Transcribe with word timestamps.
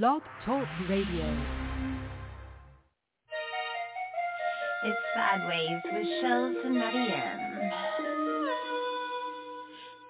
Blog 0.00 0.22
Talk 0.46 0.66
Radio. 0.88 1.36
It's 4.84 4.98
Sidewayz 5.14 5.82
with 5.84 6.06
Shellz 6.22 6.64
and 6.64 6.74
Matty 6.76 7.12
M. 7.12 7.38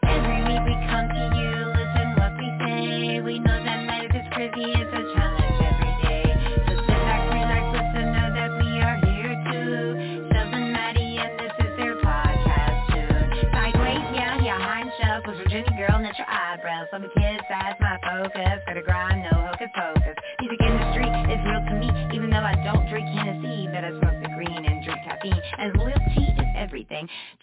Every 0.04 0.38
week 0.44 0.62
we 0.68 0.74
come 0.86 1.08
to 1.08 1.24
you, 1.34 1.50
listen 1.74 2.14
what 2.16 2.32
we 2.38 2.46
say. 2.60 3.20
We 3.22 3.38
know 3.40 3.58
that 3.64 3.86
life 3.88 4.14
is 4.14 4.26
crazy, 4.30 4.72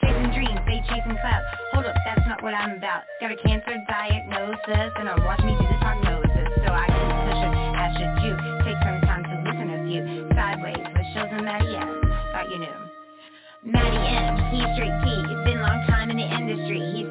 Chasing 0.01 0.31
dreams, 0.31 0.59
they 0.65 0.79
chasing 0.87 1.17
clouds. 1.19 1.45
Hold 1.73 1.85
up, 1.85 1.95
that's 2.05 2.25
not 2.27 2.43
what 2.43 2.53
I'm 2.53 2.77
about. 2.77 3.03
Got 3.21 3.31
a 3.31 3.37
cancer 3.37 3.75
diagnosis, 3.87 4.91
and 4.97 5.09
I'm 5.09 5.23
watching 5.23 5.47
me 5.47 5.55
do 5.59 5.65
this 5.67 5.79
prognosis. 5.81 6.47
So 6.63 6.69
I 6.71 6.85
keep 6.87 7.11
pushing, 7.27 7.53
as 7.75 7.91
should 7.97 8.15
you. 8.23 8.33
Take 8.63 8.79
some 8.83 8.99
time 9.07 9.23
to 9.23 9.35
listen 9.43 9.67
to 9.67 9.79
you. 9.89 10.01
Sidewayz, 10.35 10.79
with 10.79 11.07
shows 11.13 11.29
and 11.31 11.45
Matty 11.45 11.75
M. 11.75 12.01
Thought 12.31 12.49
you 12.51 12.59
knew. 12.59 12.79
Matty 13.63 13.99
M, 13.99 14.33
he's 14.55 14.69
straight 14.75 14.95
T. 15.03 15.07
It's 15.27 15.43
been 15.43 15.59
a 15.59 15.67
long 15.67 15.83
time 15.87 16.09
in 16.09 16.17
the 16.17 16.29
industry. 16.29 16.79
He's 16.95 17.09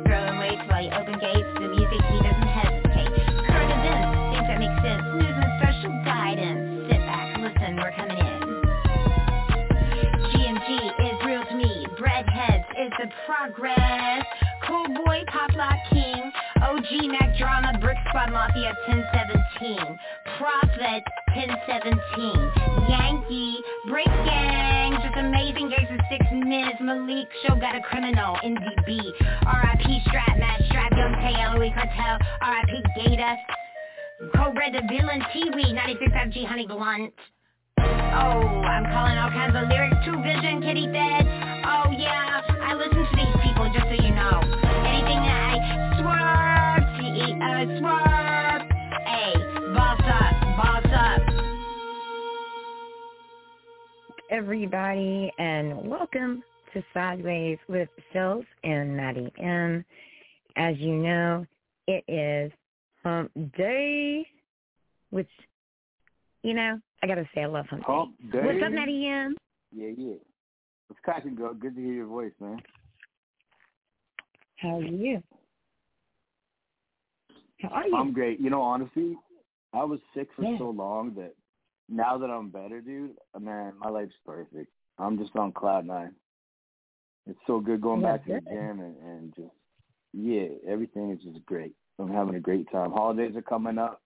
progress. 13.52 14.24
Cool 14.66 14.86
boy, 15.04 15.22
pop 15.28 15.52
lock 15.54 15.76
king. 15.90 16.32
OG 16.62 17.08
Mac 17.08 17.36
drama, 17.38 17.78
brick 17.80 17.96
squad 18.08 18.30
mafia 18.32 18.74
1017. 18.86 19.98
Prophet 20.38 21.02
1017. 21.34 22.88
Yankee, 22.88 23.58
break 23.88 24.06
gang. 24.06 24.92
Just 25.02 25.16
amazing 25.16 25.70
games 25.70 25.88
in 25.90 26.00
six 26.10 26.24
minutes. 26.32 26.78
Malik 26.80 27.28
show 27.46 27.54
got 27.56 27.76
a 27.76 27.80
criminal. 27.80 28.36
NDB. 28.44 28.98
RIP 28.98 30.02
strap, 30.06 30.38
Matt 30.38 30.60
strap, 30.66 30.92
young 30.92 31.14
Tay, 31.20 31.36
LOE 31.38 31.70
cartel. 31.72 32.18
RIP 32.42 32.84
Gator. 32.96 33.36
Cobra 34.34 34.70
the 34.72 34.82
villain, 34.90 35.22
T-Wee, 35.32 35.72
96 35.72 36.12
FG 36.12 36.44
Honey 36.44 36.66
Blunt. 36.66 37.14
Oh, 37.78 38.62
I'm 38.66 38.84
calling 38.92 39.18
all 39.18 39.30
kinds 39.30 39.56
of 39.56 39.68
lyrics 39.68 39.96
to 40.04 40.12
Vision, 40.22 40.62
Kitty 40.62 40.86
Fed. 40.86 41.26
Oh 41.66 41.90
yeah, 41.92 42.42
I 42.62 42.74
listen 42.74 43.04
to 43.04 43.16
these 43.16 43.36
people 43.42 43.70
just 43.72 43.86
so 43.86 43.94
you 43.94 44.14
know. 44.14 44.40
Anything 44.86 45.20
that 45.22 45.38
I 45.46 45.58
swerve, 46.00 46.84
T-E, 46.98 47.26
uh, 47.38 47.64
swerve. 47.78 48.62
Hey, 49.06 49.34
boss 49.74 50.00
up, 50.06 50.34
boss 50.56 50.86
up. 50.92 51.48
everybody, 54.30 55.32
and 55.38 55.88
welcome 55.88 56.42
to 56.72 56.84
Sidewayz 56.94 57.58
with 57.68 57.88
Shellz 58.14 58.44
and 58.62 58.96
Matty 58.96 59.32
M. 59.42 59.84
As 60.56 60.76
you 60.78 60.94
know, 60.94 61.46
it 61.86 62.04
is 62.06 62.52
Hump 63.02 63.30
Day, 63.56 64.26
which, 65.10 65.30
you 66.42 66.54
know, 66.54 66.78
I 67.02 67.06
gotta 67.06 67.28
say 67.34 67.42
I 67.42 67.46
love 67.46 67.66
Hump, 67.66 67.84
Hump 67.84 68.16
Day. 68.32 68.40
Day. 68.40 68.46
What's 68.46 68.62
up, 68.64 68.72
Matty 68.72 69.06
M? 69.06 69.36
Yeah, 69.72 69.90
yeah. 69.96 70.14
It's 70.90 70.98
cracking, 71.04 71.34
girl. 71.34 71.54
Good 71.54 71.76
to 71.76 71.80
hear 71.82 71.92
your 71.92 72.06
voice, 72.06 72.32
man. 72.40 72.60
How 74.56 74.78
are 74.80 74.82
you? 74.82 75.22
How 77.60 77.68
are 77.68 77.86
you? 77.86 77.96
I'm 77.96 78.12
great. 78.12 78.40
You 78.40 78.50
know, 78.50 78.62
honestly, 78.62 79.16
I 79.72 79.84
was 79.84 80.00
sick 80.14 80.28
for 80.34 80.44
Yeah. 80.44 80.58
so 80.58 80.70
long 80.70 81.14
that 81.14 81.34
now 81.88 82.18
that 82.18 82.30
I'm 82.30 82.50
better, 82.50 82.80
dude, 82.80 83.16
man, 83.38 83.74
my 83.78 83.90
life's 83.90 84.14
perfect. 84.24 84.72
I'm 84.98 85.18
just 85.18 85.36
on 85.36 85.52
cloud 85.52 85.86
nine. 85.86 86.14
It's 87.26 87.38
so 87.46 87.60
good 87.60 87.80
going 87.80 88.00
Yeah, 88.00 88.12
back 88.12 88.24
to 88.24 88.32
the 88.32 88.40
gym 88.40 88.80
and, 88.80 88.96
and 89.02 89.34
just, 89.36 89.54
yeah, 90.14 90.48
everything 90.66 91.10
is 91.10 91.22
just 91.22 91.44
great. 91.44 91.74
I'm 91.98 92.10
having 92.10 92.34
a 92.34 92.40
great 92.40 92.70
time. 92.72 92.90
Holidays 92.90 93.36
are 93.36 93.42
coming 93.42 93.76
up. 93.78 94.00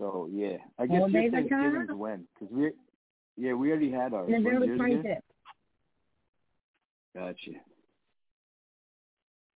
So, 0.00 0.28
yeah. 0.32 0.56
I 0.78 0.86
guess 0.86 0.96
Holidays 0.96 1.30
your 1.30 1.32
Thanksgiving's 1.32 1.90
when? 1.92 2.26
Because 2.34 2.52
we, 2.52 2.70
yeah, 3.36 3.52
we 3.52 3.70
already 3.70 3.92
had 3.92 4.14
ours. 4.14 4.30
November 4.30 4.66
25th. 4.66 5.20
Gotcha. 7.14 7.50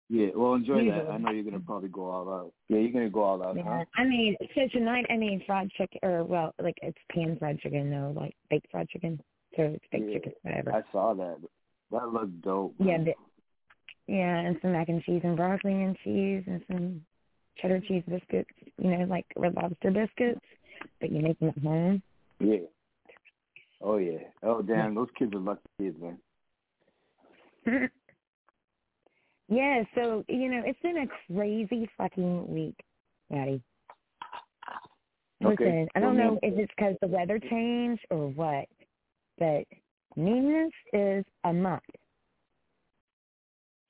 Yeah, 0.10 0.28
well, 0.36 0.56
enjoy 0.56 0.76
that. 0.76 0.84
Usually. 0.84 1.08
I 1.08 1.18
know 1.18 1.32
you're 1.32 1.46
gonna 1.46 1.62
probably 1.62 1.88
go 1.88 2.10
all 2.10 2.30
out. 2.30 2.52
Yeah, 2.68 2.80
you're 2.80 2.92
gonna 2.92 3.10
go 3.10 3.24
all 3.24 3.42
out, 3.42 3.58
huh? 3.58 3.86
I 3.96 4.04
mean, 4.04 4.36
so 4.54 4.68
tonight 4.72 5.06
I 5.10 5.16
made 5.16 5.42
fried 5.48 5.72
chicken, 5.72 6.00
or 6.04 6.26
well, 6.26 6.54
like 6.62 6.76
it's 6.84 6.98
pan 7.10 7.38
fried 7.40 7.60
chicken 7.62 7.90
though, 7.90 8.14
like 8.16 8.36
baked 8.50 8.70
fried 8.70 8.90
chicken. 8.90 9.20
So 9.56 9.64
it's 9.64 9.86
baked 9.92 10.10
Yeah. 10.10 10.14
chicken, 10.16 10.34
whatever. 10.42 10.74
I 10.74 10.84
saw 10.92 11.14
that. 11.14 11.38
That 11.92 12.10
looked 12.10 12.42
dope. 12.42 12.76
Yeah, 12.80 12.98
but, 12.98 13.16
yeah, 14.08 14.40
and 14.40 14.58
some 14.62 14.74
mac 14.74 14.90
and 14.90 15.02
cheese 15.04 15.22
and 15.24 15.38
broccoli 15.38 15.82
and 15.82 15.98
cheese 16.04 16.44
and 16.48 16.64
some 16.68 17.06
cheddar 17.58 17.80
cheese 17.82 18.04
biscuits, 18.08 18.50
you 18.78 18.92
know, 18.92 19.06
like 19.06 19.26
red 19.36 19.56
lobster 19.56 19.92
biscuits, 19.92 20.42
but 21.00 21.12
you 21.12 21.22
make 21.22 21.40
them 21.40 21.50
at 21.50 21.64
home. 21.64 22.02
Yeah. 22.40 22.58
Oh 23.82 23.98
yeah. 23.98 24.20
Oh 24.44 24.62
damn, 24.62 24.96
those 24.96 25.10
kids 25.18 25.34
are 25.34 25.40
lucky 25.40 25.62
kids, 25.80 25.98
man. 26.02 26.18
yeah, 29.50 29.84
so 29.96 30.24
you 30.28 30.50
know, 30.50 30.62
it's 30.66 30.80
been 30.82 30.98
a 30.98 31.34
crazy 31.34 31.90
fucking 31.98 32.48
week, 32.52 32.78
Matty. 33.30 33.62
Okay. 35.44 35.66
Listen, 35.66 35.88
I 35.96 36.00
don't 36.00 36.18
know 36.18 36.40
if 36.42 36.58
it's 36.58 36.72
because 36.78 36.96
the 37.02 37.08
weather 37.08 37.40
changed 37.40 38.06
or 38.10 38.30
what, 38.30 38.66
but 39.38 39.66
meanness 40.16 40.72
is 40.94 41.26
a 41.44 41.52
month, 41.52 41.84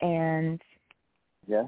and 0.02 0.60
Yeah. 1.48 1.68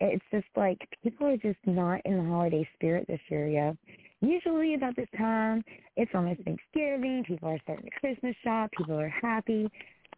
It's 0.00 0.24
just 0.30 0.46
like 0.56 0.78
people 1.02 1.26
are 1.26 1.36
just 1.36 1.58
not 1.64 2.00
in 2.04 2.16
the 2.18 2.30
holiday 2.30 2.68
spirit 2.74 3.06
this 3.08 3.20
year, 3.28 3.48
yo. 3.48 3.76
Usually 4.20 4.74
about 4.74 4.96
this 4.96 5.08
time, 5.16 5.62
it's 5.96 6.10
almost 6.14 6.40
Thanksgiving. 6.42 7.24
People 7.26 7.48
are 7.48 7.58
starting 7.62 7.84
to 7.86 8.00
Christmas 8.00 8.34
shop. 8.42 8.70
People 8.76 8.98
are 8.98 9.08
happy. 9.08 9.68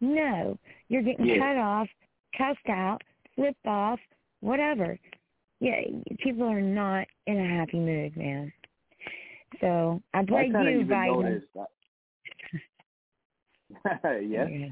No, 0.01 0.57
you're 0.87 1.01
getting 1.01 1.25
Yeah. 1.25 1.39
cut 1.39 1.57
off, 1.57 1.89
cussed 2.37 2.69
out, 2.69 3.03
flipped 3.35 3.65
off, 3.65 3.99
whatever. 4.39 4.97
Yeah, 5.59 5.81
people 6.19 6.47
are 6.47 6.61
not 6.61 7.07
in 7.27 7.37
a 7.37 7.47
happy 7.47 7.79
mood, 7.79 8.15
man. 8.15 8.53
So 9.59 10.01
I 10.13 10.19
I 10.19 10.23
blame 10.23 10.55
of 10.55 10.63
you, 10.63 10.69
even 10.81 10.87
Biden. 10.87 11.43
yes. 14.21 14.71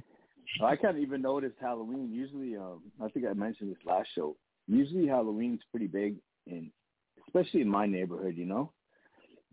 I 0.63 0.75
kind 0.75 0.97
of 0.97 1.03
even 1.03 1.22
noticed 1.22 1.57
Halloween. 1.59 2.09
Usually, 2.12 2.56
um, 2.56 2.81
I 3.01 3.09
think 3.09 3.25
I 3.25 3.34
mentioned 3.34 3.69
this 3.72 3.85
last 3.85 4.07
show. 4.16 4.35
Usually, 4.67 5.07
Halloween's 5.07 5.61
pretty 5.72 5.88
big, 5.88 6.16
in 6.45 6.72
especially 7.28 7.61
in 7.61 7.69
my 7.69 7.85
neighborhood, 7.85 8.35
you 8.35 8.45
know. 8.45 8.72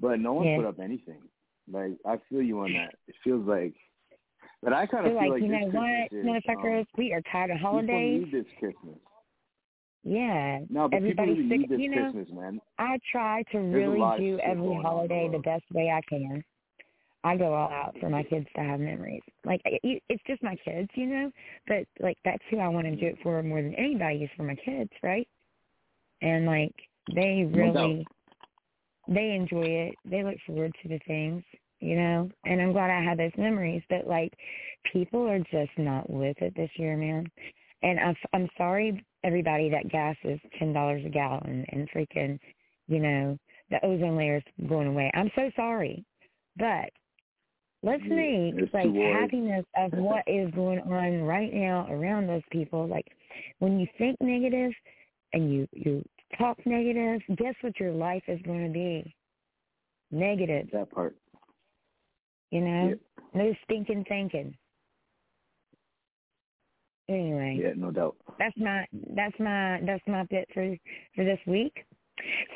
But 0.01 0.21
no 0.21 0.33
one 0.33 0.47
Yeah. 0.47 0.57
put 0.57 0.67
up 0.67 0.81
anything. 0.81 1.23
Like 1.71 1.93
I 2.07 2.19
feel 2.29 2.43
you 2.43 2.61
on 2.61 2.73
that. 2.73 2.95
It 3.09 3.15
feels 3.23 3.47
like, 3.47 3.75
but 4.63 4.73
I 4.73 4.87
kind 4.87 5.07
of 5.07 5.13
Feel 5.13 5.21
like, 5.23 5.31
like 5.31 5.43
you 5.43 5.49
know 5.49 5.67
what, 5.67 6.13
is, 6.13 6.25
motherfuckers, 6.27 6.81
um, 6.81 6.87
we 6.99 7.13
are 7.13 7.23
tired 7.33 7.51
of 7.51 7.57
people 7.57 7.71
holidays. 7.71 8.25
need 8.25 8.33
this 8.33 8.53
Christmas. 8.59 8.99
Yeah, 10.07 10.61
No, 10.69 10.87
but 10.89 10.97
everybody's 10.97 11.39
people 11.39 11.47
really 11.47 11.49
sick. 11.49 11.61
need 11.61 11.69
this 11.71 11.81
you 11.81 11.91
know, 11.91 12.11
Christmas, 12.13 12.37
man. 12.37 12.61
I 12.79 12.99
try 13.11 13.43
to 13.53 13.59
a 13.59 13.63
really 13.63 14.01
do 14.19 14.39
every 14.41 14.69
the 14.77 14.83
holiday 14.83 15.29
the 15.33 15.39
best 15.39 15.65
way 15.73 15.91
I 15.91 16.03
can. 16.09 16.45
I 17.25 17.37
go 17.39 17.55
all 17.55 17.71
out 17.71 17.97
for 18.01 18.11
my 18.11 18.23
kids 18.23 18.47
to 18.55 18.63
have 18.63 18.81
memories. 18.81 19.23
Like 19.47 19.63
it's 19.65 20.23
just 20.27 20.43
my 20.43 20.57
kids, 20.63 20.91
you 20.95 21.07
know. 21.07 21.31
But 21.67 21.87
like 21.99 22.19
that's 22.25 22.43
who 22.51 22.59
I 22.59 22.69
want 22.69 22.87
to 22.87 22.95
do 22.97 23.07
it 23.07 23.19
for 23.23 23.43
more 23.43 23.63
than 23.63 23.75
anybody 23.75 24.19
is 24.19 24.31
for 24.37 24.43
my 24.43 24.55
kids, 24.57 24.91
right? 25.03 25.27
And 26.21 26.45
like 26.45 26.75
they 27.15 27.49
really, 27.51 28.07
they 29.09 29.33
enjoy 29.33 29.65
it. 29.65 29.95
They 30.05 30.23
look 30.23 30.37
forward 30.47 30.73
to 30.83 30.89
the 30.89 31.01
things, 31.07 31.43
you 31.81 31.97
know. 31.97 32.29
And 32.45 32.61
I'm 32.61 32.73
glad 32.73 32.91
I 32.91 33.03
had 33.03 33.19
those 33.19 33.33
memories. 33.39 33.83
But 33.89 34.07
like, 34.07 34.35
people 34.93 35.27
are 35.27 35.39
just 35.39 35.77
not 35.79 36.09
with 36.11 36.37
it 36.43 36.55
this 36.55 36.71
year, 36.77 36.95
man. 36.97 37.27
And 37.83 37.99
I'm 38.01 38.17
I'm 38.35 38.49
sorry, 38.59 39.03
everybody, 39.25 39.71
that 39.71 39.89
gas 39.89 40.17
is 40.25 40.41
ten 40.59 40.75
dollars 40.75 41.03
a 41.07 41.09
gallon 41.09 41.65
and 41.71 41.89
freaking, 41.91 42.39
you 42.87 42.99
know, 42.99 43.39
the 43.71 43.83
ozone 43.83 44.17
layer's 44.17 44.45
going 44.69 44.89
away. 44.89 45.11
I'm 45.15 45.31
so 45.35 45.51
sorry, 45.57 46.05
but 46.59 46.91
let's 47.85 48.03
Yeah, 48.05 48.15
make 48.17 48.73
like 48.73 48.95
happiness 48.95 49.65
of 49.77 49.93
what 49.99 50.25
is 50.27 50.51
going 50.53 50.81
on 50.81 51.23
right 51.23 51.53
now 51.53 51.87
around 51.91 52.27
those 52.27 52.43
people. 52.51 52.87
Like 52.89 53.07
when 53.59 53.79
you 53.79 53.87
think 53.99 54.17
negative 54.21 54.73
and 55.33 55.53
you 55.53 55.69
you 55.73 56.05
talk 56.39 56.59
negative, 56.67 57.21
guess 57.37 57.55
what 57.61 57.79
your 57.79 57.93
life 57.93 58.23
is 58.29 58.41
going 58.43 58.67
to 58.67 58.73
be? 58.73 59.15
Negative. 60.11 60.69
That 60.73 60.91
part. 60.91 61.17
You 62.51 62.61
know, 62.61 62.89
Yeah. 62.91 63.23
no 63.35 63.55
stinking 63.65 64.05
thinking. 64.09 64.57
Anyway, 67.09 67.59
Yeah, 67.61 67.73
no 67.77 67.91
doubt. 67.91 68.17
that's 68.39 68.57
my 68.57 68.87
that's 69.15 69.39
my 69.39 69.81
that's 69.85 70.07
my 70.07 70.25
bit 70.31 70.49
for 70.55 70.75
for 71.15 71.25
this 71.25 71.41
week. 71.47 71.85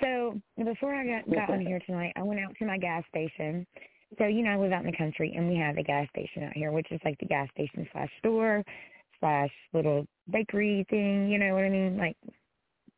So 0.00 0.40
before 0.64 0.94
I 0.94 1.04
got 1.06 1.30
got 1.30 1.50
on 1.50 1.60
here 1.66 1.80
tonight, 1.84 2.12
I 2.16 2.22
went 2.22 2.40
out 2.40 2.54
to 2.58 2.64
my 2.66 2.78
gas 2.78 3.04
station. 3.10 3.66
So 4.16 4.26
you 4.26 4.42
know 4.42 4.50
I 4.50 4.56
live 4.56 4.72
out 4.72 4.84
in 4.84 4.90
the 4.90 4.96
country, 4.96 5.34
and 5.36 5.48
we 5.48 5.56
have 5.56 5.76
a 5.76 5.82
gas 5.82 6.08
station 6.10 6.44
out 6.44 6.54
here, 6.54 6.72
which 6.72 6.90
is 6.90 7.00
like 7.04 7.18
the 7.20 7.26
gas 7.26 7.48
station 7.52 7.86
slash 7.92 8.10
store 8.18 8.64
slash 9.20 9.50
little 9.74 10.06
bakery 10.30 10.86
thing. 10.88 11.28
You 11.30 11.38
know 11.38 11.54
what 11.54 11.64
I 11.64 11.68
mean? 11.68 11.98
Like 11.98 12.16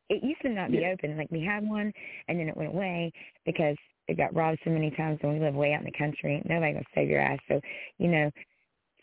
it 0.09 0.23
used 0.23 0.41
to 0.41 0.49
not 0.49 0.71
be 0.71 0.79
Yeah. 0.79 0.91
open. 0.93 1.17
Like 1.17 1.31
we 1.31 1.41
had 1.43 1.67
one, 1.67 1.91
and 2.27 2.39
then 2.39 2.47
it 2.47 2.55
went 2.55 2.69
away 2.73 3.11
because 3.45 3.75
it 4.07 4.17
got 4.17 4.33
robbed 4.33 4.59
so 4.63 4.69
many 4.69 4.91
times. 4.91 5.19
and 5.21 5.33
we 5.33 5.39
live 5.39 5.55
way 5.55 5.73
out 5.73 5.79
in 5.81 5.85
the 5.85 5.91
country, 5.91 6.41
nobody 6.45 6.73
gonna 6.73 6.85
save 6.95 7.09
your 7.09 7.21
ass. 7.21 7.39
So 7.47 7.59
you 7.97 8.07
know 8.07 8.31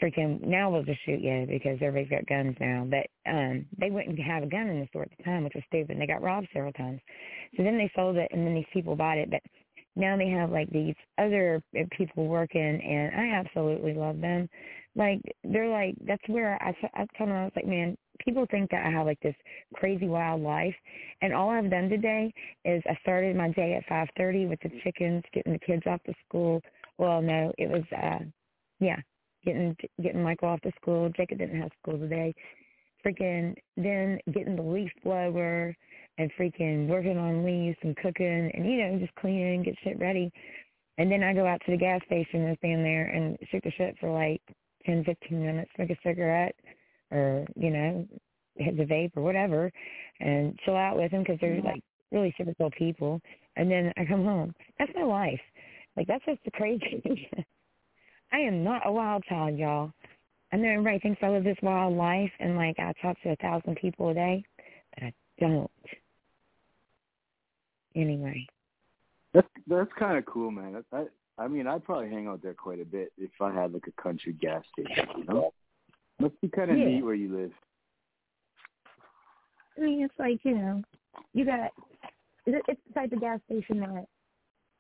freaking 0.01 0.41
now 0.47 0.71
we'll 0.71 0.85
just 0.85 1.05
shoot 1.05 1.21
you 1.21 1.45
because 1.49 1.79
everybody's 1.83 2.11
got 2.11 2.27
guns 2.27 2.57
now. 2.61 2.87
But 2.89 3.07
um 3.31 3.67
they 3.79 3.91
wouldn't 3.91 4.19
have 4.19 4.43
a 4.43 4.47
gun 4.47 4.69
in 4.69 4.81
the 4.81 4.87
store 4.89 5.03
at 5.03 5.11
the 5.17 5.25
time, 5.25 5.45
which 5.45 5.55
was 5.55 5.65
stupid. 5.67 5.91
And 5.91 6.01
they 6.01 6.07
got 6.07 6.23
robbed 6.23 6.49
several 6.53 6.73
times. 6.73 7.01
So 7.57 7.63
then 7.63 7.77
they 7.79 7.91
sold 7.95 8.17
it, 8.17 8.31
and 8.33 8.47
then 8.47 8.55
these 8.55 8.65
people 8.73 8.97
bought 8.97 9.19
it. 9.19 9.31
But 9.31 9.43
now 9.97 10.17
they 10.17 10.29
have 10.29 10.51
like 10.51 10.71
these 10.71 10.95
other 11.19 11.63
people 11.97 12.27
working, 12.27 12.81
and 12.81 13.15
I 13.15 13.35
absolutely 13.35 13.95
love 13.95 14.21
them. 14.21 14.49
Like 14.95 15.21
they're 15.45 15.69
like 15.69 15.95
that's 16.07 16.23
where 16.29 16.61
I 16.63 16.75
I 16.95 17.07
told 17.17 17.31
them 17.31 17.37
I 17.37 17.45
was 17.45 17.53
like, 17.57 17.67
man, 17.67 17.97
people 18.25 18.47
think 18.51 18.71
that 18.71 18.87
I 18.87 18.91
have 18.91 19.07
like 19.07 19.21
this 19.21 19.35
crazy 19.75 20.07
wild 20.07 20.43
life, 20.43 20.75
and 21.23 21.35
all 21.35 21.51
I've 21.51 21.71
done 21.71 21.89
today 21.89 22.33
is 22.65 22.83
I 22.89 22.97
started 23.03 23.37
my 23.37 23.51
day 23.51 23.75
at 23.75 23.89
five 23.89 24.09
thirty 24.17 24.47
with 24.47 24.61
the 24.61 24.71
chickens, 24.83 25.23
getting 25.33 25.53
the 25.53 25.59
kids 25.59 25.83
off 25.87 26.03
to 26.05 26.15
school. 26.27 26.61
Well, 26.99 27.23
no, 27.23 27.53
it 27.59 27.69
was 27.69 27.85
uh 27.93 28.25
yeah, 28.81 28.97
getting 29.45 29.77
getting 30.03 30.23
Michael 30.23 30.49
off 30.49 30.61
to 30.63 30.73
school. 30.81 31.11
Jacob 31.17 31.39
didn't 31.39 31.61
have 31.61 31.71
school 31.83 31.99
today. 31.99 32.35
Freaking 33.07 33.55
then 33.77 34.19
getting 34.33 34.57
the 34.57 34.63
leaf 34.63 34.91
blower 35.05 35.75
and 36.19 36.31
freaking 36.39 36.89
working 36.89 37.17
on 37.17 37.45
leaves 37.45 37.79
and 37.83 37.97
cooking 37.97 38.51
and 38.53 38.67
you 38.67 38.77
know 38.77 38.99
just 38.99 39.15
cleaning, 39.15 39.63
get 39.63 39.75
shit 39.83 39.99
ready. 39.99 40.31
And 40.99 41.11
then 41.11 41.23
I 41.23 41.33
go 41.33 41.47
out 41.47 41.61
to 41.65 41.71
the 41.71 41.79
gas 41.79 42.01
station 42.07 42.45
and 42.45 42.59
stand 42.59 42.85
there 42.85 43.07
and 43.07 43.39
shoot 43.51 43.63
the 43.65 43.71
shit 43.79 43.97
for 44.01 44.11
like 44.11 44.43
ten, 44.85 45.05
fifteen 45.05 45.45
minutes, 45.45 45.71
smoke 45.77 45.91
a 45.91 45.97
cigarette, 46.03 46.57
or 47.11 47.47
you 47.57 47.71
know, 47.71 48.07
hit 48.57 48.77
the 48.77 48.85
vape 48.85 49.17
or 49.17 49.23
whatever, 49.23 49.71
and 50.21 50.59
chill 50.65 50.77
out 50.77 50.97
with 50.97 51.11
them 51.13 51.23
because 51.23 51.39
they're 51.41 51.55
mm-hmm. 51.55 51.67
like 51.67 51.83
really 52.11 52.35
super 52.37 52.55
cool 52.59 52.71
people. 52.77 53.21
And 53.57 53.71
then 53.71 53.93
I 53.97 54.05
come 54.05 54.25
home. 54.25 54.55
That's 54.79 54.93
my 54.95 55.05
life. 55.05 55.41
Like 55.97 56.07
that's 56.07 56.25
just 56.25 56.41
the 56.45 56.51
crazy. 56.51 57.31
I 58.33 58.39
am 58.39 58.63
not 58.63 58.87
a 58.87 58.93
wild 58.93 59.25
child, 59.29 59.57
y'all. 59.57 59.93
I 60.53 60.57
know 60.57 60.69
everybody 60.69 60.99
thinks 60.99 61.21
I 61.23 61.29
live 61.29 61.45
this 61.45 61.57
wild 61.63 61.95
life 61.97 62.31
and 62.41 62.57
like 62.57 62.79
I 62.79 62.93
talk 63.03 63.21
to 63.23 63.31
a 63.31 63.37
thousand 63.37 63.77
people 63.77 64.09
a 64.11 64.15
day, 64.15 64.45
but 64.95 65.05
I 65.05 65.13
don't. 65.41 65.71
Anyway, 67.99 68.47
That's 69.35 69.49
that's 69.67 69.91
kind 69.99 70.17
of 70.17 70.25
cool, 70.25 70.53
man. 70.53 70.73
That, 70.75 70.85
that, 70.93 71.09
I 71.37 71.49
mean, 71.49 71.67
I'd 71.67 71.85
probably 71.85 72.09
hang 72.09 72.29
out 72.29 72.41
there 72.43 72.55
quite 72.55 72.81
a 72.81 72.85
bit 72.85 73.13
if 73.19 73.31
I 73.41 73.53
had 73.53 73.75
like 73.75 73.89
a 73.89 74.03
country 74.03 74.33
gas 74.35 74.63
station. 74.73 75.09
You 75.17 75.25
know, 75.25 75.53
must 76.21 76.41
be 76.41 76.49
kind 76.49 76.71
of 76.71 76.79
Yeah. 76.79 76.87
neat 76.87 77.03
where 77.03 77.15
you 77.15 77.37
live. 77.37 77.53
I 79.77 79.81
mean 79.81 80.03
it's 80.05 80.19
like 80.19 80.45
you 80.45 80.57
know, 80.57 80.83
you 81.35 81.45
got 81.45 81.73
it- 82.47 82.65
it's 82.69 82.81
the 82.87 82.95
type 82.95 83.13
of 83.13 83.21
gas 83.21 83.41
station 83.47 83.81
that 83.81 84.07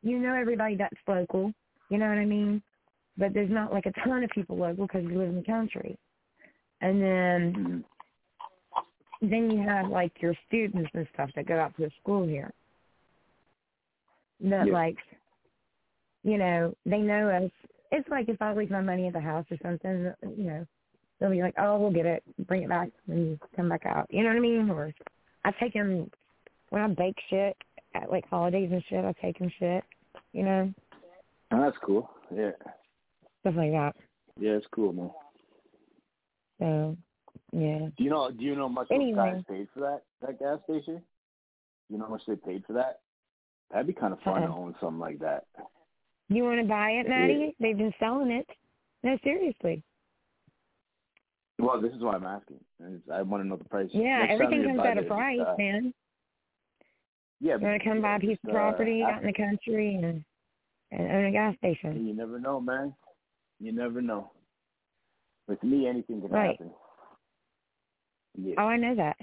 you 0.03 0.19
know 0.19 0.35
everybody 0.35 0.76
that's 0.76 0.97
local. 1.06 1.53
You 1.88 1.99
know 1.99 2.09
what 2.09 2.19
I 2.19 2.25
mean? 2.25 2.62
But 3.17 3.35
there's 3.35 3.50
not 3.50 3.73
like 3.73 3.87
a 3.87 3.93
ton 4.05 4.23
of 4.23 4.31
people 4.31 4.56
local 4.56 4.87
because 4.87 5.05
we 5.05 5.17
live 5.17 5.29
in 5.29 5.37
the 5.37 5.43
country. 5.43 5.99
And 6.81 7.03
then 7.03 7.55
Mhm. 7.55 7.85
then 9.31 9.50
you 9.50 9.59
have 9.62 9.88
like 9.88 10.23
your 10.23 10.35
students 10.47 10.91
and 10.94 11.09
stuff 11.12 11.31
that 11.35 11.47
go 11.47 11.59
out 11.59 11.75
to 11.76 11.82
the 11.82 11.91
school 12.00 12.25
here. 12.25 12.53
That 14.40 14.67
Yeah. 14.67 14.73
like, 14.73 14.99
you 16.23 16.38
know, 16.38 16.75
they 16.87 16.99
know 16.99 17.29
us. 17.31 17.50
It's 17.90 18.08
like 18.08 18.29
if 18.29 18.40
I 18.40 18.52
leave 18.52 18.70
my 18.70 18.81
money 18.81 19.06
at 19.06 19.12
the 19.14 19.20
house 19.20 19.46
or 19.50 19.56
something, 19.62 20.12
you 20.37 20.44
know, 20.44 20.67
they'll 21.19 21.31
be 21.31 21.43
like, 21.43 21.55
"Oh, 21.58 21.79
we'll 21.79 21.90
get 21.90 22.06
it, 22.06 22.23
bring 22.46 22.62
it 22.62 22.69
back 22.69 22.90
when 23.06 23.19
you 23.19 23.38
come 23.56 23.69
back 23.69 23.87
out." 23.87 24.06
You 24.11 24.23
know 24.23 24.29
what 24.31 24.37
I 24.37 24.40
mean? 24.40 24.70
Or 24.70 24.93
I 25.44 25.50
take 25.52 25.73
them 25.73 26.11
when 26.70 26.82
I 26.82 26.88
bake 26.88 27.19
shit 27.29 27.56
at 27.94 28.11
like 28.11 28.26
holidays 28.29 28.70
and 28.70 28.85
shit. 28.85 29.05
I 29.05 29.12
take 29.20 29.38
them 29.38 29.50
shit, 29.58 29.82
you 30.32 30.43
know, 30.44 30.73
Oh, 31.50 31.61
that's 31.62 31.79
cool. 31.79 32.11
Yeah, 32.31 32.52
stuff 33.40 33.55
like 33.56 33.73
that. 33.73 33.96
yeah, 34.38 34.52
it's 34.52 34.67
cool, 34.70 34.93
man. 34.93 35.11
So, 36.58 36.96
yeah. 37.52 37.88
Do 37.96 38.05
you 38.05 38.11
know? 38.11 38.31
Do 38.31 38.44
you 38.44 38.55
know 38.55 38.69
how 38.69 38.75
much 38.75 38.88
Anyway. 38.90 39.12
those 39.17 39.35
guys 39.35 39.44
paid 39.49 39.69
for 39.73 39.81
that 39.81 40.02
that 40.20 40.38
gas 40.38 40.58
station? 40.64 41.02
You 41.88 41.96
know 41.96 42.05
how 42.05 42.11
much 42.11 42.23
they 42.26 42.37
paid 42.37 42.64
for 42.67 42.75
that? 42.75 43.00
That'd 43.70 43.87
be 43.87 43.93
kind 43.93 44.12
of 44.12 44.20
fun 44.20 44.43
to 44.43 44.49
Uh-uh. 44.49 44.56
own 44.56 44.75
something 44.81 44.99
like 44.99 45.19
that. 45.20 45.44
You 46.29 46.44
want 46.44 46.61
to 46.61 46.67
buy 46.67 46.91
it, 46.91 47.09
Matty? 47.09 47.35
Yeah. 47.35 47.50
They've 47.61 47.76
been 47.79 47.94
selling 47.99 48.31
it. 48.31 48.47
No, 49.03 49.17
seriously. 49.23 49.82
Well, 51.59 51.81
this 51.81 51.93
is 51.93 52.00
why 52.03 52.15
I'm 52.15 52.25
asking. 52.25 52.61
I 53.12 53.23
want 53.23 53.43
to 53.43 53.49
know 53.49 53.56
the 53.56 53.65
price. 53.65 53.88
Yeah, 53.93 54.20
Next 54.20 54.35
everything 54.35 54.65
comes 54.65 54.81
at 54.87 54.99
a 54.99 55.03
price, 55.03 55.41
uh, 55.47 55.55
man. 55.59 55.93
Yeah, 57.41 57.56
You 57.56 57.67
want 57.67 57.82
to 57.82 57.88
come 57.88 58.03
buy 58.03 58.17
a 58.17 58.20
piece 58.20 58.38
of 58.44 58.50
uh, 58.50 58.53
property 58.53 59.03
out 59.03 59.20
in 59.20 59.26
the 59.26 59.32
country 59.32 59.94
and 59.94 60.25
and 60.91 61.12
own 61.12 61.25
a 61.26 61.31
gas 61.32 61.55
station. 61.59 62.06
You 62.06 62.14
never 62.14 62.38
know, 62.38 62.61
man. 62.61 62.94
You 63.61 63.73
never 63.73 64.00
know. 64.00 64.31
With 65.47 65.62
me, 65.62 65.87
anything 65.87 66.21
can 66.23 66.31
Right. 66.31 66.50
happen. 66.53 66.71
Yeah. 68.37 68.55
Oh, 68.59 68.67
I 68.67 68.76
know 68.76 68.94
that. 68.94 69.17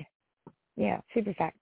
Yeah, 0.75 0.99
super 1.13 1.33
fact. 1.33 1.57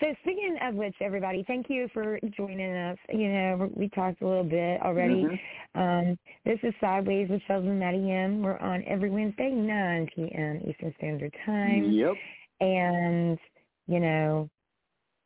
So 0.00 0.14
speaking 0.22 0.56
of 0.62 0.74
which, 0.74 0.94
everybody, 1.00 1.44
thank 1.46 1.70
you 1.70 1.88
for 1.94 2.18
joining 2.36 2.74
us. 2.74 2.98
You 3.12 3.28
know, 3.28 3.70
we 3.74 3.88
talked 3.88 4.20
a 4.20 4.26
little 4.26 4.44
bit 4.44 4.82
already. 4.82 5.24
Mhm. 5.24 5.38
Um, 5.74 6.18
this 6.44 6.58
is 6.62 6.74
Sidewayz 6.82 7.28
with 7.28 7.42
Sheldon 7.42 7.70
and 7.70 7.78
Matty 7.78 8.10
M. 8.10 8.42
We're 8.42 8.58
on 8.58 8.84
every 8.84 9.10
Wednesday, 9.10 9.50
9 9.50 10.06
p.m. 10.14 10.60
Eastern 10.66 10.94
Standard 10.98 11.34
Time. 11.44 11.84
Yep. 11.90 12.14
And, 12.60 13.38
you 13.86 14.00
know, 14.00 14.50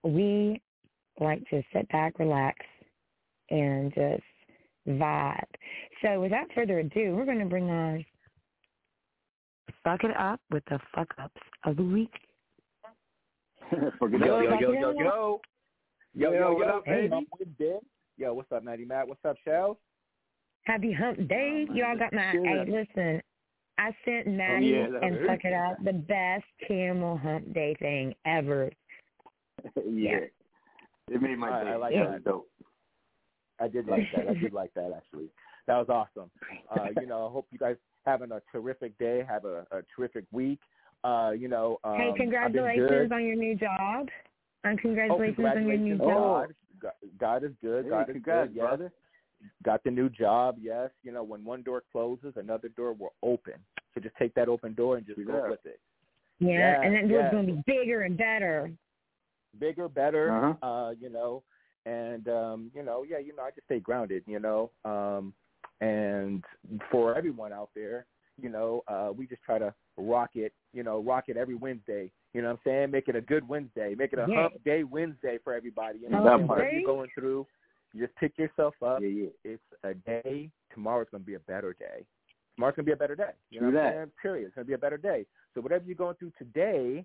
we 0.04 0.60
like 1.18 1.46
to 1.50 1.62
sit 1.72 1.88
back, 1.88 2.18
relax, 2.18 2.64
and 3.50 3.92
just 3.94 4.22
vibe. 4.86 5.44
So 6.02 6.20
without 6.20 6.52
further 6.52 6.78
ado, 6.78 7.14
we're 7.16 7.26
going 7.26 7.40
to 7.40 7.44
bring 7.44 7.70
on 7.70 8.04
Fuck 9.84 10.04
It 10.04 10.16
Up 10.16 10.40
with 10.50 10.64
the 10.66 10.78
Fuck 10.94 11.12
Ups 11.18 11.40
of 11.64 11.76
the 11.76 11.82
Week. 11.84 12.12
Forget 13.98 14.20
Yo, 14.20 14.38
it. 14.40 14.44
yo, 14.44 14.58
yo, 14.60 14.72
yo, 14.72 14.92
Fuck 14.92 14.98
yo. 15.04 15.40
Yo, 16.14 16.32
Yo, 16.32 16.38
yo, 16.38 16.52
what 16.54 16.66
yo, 16.66 16.76
up, 16.78 16.84
baby? 16.84 17.12
I'm 17.12 17.26
Ben. 17.58 17.78
Yo, 18.16 18.34
what's 18.34 18.50
up, 18.52 18.64
Matty 18.64 18.84
Matt? 18.84 19.06
What's 19.08 19.24
up, 19.24 19.36
Shell? 19.44 19.78
Happy 20.64 20.92
Hump 20.92 21.28
Day. 21.28 21.66
Oh, 21.70 21.74
Y'all 21.74 21.96
got 21.98 22.12
my, 22.12 22.32
shit. 22.32 22.44
hey, 22.44 22.64
listen, 22.66 23.22
I 23.78 23.90
sent 24.04 24.26
Matty 24.26 24.66
yeah, 24.66 24.86
and 25.02 25.16
was- 25.16 25.26
Fuck 25.26 25.44
It 25.44 25.52
Up 25.54 25.76
the 25.84 25.92
best 25.92 26.44
Camel 26.66 27.16
Hump 27.16 27.52
Day 27.54 27.74
thing 27.78 28.14
ever. 28.26 28.70
yeah. 29.88 30.18
It 31.08 31.22
made 31.22 31.38
my 31.38 31.48
All 31.48 31.52
right, 31.54 31.64
day. 31.64 31.70
I 31.70 31.76
like 31.76 31.94
That 31.94 32.10
that. 32.10 32.24
dope. 32.24 32.48
I 33.60 33.68
did 33.68 33.86
like 33.86 34.02
that. 34.16 34.28
I 34.28 34.34
did 34.34 34.52
like 34.52 34.72
that, 34.74 34.92
actually. 34.96 35.28
That 35.66 35.76
was 35.78 35.88
awesome. 35.88 36.30
Uh, 36.70 36.86
you 37.00 37.06
know, 37.08 37.26
I 37.26 37.30
hope 37.32 37.46
you 37.50 37.58
guys 37.58 37.74
having 38.06 38.30
a 38.30 38.40
terrific 38.52 38.96
day, 38.98 39.24
have 39.28 39.44
a, 39.44 39.66
a 39.72 39.80
terrific 39.96 40.24
week. 40.30 40.60
Uh, 41.02 41.32
you 41.36 41.48
know, 41.48 41.78
um, 41.84 41.96
hey, 41.96 42.12
congratulations 42.16 43.10
on 43.12 43.24
your 43.24 43.36
new 43.36 43.54
job. 43.56 44.08
And 44.64 44.78
Oh, 44.78 44.82
congratulations, 44.82 45.38
on 45.38 45.66
your 45.66 45.76
new 45.78 45.96
congratulations. 45.96 46.00
job. 46.00 46.54
God, 46.80 46.92
God, 47.18 47.40
God 47.40 47.44
is 47.44 47.52
good. 47.62 47.84
Hey, 47.84 47.90
God 47.90 48.08
is 48.10 48.12
congrats, 48.14 48.48
good. 48.48 48.56
Yes. 48.56 48.66
brother. 48.66 48.92
Got 49.62 49.82
the 49.84 49.90
new 49.90 50.10
job. 50.10 50.56
Yes. 50.60 50.90
You 51.02 51.12
know, 51.12 51.22
when 51.22 51.42
one 51.44 51.62
door 51.62 51.82
closes, 51.90 52.34
another 52.36 52.68
door 52.68 52.92
will 52.92 53.14
open. 53.22 53.54
So 53.94 54.00
just 54.00 54.14
take 54.18 54.34
that 54.34 54.48
open 54.48 54.74
door 54.74 54.98
and 54.98 55.06
just 55.06 55.18
Yeah. 55.18 55.24
go 55.24 55.46
with 55.48 55.64
it. 55.64 55.80
Yeah, 56.40 56.58
Yeah, 56.58 56.82
and 56.82 56.94
that 56.94 57.08
door's 57.08 57.24
yeah. 57.24 57.30
going 57.30 57.46
to 57.46 57.52
be 57.54 57.62
bigger 57.66 58.02
and 58.02 58.16
better. 58.16 58.70
bigger, 59.58 59.88
better, 59.88 60.30
Uh-huh. 60.30 60.66
uh, 60.66 60.90
you 60.90 61.08
know, 61.08 61.42
and 61.86 62.28
um, 62.28 62.70
you 62.74 62.82
know, 62.82 63.02
yeah, 63.02 63.18
you 63.18 63.34
know, 63.34 63.42
I 63.42 63.50
just 63.50 63.64
stay 63.64 63.80
grounded, 63.80 64.22
you 64.26 64.38
know. 64.38 64.70
Um 64.84 65.34
and 65.80 66.44
for 66.90 67.16
everyone 67.16 67.52
out 67.54 67.70
there, 67.74 68.04
you 68.42 68.48
know, 68.50 68.82
uh 68.88 69.10
we 69.16 69.26
just 69.26 69.42
try 69.42 69.58
to 69.58 69.72
rock 69.96 70.30
it, 70.34 70.52
you 70.72 70.82
know, 70.82 71.00
rock 71.00 71.24
it 71.28 71.36
every 71.36 71.54
Wednesday. 71.54 72.10
You 72.32 72.42
know 72.42 72.48
what 72.48 72.54
I'm 72.54 72.60
saying? 72.64 72.90
Make 72.90 73.08
it 73.08 73.16
a 73.16 73.20
good 73.20 73.46
Wednesday. 73.48 73.94
Make 73.96 74.12
it 74.12 74.18
a 74.18 74.26
Yeah. 74.28 74.42
hump 74.42 74.64
day 74.64 74.84
Wednesday 74.84 75.38
for 75.42 75.52
everybody. 75.54 75.98
You 76.00 76.10
know 76.10 76.22
Hump 76.22 76.24
what 76.24 76.32
I'm 76.32 76.38
saying? 76.38 76.46
day. 76.46 76.54
Whatever 76.54 76.72
you're 76.76 76.96
going 76.96 77.10
through, 77.14 77.46
you 77.92 78.06
just 78.06 78.16
pick 78.18 78.38
yourself 78.38 78.74
up. 78.82 79.00
Yeah, 79.00 79.08
yeah. 79.08 79.28
It's 79.44 79.62
a 79.82 79.94
day. 79.94 80.50
Tomorrow's 80.72 81.08
gonna 81.10 81.24
be 81.24 81.34
a 81.34 81.40
better 81.40 81.72
day. 81.74 82.04
Tomorrow's 82.54 82.76
gonna 82.76 82.86
be 82.86 82.92
a 82.92 82.96
better 82.96 83.16
day. 83.16 83.32
You 83.50 83.60
know 83.60 83.70
True 83.70 83.74
what 83.78 83.84
I'm 83.86 83.90
that. 83.90 83.96
saying? 83.96 84.12
Period. 84.22 84.46
It's 84.46 84.54
gonna 84.54 84.64
be 84.64 84.74
a 84.74 84.78
better 84.78 84.96
day. 84.98 85.26
So 85.54 85.60
whatever 85.60 85.84
you're 85.84 85.96
going 85.96 86.16
through 86.16 86.32
today, 86.38 87.04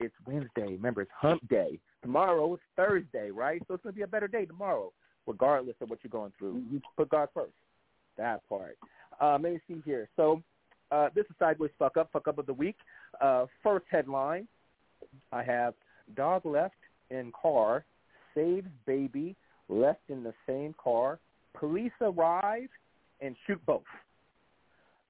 it's 0.00 0.14
Wednesday. 0.26 0.72
Remember, 0.74 1.02
it's 1.02 1.10
hump 1.12 1.46
day. 1.48 1.78
Tomorrow 2.02 2.54
is 2.54 2.60
Thursday, 2.74 3.30
right? 3.30 3.62
So 3.68 3.74
it's 3.74 3.82
gonna 3.84 3.92
be 3.92 4.02
a 4.02 4.06
better 4.08 4.28
day 4.28 4.44
tomorrow. 4.44 4.92
regardless 5.26 5.76
of 5.80 5.88
what 5.90 5.98
you're 6.02 6.10
going 6.10 6.32
through. 6.38 6.54
Mm-hmm. 6.54 6.76
Put 6.96 7.08
God 7.08 7.28
first. 7.32 7.54
That 8.16 8.46
part. 8.48 8.76
Um, 9.20 9.42
let 9.42 9.52
me 9.54 9.60
see 9.66 9.82
here. 9.84 10.08
So 10.16 10.42
uh, 10.94 11.08
this 11.14 11.24
is 11.26 11.36
Sidewayz 11.40 11.70
Fuck 11.78 11.96
Up, 11.96 12.08
Fuck 12.12 12.28
Up 12.28 12.38
of 12.38 12.46
the 12.46 12.54
Week. 12.54 12.76
Uh, 13.20 13.46
first 13.62 13.84
headline, 13.90 14.46
I 15.32 15.42
have 15.42 15.74
dog 16.16 16.46
left 16.46 16.76
in 17.10 17.32
car, 17.40 17.84
saves 18.34 18.68
baby, 18.86 19.34
left 19.68 20.02
in 20.08 20.22
the 20.22 20.34
same 20.46 20.74
car. 20.82 21.18
Police 21.58 21.92
arrive 22.00 22.68
and 23.20 23.34
shoot 23.46 23.60
both. 23.66 23.82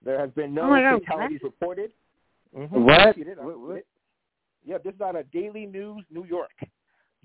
There 0.04 0.18
has 0.18 0.30
been 0.30 0.54
no 0.54 0.62
Oh 0.62 0.70
my 0.70 0.82
God, 0.82 1.00
fatalities 1.04 1.40
reported. 1.42 1.90
Mhm. 2.54 2.70
What? 2.70 3.00
I 3.00 3.12
see 3.12 3.22
it. 3.22 3.38
I 3.38 3.44
What- 3.44 3.58
what? 3.58 3.84
Yeah, 4.64 4.78
this 4.78 4.94
is 4.94 5.00
out 5.00 5.16
of 5.16 5.30
Daily 5.30 5.66
News, 5.66 6.04
New 6.10 6.24
York. 6.24 6.52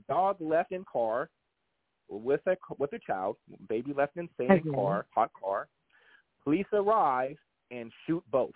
Dog 0.07 0.41
left 0.41 0.71
in 0.71 0.83
car 0.85 1.29
with 2.09 2.45
a 2.47 2.57
with 2.77 2.91
a 2.93 2.99
child. 2.99 3.37
Baby 3.67 3.93
left 3.93 4.17
in 4.17 4.29
same 4.37 4.51
Okay. 4.51 4.69
car, 4.71 5.05
hot 5.13 5.31
car. 5.33 5.67
Police 6.43 6.67
arrive 6.73 7.37
and 7.71 7.91
shoot 8.05 8.23
both. 8.31 8.51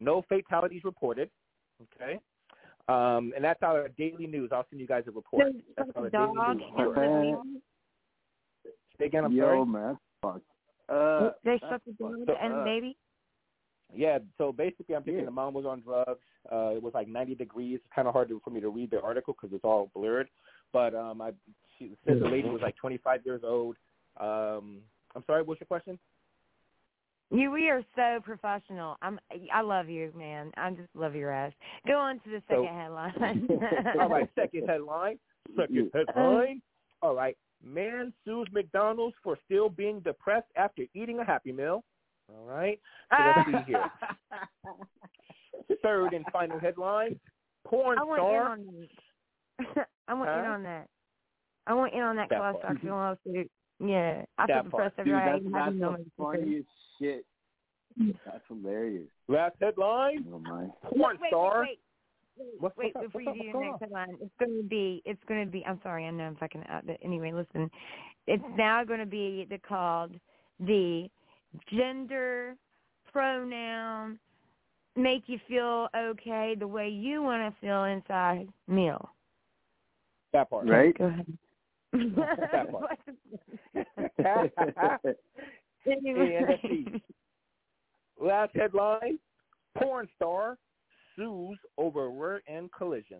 No 0.00 0.22
fatalities 0.28 0.82
reported. 0.84 1.30
Okay. 2.00 2.18
Um, 2.88 3.32
and 3.36 3.44
that's 3.44 3.62
our 3.62 3.88
Daily 3.96 4.26
News. 4.26 4.50
I'll 4.52 4.66
send 4.70 4.80
you 4.80 4.86
guys 4.86 5.04
a 5.06 5.10
report. 5.12 5.44
So, 5.52 5.60
That's 5.76 5.88
out 5.90 5.94
the 5.94 6.00
of 6.06 6.12
Daily 6.12 6.34
dog 6.34 6.56
News. 6.56 6.66
shot 6.76 6.94
the 6.94 7.00
baby? 7.00 7.60
Say 8.98 9.06
again, 9.06 9.24
I'm 9.24 9.32
Yo, 9.32 9.44
sorry. 9.44 9.64
man, 9.66 9.98
fuck. 10.20 10.40
Uh, 10.88 11.30
they 11.44 11.52
that's 11.52 11.60
shot 11.60 11.82
the 11.86 11.92
dog 11.92 12.14
fucked 12.26 12.38
and 12.42 12.52
the 12.52 12.58
up. 12.58 12.64
baby? 12.64 12.96
Yeah, 13.94 14.18
so 14.38 14.52
basically, 14.52 14.96
I'm 14.96 15.02
thinking 15.02 15.20
Yeah. 15.20 15.26
the 15.26 15.30
mom 15.32 15.54
was 15.54 15.66
on 15.66 15.80
drugs. 15.82 16.20
Uh, 16.50 16.70
it 16.74 16.82
was 16.82 16.92
like 16.94 17.08
90 17.08 17.34
degrees. 17.36 17.76
It's 17.84 17.94
kind 17.94 18.08
of 18.08 18.14
hard 18.14 18.28
to, 18.30 18.40
for 18.42 18.50
me 18.50 18.60
to 18.60 18.68
read 18.70 18.90
the 18.90 19.00
article 19.00 19.34
because 19.40 19.54
it's 19.54 19.64
all 19.64 19.90
blurred. 19.94 20.28
But 20.72 20.94
um, 20.94 21.20
I 21.20 21.32
she 21.78 21.92
said 22.06 22.18
the 22.20 22.28
lady 22.28 22.48
was 22.48 22.62
like 22.62 22.74
25 22.76 23.20
years 23.24 23.42
old. 23.44 23.76
Um, 24.18 24.80
I'm 25.14 25.22
sorry, 25.26 25.42
what's 25.42 25.60
your 25.60 25.66
question? 25.66 25.98
You, 27.32 27.50
we 27.50 27.70
are 27.70 27.82
so 27.96 28.20
professional. 28.22 28.96
I'm, 29.00 29.18
I 29.52 29.62
love 29.62 29.88
you, 29.88 30.12
man. 30.16 30.50
I 30.56 30.70
just 30.70 30.88
love 30.94 31.14
your 31.14 31.30
ass. 31.30 31.52
Go 31.86 31.94
on 31.98 32.16
to 32.20 32.30
the 32.30 32.42
So- 32.48 32.62
second 32.62 32.78
headline. 32.78 33.48
all 34.00 34.08
right, 34.08 34.28
second 34.34 34.68
headline. 34.68 35.18
Second 35.56 35.90
headline. 35.94 36.60
All 37.00 37.14
right, 37.14 37.36
man 37.64 38.12
sues 38.24 38.46
McDonald's 38.52 39.16
for 39.24 39.36
still 39.46 39.68
being 39.68 40.00
depressed 40.00 40.46
after 40.56 40.84
eating 40.94 41.18
a 41.20 41.24
Happy 41.24 41.52
Meal. 41.52 41.82
All 42.28 42.44
right, 42.46 42.78
so 43.10 43.16
let's 43.36 43.66
see 43.66 43.72
here. 43.72 43.90
Third 45.82 46.12
and 46.12 46.24
final 46.32 46.58
headline. 46.60 47.18
Porn 47.66 47.98
I 47.98 48.04
want 48.04 48.20
in 48.20 48.24
star. 48.26 48.50
on 48.52 48.66
that. 49.76 49.88
I 50.08 50.14
want 50.14 50.28
in 50.30 50.44
on 50.44 50.62
that. 50.64 50.86
I 51.66 51.74
want 51.74 51.92
in 51.94 52.00
on 52.00 52.16
that 52.16 52.28
That 52.30 52.38
class 52.38 52.54
action 52.68 52.88
lawsuit. 52.90 53.50
Yeah, 53.80 54.22
I 54.38 54.46
feel 54.46 54.56
That 54.62 54.70
part. 54.70 54.94
depressed 54.94 54.94
every 54.98 55.12
Dude, 55.12 55.18
night. 55.20 55.32
that's, 55.32 55.44
and 55.44 55.82
that's 55.82 55.96
the 56.04 56.10
funniest 56.16 56.68
shit. 57.02 57.26
Hmm. 57.98 58.10
That's 58.24 58.42
hilarious. 58.48 59.08
Last 59.28 59.56
headline. 59.60 60.24
Oh 60.32 60.38
my. 60.38 60.66
Porn 60.84 61.18
wait, 61.20 61.28
star. 61.28 61.60
Wait, 61.60 61.78
wait, 62.36 62.46
wait. 62.46 62.60
What's- 62.60 62.76
wait 62.76 62.94
what's 62.94 63.06
before 63.06 63.22
What's 63.24 63.38
you 63.38 63.52
do 63.52 63.58
What's 63.58 63.80
the 63.80 63.86
next 63.86 63.92
headline, 63.92 64.16
it's 64.20 64.34
going 64.38 64.62
to 64.62 64.68
be. 64.68 65.02
It's 65.04 65.22
going 65.28 65.44
to 65.44 65.50
be. 65.50 65.64
I'm 65.66 65.80
sorry, 65.82 66.06
I 66.06 66.10
know 66.10 66.24
I'm 66.24 66.36
fucking 66.36 66.64
up, 66.72 66.86
but 66.86 66.96
anyway, 67.02 67.32
listen. 67.32 67.70
It's 68.26 68.44
now 68.56 68.84
going 68.84 69.00
to 69.00 69.06
be 69.06 69.46
the 69.50 69.58
called 69.58 70.12
the 70.60 71.08
gender 71.70 72.56
pronoun 73.12 74.18
make 74.96 75.24
you 75.26 75.38
feel 75.48 75.88
okay 75.96 76.54
the 76.58 76.66
way 76.66 76.88
you 76.88 77.22
want 77.22 77.42
to 77.42 77.60
feel 77.60 77.84
inside 77.84 78.48
meal. 78.68 79.10
That 80.32 80.50
part. 80.50 80.68
Right? 80.68 80.96
Go 80.96 81.06
ahead. 81.06 81.26
That 81.92 82.70
part. 82.72 82.98
anyway. 85.86 86.36
And 86.38 86.48
let's 86.48 86.62
see. 86.62 86.86
Last 88.20 88.54
headline: 88.54 89.18
Porn 89.76 90.08
star 90.16 90.58
sues 91.16 91.58
over 91.78 92.10
rear 92.10 92.42
end 92.48 92.70
collision. 92.76 93.18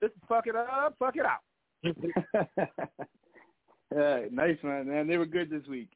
This 0.00 0.10
is 0.10 0.16
fuck 0.28 0.46
it 0.46 0.56
up, 0.56 0.96
fuck 0.98 1.16
it 1.16 1.24
out. 1.26 1.40
yeah, 3.94 4.20
nice 4.30 4.56
man, 4.62 4.88
man. 4.88 5.06
They 5.06 5.16
were 5.18 5.26
good 5.26 5.50
this 5.50 5.66
week. 5.68 5.88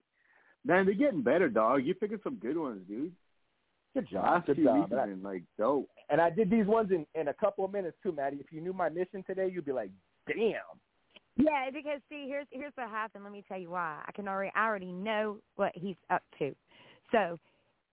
Man, 0.64 0.84
they're 0.84 0.94
getting 0.94 1.22
better, 1.22 1.48
dog. 1.48 1.84
You 1.84 1.94
picking 1.94 2.20
some 2.22 2.37
good 2.37 2.56
ones, 2.58 2.82
dude. 2.88 3.12
Good 3.94 4.08
job. 4.10 4.25
Last 4.25 4.46
Good 4.46 4.64
job. 4.64 4.76
weeks 4.76 4.90
And 4.90 5.00
I, 5.00 5.06
have 5.06 5.10
been 5.10 5.22
like 5.22 5.42
dope. 5.58 5.88
and 6.10 6.20
I 6.20 6.30
did 6.30 6.50
these 6.50 6.66
ones 6.66 6.90
in 6.90 7.06
in 7.18 7.28
a 7.28 7.34
couple 7.34 7.64
of 7.64 7.72
minutes 7.72 7.96
too, 8.02 8.12
Matty. 8.12 8.37
If 8.38 8.52
you 8.52 8.60
knew 8.60 8.72
my 8.72 8.88
mission 8.88 9.25
today, 9.26 9.50
you'd 9.52 9.64
be 9.64 9.72
like, 9.72 9.90
damn. 10.26 10.54
Yeah, 11.38 11.71
because 11.73 12.00
see, 12.09 12.26
here's 12.26 12.47
here's 12.50 12.73
what 12.75 12.90
happened. 12.90 13.23
Let 13.23 13.33
me 13.33 13.45
tell 13.49 13.59
you 13.59 13.71
why. 13.71 14.00
I 14.07 14.12
can 14.12 14.26
already 14.26 14.50
I 14.57 14.66
already 14.66 14.92
know 14.92 15.38
what 15.57 15.73
he's 15.75 15.97
up 16.11 16.23
to. 16.40 16.54
So, 17.12 17.38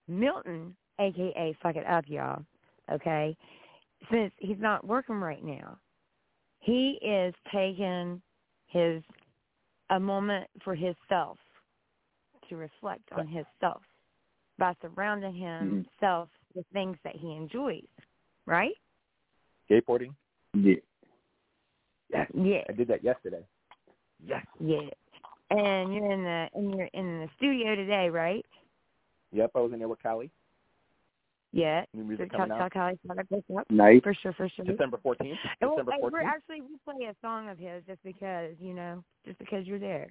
Milton, 0.08 0.75
aka 1.00 1.56
fuck 1.62 1.75
it 1.75 1.86
up, 1.86 2.06
y'all. 2.08 2.44
Okay, 2.92 3.38
since 4.12 4.32
he's 4.38 4.60
not 4.60 4.86
working 4.86 5.16
right 5.16 5.44
now, 5.44 5.78
he 6.60 7.00
is 7.02 7.34
taking 7.54 8.22
his 8.68 9.04
a 9.92 10.00
moment 10.00 10.48
for 10.64 10.74
himself 10.74 11.38
to 12.50 12.56
reflect 12.56 13.04
on 13.16 13.28
himself 13.28 13.82
by 14.58 14.74
surrounding 14.82 15.34
mm-hmm. 15.34 15.75
himself 15.75 16.30
with 16.56 16.66
things 16.74 16.98
that 17.04 17.16
he 17.16 17.32
enjoys. 17.32 17.84
Right? 18.48 18.74
Skateboarding. 19.70 20.14
Yeah. 20.56 20.75
Yes. 22.12 22.30
Yeah. 22.34 22.62
I 22.70 22.74
did 22.74 22.88
that 22.90 23.04
yesterday. 23.04 23.46
Yes. 24.26 24.46
Yeah. 24.60 24.90
And 25.52 25.94
you're 25.94 26.12
in 26.12 26.24
the 26.24 26.48
and 26.54 26.76
you're 26.76 26.90
in 26.94 27.20
the 27.22 27.30
studio 27.38 27.76
today, 27.76 28.10
right? 28.10 28.46
Yep. 29.32 29.52
I 29.56 29.60
was 29.60 29.74
in 29.74 29.80
there 29.80 29.88
with 29.88 30.02
Cali. 30.02 30.32
Yeah. 31.52 31.86
New 31.94 32.04
So 32.04 32.08
music 32.08 32.32
tell, 32.32 32.40
coming 32.40 32.58
tell 32.58 32.66
out 32.66 32.74
Callie 32.74 33.00
to 33.08 33.36
look 33.36 33.60
up. 33.60 33.72
Nice. 33.72 34.02
For 34.04 34.14
sure, 34.14 34.34
for 34.34 34.50
sure. 34.50 34.66
December 34.66 35.00
14th. 35.04 35.36
December 35.62 35.92
hey, 35.92 36.00
we're 36.02 36.12
14th. 36.12 36.26
actually 36.26 36.62
we 36.62 36.78
play 36.84 37.06
a 37.08 37.16
song 37.22 37.50
of 37.50 37.58
his 37.58 37.82
just 37.88 38.04
because, 38.04 38.52
you 38.60 38.74
know, 38.74 39.04
just 39.26 39.40
because 39.40 39.66
you're 39.66 39.80
there. 39.80 40.08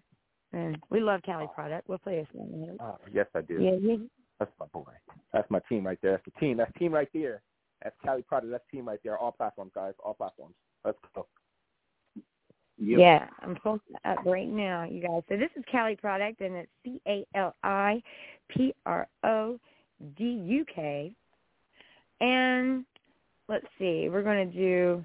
And 0.53 0.79
we 0.89 1.01
love 1.01 1.21
Cali 1.23 1.47
product. 1.55 1.89
We'll 1.89 1.99
play 1.99 2.19
a 2.19 2.37
song 2.37 2.51
of 2.55 2.69
his. 2.69 2.79
Oh, 2.81 2.97
yes, 3.13 3.27
I 3.35 3.43
do. 3.43 3.61
Yeah, 3.61 3.77
yeah. 3.81 3.97
That's 4.39 4.53
my 4.59 4.67
boy. 4.67 4.93
That's 5.33 5.51
my 5.51 5.61
team 5.69 5.87
right 5.87 5.99
there. 6.01 6.13
That's 6.13 6.25
the 6.25 6.41
team. 6.41 6.57
That's 6.57 6.73
team 6.79 6.93
right 6.93 7.09
there. 7.13 7.43
That's 7.83 7.97
Cali 8.03 8.23
Product. 8.23 8.51
That's 8.51 8.65
team 8.71 8.89
right 8.89 9.01
there. 9.05 9.19
All 9.19 9.33
platforms, 9.33 9.73
guys. 9.75 9.93
All 10.03 10.15
platforms. 10.15 10.55
Let's 10.85 10.99
go. 11.15 11.27
Yep. 12.79 12.99
Yeah, 12.99 13.27
I'm 13.41 13.55
pulling 13.57 13.81
up 14.05 14.19
right 14.25 14.49
now, 14.49 14.85
you 14.85 15.01
guys. 15.01 15.23
So 15.29 15.37
this 15.37 15.51
is 15.57 15.63
Cali 15.71 15.95
Product, 15.95 16.41
and 16.41 16.57
it's 16.57 16.71
C 16.85 17.01
A 17.07 17.25
L 17.35 17.55
I 17.63 18.03
P 18.49 18.75
R 18.85 19.07
O 19.23 19.59
D 20.17 20.25
U 20.25 20.65
K. 20.75 21.15
And 22.21 22.85
let's 23.49 23.67
see, 23.79 24.09
we're 24.09 24.23
going 24.23 24.51
to 24.51 24.57
do. 24.57 25.05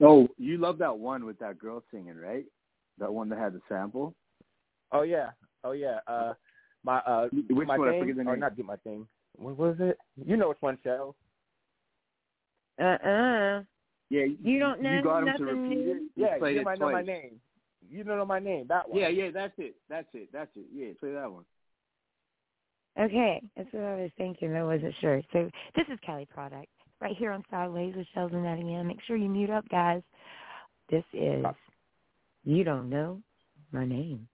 Oh, 0.00 0.28
you 0.36 0.58
love 0.58 0.78
that 0.78 0.96
one 0.96 1.24
with 1.24 1.38
that 1.38 1.58
girl 1.58 1.82
singing, 1.90 2.16
right? 2.16 2.44
That 2.98 3.12
one 3.12 3.28
that 3.30 3.38
had 3.38 3.54
the 3.54 3.60
sample. 3.68 4.14
Oh 4.92 5.02
yeah. 5.02 5.30
Oh 5.64 5.72
yeah. 5.72 5.98
Uh, 6.06 6.34
my 6.84 6.98
uh, 6.98 7.28
Which 7.50 7.66
my 7.66 7.76
one? 7.76 7.88
I 7.88 7.92
thing, 7.92 8.00
forget 8.02 8.16
the 8.16 8.22
name. 8.22 8.28
or 8.28 8.36
name. 8.36 8.40
not 8.40 8.56
do 8.56 8.62
my 8.62 8.76
thing. 8.76 9.06
What 9.36 9.56
was 9.58 9.76
it? 9.80 9.98
You 10.24 10.36
know 10.36 10.50
which 10.50 10.58
one, 10.60 10.78
Cheryl? 10.84 11.14
Uh 12.80 13.08
uh 13.08 13.62
Yeah, 14.08 14.24
You 14.40 14.58
don't 14.58 14.80
know 14.80 14.92
You 14.92 15.02
got 15.02 15.18
him 15.18 15.24
to 15.24 15.30
nothing 15.32 15.46
repeat 15.46 15.88
it. 15.88 16.02
Yeah, 16.14 16.38
played 16.38 16.54
you 16.54 16.60
it 16.60 16.64
might 16.64 16.78
know 16.78 16.92
my 16.92 17.02
name. 17.02 17.40
You 17.90 18.04
don't 18.04 18.18
know 18.18 18.24
my 18.24 18.38
name. 18.38 18.66
That 18.68 18.88
one. 18.88 19.00
Yeah, 19.00 19.08
yeah, 19.08 19.30
that's 19.32 19.54
it. 19.58 19.76
That's 19.88 20.08
it. 20.14 20.28
That's 20.32 20.50
it. 20.56 20.66
Yeah, 20.72 20.88
play 20.98 21.12
that 21.12 21.30
one. 21.30 21.44
Okay, 22.98 23.42
that's 23.56 23.68
what 23.72 23.84
I 23.84 23.94
was 23.96 24.10
thinking. 24.16 24.54
I 24.54 24.64
wasn't 24.64 24.94
sure. 25.00 25.20
So 25.32 25.50
this 25.74 25.84
is 25.92 25.98
Cali 26.04 26.26
Product 26.26 26.68
right 27.00 27.14
here 27.16 27.32
on 27.32 27.42
Sidewayz 27.52 27.96
with 27.96 28.06
Sheldon 28.14 28.42
Nottingham. 28.42 28.86
Make 28.86 29.02
sure 29.06 29.16
you 29.16 29.28
mute 29.28 29.50
up, 29.50 29.68
guys. 29.68 30.02
This 30.90 31.04
is 31.12 31.44
uh, 31.44 31.52
You 32.44 32.64
Don't 32.64 32.88
Know 32.88 33.20
My 33.72 33.84
Name. 33.84 34.28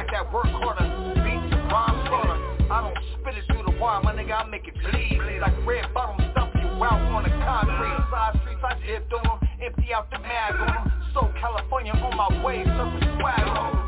jack 0.00 0.12
that 0.12 0.32
work 0.32 0.46
harder, 0.46 0.88
beat 1.24 1.50
the 1.50 1.56
rhyme 1.56 2.06
harder. 2.06 2.72
I 2.72 2.80
don't 2.80 2.96
spit 3.20 3.34
it 3.36 3.44
through 3.46 3.70
the 3.70 3.78
wire, 3.78 4.02
my 4.02 4.14
nigga, 4.14 4.32
I 4.32 4.48
make 4.48 4.66
it 4.66 4.74
bleed. 4.74 5.20
Like 5.40 5.54
red 5.66 5.92
bottom, 5.92 6.16
dump 6.34 6.54
you 6.54 6.68
out 6.84 7.00
on 7.12 7.24
the 7.24 7.30
concrete. 7.30 7.98
Side 8.10 8.40
streets, 8.42 8.60
I 8.64 8.74
dipped 8.86 9.12
on 9.12 9.22
them, 9.24 9.48
empty 9.62 9.92
out 9.92 10.10
the 10.10 10.18
mag 10.20 10.54
on 10.54 10.66
them. 10.66 10.92
So 11.14 11.32
California 11.40 11.92
on 11.92 12.16
my 12.16 12.44
way, 12.44 12.64
surface 12.64 13.08
swag 13.18 13.48
on 13.48 13.72
them. 13.72 13.79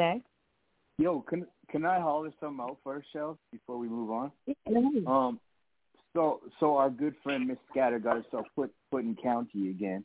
Hello? 0.00 0.18
Yo, 0.96 1.20
can 1.20 1.46
can 1.70 1.84
I 1.84 2.00
holler 2.00 2.30
something 2.40 2.64
out 2.64 2.78
first, 2.82 3.08
Shell, 3.12 3.38
before 3.52 3.76
we 3.76 3.86
move 3.86 4.10
on? 4.10 4.32
Um, 5.06 5.40
so 6.14 6.40
so 6.58 6.78
our 6.78 6.88
good 6.88 7.14
friend 7.22 7.46
Miss 7.46 7.58
Scatter 7.70 7.98
got 7.98 8.16
herself 8.16 8.46
put 8.56 8.72
put 8.90 9.04
in 9.04 9.14
county 9.22 9.68
again. 9.68 10.02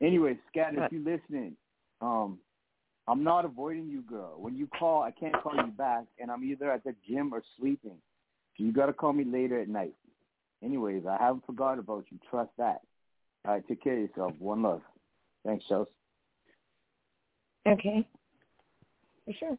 Anyway, 0.00 0.36
Scatter, 0.48 0.84
if 0.86 0.92
you 0.92 0.98
listening, 0.98 1.56
um, 2.00 2.40
I'm 3.06 3.22
not 3.22 3.44
avoiding 3.44 3.88
you, 3.88 4.02
girl. 4.02 4.34
When 4.38 4.56
you 4.56 4.66
call, 4.66 5.02
I 5.02 5.12
can't 5.12 5.40
call 5.40 5.54
you 5.54 5.70
back, 5.70 6.04
and 6.18 6.28
I'm 6.28 6.42
either 6.42 6.72
at 6.72 6.82
the 6.82 6.96
gym 7.08 7.32
or 7.32 7.44
sleeping. 7.56 7.98
So 8.56 8.64
you 8.64 8.72
got 8.72 8.86
to 8.86 8.92
call 8.92 9.12
me 9.12 9.24
later 9.24 9.60
at 9.60 9.68
night. 9.68 9.94
Anyways, 10.64 11.04
I 11.08 11.16
haven't 11.22 11.46
forgot 11.46 11.78
about 11.78 12.06
you. 12.10 12.18
Trust 12.28 12.50
that. 12.58 12.80
All 13.44 13.54
right, 13.54 13.62
take 13.68 13.84
care 13.84 13.94
of 13.94 14.00
yourself. 14.00 14.32
One 14.40 14.62
love. 14.62 14.82
Thanks, 15.46 15.64
Shellz. 15.70 15.86
Okay. 17.68 18.04
For 19.24 19.32
sure. 19.38 19.58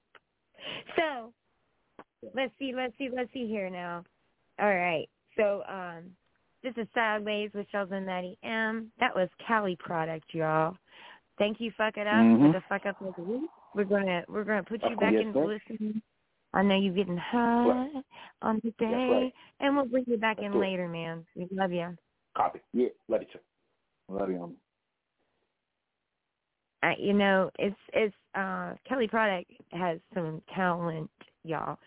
So 0.96 1.34
let's 2.36 2.54
see, 2.60 2.74
let's 2.76 2.98
see, 2.98 3.10
let's 3.14 3.32
see 3.34 3.48
here 3.48 3.70
now. 3.70 4.04
All 4.60 4.74
right. 4.74 5.08
So 5.38 5.64
um 5.70 6.04
this 6.64 6.74
is 6.78 6.88
Sidewayz 6.96 7.54
with 7.54 7.68
Sheldon 7.72 8.06
Matty 8.06 8.38
M. 8.44 8.92
That 9.00 9.16
was 9.16 9.28
Cali 9.46 9.76
product, 9.78 10.26
y'all. 10.34 10.76
Thank 11.38 11.60
you, 11.60 11.72
fuck 11.78 11.98
it 11.98 12.08
up 12.08 12.14
Mhm. 12.14 12.40
for 12.40 12.54
the 12.54 12.62
fuck 12.70 12.86
up 12.86 13.02
of 13.02 13.16
the 13.16 13.24
week. 13.24 13.50
We're 13.76 13.84
gonna 13.86 14.24
we're 14.28 14.44
gonna 14.46 14.64
put 14.64 14.82
you 14.84 14.96
Oh, 14.96 15.00
back 15.00 15.14
yes, 15.14 15.24
in 15.24 15.34
sir. 15.34 15.46
listening. 15.46 16.02
I 16.54 16.62
know 16.62 16.76
you're 16.76 16.94
getting 16.94 17.18
high 17.18 17.90
on 18.44 18.60
the 18.64 18.72
day, 18.78 18.86
right. 19.10 19.34
and 19.60 19.76
we'll 19.76 19.86
bring 19.88 20.04
you 20.06 20.18
back 20.18 20.38
in 20.40 20.60
later, 20.60 20.88
man. 20.88 21.26
We 21.36 21.48
love 21.52 21.72
you. 21.72 21.98
Copy. 22.36 22.60
Yeah, 22.74 22.90
Love 23.08 23.22
you 23.24 23.28
too. 23.34 23.40
love 24.10 24.30
you. 24.30 24.56
I, 26.84 26.96
you 27.00 27.14
know, 27.14 27.50
it's 27.58 27.76
it's 27.94 28.16
uh 28.36 28.74
Cali 28.88 29.08
Product 29.08 29.50
has 29.72 30.00
some 30.14 30.42
talent, 30.54 31.10
y'all. 31.44 31.78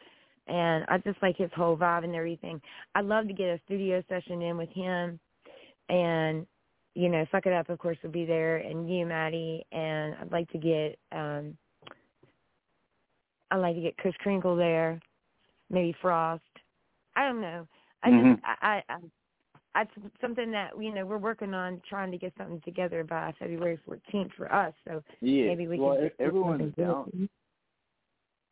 And 0.49 0.85
I 0.89 0.99
just 0.99 1.21
like 1.23 1.37
his 1.37 1.51
whole 1.57 1.77
vibe 1.77 2.05
and 2.05 2.15
everything. 2.15 2.61
I'd 2.95 3.05
love 3.07 3.27
to 3.27 3.35
get 3.35 3.47
a 3.49 3.61
studio 3.67 4.03
session 4.09 4.43
in 4.43 4.57
with 4.57 4.71
him 4.71 5.19
and 5.89 6.47
you 6.95 7.11
know, 7.11 7.27
Suck 7.31 7.47
It 7.47 7.53
Up 7.53 7.69
of 7.69 7.79
course 7.79 7.99
will 8.03 8.11
be 8.11 8.25
there 8.25 8.59
and 8.59 8.89
you, 8.89 9.07
Maddie, 9.07 9.67
and 9.73 10.15
I'd 10.21 10.33
like 10.33 10.49
to 10.51 10.59
get 10.59 10.99
um 11.13 11.57
I'd 13.51 13.57
like 13.59 13.77
to 13.77 13.83
get 13.83 13.97
Chris 13.99 14.15
Crinkle 14.21 14.57
there, 14.57 15.01
maybe 15.71 15.95
Frost. 16.01 16.43
I 17.15 17.27
don't 17.29 17.41
know. 17.41 17.67
I 18.03 18.11
Mhm. 18.11 18.35
just 18.35 18.45
I 18.45 18.83
I 18.89 18.97
that's 19.77 19.91
something 20.21 20.51
that 20.53 20.71
you 20.81 20.95
know 20.95 21.05
we're 21.05 21.19
working 21.19 21.53
on 21.55 21.81
trying 21.89 22.11
to 22.11 22.19
get 22.19 22.33
something 22.39 22.61
together 22.65 23.05
by 23.05 23.35
February 23.39 23.79
14th 23.87 24.33
for 24.37 24.53
us. 24.53 24.73
So 24.87 25.03
Yeah. 25.21 25.49
maybe 25.49 25.69
we 25.69 25.79
well, 25.79 25.97
can. 25.97 26.11
everyone's 26.19 26.75
down. 26.75 27.29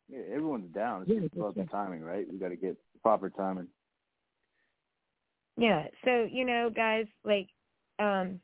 Yeah, 0.07 0.19
everyone's 0.29 0.73
down. 0.73 1.01
It's 1.03 1.11
Yeah, 1.11 1.21
just 1.21 1.35
about 1.35 1.55
the 1.55 1.65
timing, 1.65 2.01
right? 2.01 2.31
We 2.31 2.37
got 2.37 2.49
to 2.49 2.55
get 2.55 2.77
proper 3.01 3.29
timing. 3.31 3.67
Yeah. 5.57 5.87
So 6.03 6.27
you 6.29 6.45
know, 6.45 6.69
guys, 6.69 7.07
like, 7.23 7.47
um, 7.97 8.39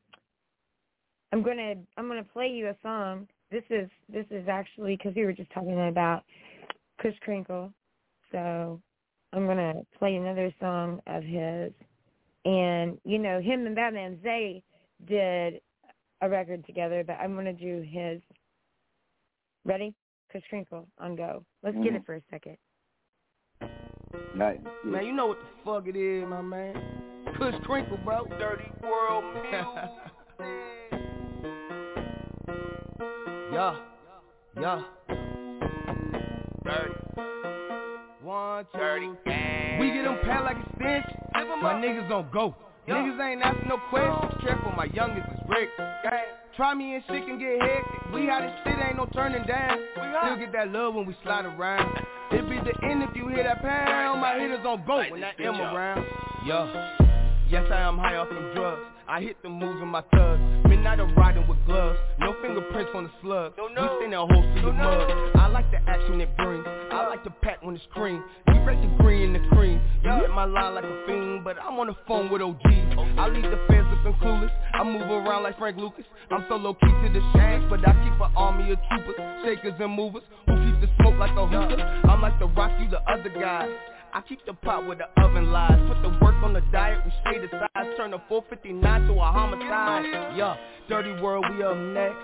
I'm 1.32 1.44
gonna 1.44 1.76
I'm 1.98 2.08
gonna 2.08 2.24
play 2.24 2.48
you 2.48 2.70
a 2.70 2.76
song. 2.82 3.28
This 3.52 3.63
is 3.70 3.89
this 4.10 4.26
is 4.32 4.48
actually 4.48 4.96
because 4.96 5.15
we 5.15 5.26
were 5.26 5.34
just 5.34 5.52
talking 5.52 5.88
about 5.88 6.24
Chris 6.98 7.13
Crinkle, 7.22 7.72
so 8.32 8.82
I'm 9.34 9.46
gonna 9.46 9.84
play 10.00 10.15
another 10.15 10.52
song 10.60 11.00
of 11.06 11.24
his. 11.24 11.74
And 12.46 12.98
you 13.04 13.20
know, 13.20 13.40
him 13.40 13.66
and 13.68 13.76
Batman 13.76 14.20
Zay 14.24 14.64
did 15.08 15.62
a 16.22 16.30
record 16.30 16.66
together, 16.66 17.04
but 17.06 17.14
I'm 17.14 17.36
gonna 17.36 17.54
do 17.54 17.82
his. 17.88 18.22
Ready? 19.66 19.94
Chris 20.30 20.44
Crinkle 20.50 20.88
on 20.98 21.16
go. 21.16 21.46
Let's 21.62 21.76
get 21.78 21.94
Mhm. 21.94 21.98
it 21.98 22.06
for 22.06 22.16
a 22.16 22.22
second. 22.32 22.58
Nice. 24.36 24.60
Yeah. 24.64 24.72
Man, 24.92 25.06
you 25.06 25.12
know 25.14 25.28
what 25.28 25.40
the 25.40 25.46
fuck 25.64 25.88
it 25.88 25.96
is, 25.96 26.26
my 26.28 26.42
man. 26.42 26.74
Kush 27.38 27.56
Crinkle, 27.64 27.98
bro. 27.98 28.26
Dirty 28.26 28.72
world 28.82 29.24
music. 29.36 29.62
yeah, 33.52 33.76
yeah. 34.60 34.84
Dirty. 36.64 36.94
One, 38.32 38.63
two, 38.72 38.80
Dirty. 38.80 39.08
We 39.78 39.91
get 39.91 40.06
them 40.06 40.17
pat 40.24 40.46
like 40.46 40.56
a 40.56 40.63
cinch. 40.80 41.04
My 41.62 41.74
niggas 41.74 42.08
don't 42.08 42.32
go. 42.32 42.56
Niggas 42.88 43.20
ain't 43.20 43.41
asking 43.41 43.67
no 43.67 43.78
questions. 43.89 44.41
Careful, 44.41 44.72
my 44.78 44.86
youngest 44.94 45.28
is 45.34 45.39
Rick. 45.50 45.67
Try 46.56 46.74
me 46.74 46.96
and 46.96 47.04
shit 47.10 47.26
can 47.26 47.38
get 47.38 47.60
hectic. 47.60 48.13
We 48.13 48.30
out 48.30 48.44
this 48.44 48.54
shit, 48.63 48.80
ain't 48.88 48.96
no 48.96 49.06
turning 49.08 49.46
down. 49.46 49.80
Still 50.24 50.38
get 50.38 50.54
that 50.54 50.70
love 50.70 50.94
when 50.94 51.08
we 51.08 51.15
slide 51.24 51.44
around. 51.44 51.94
It 52.32 52.48
be 52.48 52.56
the 52.56 52.88
end 52.88 53.04
if 53.04 53.13
you 53.17 53.28
hear 53.28 53.44
that 53.44 53.62
pound. 53.62 54.22
My 54.22 54.39
hitters 54.39 54.65
on 54.65 54.86
go 54.88 55.04
when 55.12 55.20
that 55.20 55.36
M 55.38 55.60
around. 55.60 56.06
Yeah. 56.46 56.96
Yes, 57.50 57.65
I 57.70 57.82
am 57.82 57.98
high 57.98 58.15
off 58.15 58.30
them 58.30 58.54
drugs. 58.56 58.84
I 59.10 59.20
hit 59.20 59.44
the 59.44 59.50
moves 59.50 59.82
with 59.82 59.89
my 59.89 60.04
thugs. 60.13 60.71
I'm 60.88 61.15
riding 61.15 61.48
with 61.48 61.58
gloves. 61.65 62.00
No 62.20 62.36
fingerprints 62.41 62.91
on 62.96 63.06
the 63.06 63.12
slug. 63.22 63.54
No, 63.58 63.67
no. 63.67 63.98
We 64.00 64.04
send 64.04 64.13
a 64.13 64.26
holes 64.26 64.46
through 64.60 64.74
no, 64.74 65.08
the 65.08 65.15
mud. 65.15 65.36
I 65.36 65.48
like 65.48 65.70
the 65.72 65.78
action 65.89 66.22
it 66.22 66.36
brings. 66.38 66.65
I 66.91 67.08
like 67.08 67.24
the 67.24 67.30
pat 67.30 67.63
when 67.63 67.76
it's 67.76 67.84
cream. 67.91 68.24
You 68.48 68.62
wreck 68.63 68.82
the 68.82 69.04
green 69.04 69.36
and 69.36 69.36
the 69.36 69.50
cream. 69.50 69.82
You 70.04 70.12
hit 70.12 70.30
my 70.32 70.46
line 70.46 70.76
like 70.76 70.84
a 70.84 71.04
fiend 71.06 71.44
But 71.44 71.58
I'm 71.62 71.80
on 71.80 71.88
the 71.88 71.96
phone 72.08 72.32
with 72.32 72.41
OG 72.41 72.62
I 72.65 73.28
leave 73.30 73.44
the 73.44 73.60
feds 73.67 73.88
looking 73.91 74.13
clueless 74.22 74.52
I 74.74 74.84
move 74.84 75.04
around 75.04 75.44
like 75.44 75.58
Frank 75.58 75.78
Lucas. 75.78 76.06
I'm 76.32 76.46
so 76.50 76.56
low 76.56 76.74
key 76.74 76.88
to 76.88 77.10
the 77.13 77.22
shooters 77.34 77.65
But 77.70 77.88
I 77.88 77.94
keep 78.04 78.13
an 78.20 78.32
army 78.36 78.72
of 78.72 78.80
troopers 78.89 79.15
Shakers 79.44 79.74
and 79.80 79.94
movers 79.94 80.24
Who 80.48 80.54
keep 80.54 80.82
the 80.82 80.89
smoke 80.98 81.17
like 81.20 81.32
a 81.38 81.48
hooker. 81.48 81.82
I'm 82.10 82.22
like 82.22 82.39
the 82.39 82.48
rock, 82.48 82.72
you 82.80 82.89
the 82.89 83.02
other 83.10 83.30
guy 83.30 83.70
I 84.13 84.21
keep 84.28 84.45
the 84.45 84.54
pot 84.54 84.88
with 84.88 84.97
the 84.97 85.21
oven 85.21 85.52
lies. 85.52 85.80
Put 85.88 86.02
the 86.02 86.10
work 86.24 86.36
on 86.43 86.54
the 86.54 86.62
diet, 86.71 87.00
we 87.06 87.12
stay 87.21 87.39
the 87.39 87.47
size. 87.50 87.88
Turn 87.95 88.13
a 88.13 88.21
459 88.28 89.08
to 89.08 89.13
a 89.13 89.24
homicide. 89.24 90.36
Yeah, 90.36 90.58
dirty 90.89 91.21
world, 91.21 91.45
we 91.52 91.63
up 91.63 91.78
next. 91.78 92.17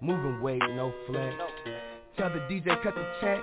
Moving 0.00 0.40
weight, 0.40 0.62
no 0.76 0.92
flex. 1.06 1.34
Tell 2.16 2.30
the 2.30 2.40
DJ 2.48 2.82
cut 2.82 2.94
the 2.94 3.06
check. 3.20 3.40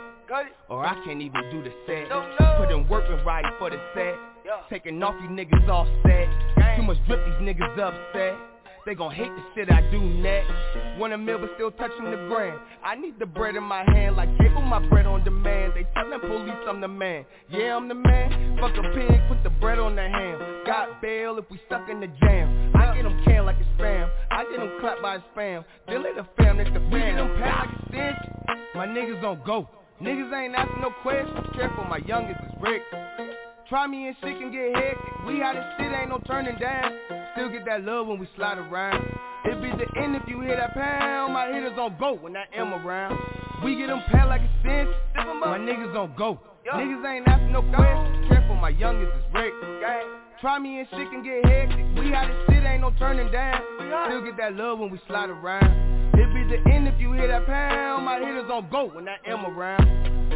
Or 0.69 0.85
I 0.85 0.93
can't 1.05 1.21
even 1.21 1.41
do 1.51 1.63
the 1.63 1.71
set. 1.85 2.09
Put 2.57 2.71
in 2.71 2.87
work 2.87 3.05
and 3.09 3.23
riding 3.25 3.51
for 3.59 3.69
the 3.69 3.79
set. 3.93 4.15
Taking 4.69 5.01
off 5.03 5.15
you 5.21 5.29
niggas 5.29 5.69
all 5.69 5.87
set. 6.03 6.27
Too 6.77 6.83
much 6.83 6.97
drip, 7.05 7.23
these 7.25 7.47
niggas 7.47 7.77
upset 7.77 8.56
they 8.87 8.95
gon' 8.95 9.13
hate 9.13 9.29
the 9.35 9.43
shit 9.53 9.69
I 9.69 9.81
do 9.91 9.99
next. 9.99 10.49
Want 10.97 11.11
a 11.11 11.17
meal 11.17 11.37
but 11.39 11.51
still 11.55 11.71
touching 11.71 12.05
the 12.05 12.17
grand 12.29 12.57
I 12.83 12.95
need 12.95 13.19
the 13.19 13.25
bread 13.25 13.55
in 13.55 13.63
my 13.63 13.83
hand 13.91 14.15
like 14.15 14.29
give 14.39 14.53
my 14.53 14.79
bread 14.87 15.05
on 15.05 15.23
demand. 15.23 15.73
They 15.75 15.85
tellin' 15.93 16.19
police 16.21 16.55
I'm 16.67 16.81
the 16.81 16.87
man. 16.87 17.25
Yeah, 17.49 17.75
I'm 17.75 17.87
the 17.87 17.95
man. 17.95 18.57
Fuck 18.59 18.77
a 18.77 18.83
pig, 18.93 19.19
put 19.27 19.43
the 19.43 19.49
bread 19.49 19.79
on 19.79 19.95
the 19.95 20.07
ham. 20.07 20.63
Got 20.65 21.01
bail 21.01 21.37
if 21.37 21.45
we 21.49 21.59
stuck 21.67 21.89
in 21.89 21.99
the 21.99 22.07
jam. 22.07 22.73
I 22.75 22.95
get 22.95 23.03
them 23.03 23.21
canned 23.25 23.45
like 23.45 23.57
a 23.57 23.81
spam 23.81 24.09
I 24.31 24.43
get 24.49 24.59
them 24.59 24.71
clapped 24.79 25.01
by 25.01 25.15
a 25.15 25.19
spam 25.35 25.63
Then 25.87 26.03
let 26.03 26.15
the 26.15 26.25
fam, 26.37 26.57
let 26.57 26.73
the 26.73 26.79
fam 26.79 26.91
We 26.91 26.99
get 26.99 27.15
them 27.15 27.37
packed 27.39 27.93
like 27.93 28.15
a 28.73 28.77
My 28.77 28.87
niggas 28.87 29.23
on 29.23 29.41
go. 29.45 29.67
Niggas 30.01 30.31
ain't 30.31 30.55
asking 30.55 30.81
no 30.81 30.91
questions. 31.01 31.47
Careful, 31.55 31.83
my 31.85 31.97
youngest 32.05 32.39
is 32.39 32.61
Rick 32.61 32.83
Try 33.69 33.85
me 33.85 34.07
and 34.07 34.15
shit 34.23 34.39
can 34.39 34.49
get 34.49 34.73
hectic. 34.75 35.25
We 35.27 35.39
how 35.39 35.51
this 35.51 35.65
shit 35.77 35.91
ain't 35.91 36.07
no 36.07 36.19
turning 36.25 36.55
down. 36.55 36.89
Still 37.33 37.49
get 37.49 37.65
that 37.65 37.83
love 37.83 38.07
when 38.07 38.17
we 38.17 38.25
slide 38.37 38.57
around. 38.57 39.03
It 39.43 39.61
be 39.61 39.67
the 39.71 39.99
end 39.99 40.15
if 40.15 40.23
you 40.25 40.39
hear 40.39 40.55
that 40.55 40.73
pound 40.73 41.33
My 41.33 41.47
hitters 41.51 41.77
on 41.77 41.97
go 41.99 42.15
when 42.15 42.37
I 42.37 42.45
am 42.55 42.73
around. 42.73 43.19
We 43.65 43.75
get 43.75 43.87
them 43.87 44.01
pat 44.07 44.29
like 44.29 44.39
a 44.39 44.49
cinch 44.63 44.89
My 45.15 45.59
niggas 45.59 45.93
on 45.97 46.15
go. 46.17 46.39
Niggas 46.65 47.11
ain't 47.11 47.27
asking 47.27 47.51
no 47.51 47.61
questions. 47.61 48.29
Careful, 48.29 48.55
my 48.55 48.69
youngest 48.69 49.11
is 49.11 49.23
Rick. 49.33 49.51
Try 50.39 50.59
me 50.59 50.79
and 50.79 50.87
shit 50.91 51.11
can 51.11 51.21
get 51.21 51.45
hectic. 51.45 51.85
We 51.99 52.11
how 52.11 52.25
this 52.25 52.37
shit 52.47 52.63
ain't 52.63 52.81
no 52.81 52.91
turning 52.97 53.29
down. 53.33 53.61
Still 54.07 54.23
get 54.23 54.37
that 54.37 54.55
love 54.55 54.79
when 54.79 54.91
we 54.91 54.99
slide 55.07 55.29
around. 55.29 56.15
It 56.15 56.33
be 56.33 56.55
the 56.55 56.71
end 56.71 56.87
if 56.87 56.97
you 57.01 57.11
hear 57.11 57.27
that 57.27 57.45
pound 57.45 58.05
My 58.05 58.17
hitters 58.17 58.49
on 58.49 58.69
go 58.71 58.85
when 58.87 59.09
I 59.09 59.17
am 59.27 59.45
around 59.45 60.26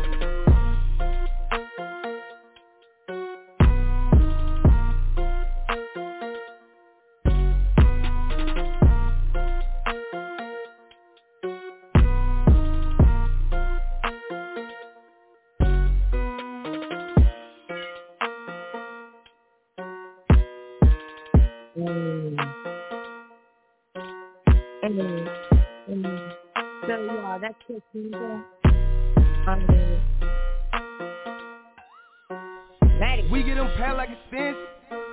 We 33.32 33.44
get 33.44 33.56
them 33.56 33.70
pat 33.78 33.96
like 33.98 34.10
a 34.10 34.18
cinch, 34.30 34.58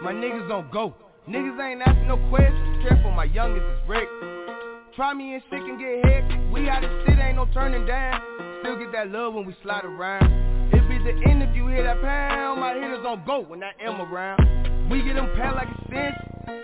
my 0.03 0.13
niggas 0.13 0.49
don't 0.49 0.71
go. 0.73 0.95
Niggas 1.29 1.61
ain't 1.61 1.83
asking 1.83 2.09
no 2.09 2.17
questions, 2.31 2.83
careful, 2.83 3.11
my 3.13 3.25
youngest 3.25 3.65
is 3.65 3.89
Rick. 3.89 4.09
Try 4.97 5.15
me 5.15 5.35
and 5.35 5.43
shit 5.51 5.61
can 5.61 5.79
get 5.79 6.05
hectic, 6.05 6.39
we 6.53 6.69
out 6.69 6.83
of 6.83 6.91
shit, 7.07 7.19
ain't 7.19 7.37
no 7.37 7.47
turning 7.53 7.87
down. 7.87 8.21
Still 8.61 8.79
get 8.79 8.93
that 8.93 9.11
love 9.11 9.35
when 9.35 9.47
we 9.47 9.55
slide 9.63 9.85
around. 9.85 10.33
It 10.73 10.89
be 10.89 10.99
the 10.99 11.31
end 11.31 11.43
if 11.43 11.55
you 11.55 11.69
hear 11.69 11.85
that 11.85 12.01
pound, 12.03 12.61
my 12.61 12.75
hitters 12.75 13.03
don't 13.03 13.25
go 13.27 13.41
when 13.41 13.63
I 13.63 13.73
am 13.81 14.01
around. 14.01 14.91
We 14.91 15.03
get 15.03 15.15
them 15.15 15.31
pat 15.37 15.55
like 15.55 15.69
a 15.69 15.91
cinch, 15.91 16.17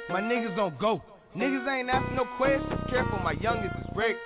my 0.09 0.21
niggas 0.21 0.57
don't 0.57 0.79
go. 0.79 1.03
Niggas 1.37 1.69
ain't 1.69 1.91
asking 1.91 2.17
no 2.17 2.25
questions, 2.37 2.81
careful, 2.91 3.19
my 3.19 3.33
youngest 3.33 3.75
is 3.77 3.87
Rick. 3.95 4.17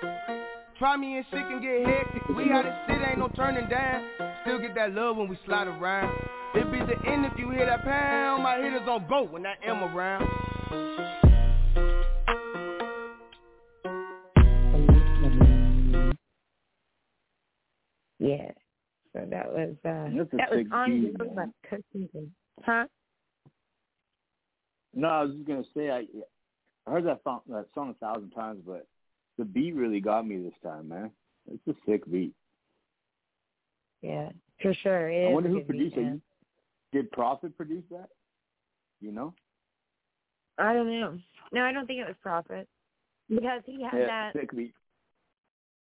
Try 0.79 0.95
me 0.95 1.17
and 1.17 1.25
shit 1.29 1.41
can 1.41 1.61
get 1.61 1.85
hectic. 1.85 2.37
We 2.37 2.49
out 2.53 2.65
of 2.65 2.73
shit, 2.87 3.01
ain't 3.05 3.19
no 3.19 3.27
turning 3.35 3.67
down. 3.67 4.09
Still 4.43 4.59
get 4.59 4.73
that 4.75 4.93
love 4.93 5.17
when 5.17 5.27
we 5.27 5.37
slide 5.45 5.67
around. 5.67 6.09
It 6.55 6.71
be 6.71 6.79
the 6.79 6.95
end 7.05 7.25
if 7.25 7.37
you 7.37 7.51
hear 7.51 7.65
that 7.65 7.83
pound. 7.83 8.43
My 8.43 8.55
hitters 8.55 8.87
on 8.87 9.05
go 9.09 9.23
when 9.23 9.45
I 9.45 9.55
am 9.65 9.83
around. 9.83 10.25
Yeah. 18.19 18.51
So 19.11 19.27
that 19.29 19.51
was 19.51 19.75
uh 19.83 20.37
that 20.37 20.49
was 20.49 20.65
on 20.71 21.01
beat, 21.01 21.15
about 21.15 21.35
man. 21.35 21.53
cooking. 21.69 22.31
Huh? 22.63 22.85
No, 24.95 25.07
I 25.09 25.23
was 25.23 25.33
just 25.35 25.45
gonna 25.45 25.63
say 25.75 25.89
I 25.89 26.05
I 26.87 26.91
heard 26.91 27.05
that 27.05 27.19
song 27.25 27.41
that 27.49 27.65
song 27.75 27.89
a 27.89 27.93
thousand 27.95 28.29
times, 28.29 28.61
but 28.65 28.87
the 29.39 29.45
beat 29.45 29.73
really 29.73 30.01
got 30.01 30.27
me 30.27 30.37
this 30.37 30.53
time, 30.61 30.89
man. 30.89 31.09
It's 31.49 31.65
a 31.67 31.73
sick 31.89 32.09
beat. 32.11 32.33
Yeah, 34.01 34.29
for 34.61 34.73
sure. 34.83 35.09
It 35.09 35.29
I 35.29 35.31
wonder 35.31 35.49
who 35.49 35.61
produced 35.61 35.95
beat, 35.95 36.05
it. 36.05 36.21
Did 36.91 37.11
Prophet 37.11 37.55
produce 37.55 37.83
that? 37.89 38.09
You 39.01 39.13
know? 39.13 39.33
I 40.57 40.73
don't 40.73 40.91
know. 40.91 41.17
No, 41.53 41.63
I 41.63 41.71
don't 41.71 41.87
think 41.87 41.99
it 41.99 42.07
was 42.07 42.15
Prophet 42.21 42.67
because 43.29 43.61
he 43.65 43.81
had 43.81 44.01
yeah, 44.01 44.07
that. 44.07 44.33
sick 44.33 44.55
beat. 44.55 44.73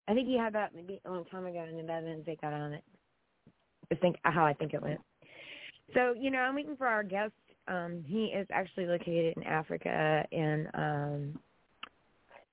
I 0.07 0.13
think 0.13 0.27
he 0.27 0.37
had 0.37 0.53
that 0.53 0.73
maybe 0.75 0.99
a 1.05 1.11
long 1.11 1.25
time 1.25 1.45
ago, 1.45 1.59
and 1.67 1.77
then 1.87 2.03
didn't 2.03 2.25
take 2.25 2.43
out 2.43 2.53
on 2.53 2.73
it. 2.73 2.83
I 3.91 3.95
think 3.95 4.17
how 4.23 4.43
I 4.43 4.53
think 4.53 4.73
it 4.73 4.81
went. 4.81 4.99
So 5.93 6.15
you 6.19 6.31
know, 6.31 6.39
I'm 6.39 6.55
waiting 6.55 6.75
for 6.75 6.87
our 6.87 7.03
guest. 7.03 7.33
Um, 7.67 8.03
he 8.07 8.25
is 8.25 8.47
actually 8.51 8.87
located 8.87 9.35
in 9.37 9.43
Africa 9.43 10.25
in 10.31 10.67
um, 10.73 11.39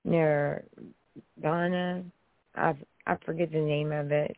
near 0.03 0.63
Ghana. 1.41 2.03
I 2.55 2.73
I 3.07 3.15
forget 3.25 3.51
the 3.51 3.59
name 3.59 3.91
of 3.91 4.11
it, 4.11 4.35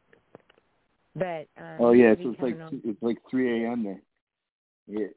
but 1.15 1.47
um, 1.57 1.77
Oh 1.79 1.91
yeah, 1.91 2.13
so 2.15 2.29
it's 2.31 2.41
like 2.41 2.59
on. 2.61 2.81
it's 2.83 3.03
like 3.03 3.17
three 3.29 3.65
AM 3.65 3.83
there. 3.83 4.01
Yeah. 4.87 5.07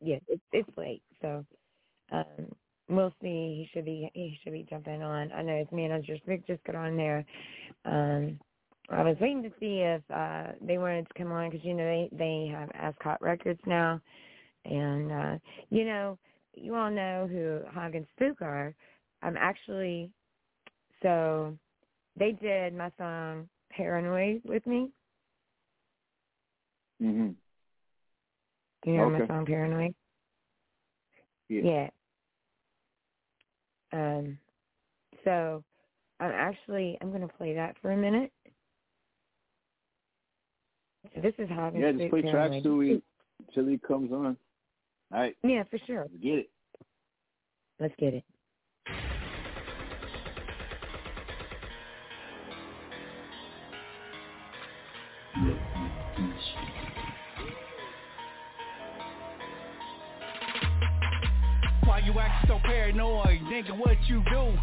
yeah, 0.00 0.16
it's 0.28 0.42
it's 0.52 0.78
late, 0.78 1.02
so 1.20 1.44
um 2.12 2.24
we'll 2.88 3.12
see. 3.22 3.66
He 3.66 3.68
should 3.72 3.84
be 3.84 4.10
he 4.14 4.38
should 4.42 4.52
be 4.52 4.66
jumping 4.68 5.02
on. 5.02 5.32
I 5.32 5.42
know 5.42 5.58
his 5.58 5.68
manager 5.72 6.16
Vic 6.26 6.46
just 6.46 6.62
got 6.64 6.76
on 6.76 6.96
there. 6.96 7.24
Um 7.84 8.38
I 8.90 9.02
was 9.02 9.16
waiting 9.20 9.42
to 9.42 9.50
see 9.60 9.80
if 9.80 10.02
uh 10.14 10.52
they 10.60 10.78
wanted 10.78 11.08
to 11.08 11.14
come 11.14 11.32
on 11.32 11.50
because 11.50 11.64
you 11.64 11.74
know 11.74 11.84
they 11.84 12.08
they 12.12 12.52
have 12.52 12.70
Ascot 12.74 13.20
Records 13.22 13.60
now, 13.66 14.00
and 14.64 15.10
uh 15.12 15.38
you 15.70 15.84
know 15.84 16.18
you 16.54 16.74
all 16.74 16.90
know 16.90 17.26
who 17.30 17.60
Hog 17.72 17.94
and 17.94 18.06
Spook 18.14 18.40
are. 18.42 18.74
I'm 19.24 19.36
actually 19.38 20.10
so 21.02 21.58
they 22.16 22.32
did 22.32 22.74
my 22.74 22.90
song 22.98 23.48
Paranoid 23.70 24.42
with 24.44 24.66
me. 24.66 24.92
Mhm. 27.02 27.36
Do 28.82 28.90
You 28.90 28.98
know 28.98 29.10
my 29.10 29.18
Okay. 29.18 29.26
song 29.28 29.46
Paranoid. 29.46 29.94
Yeah. 31.48 31.62
Yeah. 31.62 31.90
Um, 33.92 34.38
so 35.24 35.64
I'm 36.20 36.32
actually 36.32 36.98
I'm 37.00 37.12
gonna 37.12 37.28
play 37.28 37.54
that 37.54 37.76
for 37.80 37.92
a 37.92 37.96
minute. 37.96 38.32
So 41.14 41.20
this 41.20 41.34
is 41.38 41.48
how 41.48 41.70
Yeah, 41.74 41.92
just 41.92 42.10
play 42.10 42.22
tracks 42.22 42.62
till 42.62 42.76
we 42.76 43.02
till 43.54 43.66
he 43.66 43.78
comes 43.78 44.12
on. 44.12 44.36
All 45.12 45.20
right, 45.20 45.36
Yeah, 45.44 45.64
for 45.64 45.78
sure. 45.86 46.02
let's 46.10 46.22
get 46.22 46.38
it. 46.38 46.50
Let's 47.80 47.94
get 47.98 48.14
it. 48.14 48.24
Paranoid? 62.94 63.40
Nigga, 63.42 63.76
what 63.78 63.96
you 64.06 64.22
do? 64.30 64.58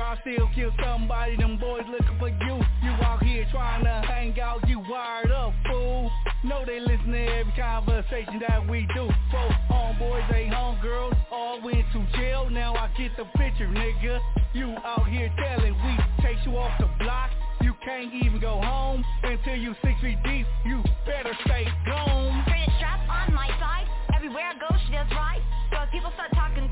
I 0.00 0.18
still 0.22 0.48
kill 0.54 0.72
somebody, 0.82 1.36
them 1.36 1.58
boys 1.58 1.82
looking 1.90 2.18
for 2.18 2.28
you. 2.28 2.60
You 2.82 2.90
out 3.02 3.22
here 3.22 3.46
trying 3.50 3.84
to 3.84 4.06
hang 4.06 4.38
out, 4.40 4.68
you 4.68 4.80
wired 4.80 5.30
up, 5.30 5.52
fool. 5.66 6.10
Know 6.42 6.64
they 6.66 6.80
listen 6.80 7.12
to 7.12 7.26
every 7.26 7.52
conversation 7.52 8.40
that 8.46 8.68
we 8.68 8.88
do. 8.94 9.06
Both 9.30 9.52
homeboys, 9.70 10.30
they 10.30 10.46
homegirls, 10.46 11.16
all 11.30 11.60
went 11.62 11.84
to 11.92 12.06
jail. 12.16 12.48
Now 12.50 12.74
I 12.74 12.88
get 12.98 13.12
the 13.16 13.24
picture, 13.38 13.68
nigga. 13.68 14.20
You 14.52 14.74
out 14.84 15.08
here 15.08 15.32
telling 15.36 15.74
we 15.74 16.22
chase 16.22 16.38
you 16.44 16.56
off 16.56 16.72
the 16.80 16.88
block. 16.98 17.30
You 17.62 17.74
can't 17.84 18.12
even 18.12 18.40
go 18.40 18.60
home 18.60 19.04
until 19.22 19.56
you 19.56 19.74
six 19.82 20.00
feet 20.00 20.18
deep. 20.24 20.46
You 20.66 20.82
better 21.06 21.36
stay 21.44 21.66
gone. 21.86 22.42
Straight 22.46 22.68
strap 22.76 23.00
on 23.08 23.32
my 23.32 23.48
side. 23.60 23.86
Everywhere 24.14 24.42
I 24.44 24.54
go, 24.58 24.76
she 24.86 24.92
does 24.92 25.06
right. 25.12 25.40
So 25.70 25.82
if 25.82 25.90
people 25.90 26.10
start 26.14 26.30
talking 26.34 26.68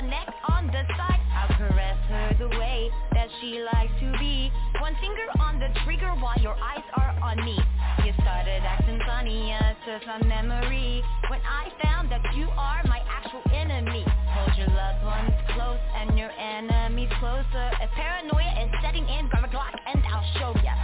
the 0.00 0.06
neck 0.06 0.28
on 0.48 0.66
the 0.68 0.82
side, 0.96 1.20
I'll 1.34 1.56
caress 1.56 1.98
her 2.08 2.36
the 2.38 2.48
way 2.56 2.88
that 3.12 3.28
she 3.40 3.64
likes 3.72 3.90
to 4.00 4.12
be. 4.18 4.50
One 4.80 4.94
finger 5.00 5.26
on 5.40 5.58
the 5.58 5.68
trigger 5.84 6.14
while 6.22 6.38
your 6.38 6.54
eyes 6.54 6.84
are 6.94 7.18
on 7.20 7.44
me. 7.44 7.58
You 8.04 8.12
started 8.22 8.62
acting 8.62 9.00
funny, 9.06 9.48
yes, 9.48 9.74
to 9.86 9.98
some 10.06 10.28
memory. 10.28 11.02
When 11.28 11.40
I 11.42 11.70
found 11.82 12.12
that 12.12 12.22
you 12.36 12.46
are 12.46 12.82
my 12.86 13.02
actual 13.10 13.42
enemy. 13.52 14.04
Hold 14.06 14.58
your 14.58 14.68
loved 14.68 15.04
ones 15.04 15.34
close 15.54 15.82
and 15.96 16.16
your 16.16 16.30
enemies 16.30 17.10
closer. 17.18 17.70
If 17.82 17.90
paranoia 17.90 18.66
is 18.66 18.70
setting 18.82 19.08
in, 19.08 19.26
grab 19.28 19.44
a 19.44 19.48
Glock 19.48 19.74
and 19.86 20.02
I'll 20.06 20.26
show 20.38 20.54
ya. 20.62 20.74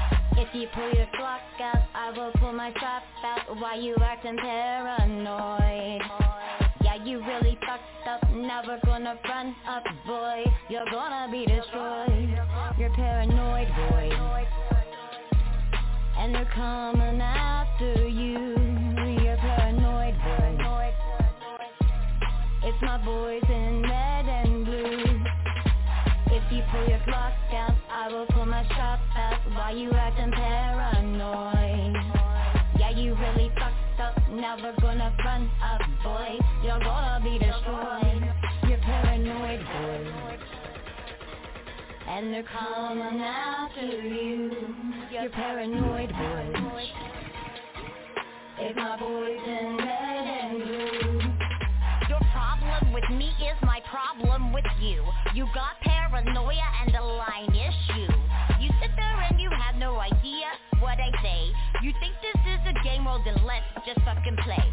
If 0.43 0.53
you 0.55 0.67
pull 0.75 0.91
your 0.91 1.07
Glock 1.15 1.39
out, 1.61 1.87
I 1.95 2.11
will 2.11 2.33
pull 2.41 2.53
my 2.53 2.73
top 2.73 3.03
out. 3.23 3.61
Why 3.61 3.77
you 3.77 3.95
acting 4.03 4.39
paranoid? 4.39 6.03
You 7.05 7.19
really 7.19 7.59
fucked 7.67 8.09
up. 8.09 8.31
Never 8.33 8.79
gonna 8.87 9.19
run 9.29 9.55
up, 9.69 9.85
boy. 10.07 10.43
You're 10.71 10.87
gonna 10.91 11.31
be 11.31 11.45
destroyed. 11.45 12.31
You're 12.79 12.95
paranoid, 12.95 13.69
boy. 13.69 14.11
And 16.19 16.35
they're 16.35 16.51
coming 16.55 17.21
after 17.21 18.09
you. 18.09 18.57
You're 19.23 19.37
paranoid, 19.37 20.15
boy. 20.25 20.95
It's 22.63 22.81
my 22.81 22.97
boys 23.05 23.43
in 23.51 23.83
red 23.83 24.27
and 24.27 24.65
blue. 24.65 25.25
If 26.35 26.51
you 26.51 26.63
pull 26.73 26.89
your 26.89 27.01
Glock 27.01 27.35
out, 27.53 27.75
I 27.93 28.09
will 28.11 28.27
pull 28.31 28.47
my 28.47 28.67
shot 28.69 29.01
out. 29.15 29.41
Why 29.51 29.73
you 29.73 29.93
acting 29.93 30.33
paranoid? 30.33 31.97
Yeah, 32.79 32.91
you 32.97 33.15
really 33.15 33.53
fucked 33.59 34.01
up. 34.01 34.31
Never 34.31 34.73
gonna 34.81 35.15
run 35.23 35.51
up. 35.63 35.84
You're 38.69 38.79
paranoid, 38.79 39.61
boy. 39.61 40.39
And 42.09 42.33
they're 42.33 42.43
coming 42.43 43.21
after 43.21 43.87
you. 43.87 44.51
You're 45.13 45.31
paranoid, 45.31 46.11
boy. 46.11 46.85
If 48.59 48.77
my 48.77 48.97
boys 48.99 49.41
in 49.47 49.77
red 49.77 50.27
and 50.43 50.65
blue. 50.65 51.21
Your 52.09 52.21
problem 52.33 52.93
with 52.93 53.09
me 53.11 53.29
is 53.29 53.57
my 53.63 53.81
problem 53.91 54.53
with 54.53 54.65
you. 54.81 55.05
You 55.35 55.47
got 55.55 55.81
paranoia 55.83 56.69
and 56.83 56.95
a 56.95 57.05
line 57.05 57.55
issue. 57.55 58.13
You 58.61 58.71
sit 58.81 58.91
there 58.97 59.21
and 59.31 59.41
you 59.41 59.51
have 59.51 59.77
no 59.77 59.99
idea 59.99 60.47
what 60.81 60.99
I 60.99 61.11
say. 61.23 61.53
You 61.83 61.93
think 62.01 62.15
this 62.23 62.41
is 62.47 62.61
a 62.67 62.85
game, 62.85 63.05
well 63.05 63.23
then 63.25 63.37
let's 63.47 63.87
just 63.87 64.01
fucking 64.05 64.37
play. 64.45 64.65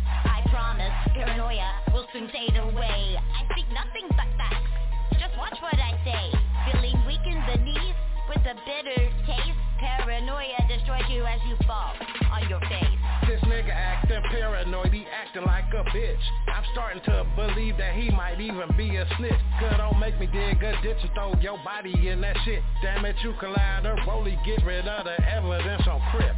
Paranoia 1.13 1.69
will 1.93 2.07
soon 2.13 2.29
fade 2.29 2.55
away. 2.55 3.17
I 3.19 3.43
speak 3.51 3.67
nothing 3.73 4.07
but 4.15 4.27
facts. 4.39 4.71
Just 5.19 5.35
watch 5.37 5.57
what 5.61 5.75
I 5.75 5.91
say. 6.07 6.23
Feeling 6.71 6.95
weak 7.05 7.23
in 7.25 7.39
the 7.51 7.57
knees 7.63 7.95
with 8.29 8.39
a 8.47 8.55
bitter 8.63 9.01
taste. 9.27 9.59
Paranoia 9.79 10.61
destroys 10.69 11.03
you 11.09 11.25
as 11.25 11.39
you 11.49 11.57
fall 11.67 11.93
on 12.31 12.47
your 12.47 12.59
face. 12.61 12.95
This 13.27 13.41
nigga 13.41 13.73
acting 13.73 14.21
paranoid, 14.29 14.93
he 14.93 15.05
acting 15.11 15.43
like 15.43 15.65
a 15.73 15.83
bitch. 15.89 16.25
I'm 16.47 16.63
starting 16.71 17.01
to 17.03 17.25
believe 17.35 17.77
that 17.77 17.95
he 17.95 18.09
might 18.11 18.39
even 18.39 18.69
be 18.77 18.95
a 18.95 19.05
snitch. 19.17 19.41
Cause 19.59 19.73
don't 19.77 19.99
make 19.99 20.19
me 20.19 20.27
dig 20.27 20.63
a 20.63 20.81
ditch 20.81 20.97
and 21.01 21.11
throw 21.13 21.33
your 21.41 21.57
body 21.63 22.07
in 22.07 22.21
that 22.21 22.37
shit. 22.45 22.61
Damn 22.81 23.05
it, 23.05 23.15
you 23.23 23.33
collaterally 23.39 24.37
get 24.45 24.63
rid 24.65 24.87
of 24.87 25.05
the 25.05 25.17
evidence 25.27 25.83
on 25.87 26.01
Crip. 26.11 26.35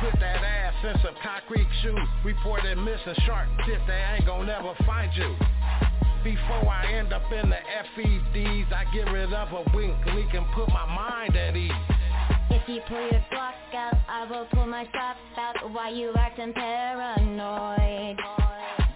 Put 0.00 0.20
that 0.20 0.42
ass 0.42 0.74
in 0.84 0.94
some 1.02 1.14
concrete 1.22 1.68
shoes. 1.82 2.08
Reported 2.24 2.76
missing 2.78 3.14
shark 3.26 3.48
tip, 3.66 3.80
they 3.86 4.04
ain't 4.14 4.26
gon' 4.26 4.46
never 4.46 4.74
find 4.86 5.10
you. 5.16 5.34
Before 6.24 6.68
I 6.68 6.90
end 6.92 7.12
up 7.12 7.30
in 7.30 7.50
the 7.50 7.56
FEDs, 7.96 8.72
I 8.72 8.84
get 8.94 9.10
rid 9.12 9.32
of 9.32 9.52
a 9.52 9.76
wink 9.76 9.94
leak 10.06 10.32
and 10.32 10.46
put 10.54 10.68
my 10.68 10.86
mind 10.86 11.36
at 11.36 11.56
ease. 11.56 11.70
If 12.50 12.68
you 12.68 12.80
pull 12.88 13.00
your 13.00 13.24
Glock 13.32 13.74
out, 13.74 13.96
I 14.08 14.26
will 14.30 14.46
pull 14.52 14.66
my 14.66 14.84
top 14.84 15.16
out. 15.36 15.72
Why 15.72 15.90
you 15.90 16.12
acting 16.16 16.52
paranoid? 16.54 18.18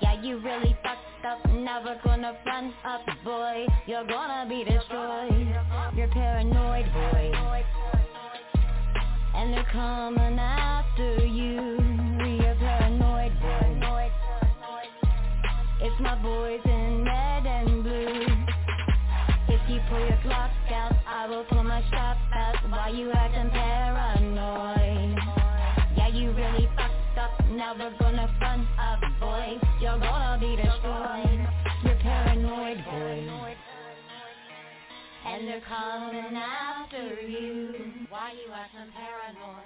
Yeah, 0.00 0.22
you 0.22 0.38
really 0.38 0.76
fucked 0.82 1.24
up. 1.26 1.44
Never 1.50 2.00
gonna 2.02 2.36
run 2.46 2.72
up, 2.84 3.02
boy. 3.24 3.66
You're 3.86 4.06
gonna 4.06 4.48
be 4.48 4.64
destroyed. 4.64 5.54
You're 5.94 6.08
paranoid, 6.08 6.86
boy. 6.92 7.32
And 9.38 9.54
they're 9.54 9.70
coming 9.70 10.36
after 10.36 11.24
you. 11.24 11.78
You're 12.42 12.56
paranoid, 12.56 13.32
boy. 13.40 14.10
It's 15.80 16.00
my 16.00 16.20
boys 16.20 16.60
in 16.64 17.04
red 17.04 17.46
and 17.46 17.84
blue. 17.84 18.26
If 19.46 19.60
you 19.70 19.78
pull 19.88 20.00
your 20.00 20.18
Glock 20.26 20.50
out, 20.72 20.92
I 21.06 21.28
will 21.28 21.44
pull 21.44 21.62
my 21.62 21.80
shot 21.88 22.16
out. 22.34 22.56
Why 22.68 22.88
you 22.88 23.12
acting 23.12 23.50
paranoid? 23.50 25.16
Yeah, 25.96 26.08
you 26.08 26.32
really 26.32 26.68
fucked 26.74 27.18
up. 27.18 27.46
Never 27.48 27.92
gonna 28.00 28.28
run 28.40 28.66
And 35.38 35.46
they're 35.46 35.60
coming 35.60 36.34
after 36.34 37.20
you. 37.22 37.72
Why 38.08 38.32
you 38.32 38.52
acting 38.52 38.92
paranoid? 38.92 39.62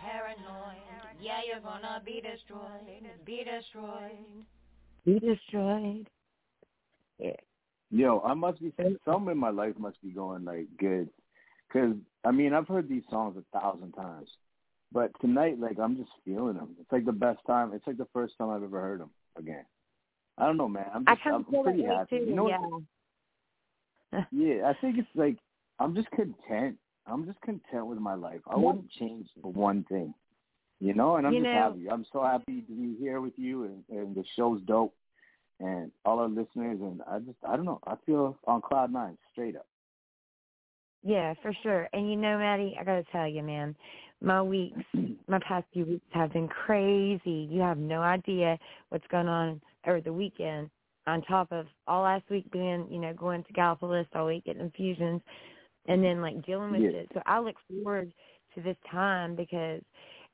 Paranoid. 0.00 0.76
Yeah, 1.20 1.40
you're 1.44 1.60
gonna 1.60 2.00
be 2.06 2.22
destroyed. 2.22 3.02
Be 3.24 3.44
destroyed. 3.44 4.46
Be 5.04 5.18
destroyed. 5.18 6.08
Yeah. 7.18 7.32
Yo, 7.90 8.22
I 8.24 8.34
must 8.34 8.60
be 8.60 8.72
something 9.04 9.32
in 9.32 9.38
my 9.38 9.50
life 9.50 9.74
must 9.76 10.00
be 10.02 10.10
going 10.10 10.44
like 10.44 10.66
good, 10.78 11.08
cause 11.72 11.96
I 12.24 12.30
mean 12.30 12.52
I've 12.52 12.68
heard 12.68 12.88
these 12.88 13.02
songs 13.10 13.36
a 13.36 13.58
thousand 13.58 13.92
times, 13.92 14.28
but 14.92 15.10
tonight 15.20 15.58
like 15.58 15.80
I'm 15.80 15.96
just 15.96 16.10
feeling 16.24 16.54
them. 16.54 16.76
It's 16.80 16.92
like 16.92 17.06
the 17.06 17.12
best 17.12 17.40
time. 17.44 17.72
It's 17.74 17.86
like 17.88 17.98
the 17.98 18.06
first 18.12 18.34
time 18.38 18.50
I've 18.50 18.62
ever 18.62 18.80
heard 18.80 19.00
them 19.00 19.10
again. 19.36 19.64
I 20.36 20.46
don't 20.46 20.58
know, 20.58 20.68
man. 20.68 20.86
I'm 20.94 21.04
just 21.06 21.24
kind 21.24 21.34
I'm 21.34 21.40
of 21.40 21.48
feel 21.48 21.64
pretty 21.64 21.82
happy. 21.82 22.20
too. 22.20 22.24
You 22.24 22.36
know, 22.36 22.48
yeah. 22.48 22.60
what? 22.60 22.82
yeah. 24.32 24.66
I 24.70 24.74
think 24.80 24.98
it's 24.98 25.08
like 25.14 25.36
I'm 25.78 25.94
just 25.94 26.10
content. 26.10 26.76
I'm 27.06 27.24
just 27.26 27.40
content 27.40 27.86
with 27.86 27.98
my 27.98 28.14
life. 28.14 28.40
I 28.46 28.56
wouldn't 28.56 28.90
change 28.90 29.28
for 29.40 29.50
one 29.52 29.84
thing, 29.88 30.12
you 30.80 30.92
know. 30.94 31.16
And 31.16 31.26
I'm 31.26 31.32
You 31.32 31.40
just 31.40 31.46
know- 31.54 31.62
happy. 31.62 31.90
I'm 31.90 32.04
so 32.12 32.22
happy 32.22 32.60
to 32.62 32.72
be 32.72 32.96
here 32.98 33.20
with 33.20 33.32
you, 33.36 33.64
and, 33.64 33.84
and 33.90 34.14
the 34.14 34.24
show's 34.36 34.60
dope, 34.62 34.94
and 35.60 35.90
all 36.04 36.18
our 36.18 36.28
listeners. 36.28 36.78
And 36.80 37.00
I 37.10 37.18
just 37.20 37.38
I 37.46 37.56
don't 37.56 37.64
know. 37.64 37.80
I 37.86 37.94
feel 38.06 38.36
on 38.46 38.60
cloud 38.62 38.92
nine, 38.92 39.16
straight 39.32 39.56
up. 39.56 39.66
Yeah, 41.02 41.34
for 41.42 41.52
sure. 41.62 41.88
And 41.92 42.10
you 42.10 42.16
know, 42.16 42.38
Matty, 42.38 42.76
I 42.78 42.84
gotta 42.84 43.04
tell 43.12 43.26
you, 43.28 43.42
man, 43.42 43.74
my 44.20 44.42
weeks, 44.42 44.78
my 45.28 45.38
past 45.46 45.64
few 45.72 45.84
weeks 45.86 46.04
have 46.10 46.32
been 46.32 46.48
crazy. 46.48 47.48
You 47.50 47.60
have 47.60 47.78
no 47.78 48.00
idea 48.02 48.58
what's 48.88 49.06
going 49.10 49.28
on 49.28 49.60
over 49.86 50.00
the 50.00 50.12
weekend. 50.12 50.70
On 51.08 51.22
top 51.22 51.52
of 51.52 51.66
all 51.86 52.02
last 52.02 52.24
week 52.30 52.50
being, 52.52 52.86
you 52.90 52.98
know, 52.98 53.14
going 53.14 53.42
to 53.44 53.52
Gallipolis 53.54 54.06
all 54.14 54.26
week 54.26 54.44
getting 54.44 54.62
infusions, 54.62 55.22
and 55.86 56.04
then 56.04 56.20
like 56.20 56.44
dealing 56.44 56.72
with 56.72 56.82
Yeah. 56.82 57.00
it. 57.00 57.10
So 57.14 57.22
I 57.26 57.40
look 57.40 57.56
forward 57.68 58.12
to 58.54 58.62
this 58.62 58.76
time 58.90 59.34
because, 59.34 59.82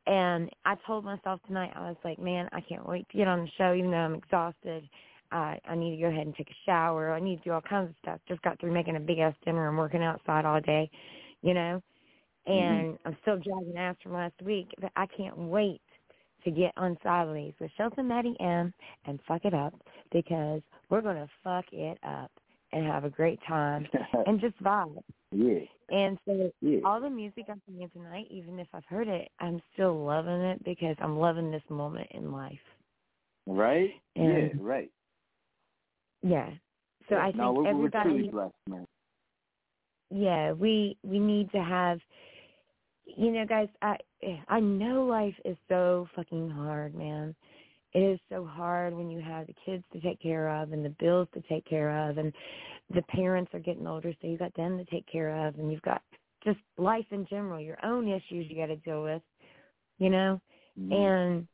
and 0.07 0.51
I 0.65 0.75
told 0.87 1.05
myself 1.05 1.41
tonight, 1.47 1.73
I 1.75 1.89
was 1.89 1.97
like, 2.05 2.19
man, 2.19 2.49
I 2.53 2.61
can't 2.61 2.87
wait 2.87 3.09
to 3.11 3.17
get 3.17 3.29
on 3.29 3.41
the 3.43 3.51
show, 3.57 3.73
even 3.75 3.91
though 3.91 3.97
I'm 3.99 4.15
exhausted. 4.15 4.89
I 5.33 5.59
I 5.69 5.75
need 5.75 5.97
to 5.97 6.03
go 6.03 6.09
ahead 6.09 6.27
and 6.27 6.35
take 6.37 6.51
a 6.51 6.65
shower. 6.67 7.13
I 7.13 7.21
need 7.21 7.39
to 7.39 7.45
do 7.45 7.53
all 7.53 7.61
kinds 7.63 7.91
of 7.91 7.97
stuff. 8.03 8.21
Just 8.29 8.43
got 8.43 8.59
through 8.61 8.73
making 8.73 8.97
a 8.97 9.01
big 9.01 9.19
ass 9.19 9.35
dinner 9.45 9.69
and 9.69 9.79
working 9.79 10.03
outside 10.03 10.45
all 10.45 10.61
day, 10.61 10.91
you 11.43 11.55
know. 11.55 11.83
Mm-hmm. 12.55 12.85
And 12.87 12.99
I'm 13.05 13.17
still 13.23 13.39
dragging 13.39 13.77
ass 13.79 13.97
from 14.03 14.13
last 14.13 14.41
week, 14.43 14.69
but 14.81 14.93
I 14.97 15.07
can't 15.07 15.37
wait 15.39 15.81
to 16.44 16.50
get 16.50 16.72
on 16.76 16.96
Sidewayz 17.04 17.54
with 17.61 17.70
Shelton, 17.76 18.09
Matty, 18.09 18.35
M, 18.40 18.72
and 19.07 19.18
fuck 19.26 19.44
it 19.44 19.54
up 19.54 19.74
because 20.12 20.61
we're 20.90 21.00
gonna 21.00 21.28
fuck 21.42 21.64
it 21.72 21.98
up 22.07 22.30
and 22.72 22.87
have 22.87 23.04
a 23.04 23.11
great 23.11 23.38
time 23.46 23.87
and 24.26 24.40
just 24.40 24.61
vibe. 24.62 25.02
yeah, 25.33 25.61
And 25.90 26.18
so 26.24 26.50
yeah. 26.61 26.80
all 26.85 27.00
the 27.00 27.11
music 27.11 27.44
I'm 27.48 27.62
playing 27.68 27.90
tonight, 27.90 28.26
even 28.30 28.59
if 28.59 28.68
I've 28.74 28.85
heard 28.87 29.09
it, 29.09 29.28
I'm 29.40 29.62
still 29.72 30.04
loving 30.04 30.40
it 30.40 30.64
because 30.64 30.96
I'm 31.00 31.18
loving 31.18 31.50
this 31.50 31.62
moment 31.68 32.09
in 32.12 32.33
life. 32.33 32.59
Right? 33.46 33.90
And- 34.16 34.26
yeah, 34.26 34.48
right. 34.59 34.90
Yeah. 36.22 36.50
So 37.09 37.16
I 37.16 37.26
think 37.26 37.37
no, 37.37 37.52
we're, 37.52 37.62
we're 37.64 37.68
everybody 37.68 38.09
truly 38.09 38.28
blessed, 38.30 38.54
man. 38.66 38.87
yeah 40.11 40.52
we 40.52 40.96
we 41.02 41.18
need 41.18 41.50
to 41.52 41.62
have 41.62 41.98
you 43.07 43.31
know 43.31 43.45
guys 43.47 43.69
i 43.83 43.97
i 44.49 44.61
know 44.61 45.05
life 45.05 45.35
is 45.45 45.57
so 45.69 46.07
fucking 46.14 46.51
hard 46.51 46.95
man 46.95 47.35
it 47.93 48.01
is 48.01 48.19
so 48.29 48.45
hard 48.45 48.95
when 48.95 49.11
you 49.11 49.21
have 49.21 49.47
the 49.47 49.55
kids 49.64 49.85
to 49.93 50.01
take 50.01 50.21
care 50.21 50.49
of 50.49 50.73
and 50.73 50.85
the 50.85 50.95
bills 50.99 51.29
to 51.35 51.40
take 51.49 51.64
care 51.67 52.09
of 52.09 52.19
and 52.19 52.33
the 52.95 53.03
parents 53.03 53.51
are 53.55 53.61
getting 53.61 53.87
older 53.87 54.12
so 54.21 54.29
you 54.29 54.37
got 54.37 54.55
them 54.55 54.77
to 54.79 54.85
take 54.87 55.07
care 55.07 55.47
of 55.47 55.59
and 55.59 55.71
you've 55.71 55.83
got 55.83 56.03
just 56.45 56.59
life 56.77 57.07
in 57.11 57.27
general 57.29 57.61
your 57.61 57.79
own 57.85 58.09
issues 58.09 58.47
you 58.49 58.57
got 58.57 58.67
to 58.67 58.77
deal 58.77 59.03
with 59.03 59.23
you 59.99 60.11
know 60.11 60.40
Mhm. 60.79 60.93
and 60.93 61.49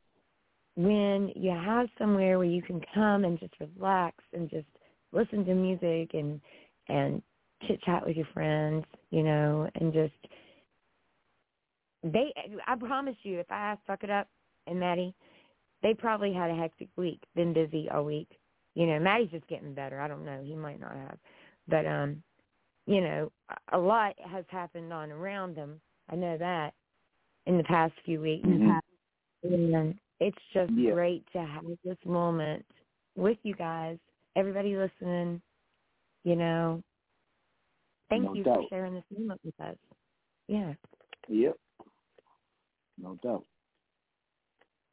when 0.77 1.33
you 1.35 1.51
have 1.51 1.89
somewhere 1.99 2.39
where 2.39 2.47
you 2.47 2.63
can 2.63 2.81
come 2.95 3.25
and 3.25 3.39
just 3.39 3.55
relax 3.61 4.17
and 4.33 4.49
just 4.49 4.67
listen 5.13 5.45
to 5.45 5.55
music 5.55 6.15
and 6.15 6.41
and 6.89 7.23
chit 7.67 7.81
chat 7.83 8.07
with 8.07 8.17
your 8.17 8.27
friends, 8.33 8.85
you 9.11 9.23
know, 9.23 9.69
and 9.75 9.93
just 9.93 10.15
they 12.03 12.33
I 12.67 12.77
promise 12.77 13.17
you 13.23 13.39
if 13.41 13.51
I 13.51 13.77
fuck 13.87 14.05
it 14.05 14.11
up 14.11 14.29
and 14.67 14.81
Matty, 14.81 15.15
they 15.83 15.95
probably 15.95 16.33
had 16.33 16.51
a 16.51 16.55
hectic 16.55 16.89
week, 16.97 17.21
been 17.35 17.53
busy 17.53 17.89
all 17.91 18.05
week. 18.05 18.29
You 18.75 18.87
know, 18.87 18.99
Matty's 18.99 19.31
just 19.31 19.47
getting 19.49 19.75
better. 19.75 20.01
I 20.01 20.09
don't 20.09 20.25
know, 20.25 20.43
he 20.43 20.55
might 20.55 20.81
not 20.81 20.95
have. 20.95 21.19
But 21.69 21.87
um, 21.87 22.23
you 22.87 23.01
know, 23.01 23.31
a- 23.73 23.79
lot 23.79 24.15
has 24.25 24.45
happened 24.49 24.93
on 24.93 25.11
around 25.11 25.57
them. 25.57 25.81
I 26.11 26.17
know 26.17 26.37
that 26.39 26.75
in 27.47 27.57
the 27.57 27.65
past 27.65 27.95
few 28.05 28.21
weeks. 28.21 28.47
Mhm. 28.47 28.81
And 29.43 29.99
it's 30.21 30.39
just 30.53 30.73
Yeah. 30.73 30.93
great 30.93 31.27
to 31.33 31.43
have 31.43 31.65
this 31.85 31.97
moment 32.05 32.67
with 33.17 33.39
you 33.43 33.55
guys, 33.55 33.99
everybody 34.37 34.77
listening, 34.77 35.41
you 36.25 36.37
know. 36.37 36.83
Thank 38.11 38.25
No 38.25 38.35
you 38.35 38.45
for 38.45 38.67
sharing 38.69 38.95
this 38.95 39.05
moment 39.17 39.41
with 39.45 39.59
us. 39.61 39.79
Yeah. 40.49 40.75
Yep. 41.29 41.57
No 43.01 43.19
doubt. 43.23 43.45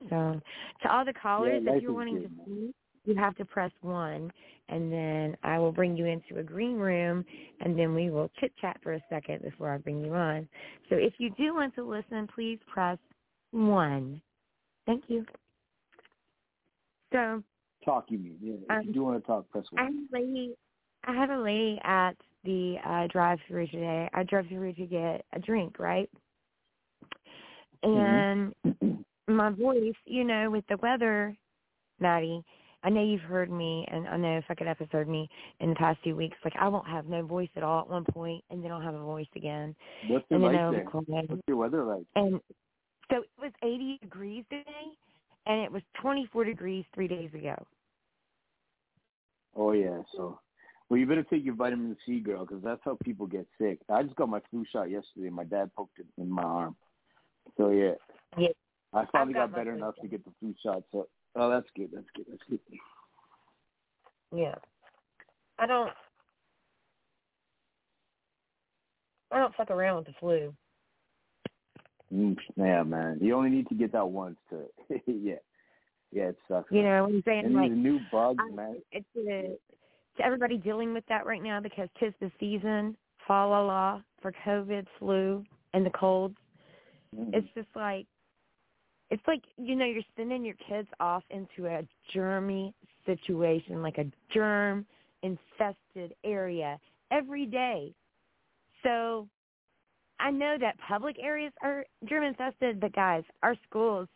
So 0.09 0.39
to 0.83 0.91
all 0.91 1.05
the 1.05 1.13
callers, 1.13 1.63
life 1.65 1.77
if 1.77 1.83
you're 1.83 1.93
wanting 1.93 2.15
good, 2.21 2.29
to 2.29 2.43
speak, 2.43 2.75
you 3.05 3.15
have 3.15 3.35
to 3.37 3.45
press 3.45 3.71
one 3.81 4.31
and 4.69 4.91
then 4.91 5.35
I 5.43 5.57
will 5.59 5.71
bring 5.71 5.95
you 5.95 6.05
into 6.05 6.39
a 6.39 6.43
green 6.43 6.75
room 6.75 7.25
and 7.61 7.77
then 7.77 7.95
we 7.95 8.09
will 8.09 8.29
chit 8.39 8.53
chat 8.61 8.77
for 8.83 8.93
a 8.93 9.01
second 9.09 9.41
before 9.41 9.73
I 9.73 9.77
bring 9.77 10.03
you 10.03 10.13
on. 10.13 10.47
So 10.89 10.95
if 10.95 11.13
you 11.17 11.31
do 11.37 11.55
want 11.55 11.73
to 11.75 11.83
listen, 11.83 12.27
please 12.33 12.59
press 12.71 12.97
one. 13.51 14.21
Thank 14.85 15.05
you. 15.07 15.25
So 17.13 17.41
Talk 17.85 18.05
you 18.09 18.17
mean. 18.19 18.37
Yeah. 18.41 18.53
If 18.53 18.81
Um, 18.81 18.87
you 18.87 18.93
do 18.93 19.03
want 19.03 19.21
to 19.23 19.25
talk, 19.25 19.49
press 19.49 19.65
one. 19.71 20.07
a 20.11 20.15
lady. 20.15 20.55
I 21.05 21.13
have 21.13 21.29
a 21.29 21.37
lady 21.37 21.79
at 21.83 22.17
the 22.43 22.75
uh, 22.85 23.07
drive-through 23.07 23.67
today. 23.67 24.09
I 24.13 24.23
drove 24.23 24.47
through 24.47 24.73
to 24.73 24.85
get 24.85 25.25
a 25.31 25.39
drink, 25.39 25.79
right? 25.79 26.09
Mm-hmm. 27.83 28.53
And 28.79 29.05
my 29.27 29.49
voice, 29.49 29.93
you 30.05 30.23
know, 30.23 30.49
with 30.49 30.65
the 30.69 30.77
weather, 30.77 31.35
Matty. 31.99 32.43
I 32.83 32.89
know 32.89 33.03
you've 33.03 33.21
heard 33.21 33.51
me, 33.51 33.85
and 33.89 34.07
I 34.07 34.17
know 34.17 34.39
Fuck 34.47 34.61
It 34.61 34.67
Up 34.67 34.77
has 34.77 34.87
heard 34.91 35.09
me 35.09 35.27
in 35.59 35.69
the 35.69 35.75
past 35.75 35.99
few 36.03 36.15
weeks. 36.15 36.37
Like 36.45 36.53
I 36.59 36.67
won't 36.67 36.87
have 36.87 37.07
no 37.07 37.25
voice 37.25 37.49
at 37.55 37.63
all 37.63 37.81
at 37.81 37.89
one 37.89 38.05
point, 38.05 38.43
and 38.49 38.63
then 38.63 38.71
I'll 38.71 38.79
have 38.79 38.93
a 38.93 39.03
voice 39.03 39.27
again, 39.35 39.75
What's 40.07 40.25
it 40.29 40.35
and 40.35 40.43
then 40.43 40.53
like 40.53 40.91
be. 40.91 41.27
What's 41.27 41.41
your 41.47 41.57
weather 41.57 41.83
like? 41.83 42.05
And 42.15 42.39
so 43.11 43.17
it 43.17 43.29
was 43.41 43.51
80 43.63 43.99
degrees 44.01 44.45
today, 44.49 44.63
and 45.47 45.61
it 45.61 45.71
was 45.71 45.81
24 46.01 46.45
degrees 46.45 46.85
three 46.93 47.07
days 47.07 47.29
ago. 47.33 47.55
Oh 49.55 49.71
yeah. 49.71 50.01
So, 50.15 50.39
well, 50.89 50.99
you 50.99 51.07
better 51.07 51.23
take 51.23 51.43
your 51.43 51.55
vitamin 51.55 51.97
C, 52.05 52.19
girl, 52.19 52.45
because 52.45 52.63
that's 52.63 52.81
how 52.85 52.97
people 53.03 53.25
get 53.25 53.47
sick. 53.59 53.79
I 53.89 54.03
just 54.03 54.15
got 54.15 54.29
my 54.29 54.39
flu 54.51 54.63
shot 54.71 54.89
yesterday. 54.89 55.27
And 55.27 55.35
my 55.35 55.45
dad 55.45 55.71
poked 55.75 55.99
it 55.99 56.05
in 56.17 56.29
my 56.29 56.43
arm. 56.43 56.75
So 57.57 57.69
yeah. 57.69 57.93
Yeah. 58.37 58.49
I 58.93 59.05
finally 59.11 59.33
got 59.33 59.51
got, 59.51 59.57
better 59.57 59.73
enough 59.73 59.95
shot. 59.95 60.01
to 60.03 60.07
get 60.07 60.25
the 60.25 60.31
flu 60.39 60.53
shot. 60.63 60.83
So, 60.91 61.07
oh, 61.35 61.49
that's 61.49 61.67
good. 61.75 61.89
That's 61.93 62.07
good. 62.15 62.25
That's 62.29 62.43
good. 62.49 62.59
Yeah. 64.35 64.55
I 65.59 65.65
don't 65.65 65.91
I 69.31 69.39
don't 69.39 69.55
fuck 69.55 69.71
around 69.71 69.97
with 69.97 70.05
the 70.07 70.13
flu. 70.19 70.53
Mm, 72.13 72.37
yeah, 72.55 72.83
man. 72.83 73.19
You 73.21 73.35
only 73.35 73.49
need 73.49 73.67
to 73.67 73.75
get 73.75 73.91
that 73.91 74.07
once 74.07 74.37
to. 74.49 74.63
yeah. 75.05 75.35
Yeah, 76.11 76.29
it 76.29 76.37
sucks. 76.47 76.71
You 76.71 76.83
man. 76.83 76.85
know 76.85 77.03
what 77.03 77.09
I'm 77.09 77.23
saying? 77.25 77.45
and 77.45 77.53
Like 77.53 77.69
these 77.69 77.77
new 77.77 77.99
bugs, 78.11 78.39
I- 78.39 78.55
man. 78.55 78.81
it's 78.91 79.05
a, 79.17 79.57
to 80.17 80.25
everybody 80.25 80.57
dealing 80.57 80.93
with 80.93 81.03
that 81.09 81.25
right 81.25 81.43
now 81.43 81.59
because 81.59 81.89
tis 81.99 82.13
the 82.21 82.31
season, 82.39 82.95
fa 83.27 83.33
la 83.33 83.61
la, 83.61 84.01
for 84.21 84.31
COVID, 84.45 84.85
flu, 84.97 85.43
and 85.73 85.85
the 85.85 85.89
colds. 85.91 86.37
Mhm. 87.17 87.33
It's 87.33 87.47
just 87.55 87.69
like 87.75 88.05
it's 89.09 89.23
like, 89.25 89.41
you 89.57 89.75
know, 89.75 89.85
you're 89.85 90.03
sending 90.17 90.43
your 90.43 90.55
kids 90.67 90.89
off 90.99 91.23
into 91.29 91.67
a 91.67 91.87
germy 92.13 92.73
situation, 93.05 93.81
like 93.81 93.97
a 93.97 94.05
germ 94.33 94.85
infested 95.23 96.13
area 96.25 96.77
every 97.09 97.45
day. 97.45 97.93
So 98.83 99.27
I 100.19 100.31
know 100.31 100.57
that 100.59 100.77
public 100.79 101.17
areas 101.21 101.53
are 101.61 101.85
germ 102.05 102.23
infested, 102.23 102.79
but 102.79 102.93
guys, 102.93 103.23
our 103.43 103.55
schools, 103.69 104.09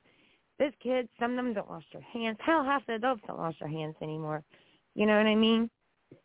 those 0.59 0.73
kids, 0.83 1.07
some 1.19 1.31
of 1.31 1.37
them 1.37 1.53
don't 1.53 1.69
wash 1.69 1.85
their 1.93 2.01
hands. 2.01 2.37
Hell, 2.45 2.63
half 2.63 2.85
the 2.85 2.95
adults 2.95 3.21
don't 3.27 3.39
wash 3.39 3.57
their 3.59 3.69
hands 3.69 3.95
anymore. 4.01 4.43
You 4.93 5.05
know 5.05 5.17
what 5.17 5.25
I 5.25 5.35
mean? 5.35 5.69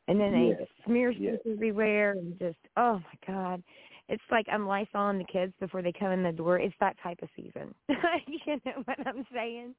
And 0.08 0.20
then 0.20 0.32
they 0.32 0.48
Yeah. 0.48 0.66
smear 0.84 1.12
stuff 1.12 1.46
everywhere 1.46 2.12
and 2.12 2.38
just, 2.38 2.58
oh 2.76 2.98
my 2.98 3.18
God. 3.26 3.62
It's 4.08 4.22
like 4.30 4.46
I'm 4.50 4.66
Lysoling 4.66 5.18
the 5.18 5.24
kids 5.24 5.52
before 5.58 5.82
they 5.82 5.92
come 5.92 6.12
in 6.12 6.22
the 6.22 6.32
door. 6.32 6.58
It's 6.58 6.74
that 6.80 6.96
type 7.02 7.18
of 7.22 7.28
season. 7.34 7.74
you 7.88 8.60
know 8.64 8.82
what 8.84 9.06
I'm 9.06 9.26
saying? 9.32 9.74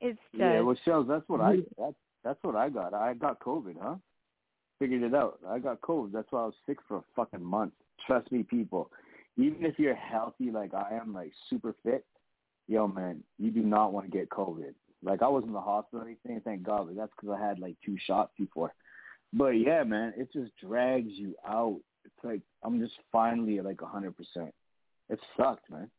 It's 0.00 0.18
just, 0.32 0.40
Yeah, 0.40 0.60
well, 0.60 0.76
Shellz, 0.86 1.06
that's 1.08 1.28
what 1.28 1.40
I 1.40 1.56
mm-hmm. 1.56 1.82
that's 1.82 1.96
that's 2.24 2.38
what 2.42 2.56
I 2.56 2.70
got. 2.70 2.94
I 2.94 3.14
got 3.14 3.40
COVID, 3.40 3.76
huh? 3.80 3.96
Figured 4.78 5.02
it 5.02 5.14
out. 5.14 5.38
I 5.48 5.58
got 5.58 5.80
COVID. 5.82 6.12
That's 6.12 6.26
why 6.30 6.40
I 6.40 6.46
was 6.46 6.54
sick 6.66 6.78
for 6.88 6.98
a 6.98 7.04
fucking 7.14 7.44
month. 7.44 7.72
Trust 8.06 8.32
me, 8.32 8.42
people. 8.42 8.90
Even 9.36 9.64
if 9.64 9.78
you're 9.78 9.94
healthy 9.94 10.50
like 10.50 10.74
I 10.74 10.98
am, 11.00 11.12
like 11.12 11.32
super 11.50 11.74
fit, 11.82 12.04
yo, 12.66 12.88
man, 12.88 13.22
you 13.38 13.50
do 13.50 13.62
not 13.62 13.92
want 13.92 14.10
to 14.10 14.16
get 14.16 14.30
COVID. 14.30 14.74
Like 15.02 15.22
I 15.22 15.28
was 15.28 15.44
in 15.44 15.52
the 15.52 15.60
hospital 15.60 16.04
or 16.04 16.08
anything. 16.08 16.40
Thank 16.44 16.62
God, 16.62 16.86
but 16.86 16.96
that's 16.96 17.12
because 17.20 17.36
I 17.38 17.46
had 17.46 17.58
like 17.58 17.76
two 17.84 17.96
shots 18.06 18.32
before. 18.38 18.72
But 19.32 19.50
yeah, 19.50 19.82
man, 19.84 20.14
it 20.16 20.32
just 20.32 20.52
drags 20.56 21.10
you 21.10 21.34
out. 21.46 21.80
It's 22.04 22.24
like 22.24 22.40
I'm 22.62 22.78
just 22.80 22.94
finally 23.12 23.58
at 23.58 23.64
like 23.64 23.80
a 23.82 23.86
hundred 23.86 24.16
percent. 24.16 24.52
It 25.08 25.18
sucked, 25.36 25.70
man. 25.70 25.90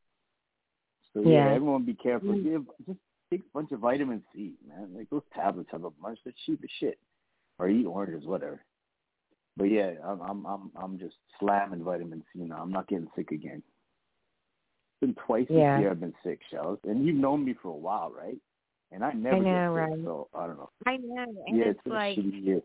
So 1.14 1.22
yeah, 1.22 1.48
Yeah. 1.48 1.54
everyone 1.56 1.84
be 1.84 1.94
careful. 1.94 2.30
Mm. 2.30 2.44
Give 2.44 2.66
just 2.88 3.00
take 3.32 3.42
a 3.42 3.54
bunch 3.54 3.72
of 3.72 3.80
vitamin 3.80 4.24
C, 4.34 4.54
man. 4.68 4.90
Like 4.96 5.10
those 5.10 5.24
tablets 5.34 5.70
have 5.72 5.84
a 5.84 5.90
bunch. 5.90 6.20
They're 6.24 6.34
cheap 6.46 6.60
as 6.64 6.70
shit. 6.80 7.00
Or 7.58 7.70
eat 7.70 7.86
oranges, 7.86 8.26
whatever. 8.28 8.62
But 9.58 9.66
yeah, 9.66 9.94
I'm 10.04 10.22
I'm 10.22 10.46
I'm 10.46 10.72
I'm 10.76 11.00
just 11.00 11.16
slamming 11.40 11.84
vitamin 11.84 12.24
C 12.34 12.40
now. 12.40 12.58
I'm 12.62 12.72
not 12.72 12.88
getting 12.88 13.08
sick 13.16 13.32
again. 13.32 13.64
It's 13.64 15.00
been 15.02 15.16
twice 15.26 15.48
Yeah. 15.50 15.78
this 15.78 15.82
year 15.82 15.92
I've 15.92 16.00
been 16.02 16.14
sick, 16.24 16.40
Shellz. 16.52 16.80
And 16.84 17.06
you've 17.06 17.16
known 17.16 17.46
me 17.46 17.54
for 17.62 17.70
a 17.70 17.76
while, 17.78 18.12
right? 18.12 18.38
And 18.92 19.04
I 19.04 19.14
never 19.14 19.38
I 19.38 19.40
know, 19.40 19.76
get 19.76 19.90
sick, 19.90 19.98
right? 19.98 20.06
so 20.06 20.28
I 20.34 20.48
don't 20.48 20.58
know. 20.58 20.70
I 20.86 20.98
know. 20.98 21.44
And 21.48 21.58
yeah, 21.58 21.66
it's 21.68 21.80
it's 21.86 21.88
like 21.94 22.18
a 22.18 22.22
shitty 22.22 22.46
year. 22.46 22.62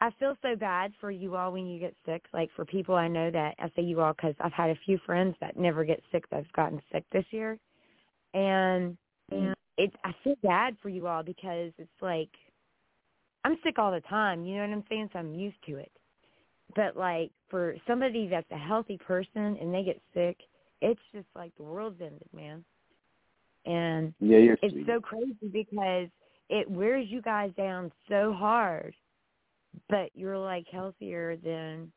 I 0.00 0.10
feel 0.18 0.36
so 0.42 0.54
bad 0.54 0.92
for 1.00 1.10
you 1.10 1.34
all 1.36 1.52
when 1.52 1.66
you 1.66 1.80
get 1.80 1.94
sick. 2.06 2.24
Like 2.32 2.50
for 2.54 2.64
people 2.64 2.94
I 2.94 3.08
know 3.08 3.30
that 3.30 3.54
I 3.58 3.70
say 3.74 3.82
you 3.82 4.00
all 4.00 4.12
because 4.12 4.34
I've 4.40 4.52
had 4.52 4.70
a 4.70 4.78
few 4.84 4.98
friends 5.04 5.34
that 5.40 5.56
never 5.56 5.84
get 5.84 6.02
sick 6.12 6.24
that've 6.30 6.52
gotten 6.52 6.80
sick 6.92 7.04
this 7.12 7.24
year, 7.30 7.58
and 8.34 8.96
and 9.30 9.54
it 9.76 9.92
I 10.04 10.12
feel 10.22 10.36
bad 10.42 10.76
for 10.82 10.88
you 10.88 11.06
all 11.06 11.22
because 11.22 11.72
it's 11.78 11.90
like 12.00 12.30
I'm 13.44 13.56
sick 13.64 13.78
all 13.78 13.92
the 13.92 14.00
time. 14.02 14.44
You 14.44 14.56
know 14.56 14.68
what 14.68 14.72
I'm 14.76 14.84
saying? 14.88 15.10
So 15.12 15.18
I'm 15.18 15.34
used 15.34 15.56
to 15.66 15.76
it. 15.76 15.90
But 16.76 16.96
like 16.96 17.30
for 17.48 17.74
somebody 17.86 18.28
that's 18.28 18.50
a 18.50 18.58
healthy 18.58 18.98
person 18.98 19.56
and 19.60 19.72
they 19.72 19.82
get 19.82 20.00
sick, 20.14 20.36
it's 20.80 21.00
just 21.12 21.26
like 21.34 21.56
the 21.56 21.62
world's 21.64 22.00
ended, 22.00 22.28
man. 22.34 22.64
And 23.64 24.14
Yeah, 24.20 24.38
you're 24.38 24.58
it's 24.62 24.72
sweet. 24.72 24.86
so 24.86 25.00
crazy 25.00 25.48
because 25.52 26.08
it 26.50 26.70
wears 26.70 27.06
you 27.08 27.20
guys 27.22 27.50
down 27.56 27.90
so 28.08 28.32
hard, 28.32 28.94
but 29.88 30.10
you're 30.14 30.38
like 30.38 30.66
healthier 30.70 31.36
than 31.36 31.90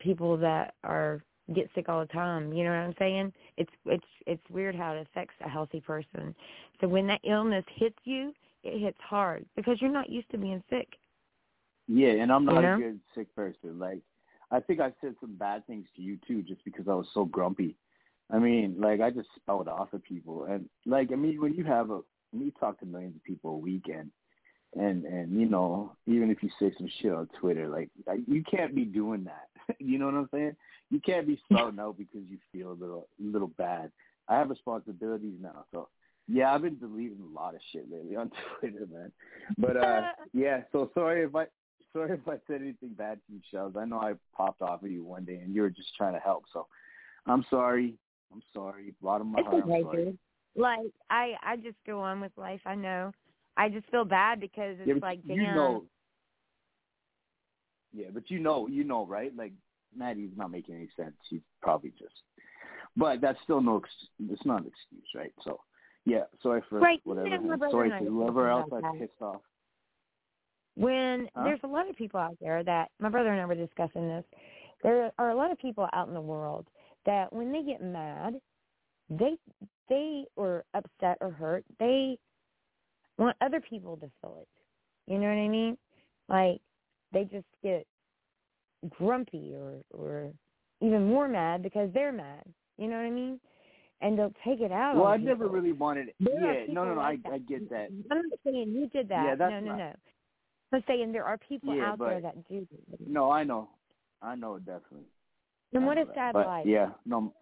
people 0.00 0.36
that 0.38 0.74
are 0.84 1.22
get 1.54 1.68
sick 1.74 1.88
all 1.88 2.00
the 2.00 2.12
time. 2.12 2.52
You 2.52 2.64
know 2.64 2.70
what 2.70 2.76
I'm 2.76 2.94
saying? 2.98 3.32
It's 3.56 3.70
it's 3.86 4.04
it's 4.26 4.50
weird 4.50 4.74
how 4.74 4.92
it 4.92 5.06
affects 5.10 5.34
a 5.44 5.48
healthy 5.48 5.80
person. 5.80 6.34
So 6.80 6.88
when 6.88 7.06
that 7.08 7.20
illness 7.24 7.64
hits 7.74 7.98
you, 8.04 8.32
it 8.62 8.80
hits 8.80 8.98
hard 9.00 9.44
because 9.56 9.80
you're 9.80 9.92
not 9.92 10.10
used 10.10 10.30
to 10.30 10.38
being 10.38 10.62
sick. 10.70 10.88
Yeah, 11.86 12.12
and 12.12 12.32
I'm 12.32 12.44
not 12.44 12.56
You 12.56 12.62
know? 12.62 12.74
a 12.74 12.78
good 12.78 13.00
sick 13.14 13.34
person. 13.36 13.78
Like, 13.78 14.00
I 14.50 14.60
think 14.60 14.80
I 14.80 14.92
said 15.00 15.14
some 15.20 15.34
bad 15.34 15.66
things 15.66 15.86
to 15.96 16.02
you 16.02 16.18
too, 16.26 16.42
just 16.42 16.64
because 16.64 16.88
I 16.88 16.94
was 16.94 17.06
so 17.12 17.24
grumpy. 17.24 17.76
I 18.30 18.38
mean, 18.38 18.76
like 18.78 19.00
I 19.00 19.10
just 19.10 19.28
spout 19.36 19.68
off 19.68 19.88
at 19.92 20.02
people, 20.02 20.44
and 20.44 20.68
like 20.86 21.12
I 21.12 21.16
mean, 21.16 21.40
when 21.40 21.54
you 21.54 21.64
have 21.64 21.90
a 21.90 22.00
when 22.30 22.46
you 22.46 22.52
talk 22.58 22.80
to 22.80 22.86
millions 22.86 23.16
of 23.16 23.22
people 23.24 23.50
a 23.50 23.58
weekend, 23.58 24.00
and 24.00 24.10
and 24.76 25.04
and 25.04 25.38
you 25.38 25.46
know, 25.46 25.92
even 26.06 26.30
if 26.30 26.42
you 26.42 26.50
say 26.58 26.72
some 26.76 26.88
shit 27.00 27.12
on 27.12 27.28
Twitter, 27.40 27.68
like, 27.68 27.90
like 28.06 28.20
you 28.26 28.42
can't 28.50 28.74
be 28.74 28.84
doing 28.84 29.24
that. 29.24 29.48
you 29.78 29.98
know 29.98 30.06
what 30.06 30.14
I'm 30.14 30.28
saying? 30.32 30.56
You 30.90 31.00
can't 31.00 31.26
be 31.26 31.40
starting 31.50 31.80
out 31.80 31.98
because 31.98 32.22
you 32.28 32.38
feel 32.52 32.72
a 32.72 32.80
little 32.80 33.08
a 33.20 33.24
little 33.24 33.48
bad. 33.48 33.90
I 34.28 34.36
have 34.38 34.50
responsibilities 34.50 35.36
now, 35.40 35.64
so 35.72 35.88
Yeah, 36.26 36.54
I've 36.54 36.62
been 36.62 36.78
deleting 36.78 37.20
a 37.20 37.38
lot 37.38 37.54
of 37.54 37.60
shit 37.72 37.90
lately 37.90 38.16
on 38.16 38.30
Twitter, 38.60 38.86
man. 38.92 39.12
But 39.58 39.76
uh 39.76 40.02
yeah, 40.32 40.62
so 40.72 40.90
sorry 40.94 41.22
if 41.24 41.34
I 41.34 41.46
sorry 41.92 42.14
if 42.14 42.26
I 42.28 42.38
said 42.46 42.62
anything 42.62 42.90
bad 42.96 43.18
to 43.26 43.32
you, 43.32 43.40
Shellz. 43.52 43.76
I 43.76 43.84
know 43.84 43.98
I 43.98 44.14
popped 44.36 44.62
off 44.62 44.82
at 44.82 44.90
you 44.90 45.04
one 45.04 45.24
day 45.24 45.36
and 45.36 45.54
you 45.54 45.62
were 45.62 45.70
just 45.70 45.94
trying 45.96 46.14
to 46.14 46.20
help, 46.20 46.44
so 46.52 46.66
I'm 47.26 47.44
sorry. 47.50 47.94
I'm 48.32 48.42
sorry. 48.52 48.94
Bottom 49.00 49.28
of 49.28 49.32
my 49.34 49.38
It's 49.40 49.48
heart, 49.48 49.62
I'm 49.64 49.70
okay, 49.70 49.82
sorry. 49.82 50.04
dude. 50.04 50.18
Like 50.56 50.90
I, 51.10 51.34
I 51.42 51.56
just 51.56 51.76
go 51.86 52.00
on 52.00 52.20
with 52.20 52.32
life. 52.36 52.60
I 52.66 52.74
know. 52.74 53.12
I 53.56 53.68
just 53.68 53.88
feel 53.90 54.04
bad 54.04 54.40
because 54.40 54.76
it's 54.80 54.88
Yeah, 54.88 54.94
like, 55.02 55.20
damn. 55.26 55.36
you 55.36 55.54
know 55.54 55.84
Yeah, 57.92 58.08
but 58.12 58.30
you 58.30 58.38
know 58.40 58.66
you 58.66 58.84
know, 58.84 59.06
right? 59.06 59.34
Like 59.36 59.52
Matty's 59.96 60.32
not 60.36 60.50
making 60.50 60.74
any 60.74 60.88
sense. 60.96 61.14
He's 61.30 61.40
probably 61.62 61.90
just 61.98 62.14
but 62.96 63.20
that's 63.20 63.38
still 63.42 63.60
no 63.60 63.78
ex- 63.78 64.08
it's 64.30 64.44
not 64.44 64.62
an 64.62 64.68
excuse, 64.68 65.08
right? 65.14 65.32
So 65.42 65.60
yeah, 66.04 66.24
sorry 66.42 66.62
for 66.68 66.80
Right, 66.80 67.00
whatever. 67.04 67.28
yeah, 67.28 67.38
my 67.38 67.50
and 67.50 67.58
brother 67.58 67.70
sorry 67.72 67.90
to 67.90 68.04
whoever 68.06 68.48
else 68.50 68.70
I 68.72 68.80
pissed 68.98 69.20
off. 69.20 69.40
when 70.76 71.28
Huh? 71.34 71.44
there's 71.44 71.60
a 71.64 71.68
lot 71.68 71.88
of 71.88 71.96
people 71.96 72.20
out 72.20 72.36
there 72.40 72.62
that 72.64 72.90
my 73.00 73.08
brother 73.08 73.30
and 73.32 73.40
I 73.40 73.46
were 73.46 73.54
discussing 73.54 74.08
this. 74.08 74.24
There 74.82 75.10
are 75.18 75.30
a 75.30 75.34
lot 75.36 75.50
of 75.50 75.58
people 75.58 75.88
out 75.92 76.08
in 76.08 76.14
the 76.14 76.20
world 76.20 76.66
that 77.06 77.32
when 77.32 77.52
they 77.52 77.62
get 77.62 77.82
mad, 77.82 78.34
they 79.08 79.36
they 79.88 80.24
or 80.36 80.64
upset 80.74 81.18
or 81.20 81.30
hurt, 81.30 81.64
they 81.78 82.18
want 83.18 83.36
other 83.40 83.60
people 83.60 83.96
to 83.98 84.10
feel 84.20 84.38
it. 84.40 84.48
You 85.06 85.18
know 85.18 85.28
what 85.28 85.38
I 85.38 85.48
mean? 85.48 85.76
Like 86.28 86.60
they 87.12 87.24
just 87.24 87.46
get 87.62 87.86
grumpy 88.90 89.54
or 89.54 89.80
or 89.92 90.32
even 90.80 91.06
more 91.08 91.28
mad 91.28 91.62
because 91.62 91.90
they're 91.94 92.12
mad. 92.12 92.44
You 92.78 92.88
know 92.88 92.96
what 92.96 93.06
I 93.06 93.10
mean? 93.10 93.40
And 94.00 94.18
they'll 94.18 94.34
take 94.44 94.60
it 94.60 94.72
out. 94.72 94.96
Well, 94.96 95.06
on 95.06 95.12
I 95.12 95.16
never 95.16 95.44
people. 95.44 95.56
really 95.56 95.72
wanted 95.72 96.08
it. 96.08 96.16
There 96.20 96.34
Yeah, 96.34 96.52
no, 96.52 96.66
people 96.66 96.84
no, 96.84 96.94
no. 96.94 97.00
I 97.00 97.10
like 97.10 97.22
that. 97.22 97.32
I 97.32 97.38
get 97.38 97.70
that. 97.70 97.88
I'm 98.10 98.16
not 98.28 98.38
saying 98.44 98.72
you 98.72 98.88
did 98.88 99.08
that. 99.08 99.24
Yeah, 99.24 99.34
that's 99.36 99.50
no, 99.50 99.60
no, 99.60 99.66
not- 99.70 99.78
no. 99.78 99.92
I'm 100.72 100.84
saying 100.88 101.12
there 101.12 101.24
are 101.24 101.38
people 101.38 101.74
Yeah, 101.74 101.92
out 101.92 101.98
there 102.00 102.20
that 102.20 102.48
do. 102.48 102.66
No, 103.06 103.30
I 103.30 103.44
know, 103.44 103.68
I 104.20 104.34
know 104.34 104.58
definitely. 104.58 105.06
And 105.72 105.84
I 105.84 105.86
what 105.86 105.98
a 105.98 106.04
that. 106.06 106.14
sad 106.14 106.32
but, 106.32 106.46
life. 106.46 106.66
Yeah, 106.66 106.88
no, 107.06 107.32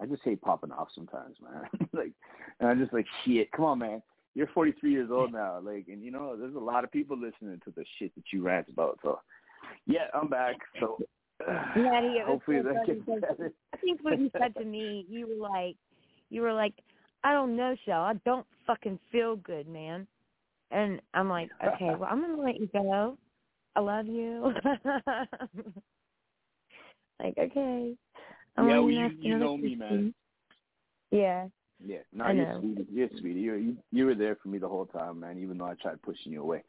I 0.00 0.06
just 0.06 0.22
hate 0.22 0.40
popping 0.40 0.70
off 0.70 0.88
sometimes, 0.94 1.36
man. 1.42 1.88
like, 1.92 2.12
and 2.60 2.68
I'm 2.68 2.78
just 2.78 2.92
like, 2.92 3.06
shit. 3.24 3.50
Come 3.50 3.64
on, 3.64 3.78
man. 3.80 4.02
You're 4.38 4.46
43 4.54 4.92
years 4.92 5.10
old 5.10 5.32
now, 5.32 5.58
like, 5.60 5.86
and 5.88 6.00
you 6.00 6.12
know, 6.12 6.36
there's 6.36 6.54
a 6.54 6.60
lot 6.60 6.84
of 6.84 6.92
people 6.92 7.16
listening 7.16 7.60
to 7.64 7.72
the 7.74 7.84
shit 7.98 8.14
that 8.14 8.22
you 8.32 8.40
rant 8.40 8.68
about. 8.68 9.00
So, 9.02 9.18
yeah, 9.84 10.04
I'm 10.14 10.28
back. 10.28 10.54
So, 10.78 10.96
it 11.40 12.24
hopefully 12.24 12.58
so 12.62 12.68
that 12.68 12.86
gets 12.86 13.00
better. 13.00 13.52
I 13.74 13.76
think 13.78 13.98
what 14.04 14.20
you 14.20 14.30
said 14.38 14.54
to 14.54 14.64
me, 14.64 15.04
you 15.08 15.26
were 15.26 15.48
like, 15.48 15.74
you 16.30 16.42
were 16.42 16.52
like, 16.52 16.74
I 17.24 17.32
don't 17.32 17.56
know, 17.56 17.74
Shell. 17.84 18.00
I 18.00 18.12
don't 18.24 18.46
fucking 18.64 19.00
feel 19.10 19.34
good, 19.34 19.66
man. 19.66 20.06
And 20.70 21.00
I'm 21.14 21.28
like, 21.28 21.50
okay, 21.66 21.96
well, 21.98 22.08
I'm 22.08 22.20
gonna 22.20 22.40
let 22.40 22.60
you 22.60 22.68
go. 22.72 23.18
I 23.74 23.80
love 23.80 24.06
you. 24.06 24.52
like, 27.20 27.34
okay. 27.36 27.96
I'm 28.56 28.68
yeah, 28.68 28.78
well, 28.78 28.88
you 28.88 29.10
you 29.20 29.36
know 29.36 29.56
me, 29.56 29.74
man. 29.74 30.14
Yeah. 31.10 31.48
Yeah, 31.84 31.98
no, 32.12 32.30
you're 32.30 32.58
sweetie. 32.60 32.86
You're 32.90 33.08
sweetie. 33.20 33.40
You're, 33.40 33.58
you 33.58 33.76
you 33.92 34.06
were 34.06 34.14
there 34.14 34.36
for 34.42 34.48
me 34.48 34.58
the 34.58 34.68
whole 34.68 34.86
time, 34.86 35.20
man. 35.20 35.38
Even 35.38 35.58
though 35.58 35.66
I 35.66 35.74
tried 35.74 36.02
pushing 36.02 36.32
you 36.32 36.42
away, 36.42 36.62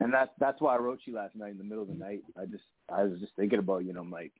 and 0.00 0.12
that's 0.12 0.30
that's 0.38 0.60
why 0.60 0.74
I 0.74 0.78
wrote 0.78 1.00
you 1.04 1.14
last 1.14 1.36
night 1.36 1.52
in 1.52 1.58
the 1.58 1.64
middle 1.64 1.82
of 1.82 1.88
the 1.88 1.94
night. 1.94 2.22
I 2.40 2.46
just 2.46 2.64
I 2.92 3.02
was 3.02 3.20
just 3.20 3.34
thinking 3.36 3.58
about 3.58 3.84
you. 3.84 3.92
know, 3.92 4.00
I'm 4.00 4.10
like, 4.10 4.32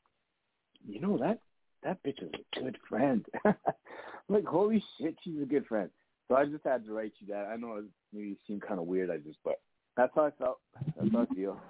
you 0.86 1.00
know 1.00 1.18
that 1.18 1.40
that 1.82 2.02
bitch 2.02 2.22
is 2.22 2.30
a 2.56 2.60
good 2.60 2.78
friend. 2.88 3.24
I'm 3.44 3.54
like 4.28 4.46
holy 4.46 4.82
shit, 4.98 5.16
she's 5.22 5.42
a 5.42 5.46
good 5.46 5.66
friend. 5.66 5.90
So 6.28 6.34
I 6.34 6.46
just 6.46 6.64
had 6.64 6.84
to 6.86 6.92
write 6.92 7.12
you 7.18 7.26
that. 7.28 7.48
I 7.52 7.56
know 7.56 7.76
it 7.76 7.84
maybe 8.12 8.36
seemed 8.46 8.62
kind 8.62 8.80
of 8.80 8.86
weird. 8.86 9.10
I 9.10 9.18
just 9.18 9.38
but 9.44 9.60
that's 9.96 10.12
how 10.14 10.26
I 10.26 10.30
felt. 10.32 10.60
That's 10.96 11.12
how 11.12 11.26
I 11.30 11.34
feel. 11.34 11.60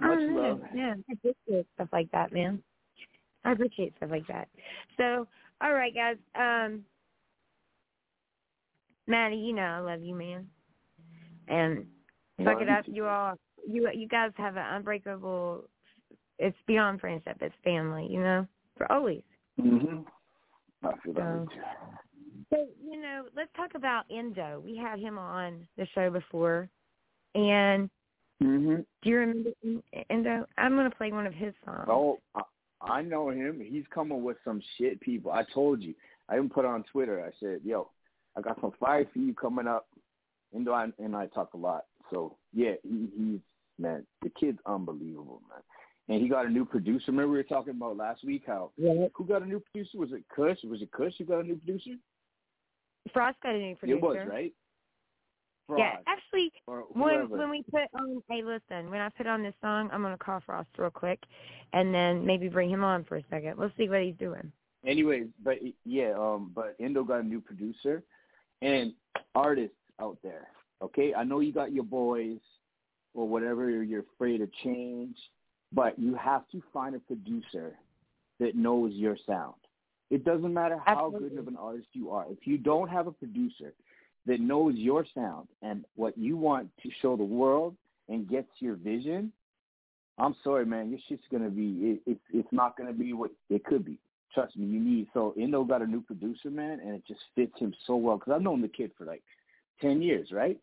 Much 0.00 0.18
love. 0.28 0.60
Yeah, 0.74 0.94
I 1.08 1.12
appreciate 1.12 1.66
stuff 1.74 1.88
like 1.92 2.10
that, 2.12 2.32
man. 2.32 2.62
I 3.44 3.52
appreciate 3.52 3.94
stuff 3.96 4.10
like 4.10 4.26
that. 4.28 4.48
So, 4.96 5.26
all 5.64 5.72
right, 5.72 5.94
guys. 5.94 6.16
Um, 6.34 6.84
Matty, 9.06 9.36
you 9.36 9.54
know 9.54 9.62
I 9.62 9.78
love 9.80 10.02
you, 10.02 10.14
man. 10.14 10.46
And 11.48 11.86
suck 12.38 12.54
Love 12.54 12.62
it 12.62 12.68
up. 12.68 12.84
You 12.86 13.06
all, 13.06 13.34
you 13.66 13.88
you 13.92 14.08
guys 14.08 14.30
have 14.36 14.56
an 14.56 14.64
unbreakable. 14.66 15.64
It's 16.38 16.56
beyond 16.66 17.00
friendship. 17.00 17.38
It's 17.40 17.54
family. 17.64 18.06
You 18.10 18.20
know, 18.20 18.46
for 18.76 18.90
always. 18.90 19.22
Mhm. 19.58 20.04
I 20.82 20.92
feel 20.98 21.14
So- 21.14 21.48
So 22.50 22.68
you 22.82 23.00
know, 23.00 23.24
let's 23.34 23.52
talk 23.56 23.74
about 23.74 24.04
Indo. 24.10 24.60
We 24.60 24.76
had 24.76 24.98
him 24.98 25.18
on 25.18 25.66
the 25.76 25.86
show 25.86 26.10
before, 26.10 26.68
and 27.34 27.90
Mhm. 28.42 28.84
do 29.02 29.10
you 29.10 29.18
remember 29.18 29.50
Indo? 30.10 30.46
I'm 30.58 30.76
gonna 30.76 30.90
play 30.90 31.10
one 31.10 31.26
of 31.26 31.34
his 31.34 31.54
songs. 31.64 31.86
Oh, 31.88 32.20
I, 32.90 33.02
know 33.02 33.30
him. 33.30 33.60
He's 33.64 33.84
coming 33.92 34.22
with 34.22 34.36
some 34.44 34.60
shit, 34.78 35.00
people. 35.00 35.32
I 35.32 35.44
told 35.54 35.82
you. 35.82 35.94
I 36.28 36.36
even 36.36 36.48
put 36.48 36.64
it 36.64 36.68
on 36.68 36.84
Twitter. 36.90 37.24
I 37.24 37.30
said, 37.38 37.60
"Yo, 37.64 37.90
I 38.36 38.40
got 38.40 38.60
some 38.60 38.72
fire 38.80 39.06
for 39.12 39.18
you 39.18 39.34
coming 39.34 39.66
up." 39.66 39.86
And 40.54 40.68
I 40.68 40.86
and 40.98 41.14
I 41.14 41.26
talk 41.26 41.54
a 41.54 41.58
lot. 41.58 41.84
So 42.10 42.36
yeah, 42.52 42.72
he, 42.82 43.08
he's 43.16 43.40
man. 43.78 44.06
The 44.22 44.30
kid's 44.30 44.58
unbelievable, 44.66 45.42
man. 45.50 45.62
And 46.08 46.22
he 46.22 46.28
got 46.28 46.46
a 46.46 46.50
new 46.50 46.64
producer. 46.64 47.04
Remember 47.08 47.32
we 47.32 47.38
were 47.38 47.42
talking 47.42 47.74
about 47.74 47.96
last 47.96 48.24
week 48.24 48.44
how 48.46 48.70
Yeah. 48.76 49.06
who 49.14 49.24
got 49.24 49.42
a 49.42 49.46
new 49.46 49.60
producer? 49.60 49.98
Was 49.98 50.12
it 50.12 50.24
Kush? 50.34 50.58
Was 50.64 50.82
it 50.82 50.92
Kush 50.92 51.14
who 51.18 51.24
got 51.24 51.40
a 51.40 51.46
new 51.46 51.56
producer? 51.56 51.96
Frost 53.12 53.38
got 53.42 53.54
a 53.54 53.58
new 53.58 53.76
producer. 53.76 53.98
It 53.98 54.02
was 54.02 54.16
right. 54.28 54.52
Yeah, 55.70 55.96
actually, 56.06 56.52
when 56.92 57.30
when 57.30 57.50
we 57.50 57.62
put 57.70 57.82
on, 57.94 58.22
hey, 58.28 58.42
listen, 58.42 58.90
when 58.90 59.00
I 59.00 59.08
put 59.08 59.26
on 59.26 59.42
this 59.42 59.54
song, 59.62 59.88
I'm 59.92 60.02
gonna 60.02 60.18
call 60.18 60.40
Frost 60.44 60.68
real 60.76 60.90
quick, 60.90 61.20
and 61.72 61.94
then 61.94 62.24
maybe 62.24 62.48
bring 62.48 62.68
him 62.68 62.84
on 62.84 63.04
for 63.04 63.16
a 63.16 63.22
second. 63.30 63.54
Let's 63.58 63.74
see 63.76 63.88
what 63.88 64.02
he's 64.02 64.16
doing. 64.16 64.52
Anyways, 64.86 65.28
but 65.42 65.58
yeah, 65.86 66.12
um, 66.18 66.52
but 66.54 66.76
Indo 66.78 67.02
got 67.02 67.20
a 67.20 67.26
new 67.26 67.40
producer 67.40 68.02
and 68.60 68.92
artists 69.34 69.76
out 70.00 70.18
there. 70.22 70.48
Okay, 70.82 71.14
I 71.14 71.24
know 71.24 71.40
you 71.40 71.52
got 71.52 71.72
your 71.72 71.84
boys 71.84 72.38
or 73.14 73.26
whatever 73.26 73.82
you're 73.82 74.04
afraid 74.14 74.42
of 74.42 74.50
change, 74.62 75.16
but 75.72 75.98
you 75.98 76.14
have 76.14 76.46
to 76.50 76.62
find 76.72 76.94
a 76.94 76.98
producer 76.98 77.74
that 78.38 78.54
knows 78.54 78.92
your 78.92 79.16
sound. 79.26 79.54
It 80.10 80.24
doesn't 80.24 80.52
matter 80.52 80.78
how 80.84 81.06
Absolutely. 81.06 81.30
good 81.30 81.38
of 81.38 81.48
an 81.48 81.56
artist 81.56 81.88
you 81.92 82.10
are. 82.10 82.26
If 82.28 82.46
you 82.46 82.58
don't 82.58 82.88
have 82.88 83.06
a 83.06 83.12
producer 83.12 83.72
that 84.26 84.40
knows 84.40 84.74
your 84.76 85.04
sound 85.14 85.48
and 85.62 85.84
what 85.96 86.16
you 86.16 86.36
want 86.36 86.68
to 86.82 86.90
show 87.02 87.16
the 87.16 87.24
world 87.24 87.76
and 88.08 88.28
gets 88.28 88.48
your 88.58 88.76
vision, 88.76 89.32
I'm 90.18 90.36
sorry, 90.44 90.64
man. 90.64 90.90
Your 90.90 91.00
shit's 91.08 91.24
gonna 91.30 91.50
be 91.50 91.72
it, 91.82 92.00
it's 92.06 92.24
it's 92.32 92.52
not 92.52 92.76
gonna 92.76 92.92
be 92.92 93.12
what 93.12 93.30
it 93.50 93.64
could 93.64 93.84
be. 93.84 93.98
Trust 94.32 94.56
me, 94.56 94.66
you 94.66 94.80
need. 94.80 95.08
So 95.14 95.34
Indo 95.36 95.64
got 95.64 95.82
a 95.82 95.86
new 95.86 96.00
producer, 96.00 96.50
man, 96.50 96.80
and 96.80 96.94
it 96.94 97.02
just 97.06 97.20
fits 97.34 97.58
him 97.58 97.74
so 97.86 97.96
well. 97.96 98.16
Because 98.18 98.34
I've 98.34 98.42
known 98.42 98.62
the 98.62 98.68
kid 98.68 98.92
for 98.96 99.04
like 99.04 99.22
ten 99.80 100.02
years, 100.02 100.28
right? 100.32 100.58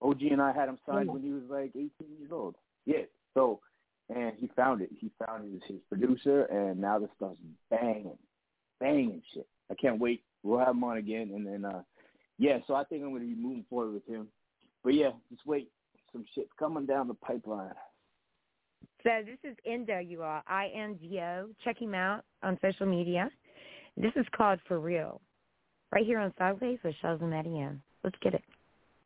OG 0.00 0.22
and 0.22 0.42
I 0.42 0.52
had 0.52 0.68
him 0.68 0.78
signed 0.86 1.08
when 1.08 1.22
he 1.22 1.30
was 1.30 1.44
like 1.48 1.70
eighteen 1.70 2.16
years 2.18 2.32
old. 2.32 2.56
Yeah. 2.86 3.04
So, 3.34 3.60
and 4.14 4.32
he 4.38 4.50
found 4.56 4.82
it. 4.82 4.90
He 4.98 5.10
found 5.24 5.52
his 5.52 5.62
his 5.68 5.78
producer, 5.88 6.42
and 6.44 6.80
now 6.80 6.98
this 6.98 7.10
stuff's 7.16 7.38
banging, 7.70 8.18
banging 8.80 9.22
shit. 9.32 9.46
I 9.70 9.74
can't 9.74 10.00
wait. 10.00 10.22
We'll 10.42 10.58
have 10.58 10.74
him 10.74 10.82
on 10.84 10.96
again, 10.96 11.30
and 11.34 11.46
then 11.46 11.64
uh 11.64 11.82
yeah. 12.42 12.58
So 12.66 12.74
I 12.74 12.82
think 12.84 13.04
I'm 13.04 13.12
gonna 13.12 13.24
be 13.24 13.36
moving 13.36 13.64
forward 13.70 13.94
with 13.94 14.06
him. 14.06 14.26
But 14.82 14.94
yeah, 14.94 15.10
just 15.30 15.46
wait. 15.46 15.70
Some 16.12 16.24
shit's 16.34 16.50
coming 16.58 16.86
down 16.86 17.06
the 17.06 17.14
pipeline. 17.14 17.72
So 19.04 19.10
this 19.24 19.38
is 19.50 19.56
Indo, 19.64 19.98
you 19.98 20.22
all, 20.22 20.42
I 20.46 20.70
N 20.74 20.98
D 21.00 21.20
O. 21.20 21.48
Check 21.64 21.80
him 21.80 21.94
out 21.94 22.24
on 22.42 22.58
social 22.60 22.86
media. 22.86 23.30
This 23.96 24.12
is 24.16 24.26
called 24.36 24.58
For 24.66 24.80
Real, 24.80 25.20
right 25.92 26.04
here 26.04 26.18
on 26.18 26.32
Sidewayz 26.40 26.82
with 26.82 26.94
Shellz 27.02 27.20
and 27.20 27.30
Matty 27.30 27.60
M. 27.60 27.80
Let's 28.02 28.16
get 28.20 28.34
it. 28.34 28.42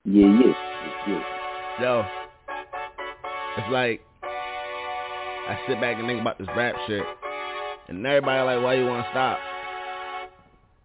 Yeah, 0.04 0.26
yeah, 0.26 0.52
yeah. 1.06 1.22
Yo, 1.80 2.04
it's 3.58 3.70
like 3.70 4.00
I 5.48 5.58
sit 5.68 5.80
back 5.80 5.98
and 5.98 6.06
think 6.08 6.20
about 6.20 6.38
this 6.38 6.48
rap 6.56 6.74
shit, 6.86 7.04
and 7.88 8.04
everybody 8.06 8.42
like, 8.44 8.64
why 8.64 8.74
you 8.74 8.86
want 8.86 9.04
to 9.04 9.10
stop? 9.10 9.38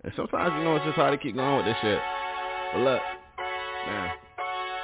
And 0.03 0.13
sometimes 0.15 0.53
you 0.57 0.63
know 0.63 0.75
it's 0.75 0.85
just 0.85 0.95
hard 0.95 1.17
to 1.17 1.23
keep 1.23 1.35
going 1.35 1.57
with 1.57 1.65
this 1.65 1.77
shit. 1.81 1.99
But 2.73 2.79
look, 2.81 3.01
man, 3.87 4.11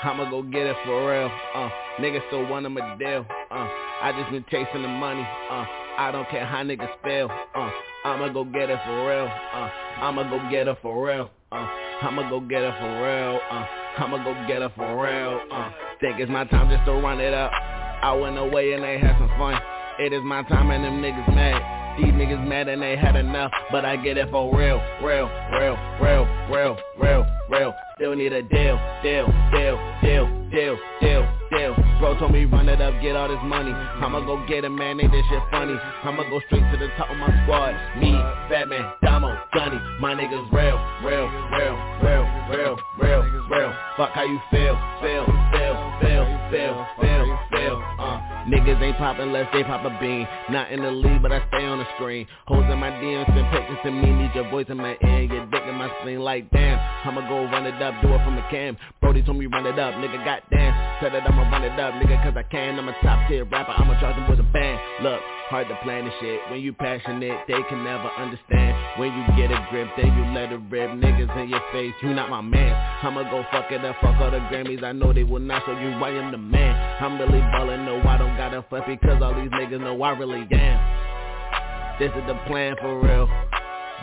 I'ma 0.04 0.30
go 0.30 0.42
get 0.44 0.68
it 0.68 0.76
for 0.86 1.10
real. 1.10 1.32
Uh, 1.56 1.70
niggas 2.00 2.26
still 2.28 2.46
want 2.48 2.66
a 2.66 2.70
deal. 3.00 3.26
Uh, 3.50 3.68
I 4.02 4.14
just 4.20 4.32
been 4.32 4.46
chasing 4.50 4.82
the 4.82 4.88
money. 4.88 5.22
Uh, 5.22 5.66
I 5.98 6.12
don't 6.12 6.28
care 6.30 6.46
how 6.46 6.64
niggas 6.64 6.92
feel. 7.04 7.30
Uh, 7.56 7.72
I'ma 8.06 8.30
go 8.30 8.44
get 8.44 8.70
it 8.70 8.80
for 8.86 9.08
real. 9.08 9.26
Uh, 9.28 9.70
I'ma 10.04 10.30
go 10.30 10.40
get 10.52 10.68
it 10.68 10.78
for 10.82 11.06
real. 11.08 11.30
Uh, 11.52 11.68
I'ma 12.02 12.30
go 12.30 12.40
get 12.42 12.62
it 12.64 12.74
for 12.80 12.92
real. 13.02 13.40
Uh, 13.50 13.66
I'ma 13.98 14.24
go 14.24 14.34
get 14.48 14.62
it 14.62 14.72
for 14.76 15.02
real. 15.02 15.42
Uh, 15.52 15.72
think 16.00 16.20
it's 16.20 16.30
my 16.30 16.46
time 16.46 16.70
just 16.70 16.86
to 16.86 16.94
run 16.94 17.20
it 17.20 17.34
up. 17.34 17.52
I 17.52 18.14
went 18.14 18.38
away 18.38 18.74
and 18.74 18.84
they 18.84 19.00
had 19.00 19.18
some 19.18 19.30
fun. 19.40 19.60
It 20.00 20.14
is 20.14 20.22
my 20.24 20.44
time 20.44 20.70
and 20.72 20.84
them 20.84 21.02
niggas 21.02 21.34
mad. 21.34 21.77
These 21.98 22.14
niggas 22.14 22.48
mad 22.48 22.68
and 22.68 22.82
they 22.82 22.96
had 22.96 23.16
enough, 23.16 23.52
but 23.72 23.84
I 23.84 23.96
get 23.98 24.18
it 24.18 24.30
for 24.30 24.56
real, 24.56 24.80
real, 25.02 25.28
real, 25.52 25.76
real, 26.00 26.26
real, 26.48 26.78
real, 27.02 27.26
real. 27.50 27.74
Still 27.96 28.16
need 28.16 28.34
a 28.34 28.44
deal, 28.44 28.78
deal, 29.02 29.26
deal, 29.52 29.78
deal, 30.04 30.50
deal, 30.52 30.78
deal, 31.02 31.37
deal. 31.50 31.76
Bro 32.00 32.20
told 32.20 32.32
me 32.32 32.46
run 32.46 32.70
it 32.70 32.82
up, 32.82 32.94
get 33.02 33.16
all 33.16 33.28
this 33.28 33.42
money. 33.44 33.72
I'ma 33.72 34.22
go 34.22 34.46
get 34.48 34.64
it, 34.64 34.70
man, 34.70 35.00
ain't 35.00 35.12
this 35.12 35.26
shit 35.30 35.44
funny. 35.52 35.76
I'ma 36.04 36.24
go 36.30 36.40
straight 36.48 36.66
to 36.72 36.78
the 36.78 36.88
top 36.98 37.10
of 37.10 37.18
my 37.18 37.30
squad. 37.44 37.74
Me, 38.00 38.12
Batman, 38.50 38.92
Damo, 39.04 39.38
Gunny, 39.54 39.80
my 40.00 40.14
niggas 40.16 40.52
real, 40.52 40.78
real, 41.04 41.28
real, 41.52 41.76
real, 42.04 42.26
real, 42.50 42.76
real, 43.00 43.22
real. 43.50 43.74
Fuck 43.98 44.12
how 44.12 44.24
you 44.24 44.40
feel, 44.52 44.76
feel, 45.02 45.26
feel, 45.52 45.76
feel, 46.02 46.26
feel, 46.52 46.76
feel, 47.02 47.40
feel, 47.52 47.78
uh. 48.00 48.38
Niggas 48.48 48.82
ain't 48.82 48.98
poppin' 48.98 49.28
unless 49.28 49.48
they 49.52 49.64
pop 49.64 49.84
a 49.84 49.92
bean. 50.00 50.26
Not 50.50 50.72
in 50.72 50.82
the 50.82 50.92
league, 50.92 51.22
but 51.22 51.34
I 51.34 51.46
stay 51.50 51.66
on 51.66 51.80
the 51.80 51.86
screen. 51.96 52.26
Hoes 52.46 52.64
in 52.72 52.80
my 52.80 52.92
DMs 52.92 53.28
and 53.28 53.52
pictures 53.52 53.78
to 53.84 53.92
me. 53.92 54.10
Need 54.10 54.32
your 54.36 54.50
voice 54.50 54.68
in 54.70 54.78
my 54.78 54.96
ear, 55.04 55.24
your 55.24 55.46
dick 55.48 55.64
in 55.68 55.76
my 55.76 55.92
spleen. 56.00 56.22
Like 56.22 56.50
damn, 56.52 56.80
I'ma 57.06 57.28
go 57.28 57.46
run 57.46 57.66
it 57.66 57.82
up, 57.82 57.94
do 58.02 58.14
it 58.14 58.24
from 58.24 58.36
the 58.36 58.44
cam. 58.50 58.78
Brody 59.02 59.24
told 59.24 59.38
me 59.38 59.46
run 59.46 59.66
it 59.66 59.78
up, 59.78 59.96
nigga. 59.96 60.24
Goddamn, 60.24 60.74
said 61.02 61.14
that 61.14 61.28
I'ma 61.28 61.50
run 61.50 61.64
it 61.64 61.80
up, 61.80 61.94
nigga, 61.96 62.24
cause 62.24 62.34
I 62.36 62.44
can. 62.44 62.80
I'm 62.80 62.90
a 62.90 62.94
top 63.04 63.28
tier 63.30 63.46
rapper. 63.46 63.72
I'ma 63.72 64.00
charge 64.00 64.16
them 64.16 64.30
with 64.30 64.40
a 64.40 64.50
band. 64.52 64.80
Look. 65.04 65.22
Hard 65.48 65.70
to 65.70 65.76
plan 65.82 66.04
the 66.04 66.12
shit 66.20 66.42
When 66.52 66.60
you 66.60 66.74
passionate, 66.74 67.48
they 67.48 67.64
can 67.70 67.82
never 67.82 68.10
understand 68.20 69.00
When 69.00 69.16
you 69.16 69.24
get 69.40 69.50
a 69.50 69.66
grip, 69.72 69.88
then 69.96 70.08
you 70.08 70.24
let 70.36 70.52
it 70.52 70.60
rip 70.70 70.92
Niggas 70.92 71.42
in 71.42 71.48
your 71.48 71.62
face, 71.72 71.94
you 72.04 72.14
not 72.14 72.30
my 72.30 72.42
man 72.42 72.76
I'ma 73.02 73.24
go 73.32 73.46
fuck 73.50 73.72
it 73.72 73.84
up, 73.86 73.96
fuck 74.02 74.20
all 74.20 74.30
the 74.30 74.40
Grammys 74.52 74.84
I 74.84 74.92
know 74.92 75.14
they 75.14 75.24
will 75.24 75.40
not, 75.40 75.64
show 75.66 75.72
you 75.72 75.88
I 76.04 76.10
am 76.10 76.34
the 76.34 76.38
man 76.38 76.76
I'm 77.02 77.18
really 77.18 77.40
ballin', 77.40 77.86
no 77.86 77.98
I 78.02 78.18
don't 78.18 78.36
gotta 78.36 78.66
fuck 78.70 78.88
Because 78.88 79.22
all 79.24 79.36
these 79.36 79.50
niggas 79.52 79.80
know 79.80 80.02
I 80.04 80.10
really 80.18 80.46
am 80.52 81.98
This 81.98 82.12
is 82.12 82.28
the 82.28 82.38
plan 82.48 82.76
for 82.82 83.00
real 83.00 83.30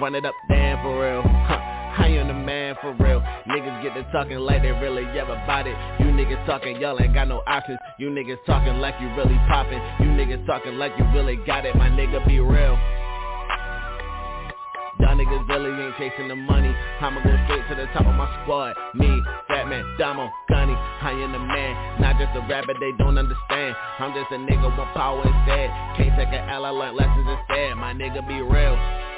Run 0.01 0.15
it 0.15 0.25
up, 0.25 0.35
damn 0.49 0.83
for 0.83 0.99
real 0.99 1.23
huh. 1.23 1.74
I 1.97 2.09
am 2.09 2.27
the 2.27 2.35
man 2.35 2.75
for 2.81 2.93
real? 2.99 3.21
Niggas 3.47 3.83
get 3.83 3.95
to 3.95 4.03
talking 4.11 4.39
like 4.39 4.63
they 4.63 4.73
really 4.73 5.05
ever 5.19 5.41
bought 5.47 5.67
it. 5.67 5.77
You 6.01 6.11
niggas 6.11 6.45
talking, 6.47 6.81
y'all 6.81 7.01
ain't 7.01 7.15
got 7.15 7.29
no 7.29 7.43
options. 7.47 7.79
You 7.99 8.11
niggas 8.11 8.43
talking 8.47 8.79
like 8.81 8.95
you 9.01 9.07
really 9.15 9.39
poppin' 9.47 9.79
You 10.01 10.11
niggas 10.11 10.45
talking 10.47 10.75
like 10.75 10.93
you 10.99 11.05
really 11.15 11.37
got 11.47 11.65
it 11.65 11.77
My 11.77 11.89
nigga 11.89 12.27
be 12.27 12.41
real. 12.41 12.75
Y'all 14.99 15.15
niggas 15.15 15.49
really 15.49 15.71
ain't 15.71 15.95
chasing 15.99 16.29
the 16.29 16.37
money. 16.37 16.75
I'ma 17.01 17.23
go 17.23 17.31
straight 17.47 17.63
to 17.69 17.75
the 17.75 17.87
top 17.95 18.07
of 18.07 18.15
my 18.15 18.27
squad. 18.43 18.75
Me, 18.95 19.11
Batman, 19.49 19.85
Damo, 19.99 20.31
Gunny. 20.49 20.75
I 20.75 21.11
am 21.11 21.33
the 21.33 21.39
man, 21.39 22.01
not 22.01 22.19
just 22.19 22.35
a 22.35 22.41
rapper 22.51 22.75
they 22.79 22.91
don't 22.99 23.19
understand. 23.19 23.77
I'm 23.99 24.15
just 24.15 24.31
a 24.33 24.39
nigga 24.39 24.67
with 24.67 24.95
power 24.95 25.23
instead. 25.23 25.71
Can't 25.97 26.19
take 26.19 26.35
an 26.35 26.49
L, 26.49 26.65
I 26.65 26.71
learn 26.71 26.97
lessons 26.97 27.27
instead. 27.27 27.77
My 27.77 27.93
nigga 27.93 28.27
be 28.27 28.43
real 28.43 29.14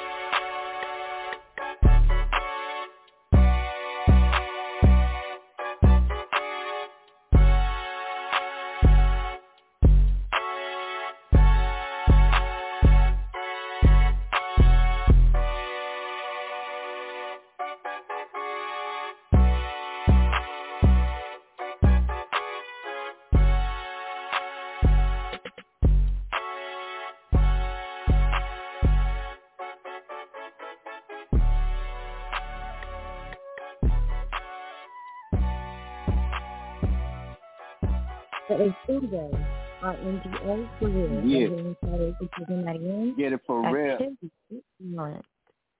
a 38.97 38.99
studio 38.99 39.47
on 39.83 39.95
NGA 39.95 40.69
for 40.79 40.89
real. 40.89 41.25
Yeah. 41.25 43.13
Get 43.17 43.33
it 43.33 43.41
for 43.45 43.71
real. 43.71 44.15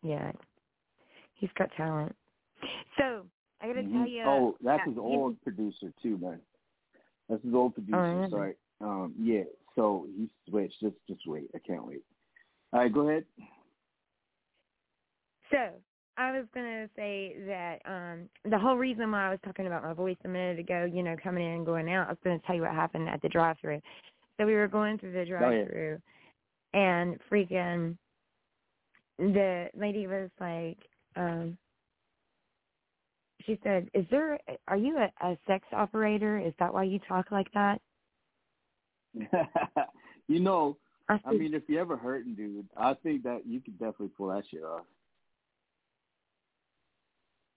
Yeah. 0.03 0.31
He's 1.35 1.49
got 1.57 1.69
talent. 1.75 2.15
So 2.97 3.25
I 3.61 3.67
gotta 3.67 3.81
mm-hmm. 3.81 3.97
tell 3.97 4.07
you. 4.07 4.23
Oh, 4.25 4.55
that's 4.63 4.83
his 4.87 4.97
old 4.97 5.35
he, 5.43 5.51
producer 5.51 5.93
too, 6.01 6.17
man. 6.17 6.39
That's 7.29 7.43
his 7.43 7.53
old 7.53 7.73
producer. 7.73 7.97
Oh, 7.97 8.29
Sorry. 8.29 8.55
Um, 8.81 9.13
yeah. 9.19 9.43
So 9.75 10.07
he 10.15 10.29
switched. 10.49 10.79
Just, 10.81 10.95
just 11.07 11.21
wait. 11.27 11.49
I 11.55 11.59
can't 11.59 11.85
wait. 11.85 12.03
All 12.73 12.79
right, 12.81 12.93
go 12.93 13.09
ahead. 13.09 13.25
So 15.51 15.57
I 16.17 16.31
was 16.31 16.45
gonna 16.53 16.89
say 16.95 17.35
that 17.45 17.79
um 17.85 18.27
the 18.49 18.57
whole 18.57 18.75
reason 18.75 19.11
why 19.11 19.27
I 19.27 19.29
was 19.29 19.39
talking 19.45 19.67
about 19.67 19.83
my 19.83 19.93
voice 19.93 20.17
a 20.25 20.27
minute 20.27 20.59
ago, 20.59 20.89
you 20.91 21.03
know, 21.03 21.15
coming 21.23 21.45
in 21.45 21.51
and 21.51 21.65
going 21.65 21.89
out, 21.91 22.07
I 22.07 22.11
was 22.11 22.17
gonna 22.23 22.39
tell 22.45 22.55
you 22.55 22.63
what 22.63 22.71
happened 22.71 23.07
at 23.07 23.21
the 23.21 23.29
drive 23.29 23.57
through. 23.61 23.81
So 24.37 24.45
we 24.45 24.55
were 24.55 24.67
going 24.67 24.97
through 24.97 25.13
the 25.13 25.25
drive 25.25 25.67
through 25.67 25.99
oh, 25.99 26.77
yeah. 26.77 26.79
and 26.79 27.19
freaking 27.31 27.97
the 29.19 29.67
lady 29.75 30.07
was 30.07 30.29
like, 30.39 30.77
um 31.15 31.57
she 33.45 33.59
said, 33.63 33.89
Is 33.93 34.05
there 34.09 34.39
are 34.67 34.77
you 34.77 34.97
a, 34.97 35.25
a 35.25 35.37
sex 35.45 35.65
operator? 35.71 36.39
Is 36.39 36.53
that 36.59 36.73
why 36.73 36.83
you 36.83 36.99
talk 37.07 37.31
like 37.31 37.51
that? 37.53 37.79
you 40.27 40.39
know, 40.39 40.77
I, 41.09 41.19
I 41.25 41.33
mean 41.33 41.53
if 41.53 41.63
you 41.67 41.79
ever 41.79 41.95
hurting 41.95 42.33
dude, 42.33 42.67
I 42.75 42.95
think 42.95 43.21
that 43.23 43.45
you 43.45 43.61
could 43.61 43.77
definitely 43.77 44.09
pull 44.17 44.29
that 44.29 44.43
shit 44.49 44.63
off 44.63 44.85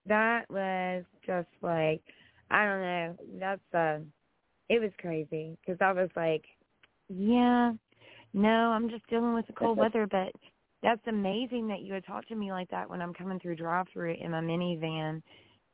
that 0.06 0.44
was 0.50 1.04
just 1.26 1.48
like 1.62 2.02
I 2.50 2.64
don't 2.64 2.80
know. 2.80 3.16
That's 3.38 3.74
uh 3.74 3.98
it 4.68 4.80
was 4.80 4.90
crazy 5.00 5.56
because 5.60 5.80
I 5.80 5.92
was 5.92 6.10
like, 6.14 6.44
yeah, 7.08 7.72
no, 8.32 8.48
I'm 8.48 8.88
just 8.88 9.06
dealing 9.08 9.34
with 9.34 9.46
the 9.46 9.52
cold 9.52 9.78
weather, 9.78 10.06
but 10.10 10.32
that's 10.82 11.00
amazing 11.06 11.68
that 11.68 11.80
you 11.80 11.94
would 11.94 12.06
talk 12.06 12.26
to 12.28 12.34
me 12.34 12.52
like 12.52 12.70
that 12.70 12.88
when 12.88 13.02
I'm 13.02 13.14
coming 13.14 13.38
through 13.38 13.56
drive 13.56 13.86
through 13.92 14.14
in 14.20 14.30
my 14.30 14.40
minivan. 14.40 15.22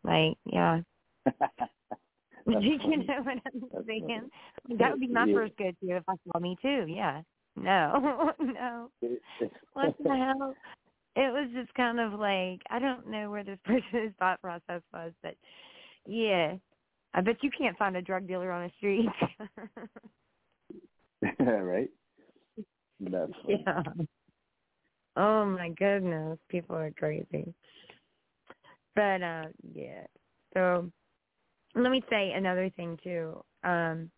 Like, 0.03 0.37
yeah. 0.45 0.81
you 2.47 2.55
know 2.55 3.23
what 3.23 3.39
I'm 3.45 3.85
saying? 3.87 4.31
That 4.79 4.93
would 4.93 5.01
be 5.01 5.09
my 5.09 5.25
yeah. 5.25 5.35
first 5.35 5.57
go 5.57 5.65
to 5.65 5.97
if 5.97 6.05
I 6.09 6.15
saw 6.33 6.39
me 6.39 6.57
too, 6.63 6.87
yeah. 6.89 7.23
No. 7.57 8.33
no. 8.39 8.91
what 9.73 9.95
the 10.03 10.11
hell? 10.11 10.55
It 11.17 11.33
was 11.33 11.49
just 11.55 11.73
kind 11.75 11.99
of 11.99 12.13
like 12.13 12.61
I 12.71 12.79
don't 12.79 13.09
know 13.09 13.31
where 13.31 13.43
this 13.43 13.59
person's 13.65 14.13
thought 14.19 14.41
process 14.41 14.83
was, 14.93 15.13
but 15.23 15.35
yeah, 16.07 16.55
I 17.15 17.21
bet 17.23 17.43
you 17.43 17.51
can't 17.57 17.79
find 17.79 17.97
a 17.97 18.03
drug 18.03 18.29
dealer 18.29 18.53
on 18.53 18.65
the 18.65 18.73
street. 18.77 19.09
right. 21.41 21.91
That's 23.01 23.33
yeah. 23.49 23.83
Oh 25.17 25.47
my 25.47 25.71
goodness, 25.71 26.39
people 26.51 26.77
are 26.77 26.93
crazy. 26.93 27.55
But 28.95 29.23
uh 29.23 29.45
yeah. 29.75 30.05
So 30.55 30.91
let 31.75 31.91
me 31.91 32.03
say 32.11 32.33
another 32.35 32.71
thing 32.77 32.99
too. 33.03 33.43
Um 33.65 34.11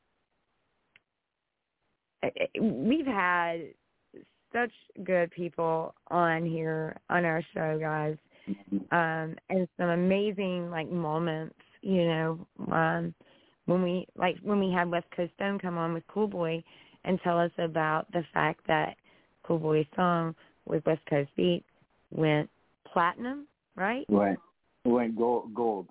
we've 2.61 3.07
had 3.07 3.61
such 4.53 4.72
good 5.05 5.30
people 5.30 5.94
on 6.09 6.44
here 6.44 6.96
on 7.11 7.24
our 7.24 7.42
show, 7.55 7.78
guys. 7.78 8.16
Mm-hmm. 8.49 8.94
Um, 8.94 9.36
and 9.51 9.68
some 9.76 9.90
amazing 9.90 10.70
like 10.70 10.90
moments, 10.90 11.57
you 11.82 12.07
know, 12.07 12.46
um, 12.72 13.14
when 13.66 13.82
we 13.82 14.07
like 14.16 14.36
when 14.42 14.59
we 14.59 14.72
had 14.72 14.90
West 14.90 15.07
Coast 15.14 15.32
Stone 15.34 15.59
come 15.59 15.76
on 15.76 15.92
with 15.92 16.07
Cool 16.09 16.28
Boy 16.28 16.62
and 17.05 17.20
tell 17.22 17.38
us 17.38 17.51
about 17.59 18.11
the 18.12 18.24
fact 18.32 18.61
that 18.66 18.96
Cool 19.42 19.59
Boy's 19.59 19.86
song 19.94 20.34
with 20.66 20.84
West 20.86 21.03
Coast 21.09 21.30
Beat 21.36 21.64
went 22.11 22.49
platinum, 22.90 23.46
right? 23.76 24.07
Right. 24.09 24.38
Went 24.84 25.16
gold 25.16 25.55
gold. 25.55 25.86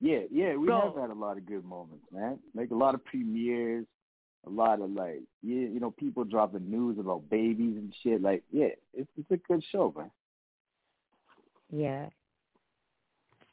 Yeah, 0.00 0.20
yeah, 0.30 0.56
we 0.56 0.68
gold. 0.68 0.94
have 0.94 1.08
had 1.08 1.10
a 1.10 1.18
lot 1.18 1.36
of 1.36 1.46
good 1.46 1.64
moments, 1.64 2.04
man. 2.12 2.38
Like 2.54 2.70
a 2.70 2.74
lot 2.74 2.94
of 2.94 3.04
premieres, 3.04 3.84
a 4.46 4.50
lot 4.50 4.80
of 4.80 4.90
like 4.90 5.22
yeah, 5.42 5.66
you 5.68 5.80
know, 5.80 5.90
people 5.90 6.24
dropping 6.24 6.70
news 6.70 6.98
about 6.98 7.28
babies 7.28 7.76
and 7.76 7.94
shit. 8.02 8.22
Like, 8.22 8.42
yeah, 8.50 8.68
it's 8.94 9.10
it's 9.16 9.30
a 9.30 9.36
good 9.36 9.62
show, 9.70 9.92
man. 9.96 10.10
Yeah. 11.70 12.08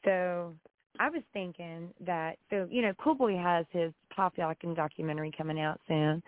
So 0.04 0.54
I 0.98 1.10
was 1.10 1.22
thinking 1.32 1.90
that 2.04 2.38
so 2.50 2.66
you 2.70 2.82
know, 2.82 2.92
Cool 2.98 3.14
Boy 3.14 3.36
has 3.36 3.66
his 3.70 3.92
Pop 4.14 4.38
Lockin' 4.38 4.74
documentary 4.74 5.32
coming 5.36 5.60
out 5.60 5.80
soon, 5.88 6.22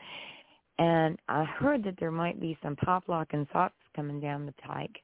and 0.79 1.19
I 1.29 1.45
heard 1.45 1.85
that 1.85 1.95
there 1.99 2.11
might 2.11 2.41
be 2.41 2.59
some 2.63 2.77
Pop 2.77 3.05
Lockin' 3.09 3.47
socks 3.53 3.75
coming 3.95 4.21
down 4.21 4.47
the 4.47 4.53
pike. 4.53 5.03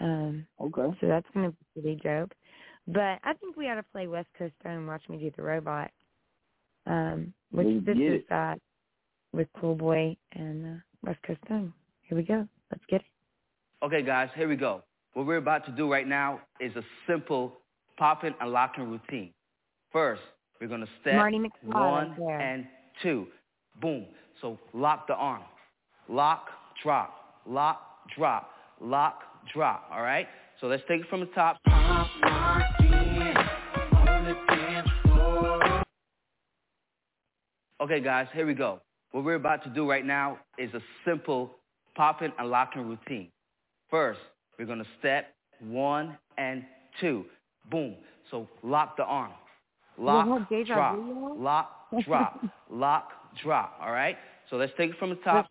Um, 0.00 0.46
okay. 0.60 0.96
So 1.00 1.08
that's 1.08 1.26
going 1.34 1.46
to 1.46 1.52
be 1.52 1.56
a 1.58 1.80
pretty 1.80 2.00
dope. 2.02 2.32
But 2.86 3.18
I 3.22 3.34
think 3.38 3.56
we 3.56 3.68
ought 3.68 3.74
to 3.74 3.82
play 3.82 4.06
West 4.06 4.28
Coast 4.38 4.54
Stone 4.60 4.72
and 4.72 4.86
Watch 4.86 5.02
Me 5.08 5.18
Do 5.18 5.30
the 5.36 5.42
Robot. 5.42 5.90
Um, 6.86 7.34
which 7.50 7.84
this 7.84 7.96
get 7.96 8.02
is 8.02 8.22
it. 8.28 8.32
uh, 8.32 8.54
with 9.32 9.48
Cool 9.60 9.74
Boy 9.74 10.16
and 10.32 10.66
uh, 10.66 10.78
West 11.02 11.18
Coast 11.26 11.40
Stone. 11.46 11.72
Here 12.02 12.16
we 12.16 12.24
go. 12.24 12.46
Let's 12.70 12.84
get 12.88 13.00
it. 13.00 13.06
Okay, 13.84 14.02
guys, 14.02 14.28
here 14.34 14.48
we 14.48 14.56
go. 14.56 14.82
What 15.14 15.26
we're 15.26 15.36
about 15.36 15.64
to 15.66 15.72
do 15.72 15.90
right 15.90 16.06
now 16.06 16.40
is 16.60 16.74
a 16.76 16.82
simple 17.06 17.58
popping 17.96 18.34
and 18.40 18.50
locking 18.52 18.88
routine. 18.90 19.32
First, 19.92 20.22
we're 20.60 20.68
going 20.68 20.80
to 20.80 20.88
step 21.00 21.14
Marty 21.14 21.38
McFly 21.38 21.50
one 21.74 22.10
right 22.10 22.16
there. 22.18 22.40
and 22.40 22.66
two. 23.02 23.26
Boom. 23.80 24.06
So 24.40 24.58
lock 24.74 25.06
the 25.06 25.14
arm. 25.14 25.42
Lock, 26.08 26.46
drop. 26.82 27.40
Lock, 27.46 27.80
drop. 28.16 28.50
Lock, 28.80 29.22
drop. 29.54 29.88
All 29.92 30.02
right? 30.02 30.26
So 30.60 30.66
let's 30.66 30.82
take 30.88 31.00
it 31.02 31.06
from 31.08 31.20
the 31.20 31.26
top. 31.26 31.58
Okay, 37.80 38.00
guys, 38.00 38.26
here 38.32 38.44
we 38.44 38.54
go. 38.54 38.80
What 39.12 39.22
we're 39.22 39.36
about 39.36 39.62
to 39.62 39.70
do 39.70 39.88
right 39.88 40.04
now 40.04 40.38
is 40.58 40.68
a 40.74 40.80
simple 41.04 41.52
popping 41.94 42.32
and 42.36 42.50
locking 42.50 42.88
routine. 42.88 43.30
First, 43.88 44.18
we're 44.58 44.66
going 44.66 44.80
to 44.80 44.86
step 44.98 45.32
one 45.60 46.18
and 46.38 46.64
two. 47.00 47.24
Boom. 47.70 47.94
So 48.32 48.48
lock 48.64 48.96
the 48.96 49.04
arm. 49.04 49.30
Lock, 49.96 50.26
You 50.26 50.32
have 50.32 50.48
deja 50.48 50.74
drop. 50.74 50.98
Lock, 51.36 51.70
drop. 52.04 52.44
Lock, 52.70 53.10
drop. 53.44 53.78
All 53.80 53.92
right? 53.92 54.16
So 54.50 54.56
let's 54.56 54.72
take 54.76 54.90
it 54.90 54.98
from 54.98 55.10
the 55.10 55.16
top. 55.16 55.48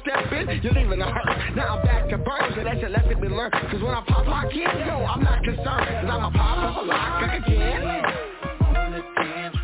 On 0.00 0.24
stepping 0.28 0.62
You're 0.62 0.72
leaving 0.72 0.98
the 0.98 1.04
hurt 1.04 1.56
Now 1.56 1.78
I'm 1.78 1.86
back 1.86 2.08
to 2.10 2.18
burn, 2.18 2.52
so 2.56 2.64
that 2.64 2.80
shit 2.80 2.90
left 2.90 3.08
me 3.08 3.28
learn. 3.28 3.50
Cause 3.50 3.82
when 3.82 3.94
I 3.94 4.02
pop 4.06 4.26
lock 4.26 4.52
in 4.52 4.60
Yo, 4.60 5.04
I'm 5.04 5.22
not 5.22 5.42
concerned 5.44 5.64
Cause 5.66 6.10
I'm 6.10 6.24
a 6.24 6.30
pop 6.30 6.76
of 6.76 6.84
a 6.84 6.86
lock 6.86 7.22
again 7.46 7.82
Yo, 7.82 9.59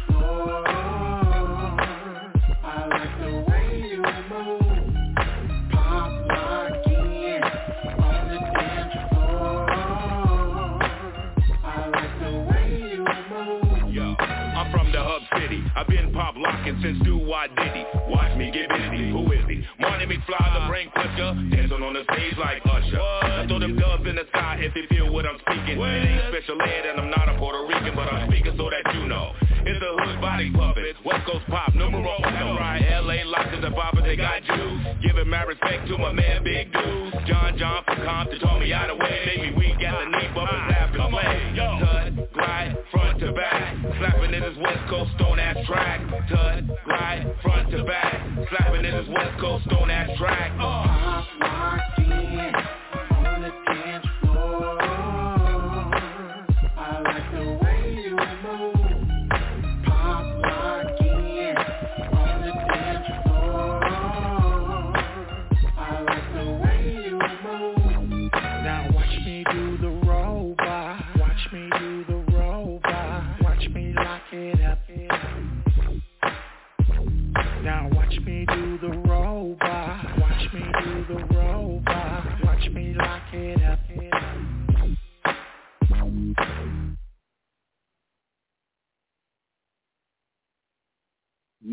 pop 16.67 16.83
since 16.83 16.99
do 17.05 17.19
why 17.19 17.47
diddy. 17.49 17.85
Watch 18.09 18.37
me 18.37 18.51
get 18.51 18.69
busy. 18.69 19.11
Who 19.11 19.23
is 19.33 19.47
he? 19.49 19.63
Marty 19.79 20.07
McFly, 20.07 20.47
the 20.55 20.67
brain 20.69 20.91
pusher. 20.95 21.31
Dancing 21.55 21.83
on 21.83 21.95
the 21.95 22.03
stage 22.13 22.37
like 22.39 22.63
Usher. 22.65 23.01
I 23.01 23.47
throw 23.47 23.59
them 23.59 23.79
dubs 23.79 24.07
in 24.07 24.17
the 24.17 24.27
sky 24.31 24.59
if 24.61 24.75
they 24.75 24.87
feel 24.95 25.13
what 25.13 25.27
I'm 25.27 25.39
speaking. 25.47 25.79
It 25.79 25.87
ain't 25.87 26.35
special 26.35 26.61
ed 26.63 26.87
and 26.87 27.01
I'm 27.01 27.11
not 27.11 27.29
a 27.29 27.39
Puerto 27.39 27.67
Rican, 27.67 27.95
but 27.95 28.11
I'm 28.13 28.29
speaking 28.31 28.55
so 28.57 28.71
that 28.71 28.95
you 28.95 29.07
know. 29.07 29.33
It's 29.67 29.83
a 29.83 29.93
hood 30.03 30.21
body 30.21 30.53
puppet. 30.53 30.97
West 31.05 31.27
Coast 31.27 31.47
pop, 31.47 31.75
numero 31.75 32.15
uno. 32.19 32.57
Right, 32.59 32.83
LA 33.03 33.27
locked 33.27 33.55
in 33.55 33.61
the 33.61 33.71
papa, 33.71 34.03
they 34.03 34.17
got 34.17 34.43
Jews. 34.43 34.81
Giving 35.03 35.29
my 35.29 35.43
respect 35.43 35.87
to 35.89 35.99
my 35.99 36.13
man 36.13 36.43
Big 36.45 36.73
Dude. 36.73 37.27
John 37.27 37.59
John 37.59 37.83
from 37.85 38.03
Compton 38.05 38.41
told 38.41 38.61
me 38.61 38.73
out 38.73 38.91
of 38.91 38.99
way. 38.99 39.23
Made 39.27 39.43
me 39.43 39.59
weak 39.59 39.83
at 39.83 39.99
the 39.99 40.07
knee, 40.07 40.31
but 40.35 40.51
was 40.51 40.73
after 40.75 41.03
play. 41.11 41.53
Tut, 41.57 42.33
glide, 42.35 42.77
front 42.91 43.21
to 43.21 43.33
back. 43.33 43.76
Slapping 43.99 44.35
in 44.35 44.43
his 44.43 44.57
West 44.59 44.89
Coast 44.91 45.11
stone 45.17 45.39
ass 45.39 45.57
track. 45.67 46.01
Tut, 46.29 46.85
glide, 46.85 47.35
front 47.43 47.71
to 47.71 47.85
back. 47.85 48.27
Slapping 48.51 48.85
in 48.85 48.95
his 48.95 49.09
West 49.09 49.41
Coast 49.41 49.65
stone 49.65 49.91
ass 49.91 50.11
track. 50.19 50.53
Uh. 50.61 51.07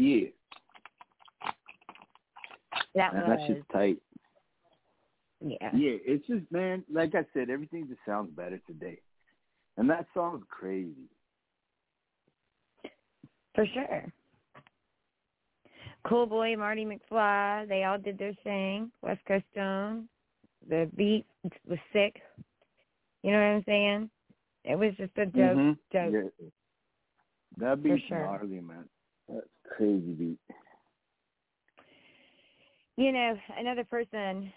Yeah. 0.03 0.27
That 2.95 3.13
Man, 3.13 3.29
was 3.29 3.37
that 3.39 3.47
shit's 3.47 3.65
tight. 3.71 3.97
yeah. 5.39 5.69
Yeah, 5.73 5.97
it's 6.05 6.27
just 6.27 6.51
man, 6.51 6.83
like 6.91 7.15
I 7.15 7.25
said, 7.33 7.49
everything 7.49 7.87
just 7.87 8.01
sounds 8.05 8.29
better 8.35 8.59
today. 8.67 8.99
And 9.77 9.89
that 9.89 10.05
song's 10.13 10.43
crazy. 10.49 11.09
For 13.55 13.65
sure. 13.73 14.11
Cool 16.05 16.25
Boy, 16.25 16.55
Marty 16.57 16.85
McFly, 16.85 17.67
they 17.67 17.85
all 17.85 17.97
did 17.97 18.17
their 18.17 18.33
thing. 18.43 18.91
West 19.01 19.21
Coast 19.25 19.45
Stone. 19.53 20.09
The 20.67 20.89
beat 20.97 21.25
was 21.67 21.79
sick. 21.93 22.21
You 23.23 23.31
know 23.31 23.37
what 23.37 23.43
I'm 23.45 23.63
saying? 23.65 24.09
It 24.65 24.75
was 24.75 24.93
just 24.97 25.17
a 25.17 25.25
dope, 25.25 25.57
Mhm. 25.57 25.77
dope. 25.91 26.13
Yeah. 26.13 26.47
That 27.57 27.81
beat's 27.83 28.03
sure. 28.03 28.19
gnarly, 28.19 28.59
man. 28.59 28.89
That's 29.29 29.47
crazy 29.69 30.13
beat. 30.13 30.39
You 32.97 33.11
know, 33.11 33.35
another 33.57 33.83
person 33.83 34.53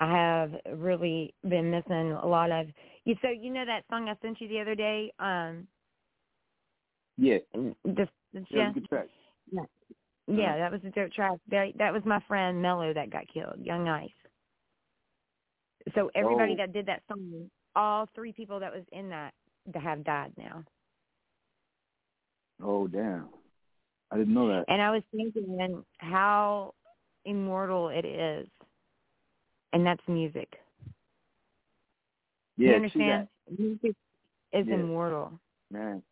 I 0.00 0.10
have 0.10 0.52
really 0.76 1.34
been 1.48 1.70
missing 1.70 2.12
a 2.12 2.26
lot 2.26 2.50
of. 2.50 2.66
You 3.04 3.14
so 3.22 3.28
you 3.28 3.50
know 3.50 3.64
that 3.64 3.84
song 3.90 4.08
I 4.08 4.14
sent 4.22 4.40
you 4.40 4.48
the 4.48 4.60
other 4.60 4.74
day. 4.74 5.12
Um, 5.18 5.68
Yeah. 7.16 7.38
the, 7.84 8.08
Yeah, 8.50 8.72
good 8.72 8.88
track. 8.88 9.06
Yeah. 9.52 9.62
Yeah, 10.26 10.56
that 10.56 10.72
was 10.72 10.80
a 10.84 10.90
dope 10.90 11.12
track. 11.12 11.38
That 11.50 11.72
that 11.76 11.92
was 11.92 12.02
my 12.04 12.18
friend 12.26 12.60
Mello 12.60 12.92
that 12.94 13.10
got 13.10 13.28
killed, 13.32 13.60
Young 13.62 13.88
Ice. 13.88 14.10
So 15.94 16.10
everybody 16.14 16.54
Oh. 16.54 16.56
that 16.56 16.72
did 16.72 16.86
that 16.86 17.02
song, 17.06 17.50
all 17.76 18.06
three 18.14 18.32
people 18.32 18.58
that 18.60 18.72
was 18.72 18.84
in 18.90 19.10
that 19.10 19.34
that 19.72 19.82
have 19.82 20.02
died 20.02 20.32
now. 20.36 20.64
Oh 22.62 22.86
damn. 22.86 23.28
I 24.10 24.18
didn't 24.18 24.34
know 24.34 24.48
that. 24.48 24.64
And 24.68 24.80
I 24.80 24.90
was 24.90 25.02
thinking 25.14 25.56
then 25.56 25.84
how 25.98 26.74
immortal 27.24 27.88
it 27.88 28.04
is. 28.04 28.48
And 29.72 29.84
that's 29.84 30.02
music. 30.06 30.52
Yeah, 32.56 32.70
you 32.70 32.74
understand? 32.76 33.28
Music 33.58 33.96
is 34.52 34.66
Yeah. 34.68 34.74
immortal. 34.74 35.32
Man. 35.70 36.02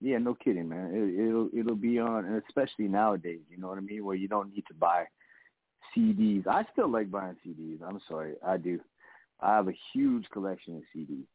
Yeah, 0.00 0.18
no 0.18 0.34
kidding, 0.34 0.68
man. 0.68 0.90
It, 0.94 1.26
it'll 1.26 1.50
it'll 1.52 1.76
be 1.76 1.98
on, 1.98 2.24
and 2.24 2.42
especially 2.48 2.88
nowadays. 2.88 3.40
You 3.50 3.58
know 3.58 3.68
what 3.68 3.78
I 3.78 3.82
mean? 3.82 4.04
Where 4.04 4.16
you 4.16 4.28
don't 4.28 4.52
need 4.52 4.64
to 4.68 4.74
buy 4.74 5.04
CDs. 5.94 6.46
I 6.46 6.64
still 6.72 6.88
like 6.88 7.10
buying 7.10 7.36
CDs. 7.46 7.80
I'm 7.86 8.00
sorry, 8.08 8.34
I 8.44 8.56
do. 8.56 8.80
I 9.40 9.54
have 9.56 9.68
a 9.68 9.76
huge 9.92 10.28
collection 10.30 10.76
of 10.76 10.82
CDs. 10.94 11.26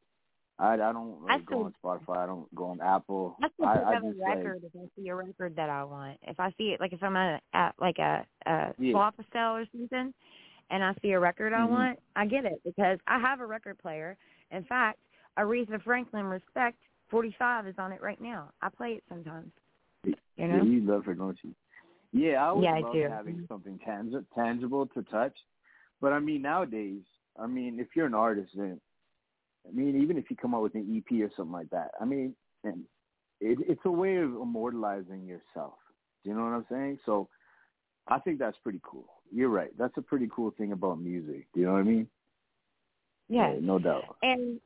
I 0.59 0.73
I 0.73 0.77
don't 0.77 1.17
I 1.27 1.35
like 1.35 1.45
go 1.45 1.63
on 1.65 1.73
Spotify. 1.83 2.17
I 2.17 2.25
don't 2.25 2.53
go 2.55 2.65
on 2.65 2.79
Apple. 2.81 3.37
I 3.43 3.47
still 3.53 3.65
I, 3.67 3.71
I 3.83 3.95
a 3.95 4.01
just 4.01 4.19
like 4.19 4.37
if 4.63 4.71
I 4.75 4.87
see 4.95 5.07
a 5.09 5.15
record 5.15 5.55
that 5.55 5.69
I 5.69 5.83
want. 5.83 6.17
If 6.23 6.39
I 6.39 6.51
see 6.57 6.71
it, 6.71 6.79
like 6.79 6.93
if 6.93 7.03
I'm 7.03 7.15
at, 7.17 7.43
at 7.53 7.75
like 7.79 7.97
a, 7.99 8.25
a 8.45 8.73
Yeah. 8.77 8.93
swap 8.93 9.15
sale 9.33 9.55
or 9.55 9.65
something, 9.71 10.13
and 10.69 10.83
I 10.83 10.93
see 11.01 11.11
a 11.11 11.19
record 11.19 11.51
I 11.53 11.59
Mhm. 11.65 11.69
want, 11.69 11.99
I 12.15 12.25
get 12.25 12.45
it 12.45 12.61
because 12.63 12.99
I 13.07 13.19
have 13.19 13.41
a 13.41 13.45
record 13.45 13.77
player. 13.79 14.17
In 14.51 14.63
fact, 14.63 14.99
Aretha 15.37 15.81
Franklin 15.83 16.25
Respect 16.25 16.77
45 17.09 17.67
is 17.67 17.75
on 17.77 17.91
it 17.91 18.01
right 18.01 18.21
now. 18.21 18.51
I 18.61 18.69
play 18.69 18.93
it 18.93 19.03
sometimes. 19.09 19.51
You 20.03 20.47
know? 20.47 20.57
Yeah, 20.57 20.63
you 20.63 20.81
love 20.81 21.05
her, 21.05 21.13
don't 21.13 21.37
you? 21.43 21.53
Yeah, 22.13 22.43
I 22.43 22.47
always 22.47 22.65
Yeah, 22.65 22.75
I 22.75 22.81
do. 22.93 23.09
having 23.09 23.45
something 23.47 23.79
tangi- 23.79 24.25
tangible 24.33 24.85
to 24.87 25.03
touch. 25.03 25.35
But 25.99 26.13
I 26.13 26.19
mean, 26.19 26.41
nowadays, 26.41 27.03
I 27.37 27.47
mean, 27.47 27.79
if 27.79 27.87
you're 27.95 28.05
an 28.05 28.13
artist, 28.13 28.51
then 28.55 28.79
I 29.67 29.75
mean, 29.75 30.01
even 30.01 30.17
if 30.17 30.29
you 30.29 30.35
come 30.35 30.53
out 30.53 30.63
with 30.63 30.75
an 30.75 30.95
EP 30.95 31.21
or 31.21 31.31
something 31.35 31.53
like 31.53 31.69
that, 31.71 31.91
I 31.99 32.05
mean, 32.05 32.35
and 32.63 32.83
it, 33.41 33.59
it's 33.67 33.81
a 33.85 33.91
way 33.91 34.17
of 34.17 34.31
immortalizing 34.31 35.25
yourself. 35.25 35.73
Do 36.23 36.29
you 36.29 36.35
know 36.35 36.43
what 36.43 36.53
I'm 36.53 36.65
saying? 36.69 36.99
So, 37.05 37.29
I 38.07 38.19
think 38.19 38.39
that's 38.39 38.57
pretty 38.63 38.81
cool. 38.83 39.07
You're 39.31 39.49
right. 39.49 39.71
That's 39.77 39.97
a 39.97 40.01
pretty 40.01 40.29
cool 40.33 40.53
thing 40.57 40.71
about 40.71 41.01
music. 41.01 41.47
Do 41.53 41.59
you 41.59 41.65
know 41.65 41.73
what 41.73 41.79
I 41.79 41.83
mean? 41.83 42.07
Yes. 43.27 43.57
no 43.59 43.79
doubt. 43.79 44.17
and 44.21 44.59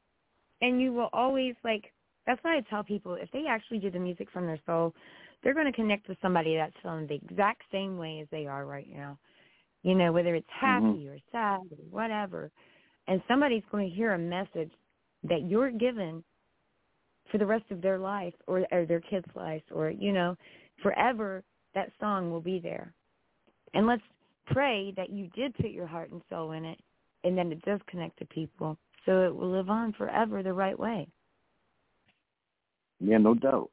and 0.61 0.81
you 0.81 0.91
will 0.91 1.09
always 1.13 1.55
like 1.63 1.93
that's 2.27 2.43
why 2.43 2.57
I 2.57 2.61
tell 2.69 2.83
people 2.83 3.15
if 3.15 3.31
they 3.31 3.45
actually 3.49 3.79
do 3.79 3.89
the 3.89 3.99
music 3.99 4.27
from 4.31 4.45
their 4.45 4.59
soul, 4.65 4.93
they're 5.41 5.53
going 5.53 5.65
to 5.65 5.71
connect 5.71 6.07
with 6.07 6.17
somebody 6.21 6.55
that's 6.55 6.73
feeling 6.83 7.07
the 7.07 7.15
exact 7.15 7.63
same 7.71 7.97
way 7.97 8.19
as 8.21 8.27
they 8.31 8.45
are 8.45 8.65
right 8.65 8.87
now. 8.93 9.17
You 9.83 9.95
know, 9.95 10.11
whether 10.11 10.35
it's 10.35 10.47
mm-hmm. 10.61 10.85
happy 10.87 11.07
or 11.07 11.17
sad 11.31 11.61
or 11.71 11.83
whatever. 11.89 12.51
And 13.07 13.21
somebody's 13.27 13.63
going 13.71 13.89
to 13.89 13.95
hear 13.95 14.13
a 14.13 14.19
message 14.19 14.71
that 15.23 15.43
you're 15.49 15.71
given 15.71 16.23
for 17.31 17.37
the 17.37 17.45
rest 17.45 17.65
of 17.71 17.81
their 17.81 17.99
life 17.99 18.33
or, 18.47 18.65
or 18.71 18.85
their 18.85 19.01
kids' 19.01 19.27
life 19.35 19.63
or, 19.71 19.89
you 19.89 20.11
know, 20.11 20.35
forever 20.81 21.43
that 21.75 21.91
song 21.99 22.31
will 22.31 22.41
be 22.41 22.59
there. 22.59 22.93
And 23.73 23.85
let's 23.85 24.01
pray 24.47 24.93
that 24.97 25.11
you 25.11 25.27
did 25.35 25.55
put 25.55 25.71
your 25.71 25.87
heart 25.87 26.11
and 26.11 26.21
soul 26.29 26.53
in 26.53 26.65
it 26.65 26.79
and 27.23 27.37
then 27.37 27.51
it 27.51 27.61
does 27.63 27.79
connect 27.87 28.17
to 28.19 28.25
people 28.25 28.77
so 29.05 29.23
it 29.23 29.35
will 29.35 29.51
live 29.51 29.69
on 29.69 29.93
forever 29.93 30.41
the 30.41 30.53
right 30.53 30.77
way. 30.77 31.07
Yeah, 32.99 33.17
no 33.17 33.33
doubt. 33.33 33.69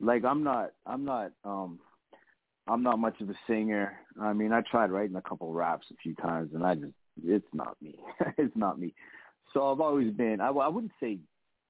Like 0.00 0.24
I'm 0.24 0.44
not 0.44 0.72
I'm 0.86 1.04
not 1.04 1.32
um 1.44 1.78
I'm 2.68 2.82
not 2.82 2.98
much 2.98 3.20
of 3.20 3.30
a 3.30 3.34
singer. 3.46 3.98
I 4.20 4.32
mean, 4.32 4.52
I 4.52 4.60
tried 4.70 4.90
writing 4.90 5.16
a 5.16 5.22
couple 5.22 5.52
raps 5.52 5.86
a 5.90 5.96
few 6.02 6.14
times 6.14 6.50
and 6.54 6.64
I 6.64 6.74
just 6.74 6.92
it's 7.24 7.46
not 7.52 7.76
me. 7.82 7.98
it's 8.38 8.56
not 8.56 8.78
me. 8.78 8.94
So 9.52 9.72
I've 9.72 9.80
always 9.80 10.12
been 10.12 10.40
I, 10.40 10.48
I 10.48 10.68
wouldn't 10.68 10.92
say 11.00 11.18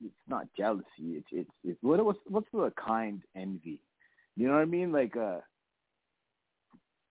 it's 0.05 0.15
not 0.29 0.47
jealousy. 0.57 0.85
It's 1.01 1.29
it's 1.33 1.51
it's 1.65 1.79
what 1.83 2.05
what's 2.05 2.19
what's 2.27 2.49
the 2.53 2.73
kind 2.85 3.23
envy? 3.37 3.81
You 4.37 4.49
know 4.49 4.55
what 4.55 4.63
I 4.63 4.67
mean? 4.67 4.93
Like 4.93 5.17
uh 5.17 5.39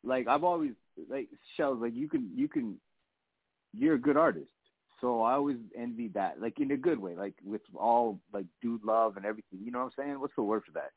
like 0.03 0.27
I've 0.27 0.43
always 0.43 0.71
like 1.09 1.27
Shellz 1.57 1.81
like 1.81 1.93
you 1.95 2.07
can 2.07 2.29
you 2.35 2.47
can 2.47 2.77
you're 3.73 3.95
a 3.95 3.99
good 3.99 4.17
artist. 4.17 4.47
So 5.01 5.21
I 5.21 5.33
always 5.33 5.57
envy 5.77 6.07
that, 6.15 6.41
like 6.41 6.59
in 6.59 6.71
a 6.71 6.77
good 6.77 6.97
way, 6.97 7.15
like 7.15 7.35
with 7.45 7.61
all 7.75 8.19
like 8.33 8.45
dude 8.61 8.83
love 8.83 9.15
and 9.17 9.25
everything. 9.25 9.59
You 9.63 9.71
know 9.71 9.79
what 9.79 9.93
I'm 9.97 10.05
saying? 10.05 10.19
What's 10.19 10.35
the 10.35 10.43
word 10.43 10.63
for 10.65 10.71
that? 10.71 10.91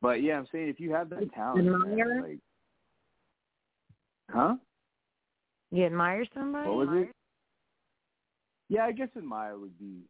But 0.00 0.22
yeah, 0.22 0.38
I'm 0.38 0.46
saying 0.50 0.68
if 0.68 0.80
you 0.80 0.92
have 0.92 1.10
that 1.10 1.32
talent, 1.34 1.66
man, 1.66 2.22
like, 2.22 2.38
huh? 4.30 4.54
You 5.70 5.84
admire 5.84 6.24
somebody? 6.32 6.68
What 6.68 6.76
was 6.76 6.88
it? 6.92 7.10
Yeah, 8.68 8.84
I 8.84 8.92
guess 8.92 9.08
admire 9.16 9.58
would 9.58 9.78
be, 9.78 10.02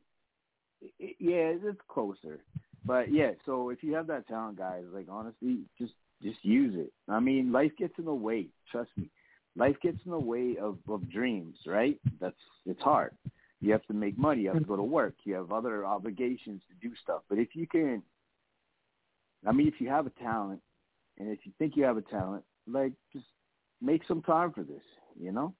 i 0.83 0.87
i 1.03 1.15
yeah, 1.19 1.53
it's 1.55 1.81
closer. 1.89 2.41
But 2.85 3.13
yeah, 3.13 3.33
so 3.45 3.71
if 3.71 3.83
you 3.83 3.95
have 3.95 4.07
that 4.07 4.29
talent, 4.29 4.59
guys, 4.59 4.85
like 4.93 5.07
honestly, 5.11 5.61
just 5.79 5.95
just 6.23 6.39
use 6.43 6.75
it. 6.77 6.93
I 7.09 7.21
mean, 7.21 7.53
life 7.53 7.73
gets 7.77 7.95
in 7.99 8.05
the 8.05 8.15
way. 8.15 8.47
Trust 8.71 8.91
me, 8.97 9.11
life 9.57 9.77
gets 9.83 9.99
in 10.05 10.13
the 10.13 10.19
way 10.19 10.57
of 10.61 10.79
of 10.89 11.11
dreams. 11.11 11.57
Right? 11.67 11.99
That's 12.21 12.37
it's 12.65 12.81
hard. 12.81 13.13
You 13.61 13.73
have 13.73 13.85
to 13.87 13.95
make 13.95 14.17
money. 14.17 14.43
You 14.43 14.51
have 14.51 14.59
to 14.59 14.65
go 14.65 14.77
to 14.77 14.83
work. 14.83 15.15
You 15.25 15.35
have 15.35 15.51
other 15.51 15.85
obligations 15.85 16.63
to 16.69 16.89
do 16.89 16.95
stuff. 17.03 17.23
But 17.29 17.39
if 17.39 17.49
you 17.55 17.67
can, 17.67 18.03
I 19.47 19.53
mean, 19.53 19.67
if 19.67 19.81
you 19.81 19.89
have 19.89 20.07
a 20.07 20.11
talent, 20.11 20.61
and 21.19 21.31
if 21.31 21.41
you 21.45 21.53
think 21.59 21.77
you 21.77 21.85
have 21.85 21.97
a 21.97 22.03
talent, 22.03 22.45
like 22.69 22.93
just 23.13 23.27
make 23.81 24.03
some 24.07 24.23
time 24.23 24.53
for 24.53 24.63
this. 24.63 24.83
You 25.19 25.33
know. 25.33 25.55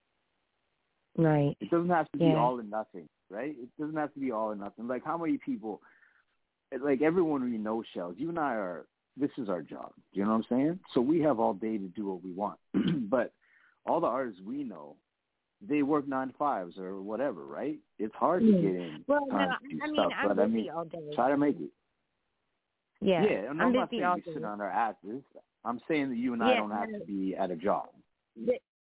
Right. 1.19 1.57
It 1.61 1.71
doesn't 1.71 1.89
have 1.91 2.11
to 2.13 2.19
be 2.19 2.35
all 2.35 2.59
or 2.59 2.63
nothing, 2.63 3.09
right? 3.31 3.51
It 3.59 3.69
doesn't 3.81 3.97
have 3.97 4.13
to 4.15 4.21
be 4.21 4.31
all 4.33 4.51
or 4.51 4.57
nothing. 4.57 4.87
Like 4.87 5.05
how 5.05 5.17
many 5.17 5.39
people, 5.39 5.81
like 6.81 7.01
everyone 7.03 7.51
we 7.51 7.59
know, 7.59 7.83
Shellz. 7.95 8.19
You 8.19 8.29
and 8.31 8.39
I 8.39 8.55
are. 8.55 8.87
This 9.19 9.31
is 9.39 9.49
our 9.49 9.63
job. 9.63 9.93
Do 10.13 10.21
you 10.21 10.27
know 10.27 10.33
what 10.33 10.45
I'm 10.51 10.59
saying? 10.59 10.79
So 10.93 11.01
we 11.01 11.21
have 11.23 11.41
all 11.41 11.55
day 11.55 11.79
to 11.79 11.89
do 11.89 12.07
what 12.09 12.23
we 12.23 12.33
want. 12.33 12.59
but 13.09 13.33
all 13.87 13.99
the 13.99 14.07
artists 14.07 14.43
we 14.45 14.63
know, 14.63 14.97
they 15.67 15.83
work 15.83 16.07
nine 16.07 16.29
to 16.29 16.35
fives 16.35 16.77
or 16.77 17.01
whatever, 17.01 17.47
right? 17.47 17.79
It's 17.99 18.15
hard 18.15 18.43
to 18.43 18.53
get 18.53 18.75
in 18.75 19.05
Well, 19.07 19.25
no, 19.27 19.33
time 19.39 19.49
to 19.63 19.69
do 19.71 19.81
I 19.83 19.87
mean, 19.87 19.95
stuff. 19.95 20.13
I'm 20.21 20.29
but 20.29 20.39
I 20.39 20.47
busy 20.47 20.55
mean, 20.59 20.71
all 20.71 20.85
day. 20.85 20.99
try 21.15 21.31
to 21.31 21.39
make 21.39 21.59
it. 21.59 21.71
Yeah. 23.01 23.25
Yeah, 23.25 23.49
I'm 23.49 23.59
I'm 23.61 23.73
not 23.73 23.89
busy 23.91 24.01
saying 24.03 24.09
all 24.11 24.15
we 24.17 24.21
day. 24.21 24.31
sit 24.35 24.45
on 24.45 24.61
our 24.61 24.71
asses. 24.71 25.23
I'm 25.65 25.81
saying 25.89 26.11
that 26.11 26.19
you 26.19 26.35
and 26.35 26.43
I 26.43 26.51
Yeah, 26.53 26.57
don't 26.59 26.71
have 26.73 26.91
no. 26.91 26.99
to 26.99 27.05
be 27.07 27.35
at 27.35 27.51
a 27.51 27.57
job. 27.57 27.89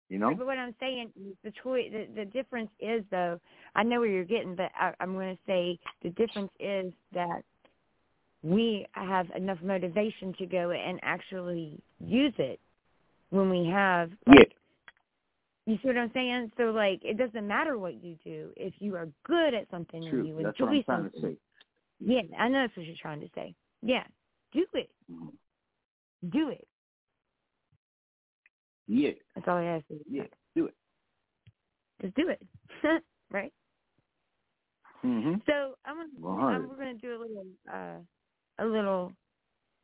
You 0.09 0.19
know? 0.19 0.33
But 0.33 0.45
what 0.45 0.57
I'm 0.57 0.73
saying 0.79 1.11
the 1.43 1.51
choice. 1.63 1.91
The, 1.91 2.07
the 2.15 2.25
difference 2.25 2.69
is 2.79 3.03
though. 3.11 3.39
I 3.75 3.83
know 3.83 3.99
where 3.99 4.09
you're 4.09 4.23
getting, 4.23 4.55
but 4.55 4.71
I, 4.79 4.93
I'm 4.99 5.13
going 5.13 5.35
to 5.35 5.41
say 5.45 5.79
the 6.01 6.09
difference 6.11 6.51
is 6.59 6.93
that 7.13 7.41
we 8.43 8.85
have 8.91 9.27
enough 9.35 9.57
motivation 9.63 10.33
to 10.39 10.45
go 10.45 10.71
and 10.71 10.99
actually 11.03 11.79
use 11.99 12.33
it 12.37 12.59
when 13.31 13.49
we 13.49 13.67
have. 13.67 14.11
Like, 14.25 14.53
You 15.65 15.75
see 15.81 15.87
what 15.89 15.97
I'm 15.97 16.11
saying? 16.13 16.51
So 16.55 16.63
like, 16.65 17.01
it 17.03 17.17
doesn't 17.17 17.45
matter 17.45 17.77
what 17.77 18.01
you 18.01 18.15
do 18.23 18.51
if 18.55 18.73
you 18.79 18.95
are 18.95 19.09
good 19.25 19.53
at 19.53 19.69
something 19.69 20.01
True. 20.09 20.19
and 20.19 20.27
you 20.27 20.35
That's 20.41 20.57
enjoy 20.59 20.65
what 20.65 20.75
I'm 20.75 20.83
trying 20.83 21.03
something. 21.03 21.21
to 21.21 21.27
say. 21.27 21.37
Yeah, 21.99 22.21
I 22.39 22.47
know 22.47 22.61
that's 22.61 22.77
what 22.77 22.85
you're 22.85 22.95
trying 23.01 23.21
to 23.21 23.29
say. 23.35 23.55
Yeah, 23.81 24.03
do 24.53 24.65
it. 24.73 24.89
Mm-hmm. 25.11 26.29
Do 26.29 26.49
it. 26.49 26.67
Yeah. 28.87 29.11
That's 29.35 29.47
all 29.47 29.57
I 29.57 29.63
have 29.63 29.87
to 29.87 29.95
do. 29.95 30.03
Yeah. 30.09 30.23
Do 30.55 30.65
it. 30.65 30.73
Just 32.01 32.15
do 32.15 32.29
it. 32.29 32.41
right? 33.31 33.53
Mm-hmm. 35.05 35.35
So 35.45 35.75
I'm 35.85 35.97
gonna, 35.97 36.09
100. 36.19 36.55
um, 36.55 36.69
we're 36.69 36.77
gonna 36.77 36.93
do 36.95 37.09
a 37.09 37.21
little 37.21 37.45
uh 37.71 38.63
a 38.63 38.65
little 38.65 39.11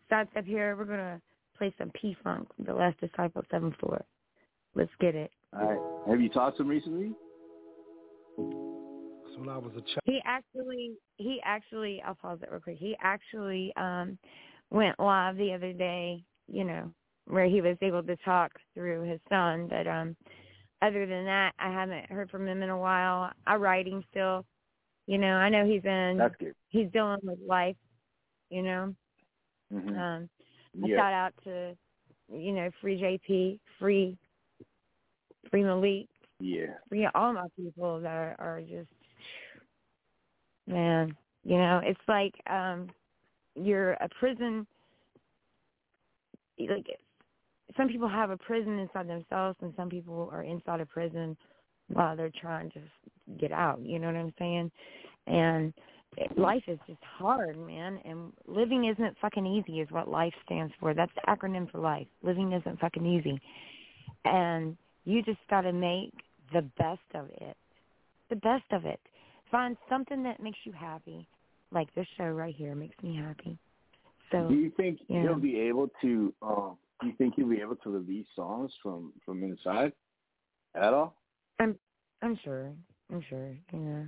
side 0.10 0.28
step 0.32 0.46
here. 0.46 0.76
We're 0.76 0.86
gonna 0.86 1.22
play 1.58 1.74
some 1.78 1.92
P 2.00 2.16
Funk, 2.24 2.48
the 2.66 2.74
Last 2.74 3.00
Disciple 3.00 3.44
Seven 3.52 3.76
Four. 3.80 4.04
Let's 4.76 4.92
get 5.00 5.16
it. 5.16 5.32
All 5.56 5.68
right. 5.68 6.12
Have 6.12 6.22
you 6.22 6.30
talked 6.30 6.58
to 6.58 6.64
him 6.64 6.70
recently? 6.70 7.12
So 8.36 9.40
when 9.40 9.50
I 9.50 9.58
was 9.58 9.72
a 9.74 9.82
child. 9.82 10.02
He 10.06 10.20
actually 10.26 10.94
he 11.18 11.40
actually 11.44 12.02
I'll 12.06 12.16
pause 12.16 12.40
it 12.42 12.50
real 12.52 12.60
quick. 12.60 12.78
He 12.80 12.96
actually 13.02 13.74
um 13.78 14.18
went 14.72 15.00
live 15.00 15.38
the 15.38 15.54
other 15.54 15.74
day, 15.74 16.24
you 16.48 16.64
know, 16.64 16.92
where 17.28 17.46
he 17.46 17.62
was 17.62 17.78
able 17.82 18.04
to 18.04 18.16
talk 18.18 18.52
through 18.74 19.02
his 19.04 19.20
son. 19.30 19.68
But 19.70 19.88
um 19.88 20.16
other 20.82 21.06
than 21.06 21.26
that 21.26 21.54
I 21.60 21.72
haven't 21.72 22.10
heard 22.12 22.30
from 22.30 22.48
him 22.48 22.62
in 22.62 22.70
a 22.70 22.78
while. 22.78 23.32
I 23.48 23.56
write 23.56 23.88
him 23.88 24.04
still. 24.12 24.46
You 25.08 25.18
know, 25.18 25.36
I 25.36 25.50
know 25.50 25.66
he's 25.66 25.84
in 25.86 26.16
That's 26.18 26.36
good. 26.40 26.54
he's 26.70 26.92
dealing 26.92 27.20
with 27.24 27.40
life, 27.48 27.76
you 28.50 28.62
know. 28.64 28.94
Mm-hmm. 29.74 29.98
Um 29.98 30.30
a 30.84 30.88
Yeah. 30.88 30.98
shout 30.98 31.14
out 31.14 31.34
to 31.46 31.76
you 32.32 32.54
know, 32.54 32.70
free 32.82 33.00
JP, 33.00 33.60
free 33.80 34.18
free 35.50 35.64
Malik, 35.64 36.08
Yeah. 36.40 36.76
free 36.90 37.08
all 37.14 37.34
my 37.34 37.48
people 37.56 38.00
that 38.02 38.10
are, 38.16 38.36
are 38.40 38.62
just 38.62 38.90
man, 40.68 41.16
you 41.44 41.58
know, 41.58 41.82
it's 41.84 42.00
like 42.08 42.34
um 42.50 42.90
you're 43.56 43.94
a 43.94 44.10
prison 44.20 44.66
like 46.60 46.88
some 47.78 47.88
people 47.88 48.08
have 48.08 48.30
a 48.30 48.38
prison 48.38 48.80
inside 48.80 49.08
themselves 49.08 49.58
and 49.62 49.74
some 49.76 49.90
people 49.90 50.30
are 50.32 50.44
inside 50.44 50.82
a 50.82 50.86
prison 50.86 51.38
while 51.88 52.16
they're 52.16 52.32
trying 52.42 52.70
to 52.72 52.80
get 53.40 53.52
out, 53.52 53.82
you 53.82 54.00
know 54.00 54.08
what 54.08 54.16
I'm 54.16 54.34
saying? 54.40 54.72
And 55.28 55.74
life 56.38 56.64
is 56.68 56.80
just 56.88 57.00
hard, 57.18 57.58
man, 57.58 58.00
and 58.06 58.32
living 58.48 58.86
isn't 58.86 59.18
fucking 59.22 59.46
easy 59.46 59.80
is 59.82 59.90
what 59.92 60.08
life 60.08 60.34
stands 60.46 60.74
for. 60.80 60.94
That's 60.94 61.12
the 61.16 61.22
acronym 61.32 61.72
for 61.72 61.80
life. 61.80 62.08
Living 62.22 62.52
isn't 62.52 62.80
fucking 62.80 63.06
easy. 63.06 63.40
And 64.26 64.78
you 65.06 65.22
just 65.24 65.40
got 65.50 65.62
to 65.62 65.74
make 65.74 66.14
the 66.54 66.62
best 66.78 67.02
of 67.16 67.30
it. 67.42 67.58
The 68.30 68.36
best 68.38 68.66
of 68.72 68.86
it. 68.86 69.00
Find 69.52 69.78
something 69.90 70.24
that 70.24 70.42
makes 70.42 70.60
you 70.64 70.72
happy. 70.72 71.28
Like 71.72 71.94
this 71.96 72.08
show 72.18 72.26
right 72.26 72.56
here 72.56 72.76
makes 72.76 72.96
me 73.02 73.16
happy. 73.16 73.58
So 74.32 74.48
do 74.48 74.56
you 74.56 74.72
think 74.78 75.00
yeah. 75.08 75.24
he'll 75.24 75.36
be 75.40 75.60
able 75.60 75.90
to? 76.02 76.34
Um, 76.42 76.78
do 77.02 77.08
you 77.08 77.14
think 77.18 77.36
he'll 77.36 77.48
be 77.48 77.62
able 77.62 77.76
to 77.78 77.90
release 77.90 78.28
songs 78.36 78.72
from 78.82 79.14
from 79.26 79.44
inside 79.44 79.94
at 80.76 80.94
all? 80.94 81.16
I'm 81.60 81.78
I'm 82.22 82.40
sure. 82.44 82.72
I'm 83.12 83.24
sure. 83.30 83.56
Yeah. 83.74 84.04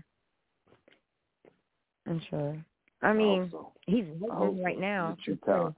I'm 2.07 2.21
sure. 2.29 2.65
I 3.01 3.13
mean, 3.13 3.49
so. 3.51 3.71
he's 3.85 4.05
I 4.31 4.39
working 4.39 4.63
right 4.63 4.75
so. 4.75 4.81
now. 4.81 5.15
He's 5.17 5.23
a 5.23 5.25
true 5.25 5.37
for 5.41 5.45
sure. 5.45 5.55
talent. 5.55 5.75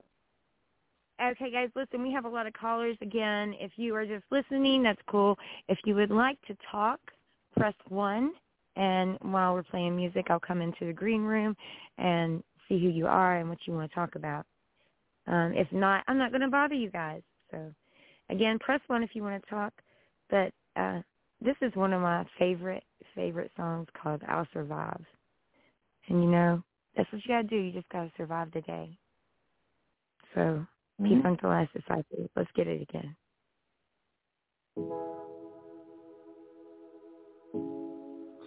Okay, 1.19 1.51
guys, 1.51 1.69
listen, 1.75 2.03
we 2.03 2.11
have 2.13 2.25
a 2.25 2.29
lot 2.29 2.45
of 2.45 2.53
callers 2.53 2.95
again. 3.01 3.55
If 3.59 3.71
you 3.75 3.95
are 3.95 4.05
just 4.05 4.23
listening, 4.29 4.83
that's 4.83 5.01
cool. 5.09 5.35
If 5.67 5.79
you 5.83 5.95
would 5.95 6.11
like 6.11 6.39
to 6.47 6.55
talk, 6.71 6.99
press 7.57 7.73
1. 7.89 8.31
And 8.75 9.17
while 9.21 9.55
we're 9.55 9.63
playing 9.63 9.95
music, 9.95 10.27
I'll 10.29 10.39
come 10.39 10.61
into 10.61 10.85
the 10.85 10.93
green 10.93 11.23
room 11.23 11.57
and 11.97 12.43
see 12.69 12.79
who 12.79 12.89
you 12.89 13.07
are 13.07 13.37
and 13.37 13.49
what 13.49 13.57
you 13.65 13.73
want 13.73 13.89
to 13.89 13.95
talk 13.95 14.13
about. 14.13 14.45
Um, 15.27 15.53
if 15.53 15.71
not, 15.71 16.03
I'm 16.07 16.17
not 16.17 16.31
going 16.31 16.41
to 16.41 16.47
bother 16.49 16.75
you 16.75 16.89
guys. 16.89 17.21
So, 17.51 17.73
again, 18.29 18.59
press 18.59 18.81
1 18.87 19.03
if 19.03 19.11
you 19.13 19.23
want 19.23 19.43
to 19.43 19.49
talk. 19.49 19.73
But 20.29 20.53
uh, 20.75 21.01
this 21.41 21.55
is 21.61 21.75
one 21.75 21.93
of 21.93 22.01
my 22.01 22.25
favorite, 22.39 22.83
favorite 23.15 23.51
songs 23.57 23.87
called 24.01 24.21
I'll 24.27 24.47
Survive. 24.53 25.03
And, 26.07 26.23
you 26.23 26.29
know, 26.29 26.63
that's 26.95 27.11
what 27.11 27.21
you 27.25 27.29
got 27.29 27.41
to 27.41 27.47
do. 27.47 27.57
You 27.57 27.71
just 27.73 27.89
got 27.89 28.03
to 28.03 28.11
survive 28.17 28.51
the 28.51 28.61
day. 28.61 28.97
So, 30.33 30.65
P 31.03 31.09
Mhm. 31.09 31.23
Funk 31.23 31.41
the 31.41 31.47
Last 31.47 31.73
Disciple. 31.73 32.29
Let's 32.35 32.51
get 32.55 32.67
it 32.67 32.81
again. 32.81 33.15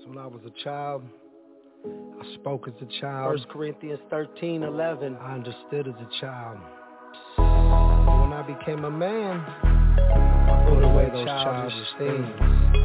So 0.02 0.08
when 0.08 0.18
I 0.18 0.26
was 0.26 0.42
a 0.46 0.50
child, 0.64 1.04
I 1.84 2.34
spoke 2.34 2.68
as 2.68 2.74
a 2.80 3.00
child. 3.00 3.32
First 3.32 3.48
Corinthians 3.48 4.00
thirteen 4.10 4.62
eleven. 4.62 5.16
I 5.16 5.34
understood 5.34 5.88
as 5.88 5.94
a 5.94 6.20
child. 6.20 6.58
But 7.36 7.44
when 7.44 8.32
I 8.32 8.42
became 8.46 8.84
a 8.84 8.90
man, 8.90 9.40
I 9.40 10.66
put 10.68 10.82
away 10.84 11.08
those 11.12 11.26
childish 11.26 11.74
things. 11.98 12.26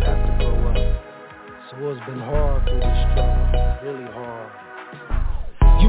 Have 0.06 0.26
to 0.26 0.32
grow 0.40 0.70
up. 0.70 0.78
So 1.72 1.90
it's 1.90 2.06
been 2.06 2.20
hard 2.20 2.64
through 2.64 2.80
this 2.80 3.00
struggle, 3.12 3.78
really 3.84 4.12
hard. 4.12 4.65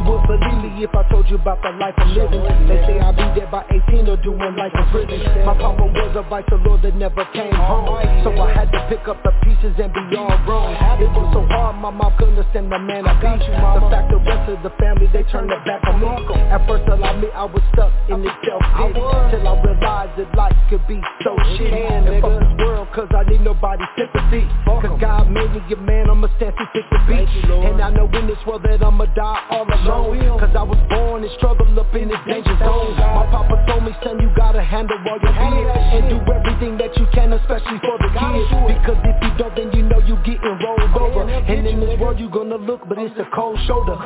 You 0.07 0.14
would 0.14 0.22
believe 0.30 0.62
me 0.62 0.84
if 0.86 0.94
I 0.94 1.02
told 1.11 1.26
you 1.26 1.34
about 1.34 1.59
the 1.66 1.74
life 1.82 1.98
I'm 1.98 2.14
living. 2.14 2.46
They 2.70 2.78
say 2.86 3.02
I'll 3.02 3.11
be 3.11 3.26
dead 3.34 3.50
by 3.50 3.66
18 3.90 4.07
or 4.07 4.16
doing 4.22 4.54
life 4.54 4.70
in 4.70 4.86
prison. 4.94 5.18
My 5.42 5.59
papa 5.59 5.82
was 5.82 6.14
a 6.14 6.22
vice 6.30 6.46
lord 6.62 6.82
that 6.82 6.94
never 6.94 7.26
came 7.34 7.50
home. 7.50 7.90
So 8.22 8.30
I 8.38 8.54
had 8.54 8.70
to 8.70 8.86
pick 8.86 9.02
up 9.11 9.18
the 9.26 9.34
pieces 9.42 9.74
and 9.82 9.90
be 9.90 10.14
all 10.14 10.30
wrong. 10.46 10.78
It 11.02 11.11
was 11.11 11.26
so 11.34 11.42
hard, 11.50 11.82
my 11.82 11.90
mom 11.90 12.14
couldn't 12.18 12.38
understand 12.38 12.70
the 12.70 12.78
man 12.78 13.02
I 13.02 13.18
be. 13.18 13.34
The 13.50 13.82
fact 13.90 14.14
the 14.14 14.22
rest 14.22 14.46
of 14.46 14.62
the 14.62 14.70
family, 14.78 15.11
they 15.11 15.26
turned 15.26 15.50
their 15.50 15.59
back 15.66 15.82
on 15.90 15.98
me. 15.98 16.07
At 16.54 16.62
first, 16.70 16.86
I'll 16.86 17.02
admit 17.02 17.34
I 17.34 17.44
was 17.50 17.62
stuck 17.74 17.90
in 18.07 18.22
this 18.22 18.30
self-pity. 18.46 19.02
Till 19.02 19.42
I 19.42 19.54
realized 19.59 20.14
that 20.22 20.30
life 20.38 20.54
could 20.70 20.86
be 20.86 21.02
so 21.26 21.34
shitty. 21.59 22.65
And 22.97 23.09
fuck 23.09 23.12
this 23.12 23.12
world, 23.12 23.12
cause 23.12 23.12
I 23.14 23.28
need 23.30 23.40
nobody's 23.42 23.88
sympathy. 23.97 24.49
Cause 24.64 25.01
God 25.01 25.30
made 25.30 25.51
me 25.53 25.61
a 25.72 25.76
man, 25.76 26.11
I'ma 26.11 26.28
stand 26.36 26.55
through 26.57 26.66
thick 26.72 26.84
and 26.90 27.07
beat. 27.09 27.28
And 27.51 27.80
I 27.82 27.90
know 27.90 28.09
in 28.12 28.26
this 28.26 28.38
world 28.47 28.62
that 28.64 28.82
I'ma 28.82 29.07
die 29.14 29.47
all 29.51 29.66
alone. 29.66 30.38
Cause 30.40 30.55
I 30.57 30.62
was 30.62 30.78
born 30.88 31.22
and 31.24 31.32
struggled 31.36 31.78
up 31.78 31.94
in 31.94 32.09
this 32.09 32.18
danger 32.26 32.57
zone. 32.59 32.97
My 32.97 33.26
papa 33.30 33.64
told 33.68 33.84
me, 33.84 33.92
son, 34.03 34.20
you 34.20 34.30
gotta 34.36 34.62
handle 34.62 34.99
all 34.99 35.18
your 35.20 35.32
fears. 35.32 35.76
And 35.76 36.09
do 36.11 36.18
everything 36.32 36.78
that 36.78 36.97
you 36.97 37.07
can, 37.12 37.32
especially 37.32 37.78
for 37.84 37.99
the 37.99 38.09
kids. 38.16 38.49
Because 38.80 39.01
if 39.05 39.16
you 39.22 39.30
don't, 39.38 39.55
then 39.57 39.72
you 39.72 39.82
know 39.84 39.99
you 40.01 40.16
getting 40.24 40.59
rolled 40.64 40.97
over. 40.97 41.28
And 41.28 41.66
in 41.66 41.80
this 41.80 41.99
world 42.01 42.18
you 42.18 42.28
gonna 42.30 42.57
look, 42.57 42.88
but 42.88 42.99
it's 42.99 43.18
a 43.18 43.26
cold 43.34 43.59
shoulder. 43.66 43.97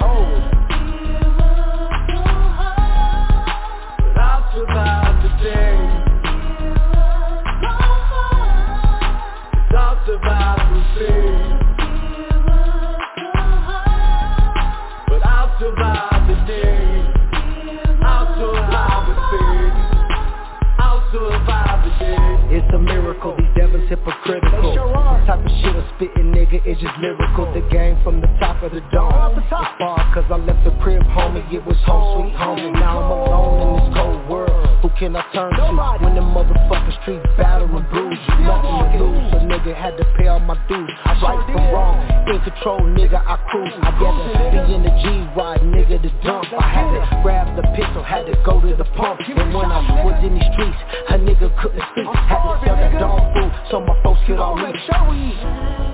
I'll 4.21 4.53
survive 4.55 5.23
the 5.23 5.29
day. 5.43 6.10
I'll 9.73 10.07
survive 10.07 10.59
the 10.75 10.81
day. 10.99 11.61
But 15.09 15.23
I'll 15.27 15.59
survive 15.61 16.29
the 16.29 16.35
day. 16.47 17.07
I'll 18.03 18.35
survive 18.35 19.07
the 19.09 19.15
day. 19.31 19.71
I'll 20.79 21.03
survive 21.13 21.85
the 21.85 21.91
day. 22.05 22.57
It's 22.57 22.75
a 22.75 22.79
miracle, 22.79 23.37
these 23.37 23.47
devils 23.57 23.89
hypocritical. 23.89 24.75
The 24.75 25.27
type 25.27 25.45
of 25.45 25.53
shit 25.63 25.77
I'm 25.77 25.87
spitting, 25.97 26.33
nigga, 26.33 26.61
it's 26.67 26.81
just 26.81 26.99
lyrical. 26.99 27.53
The 27.55 27.61
game 27.71 27.99
from 28.03 28.21
the 28.21 28.29
top 28.41 28.63
of 28.63 28.73
the 28.73 28.81
dome. 28.93 29.39
It's 29.39 29.49
far 29.51 30.13
cause 30.13 30.25
I 30.31 30.37
left 30.37 30.65
the 30.65 30.73
crib, 30.83 31.03
homie, 31.03 31.53
it 31.53 31.65
was 31.65 31.77
home 31.85 32.23
sweet 32.23 32.35
home. 32.37 32.59
And 32.59 32.75
now 32.75 32.99
I'm 33.03 33.11
alone 33.11 33.61
in 33.63 33.75
this 33.85 33.95
cold 33.99 34.29
world. 34.29 34.70
Who 34.83 34.89
can 34.97 35.15
I 35.15 35.21
turn 35.35 35.53
to 35.53 35.77
when 36.01 36.15
the 36.15 36.25
motherfucking 36.25 37.03
streets 37.03 37.29
battle 37.37 37.69
and 37.77 37.85
bruise 37.91 38.17
you? 38.17 38.45
Nothing 38.49 38.97
to 38.97 39.05
lose, 39.05 39.31
so 39.31 39.39
nigga 39.45 39.77
had 39.77 39.95
to 39.99 40.05
pay 40.17 40.29
all 40.29 40.41
my 40.41 40.57
dues. 40.69 40.89
I 41.05 41.21
Right 41.21 41.45
from 41.53 41.69
wrong, 41.69 42.01
in 42.33 42.41
control, 42.41 42.81
nigga, 42.81 43.21
I 43.21 43.37
cruise. 43.51 43.77
I 43.83 43.93
gather, 44.01 44.65
be 44.65 44.73
in 44.73 44.83
the 44.83 44.89
G-Ride, 45.05 45.61
nigga, 45.61 46.01
the 46.01 46.09
dump. 46.25 46.47
I 46.59 46.65
had 46.65 46.89
to 46.97 47.21
grab 47.23 47.55
the 47.57 47.63
pistol, 47.77 48.03
had 48.03 48.25
to 48.25 48.41
go 48.43 48.59
to 48.59 48.75
the 48.75 48.89
pump. 48.97 49.21
And 49.29 49.53
when 49.53 49.71
I 49.71 50.03
was 50.03 50.17
in 50.25 50.33
these 50.33 50.49
streets, 50.55 50.81
a 51.11 51.21
nigga 51.21 51.53
couldn't 51.61 51.85
speak. 51.93 52.09
Had 52.09 52.41
to 52.41 52.65
sell 52.65 52.77
that 52.77 52.99
dog 52.99 53.21
food 53.37 53.53
so 53.71 53.81
my 53.85 54.03
folks 54.03 54.21
could 54.27 54.39
all 54.39 54.57
eat. 54.65 55.90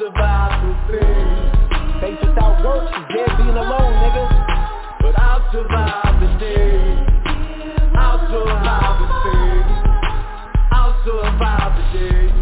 Survive 0.00 0.64
the 0.64 0.96
day. 0.96 2.00
Faith 2.00 2.18
without 2.26 2.64
works 2.64 2.90
is 2.90 3.04
dead 3.14 3.36
being 3.36 3.50
alone, 3.50 3.92
nigga. 4.00 4.24
But 5.02 5.18
I'll 5.18 5.44
survive 5.52 6.20
the 6.20 6.38
day. 6.38 7.04
I'll 7.96 8.24
survive 8.32 8.96
the 8.96 9.08
day. 9.28 9.60
I'll 10.72 10.96
survive 11.04 11.76
the 11.76 11.98
day. 11.98 12.40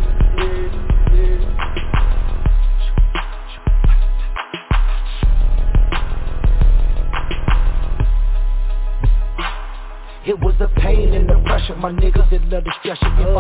It 10.29 10.39
was 10.41 10.55
the 10.59 10.69
pain 10.77 11.15
and 11.15 11.27
the 11.27 11.41
pressure 11.47 11.75
My 11.77 11.91
niggas 11.91 12.29
that 12.31 12.45
love 12.53 12.65
to 12.65 12.71
stress 12.81 12.99
If 13.01 13.35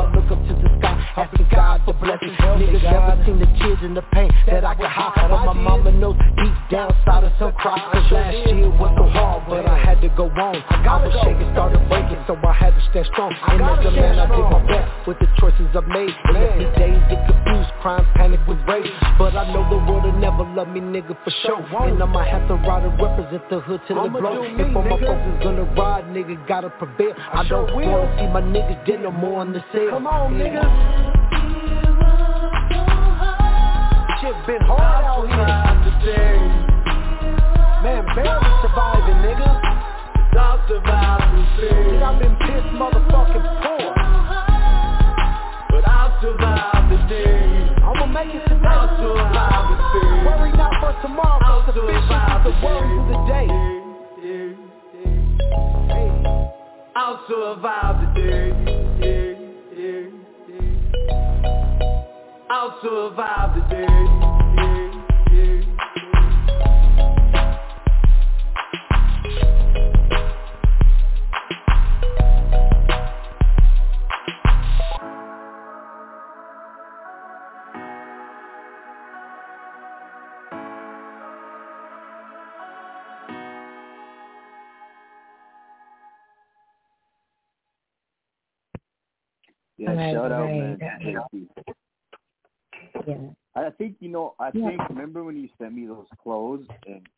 seen 3.80 3.94
the 3.94 4.00
tears 4.00 4.22
and 4.22 4.30
the 4.30 4.30
pain 4.30 4.30
that 4.46 4.64
I 4.64 4.74
can 4.74 4.86
hide. 4.86 5.28
But 5.28 5.44
my 5.44 5.52
mama 5.52 5.92
knows 5.92 6.16
deep 6.36 6.54
down 6.70 6.90
of 7.06 7.32
some 7.38 7.52
cry 7.52 7.78
Cause 7.92 8.12
last 8.12 8.36
year 8.46 8.70
was 8.70 8.92
so 8.96 9.08
hard, 9.10 9.44
but 9.48 9.66
I 9.66 9.78
had 9.78 10.00
to 10.02 10.08
go 10.10 10.28
on. 10.28 10.56
I 10.70 11.04
was 11.04 11.14
shaking, 11.24 11.50
started 11.52 11.82
breaking, 11.88 12.22
so 12.26 12.36
I 12.46 12.52
had 12.52 12.74
to 12.74 12.82
stand 12.90 13.06
strong. 13.12 13.34
And 13.48 13.62
as 13.62 13.86
a 13.86 13.90
man, 13.90 14.18
I 14.18 14.26
did 14.26 14.46
my 14.46 14.62
best 14.66 15.06
with 15.06 15.18
the 15.18 15.28
choices 15.38 15.68
I 15.74 15.80
made. 15.88 16.14
And 16.28 16.36
every 16.36 16.68
day 16.76 16.92
get 17.10 17.26
confused, 17.26 17.70
crime, 17.80 18.06
panic 18.14 18.40
with 18.46 18.58
rage. 18.68 18.90
But 19.18 19.34
I 19.36 19.50
know 19.52 19.66
the 19.68 19.80
world 19.90 20.04
will 20.04 20.20
never 20.20 20.44
love 20.44 20.68
me, 20.68 20.80
nigga, 20.80 21.16
for 21.24 21.32
sure. 21.42 21.62
And 21.86 22.02
I 22.02 22.06
might 22.06 22.28
have 22.28 22.46
to 22.48 22.54
ride 22.54 22.84
and 22.84 22.94
represent 23.00 23.42
the 23.50 23.60
hood 23.60 23.80
till 23.88 24.02
the 24.02 24.10
blow. 24.10 24.42
If 24.44 24.76
all 24.76 24.82
my 24.82 24.98
folks 25.00 25.24
is 25.26 25.38
gonna 25.42 25.64
ride, 25.74 26.04
nigga, 26.12 26.36
gotta 26.46 26.70
prevail. 26.70 27.14
I 27.16 27.46
don't 27.48 27.74
wanna 27.74 28.16
see 28.18 28.28
my 28.28 28.42
niggas 28.42 28.86
dead 28.86 29.02
no 29.02 29.10
more 29.10 29.40
on 29.40 29.52
the 29.52 29.64
cell. 29.72 29.90
Come 29.90 30.06
on, 30.06 30.34
niggas 30.34 31.47
Shit 34.28 34.46
been 34.46 34.60
hard 34.68 35.04
out 35.08 35.24
here. 35.24 35.48
Man, 37.80 38.04
barely 38.12 38.52
surviving, 38.60 39.24
nigga. 39.24 39.48
Stop 40.32 40.68
surviving, 40.68 41.48
shit 41.56 42.02
I've 42.02 42.20
been 42.20 42.36
pissed 42.36 42.68
motherfucking 42.76 43.40
poor. 43.64 43.88
But 45.72 45.88
I'll 45.88 46.12
survive 46.20 46.90
the 46.92 47.00
day 47.08 47.72
I'ma 47.80 48.04
make 48.04 48.34
it 48.34 48.44
today 48.44 48.68
I'll 48.68 49.00
survive 49.00 49.64
the 49.72 49.76
day 49.96 50.20
Worry 50.28 50.52
not 50.52 50.76
for 50.82 50.92
tomorrow 51.00 51.40
I'll 51.48 51.64
survive 51.72 52.44
the 52.44 52.50
worry 52.60 53.00
of 53.00 53.08
the 53.08 53.16
day. 53.32 53.48
I'll 56.94 57.24
survive 57.26 57.96
the 58.14 58.20
day 58.20 58.68
I'll 62.51 62.80
survive 62.80 63.55
the 63.57 63.61
day. 63.74 63.84
Yeah, 89.76 89.92
Right, 89.92 90.12
shout 90.12 90.32
out, 90.32 90.46
right, 90.46 90.78
man. 90.80 91.18
Yeah. 93.09 93.30
I 93.54 93.70
think 93.70 93.96
you 94.00 94.11
know. 94.11 94.34
I 94.38 94.50
Yeah. 94.52 94.68
think 94.68 94.88
remember 94.90 95.24
when 95.24 95.36
you 95.36 95.48
sent 95.59 95.74
me 95.74 95.86
those 95.86 96.06
clothes 96.22 96.66
and 96.86 97.09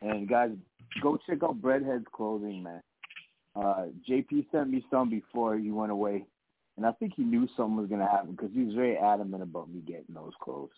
and 0.00 0.28
guys, 0.28 0.50
go 1.02 1.18
check 1.26 1.42
out 1.42 1.60
Breadhead's 1.60 2.06
clothing, 2.12 2.62
man. 2.62 2.82
Uh, 3.54 3.86
JP 4.08 4.50
sent 4.50 4.70
me 4.70 4.84
some 4.90 5.10
before 5.10 5.56
he 5.56 5.70
went 5.70 5.92
away, 5.92 6.26
and 6.76 6.86
I 6.86 6.92
think 6.92 7.14
he 7.14 7.22
knew 7.22 7.46
something 7.56 7.76
was 7.76 7.88
gonna 7.88 8.10
happen 8.10 8.32
because 8.32 8.50
he 8.52 8.64
was 8.64 8.74
very 8.74 8.96
adamant 8.96 9.42
about 9.42 9.70
me 9.70 9.80
getting 9.80 10.14
those 10.14 10.34
clothes. 10.40 10.72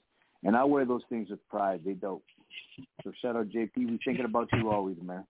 And 0.44 0.56
I 0.56 0.64
wear 0.64 0.84
those 0.84 1.02
things 1.08 1.30
with 1.30 1.46
pride. 1.48 1.82
They 1.84 1.94
dope. 1.94 2.24
So 3.02 3.12
shout 3.20 3.36
out 3.36 3.48
JP. 3.48 3.76
We 3.76 3.98
thinking 4.04 4.24
about 4.24 4.48
you 4.52 4.70
always, 4.70 5.00
man. 5.02 5.24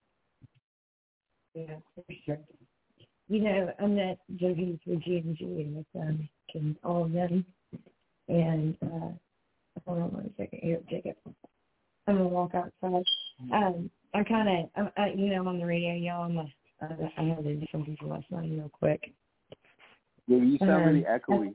Yeah, 1.54 1.78
for 1.94 2.04
sure. 2.24 2.38
You 3.28 3.42
know, 3.42 3.74
I'm 3.78 3.94
not 3.94 4.18
joking 4.36 4.80
for 4.84 4.96
G 4.96 5.18
and 5.18 5.36
G 5.36 5.44
and 5.44 5.76
with 5.76 5.86
um 6.02 6.28
and 6.54 6.76
all 6.82 7.04
of 7.04 7.12
them. 7.12 7.44
And 8.28 8.76
uh 8.82 9.10
hold 9.86 10.02
on 10.02 10.12
one 10.12 10.34
second 10.36 10.60
here, 10.62 10.80
Jacob. 10.90 11.16
I'm 12.06 12.16
gonna 12.16 12.28
walk 12.28 12.54
outside. 12.54 13.04
Um, 13.52 13.90
I'm 14.14 14.24
kind 14.24 14.68
of, 14.76 14.88
I, 14.96 15.10
you 15.10 15.26
know, 15.30 15.40
I'm 15.40 15.48
on 15.48 15.58
the 15.58 15.66
radio, 15.66 15.94
y'all. 15.94 16.24
I'm 16.24 16.38
a, 16.38 16.46
I, 16.80 17.12
I 17.18 17.22
had 17.24 17.44
to 17.44 17.54
do 17.54 17.66
some 17.70 17.84
people 17.84 18.08
last 18.08 18.24
night 18.30 18.50
real 18.50 18.70
quick. 18.72 19.12
Yeah, 20.26 20.38
you 20.38 20.58
sound 20.58 20.86
really 20.86 21.06
Um, 21.06 21.20
echoey. 21.20 21.54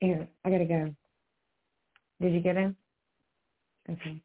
Here, 0.00 0.28
I 0.44 0.50
gotta 0.50 0.64
go. 0.64 0.94
Did 2.20 2.32
you 2.32 2.40
get 2.40 2.56
him? 2.56 2.76
Okay. 3.90 4.20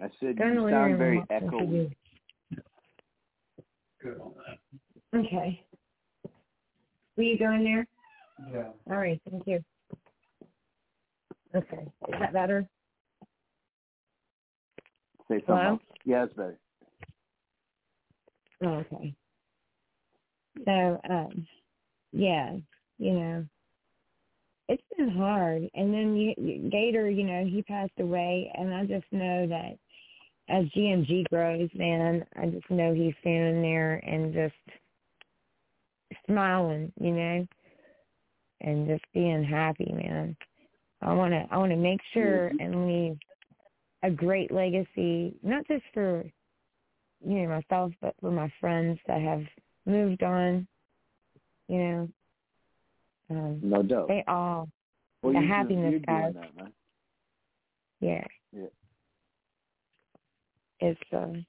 I 0.00 0.08
said 0.18 0.38
Go 0.38 0.46
you 0.46 0.68
sound 0.70 0.92
room 0.92 0.98
very 0.98 1.18
and 1.18 1.28
watch 1.30 1.42
echoey. 1.42 1.94
TV. 4.04 4.26
Okay. 5.14 5.64
Will 7.16 7.24
you 7.24 7.38
go 7.38 7.52
in 7.52 7.64
there? 7.64 7.86
Yeah. 8.52 8.64
All 8.90 8.96
right, 8.96 9.20
thank 9.30 9.46
you. 9.46 9.64
Okay. 11.54 11.82
Is 12.08 12.20
that 12.20 12.32
better? 12.32 12.66
Say 15.28 15.42
something. 15.46 15.46
Hello? 15.56 15.68
else. 15.70 15.82
Yeah, 16.04 16.24
it's 16.24 16.34
better. 16.34 16.58
Oh, 18.62 18.68
okay. 18.68 19.14
So, 20.64 21.00
um, 21.08 21.46
yeah, 22.12 22.56
you 22.98 23.12
know, 23.12 23.46
it's 24.68 24.82
been 24.96 25.10
hard. 25.10 25.68
And 25.74 25.92
then 25.92 26.16
you, 26.16 26.34
you- 26.36 26.70
Gator, 26.70 27.08
you 27.10 27.24
know, 27.24 27.44
he 27.44 27.62
passed 27.62 27.98
away, 27.98 28.52
and 28.56 28.74
I 28.74 28.84
just 28.84 29.06
know 29.12 29.46
that 29.46 29.76
as 30.48 30.66
GMG 30.76 31.28
grows, 31.28 31.68
man, 31.74 32.24
I 32.36 32.46
just 32.46 32.68
know 32.70 32.92
he's 32.92 33.14
standing 33.20 33.62
there 33.62 33.96
and 34.06 34.34
just 34.34 34.54
smiling, 36.26 36.92
you 37.00 37.12
know, 37.12 37.46
and 38.60 38.86
just 38.86 39.04
being 39.14 39.42
happy, 39.44 39.92
man. 39.92 40.36
I 41.02 41.12
want 41.14 41.32
to, 41.32 41.46
I 41.50 41.56
want 41.56 41.72
to 41.72 41.76
make 41.76 42.00
sure 42.12 42.52
and 42.60 42.86
leave 42.86 43.18
a 44.02 44.10
great 44.10 44.50
legacy, 44.50 45.34
not 45.42 45.66
just 45.66 45.84
for 45.94 46.24
you 47.26 47.42
know 47.42 47.48
myself, 47.48 47.92
but 48.00 48.14
for 48.20 48.30
my 48.30 48.52
friends 48.60 48.98
that 49.06 49.20
have 49.20 49.42
moved 49.86 50.22
on. 50.22 50.66
You 51.68 51.78
know, 51.78 52.08
um, 53.30 53.60
No 53.62 53.82
doubt. 53.82 54.08
they 54.08 54.24
all 54.26 54.68
Well, 55.22 55.32
the 55.32 55.40
happiness, 55.40 55.92
you're 55.92 56.00
guys. 56.00 56.34
that. 56.34 56.72
Yeah, 58.00 58.24
Yeah. 58.52 58.66
it's 60.80 61.00
um, 61.12 61.44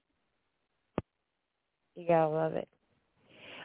you 1.96 2.08
gotta 2.08 2.30
love 2.30 2.54
it. 2.54 2.68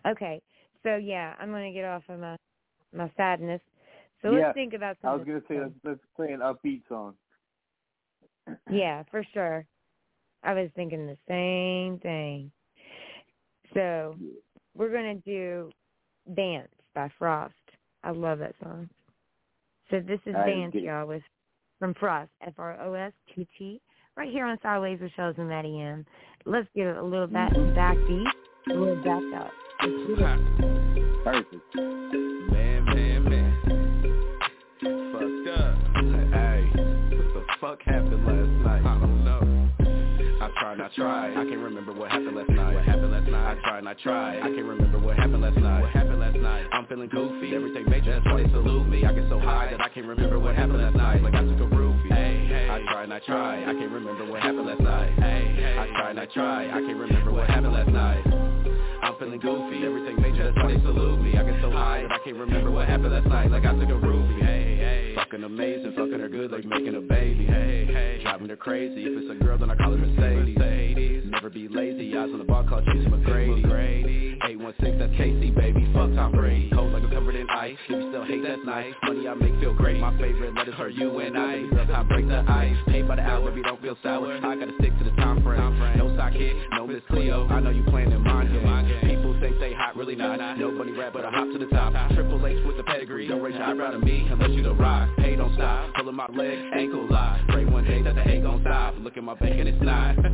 Okay, 0.07 0.40
so 0.82 0.97
yeah, 0.97 1.34
I'm 1.40 1.51
gonna 1.51 1.72
get 1.72 1.84
off 1.84 2.05
of 2.09 2.20
my 2.20 2.36
my 2.95 3.11
sadness. 3.16 3.61
So 4.22 4.30
yeah, 4.32 4.47
let's 4.47 4.55
think 4.55 4.74
about 4.74 4.97
something. 5.03 5.09
I 5.11 5.14
was 5.16 5.26
gonna 5.26 5.43
say 5.49 5.61
let's, 5.61 5.74
let's 5.84 6.01
play 6.16 6.32
an 6.32 6.41
upbeat 6.41 6.82
song. 6.89 7.14
Yeah, 8.70 9.03
for 9.11 9.24
sure. 9.34 9.66
I 10.45 10.55
was 10.55 10.70
thinking 10.76 11.07
the 11.07 11.18
same 11.28 11.99
thing. 11.99 12.53
So 13.74 14.16
we're 14.76 14.93
gonna 14.93 15.16
do 15.16 15.70
"Dance" 16.34 16.68
by 16.95 17.11
Frost. 17.18 17.55
I 18.05 18.11
love 18.12 18.39
that 18.39 18.55
song. 18.62 18.89
So 19.91 20.01
this 20.01 20.20
is 20.26 20.37
I 20.37 20.47
"Dance," 20.47 20.74
y'all, 20.74 21.07
with 21.07 21.22
from 21.78 21.95
Frost, 21.95 22.30
F 22.47 22.55
R 22.59 22.80
O 22.80 22.95
S 22.95 23.12
T 23.34 23.47
T, 23.59 23.80
right 24.16 24.30
here 24.30 24.47
on 24.47 24.59
Sidewayz 24.59 25.01
with 25.01 25.12
Shellz 25.18 25.39
and 25.39 25.49
Matty 25.49 25.80
M. 25.80 26.07
Let's 26.45 26.68
get 26.74 26.87
a 26.97 27.03
little 27.03 27.26
back 27.26 27.53
beat, 27.53 28.26
a 28.70 28.74
little 28.74 28.97
back 29.03 29.22
up. 29.34 29.51
It. 29.80 31.24
Perfect. 31.24 32.36
Tried, 40.97 41.36
I 41.36 41.44
can't 41.44 41.61
remember 41.61 41.92
what 41.92 42.11
happened 42.11 42.34
last 42.36 42.49
night. 42.49 42.74
What 42.74 42.84
happened 42.84 43.12
last 43.12 43.28
night? 43.28 43.53
I 43.53 43.61
tried, 43.61 43.78
and 43.78 43.88
I 43.88 43.94
tried. 43.94 44.38
I 44.38 44.49
can't 44.49 44.64
remember 44.64 44.99
what 44.99 45.16
happened 45.16 45.42
last 45.42 45.59
night. 45.59 45.80
What 45.82 45.90
happened 45.90 46.20
last 46.20 46.36
night? 46.36 46.66
I'm 46.72 46.86
feeling 46.86 47.11
goofy. 47.11 47.55
Everything 47.55 47.84
major, 47.88 48.12
that's 48.12 48.24
why 48.24 48.42
they 48.42 48.49
salute 48.49 48.88
me. 48.88 49.05
I 49.05 49.12
get 49.12 49.28
so 49.28 49.38
high 49.38 49.68
that 49.70 49.80
I 49.80 49.90
can't 49.90 50.07
remember 50.07 50.38
what 50.38 50.57
happened 50.57 50.80
last 50.80 50.97
night. 50.97 51.22
Like 51.22 51.34
I 51.34 51.44
took 51.44 51.61
a 51.61 51.68
roofie. 51.68 52.09
Hey, 52.09 52.47
hey. 52.49 52.68
I 52.70 52.80
tried, 52.90 53.05
and 53.05 53.12
I 53.12 53.20
tried. 53.20 53.62
I 53.68 53.74
can't 53.76 53.92
remember 53.92 54.24
what 54.24 54.40
happened 54.40 54.66
last 54.66 54.80
night. 54.80 55.12
Hey, 55.20 55.53
hey. 55.55 55.76
I 55.78 55.86
tried, 55.86 56.11
and 56.11 56.20
I 56.20 56.26
tried. 56.26 56.70
I 56.70 56.80
can't 56.80 56.99
remember 56.99 57.32
what 57.32 57.47
happened 57.47 57.72
last 57.74 57.90
night. 57.90 58.24
I'm 59.03 59.14
feeling 59.18 59.40
goofy. 59.40 59.84
Everything 59.84 60.16
major, 60.20 60.44
that's 60.44 60.57
why 60.57 60.72
they 60.72 60.80
salute 60.80 61.20
me. 61.20 61.36
I 61.36 61.44
get 61.44 61.61
so 61.61 61.70
high 61.70 62.03
that 62.03 62.12
I 62.12 62.18
can't 62.24 62.38
remember 62.38 62.70
what 62.70 62.88
happened 62.88 63.12
last 63.12 63.26
night. 63.26 63.51
Like 63.51 63.66
I 63.66 63.72
took 63.76 63.90
a 63.90 64.01
roofie. 64.01 64.40
Hey. 64.40 64.56
Fucking 65.17 65.45
amazing, 65.45 65.95
fucking 65.97 66.21
her 66.21 66.29
good 66.29 66.53
like 66.53 66.67
making 66.67 66.95
a 66.95 67.01
baby. 67.01 67.47
Hey, 67.47 67.87
hey. 67.87 68.21
Driving 68.23 68.51
her 68.51 68.57
crazy. 68.57 69.03
If 69.05 69.23
it's 69.23 69.41
a 69.41 69.43
girl, 69.43 69.57
then 69.57 69.71
I 69.71 69.75
call 69.75 69.93
her 69.93 69.97
Mercedes. 69.97 70.59
Mercedes. 70.59 71.25
Never 71.27 71.49
be 71.49 71.69
lazy. 71.69 72.12
Eyes 72.17 72.29
on 72.31 72.39
the 72.39 72.45
ball, 72.45 72.69
call 72.69 72.83
Tracy 72.83 73.09
McGrady. 73.09 73.64
McGrady. 73.64 74.37
816, 74.45 74.99
that's 74.99 75.12
KC, 75.14 75.55
baby. 75.57 75.89
Fuck 75.95 76.12
Tom 76.14 76.33
Brady. 76.33 76.71
Cold 76.71 76.93
like 76.93 77.03
I'm 77.03 77.11
covered 77.11 77.35
in 77.35 77.49
ice. 77.49 77.79
You 77.89 78.12
still 78.12 78.25
hate, 78.25 78.43
that's 78.45 78.61
nice. 78.67 78.93
Money 79.05 79.27
I 79.27 79.35
make 79.35 79.59
feel 79.59 79.73
great. 79.73 79.99
My 79.99 80.12
favorite 80.21 80.55
letters 80.55 80.75
are 80.79 80.91
you 80.91 81.19
and 81.21 81.37
I. 81.37 81.64
Time 81.87 82.09
break 82.09 82.29
the 82.29 82.45
ice. 82.47 82.77
Paid 82.89 83.09
by 83.09 83.17
the 83.17 83.23
hour, 83.23 83.51
baby, 83.51 83.62
don't 83.62 83.81
feel 83.81 83.97
sour. 84.03 84.37
I 84.37 84.55
gotta 84.55 84.73
stick 84.79 84.93
to 84.99 85.05
the 85.05 85.17
time 85.17 85.43
frame. 85.43 85.97
No 85.97 86.07
hit, 86.37 86.57
no 86.73 86.87
Miss 86.87 87.03
Cleo. 87.09 87.47
I 87.49 87.61
know 87.61 87.71
you 87.71 87.85
playing 87.85 88.12
in 88.12 88.23
mind 88.23 88.51
game. 88.51 89.01
People 89.01 89.26
People 89.41 89.61
say 89.61 89.74
hot, 89.74 89.97
really 89.97 90.16
not. 90.16 90.59
Nobody 90.59 90.93
rap, 90.93 91.12
but 91.12 91.24
I 91.24 91.30
hop 91.30 91.49
to 91.53 91.59
the 91.59 91.66
top. 91.66 91.93
Triple 92.14 92.47
H 92.47 92.64
with 92.66 92.76
the 92.76 92.82
pedigree. 92.84 93.28
Don't 93.28 93.43
raise 93.43 93.55
your 93.55 93.64
eyebrow 93.64 93.91
to 93.91 93.99
me 93.99 94.26
unless 94.30 94.51
you 94.51 94.62
the 94.62 94.74
rock. 94.74 95.11
Hey, 95.18 95.37
don't 95.37 95.55
stop. 95.55 95.93
Pulling 95.95 96.16
my 96.16 96.26
leg, 96.34 96.59
ankle 96.74 97.07
lock. 97.11 97.41
Pray 97.49 97.64
one 97.64 97.84
day 97.84 98.03
that 98.03 98.14
the 98.14 98.22
hate 98.22 98.43
gon' 98.43 98.61
stop. 98.62 98.95
Look 98.99 99.16
at 99.16 99.24
my 99.24 99.34
bank 99.34 99.59
and 99.61 99.68
it's 99.68 99.82
not. 99.82 100.14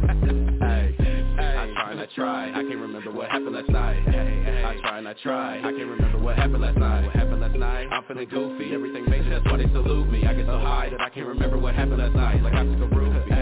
hey, 0.62 0.96
I 1.38 1.72
try 1.74 1.90
and 1.90 2.00
I 2.00 2.07
try. 2.14 2.50
I 2.50 2.62
can't 2.62 2.78
remember 2.78 3.11
what 3.11 3.28
happened 3.28 3.55
last 3.55 3.68
night. 3.68 4.32
I 4.73 4.81
try 4.81 4.99
and 4.99 5.09
I 5.09 5.12
try. 5.23 5.59
I 5.59 5.62
can't 5.62 5.85
remember 5.85 6.18
what 6.18 6.37
happened 6.37 6.62
last 6.62 6.79
night. 6.79 7.05
What 7.05 7.14
happened 7.14 7.41
last 7.43 7.57
night? 7.57 7.89
I'm 7.93 8.05
feeling 8.05 8.29
goofy. 8.29 8.73
Everything 8.73 9.05
major, 9.05 9.29
that's 9.29 9.45
why 9.45 9.59
they 9.59 9.68
salute 9.68 10.09
me. 10.09 10.25
I 10.25 10.33
get 10.33 10.47
so 10.47 10.59
high 10.59 10.89
that 10.89 11.01
I 11.01 11.11
can't 11.11 11.27
remember 11.27 11.59
what 11.59 11.75
happened 11.75 11.99
last 11.99 12.14
night. 12.14 12.43
Like 12.43 12.55
I 12.55 12.64
took 12.64 12.81
a 12.81 12.95
roofie. 12.95 13.33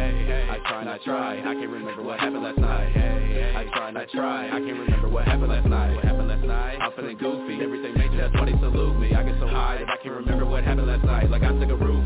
I 0.51 0.59
try 0.67 0.81
and 0.81 0.91
I 0.91 0.99
try. 1.05 1.39
I 1.39 1.55
can't 1.55 1.71
remember 1.71 2.03
what 2.03 2.19
happened 2.19 2.43
last 2.43 2.59
night. 2.59 2.97
I 3.55 3.65
try 3.73 3.89
and 3.91 3.99
I 3.99 4.07
try. 4.07 4.49
I 4.49 4.59
can't 4.59 4.79
remember 4.79 5.09
what 5.09 5.25
happened 5.25 5.51
last 5.51 5.69
night. 5.69 5.95
What 5.95 6.05
happened 6.05 6.29
last 6.29 6.45
night? 6.45 6.79
I'm 6.83 6.93
feeling 6.99 7.17
goofy. 7.17 7.63
Everything 7.63 7.95
major, 7.95 8.17
that's 8.17 8.35
why 8.35 8.47
they 8.47 8.59
salute 8.59 8.99
me. 8.99 9.15
I 9.15 9.23
get 9.23 9.39
so 9.39 9.47
high 9.47 9.79
that 9.79 9.89
I 9.89 10.03
can't 10.03 10.17
remember 10.17 10.47
what 10.47 10.65
happened 10.65 10.89
last 10.89 11.05
night. 11.05 11.31
Like 11.31 11.45
I 11.45 11.53
took 11.55 11.71
a 11.71 11.79
roofie. 11.79 12.00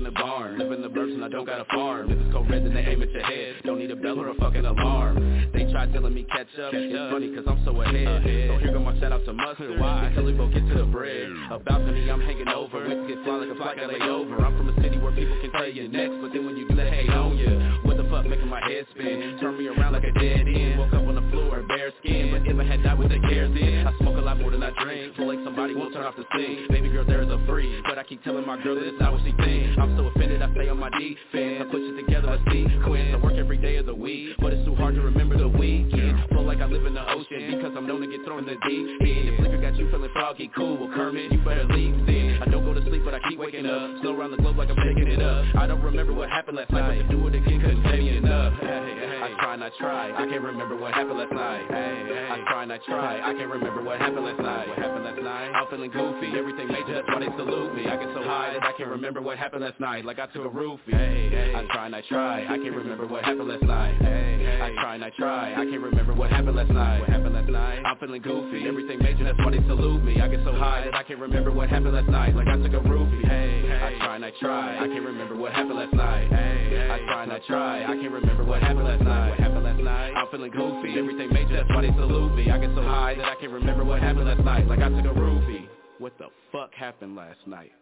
In 0.00 0.04
the 0.04 0.18
barn, 0.18 0.58
live 0.58 0.72
in 0.72 0.80
the 0.80 0.88
burbs 0.88 1.12
and 1.12 1.22
I 1.22 1.28
don't 1.28 1.44
got 1.44 1.60
a 1.60 1.66
farm. 1.66 2.08
Niggas 2.08 2.32
go 2.32 2.40
red 2.42 2.62
and 2.62 2.74
they 2.74 2.80
aim 2.80 3.02
at 3.02 3.10
your 3.12 3.22
head. 3.22 3.56
Don't 3.64 3.78
need 3.78 3.90
a 3.90 3.96
bell 3.96 4.18
or 4.18 4.30
a 4.30 4.34
fucking 4.34 4.64
alarm. 4.64 5.52
They 5.52 5.70
try 5.70 5.84
telling 5.92 6.14
me 6.14 6.24
catch 6.24 6.48
up. 6.56 6.72
It's 6.72 7.12
funny 7.12 7.28
cause 7.36 7.44
I'm 7.44 7.60
so 7.68 7.76
ahead. 7.82 8.24
So 8.24 8.56
here 8.64 8.72
go 8.72 8.80
my 8.80 8.98
shout 8.98 9.12
out 9.12 9.26
to 9.26 9.32
Mustard. 9.34 9.78
Why? 9.78 10.06
Until 10.06 10.24
we 10.24 10.32
both 10.32 10.54
get 10.54 10.64
to 10.68 10.74
the 10.74 10.88
bread. 10.88 11.28
A 11.52 11.58
balcony 11.58 12.10
I'm 12.10 12.20
hanging 12.20 12.48
over. 12.48 12.88
Wings 12.88 13.12
get 13.12 13.20
fly 13.24 13.44
like 13.44 13.52
a 13.52 13.56
flight 13.60 13.76
got 13.76 13.92
laid 13.92 14.08
over. 14.08 14.40
I'm 14.40 14.56
from 14.56 14.72
a 14.72 14.76
city 14.80 14.96
where 14.96 15.12
people 15.12 15.36
can 15.42 15.52
tell 15.52 15.68
you 15.68 15.88
next, 15.88 16.16
but 16.24 16.32
then 16.32 16.46
when 16.48 16.56
you 16.56 16.66
do 16.66 16.76
that 16.76 16.92
hate 16.92 17.10
on 17.10 17.36
you. 17.36 17.52
What 17.84 17.98
the 18.00 18.08
fuck 18.08 18.24
making 18.24 18.48
my 18.48 18.64
head 18.64 18.86
spin? 18.96 19.36
Turn 19.36 19.58
me 19.58 19.68
around 19.68 19.92
like 19.92 20.04
a 20.04 20.12
dead 20.16 20.48
end. 20.48 20.80
Woke 20.80 20.96
up 20.96 21.04
on 21.04 21.14
the 21.14 21.28
floor, 21.60 21.76
bare 21.76 21.92
skin. 22.00 22.30
But 22.30 22.50
if 22.50 22.58
I 22.58 22.64
had 22.64 22.82
died 22.82 22.98
with 22.98 23.08
the 23.08 23.18
cares 23.28 23.50
in, 23.50 23.86
I 23.86 23.96
smoke 23.98 24.16
a 24.16 24.20
lot 24.20 24.38
more 24.38 24.50
than 24.50 24.62
I 24.62 24.70
drink. 24.82 25.16
Feel 25.16 25.28
like 25.28 25.38
somebody 25.44 25.74
won't 25.74 25.92
turn 25.94 26.04
off 26.04 26.16
the 26.16 26.24
sink. 26.36 26.70
Baby 26.70 26.88
girl, 26.88 27.04
there 27.04 27.22
is 27.22 27.28
a 27.28 27.40
free. 27.46 27.80
But 27.86 27.98
I 27.98 28.04
keep 28.04 28.22
telling 28.24 28.46
my 28.46 28.60
girl 28.62 28.74
that 28.74 28.84
it's 28.84 29.00
not 29.00 29.12
what 29.12 29.22
she 29.24 29.32
thinks. 29.32 29.78
I'm 29.78 29.96
so 29.96 30.06
offended, 30.06 30.42
I 30.42 30.52
stay 30.52 30.68
on 30.68 30.78
my 30.78 30.90
defense. 30.90 31.62
I 31.62 31.64
put 31.70 31.80
it 31.80 31.96
together, 32.00 32.28
a 32.28 32.38
sequence. 32.50 33.14
I 33.14 33.16
work 33.16 33.34
every 33.34 33.58
day 33.58 33.76
of 33.76 33.86
the 33.86 33.94
week, 33.94 34.36
but 34.40 34.52
it's 34.52 34.64
too 34.66 34.74
hard 34.74 34.94
to 34.94 35.02
remember 35.02 35.36
the 35.36 35.48
weekend. 35.48 36.28
Flow 36.30 36.42
like 36.42 36.60
I 36.60 36.66
live 36.66 36.86
in 36.86 36.94
the 36.94 37.04
ocean 37.12 37.56
because 37.56 37.72
I'm 37.76 37.86
known 37.86 38.00
to 38.00 38.08
get 38.08 38.24
thrown 38.24 38.40
in 38.40 38.46
the 38.46 38.58
deep 38.68 39.00
end. 39.00 39.28
If 39.28 39.40
liquor 39.40 39.60
got 39.60 39.76
you 39.76 39.90
feeling 39.90 40.10
froggy, 40.12 40.50
cool. 40.56 40.76
Well, 40.76 40.90
Kermit, 40.94 41.32
you 41.32 41.38
better 41.44 41.64
leave 41.64 42.06
then. 42.06 42.42
I 42.42 42.46
don't 42.46 42.64
go 42.64 42.74
to 42.74 42.82
sleep, 42.82 43.02
but 43.04 43.14
I 43.14 43.20
keep 43.28 43.38
waking 43.38 43.66
up. 43.66 44.00
Slow 44.02 44.16
around 44.16 44.30
the 44.32 44.38
globe 44.38 44.56
like 44.56 44.70
I'm 44.70 44.76
picking 44.76 45.08
it 45.08 45.22
up. 45.22 45.44
I 45.56 45.66
don't 45.66 45.82
remember 45.82 46.12
what 46.14 46.28
happened 46.30 46.56
last 46.56 46.70
night, 46.70 47.02
but 47.02 47.08
to 47.10 47.16
do 47.16 47.26
it 47.28 47.34
again 47.34 47.60
couldn't 47.60 47.82
tell 47.82 47.96
me 47.96 48.16
enough. 48.16 48.54
I 48.62 49.36
try 49.38 49.54
and 49.54 49.64
I 49.64 49.70
try, 49.78 50.12
I 50.12 50.26
can't 50.26 50.42
remember 50.42 50.76
what 50.76 50.94
happened 50.94 51.18
last 51.18 51.32
night. 51.32 51.49
I 51.58 52.44
try 52.46 52.62
and 52.62 52.72
I 52.72 52.78
try, 52.78 53.20
I 53.20 53.34
can't 53.34 53.50
remember 53.50 53.82
what 53.82 53.98
happened 53.98 54.24
last 54.24 54.40
night. 54.40 54.68
What 54.68 54.78
happened 54.78 55.04
last 55.04 55.20
night? 55.22 55.50
I'm 55.54 55.66
feeling 55.68 55.90
goofy, 55.90 56.38
everything 56.38 56.68
major, 56.68 56.94
that's 56.94 57.08
why 57.08 57.20
they 57.20 57.32
salute 57.36 57.74
me. 57.74 57.86
I 57.86 57.96
get 57.96 58.08
so 58.14 58.22
high 58.22 58.52
that 58.54 58.62
I 58.62 58.72
can't 58.76 58.88
remember 58.88 59.20
what 59.20 59.38
happened 59.38 59.64
last 59.64 59.80
night, 59.80 60.04
like 60.04 60.18
I 60.18 60.26
took 60.26 60.44
a 60.46 60.48
roofie. 60.48 60.94
I 60.94 61.66
try 61.72 61.86
and 61.86 61.96
I 61.96 62.02
try, 62.08 62.44
I 62.44 62.56
can't 62.58 62.74
remember 62.74 63.06
what 63.06 63.24
happened 63.24 63.48
last 63.48 63.62
night. 63.62 63.96
I 64.00 64.72
try 64.80 64.94
and 64.94 65.04
I 65.04 65.10
try, 65.10 65.52
I 65.52 65.64
can't 65.64 65.82
remember 65.82 66.14
what 66.14 66.30
happened 66.30 66.56
last 66.56 66.70
night. 66.70 67.00
What 67.00 67.08
happened 67.08 67.34
last 67.34 67.48
night? 67.48 67.82
I'm 67.84 67.98
feeling 67.98 68.22
goofy, 68.22 68.68
everything 68.68 69.02
major, 69.02 69.24
that's 69.24 69.38
why 69.38 69.50
they 69.50 69.62
salute 69.66 70.04
me. 70.04 70.20
I 70.20 70.28
get 70.28 70.40
so 70.44 70.52
high 70.54 70.84
that 70.84 70.94
I 70.94 71.02
can't 71.02 71.20
remember 71.20 71.50
what 71.50 71.68
happened 71.68 71.94
last 71.94 72.08
night, 72.08 72.34
like 72.36 72.46
I 72.46 72.56
took 72.56 72.72
a 72.72 72.80
roofie. 72.86 73.26
I 73.26 73.96
try 73.98 74.16
and 74.16 74.24
I 74.24 74.32
try, 74.40 74.76
I 74.76 74.86
can't 74.86 75.04
remember 75.04 75.36
what 75.36 75.52
happened 75.52 75.76
last 75.76 75.94
night. 75.94 76.28
I 76.32 76.98
try 77.06 77.22
and 77.24 77.32
I 77.32 77.38
try, 77.46 77.84
I 77.84 77.96
can't 77.96 78.12
remember 78.12 78.44
what 78.44 78.62
happened 78.62 78.84
last 78.84 79.02
night. 79.02 79.30
What 79.30 79.38
happened 79.40 79.59
night? 79.82 80.12
I'm 80.16 80.28
feeling 80.30 80.50
goofy, 80.50 80.98
everything 80.98 81.32
major, 81.32 81.56
that's 81.56 81.68
why 81.70 81.82
they 81.82 81.88
salute 81.88 82.34
me. 82.34 82.50
I 82.50 82.58
get 82.58 82.70
so 82.74 82.82
high 82.82 83.14
that 83.14 83.24
I 83.24 83.34
can't 83.40 83.52
remember 83.52 83.84
what 83.84 84.00
happened 84.00 84.26
last 84.26 84.40
night, 84.44 84.66
like 84.66 84.80
I 84.80 84.88
took 84.88 85.04
a 85.04 85.18
roofie. 85.18 85.66
What 85.98 86.16
the 86.18 86.26
fuck 86.52 86.72
happened 86.74 87.16
last 87.16 87.46
night? 87.46 87.72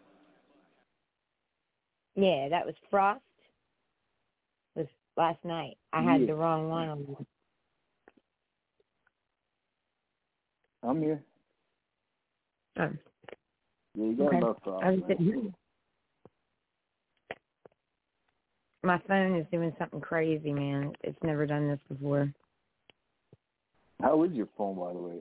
Yeah, 2.15 2.49
that 2.49 2.65
was 2.65 2.75
Frost. 2.89 3.21
Was 4.75 4.87
last 5.15 5.43
night. 5.45 5.77
I 5.93 6.01
had 6.01 6.21
Yeah. 6.21 6.27
the 6.27 6.35
wrong 6.35 6.69
one 6.69 6.89
on. 6.89 7.25
I'm 10.83 11.01
here. 11.01 11.23
Oh, 12.77 12.89
Yeah, 13.95 14.03
you 14.05 14.15
got 14.15 14.27
okay. 14.27 14.37
enough 14.37 14.57
uh, 14.67 14.77
I 14.77 14.91
was 14.91 14.99
man. 14.99 15.07
sitting 15.09 15.25
here. 15.25 15.53
My 18.83 18.99
phone 19.07 19.35
is 19.35 19.45
doing 19.51 19.73
something 19.77 19.99
crazy, 19.99 20.53
man. 20.53 20.93
It's 21.03 21.17
never 21.23 21.45
done 21.45 21.67
this 21.67 21.79
before. 21.89 22.33
How 24.01 24.23
is 24.23 24.31
your 24.31 24.47
phone, 24.57 24.77
by 24.77 24.93
the 24.93 24.99
way? 24.99 25.19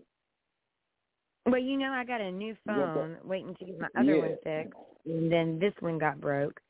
Well, 1.47 1.61
you 1.61 1.77
know, 1.79 1.91
I 1.91 2.05
got 2.05 2.21
a 2.21 2.31
new 2.31 2.55
phone, 2.67 3.17
waiting 3.25 3.55
to 3.57 3.65
get 3.65 3.81
my 3.81 3.89
other 3.97 4.15
Yeah. 4.15 4.21
one 4.21 4.39
fixed, 4.45 4.79
and 5.07 5.33
then 5.33 5.59
this 5.59 5.73
one 5.81 5.99
got 5.99 6.21
broke, 6.21 6.61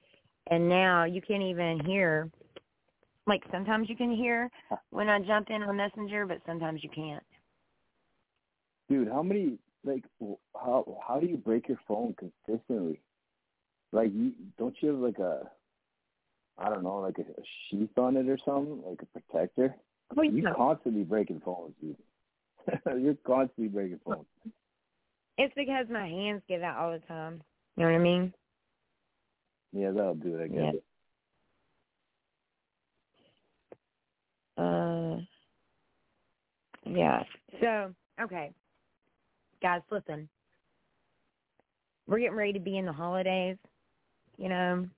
and 0.50 0.68
now 0.68 1.04
you 1.04 1.20
can't 1.20 1.42
even 1.42 1.80
hear. 1.84 2.30
Like 3.26 3.42
sometimes 3.50 3.90
you 3.90 3.96
can 3.96 4.10
hear 4.10 4.50
when 4.90 5.10
I 5.10 5.18
jump 5.20 5.50
in 5.50 5.62
on 5.62 5.76
Messenger, 5.76 6.26
but 6.26 6.40
sometimes 6.46 6.82
you 6.82 6.88
can't. 6.88 7.24
Dude, 8.88 9.08
how 9.08 9.22
many 9.22 9.58
like 9.84 10.04
how 10.54 10.98
how 11.06 11.20
do 11.20 11.26
you 11.26 11.36
break 11.36 11.68
your 11.68 11.80
phone 11.86 12.14
consistently? 12.14 13.00
Like 13.92 14.12
you 14.14 14.32
don't 14.56 14.74
you 14.80 14.90
have 14.90 14.98
like 14.98 15.18
a 15.18 15.50
I 16.58 16.68
don't 16.68 16.82
know, 16.82 16.98
like 16.98 17.18
a, 17.18 17.22
a 17.22 17.44
sheath 17.70 17.96
on 17.96 18.16
it 18.16 18.28
or 18.28 18.38
something, 18.44 18.82
like 18.84 19.00
a 19.02 19.20
protector? 19.20 19.74
You 20.16 20.42
yeah. 20.42 20.54
constantly 20.56 21.04
breaking 21.04 21.42
phones, 21.44 21.74
dude. 21.80 21.96
You're 23.02 23.14
constantly 23.26 23.68
breaking 23.68 24.00
phones. 24.04 24.26
It's 25.36 25.54
because 25.54 25.86
my 25.90 26.08
hands 26.08 26.42
give 26.48 26.62
out 26.62 26.78
all 26.78 26.92
the 26.92 26.98
time. 27.06 27.42
You 27.76 27.84
know 27.84 27.90
what 27.90 27.98
I 27.98 28.02
mean? 28.02 28.34
Yeah, 29.72 29.90
that'll 29.92 30.14
do 30.14 30.36
it, 30.36 30.44
I 30.44 30.48
guess. 30.48 30.74
Uh, 34.56 35.16
yeah. 36.84 37.22
So, 37.60 37.94
okay. 38.20 38.50
Guys, 39.62 39.82
listen. 39.90 40.28
We're 42.08 42.18
getting 42.18 42.36
ready 42.36 42.54
to 42.54 42.60
be 42.60 42.78
in 42.78 42.86
the 42.86 42.92
holidays, 42.92 43.58
you 44.38 44.48
know. 44.48 44.88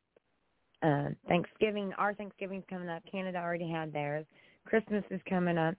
Uh, 0.82 1.10
Thanksgiving, 1.28 1.92
our 1.98 2.14
Thanksgiving's 2.14 2.64
coming 2.70 2.88
up. 2.88 3.02
Canada 3.10 3.38
already 3.38 3.68
had 3.70 3.92
theirs. 3.92 4.26
Christmas 4.66 5.04
is 5.10 5.20
coming 5.28 5.58
up. 5.58 5.74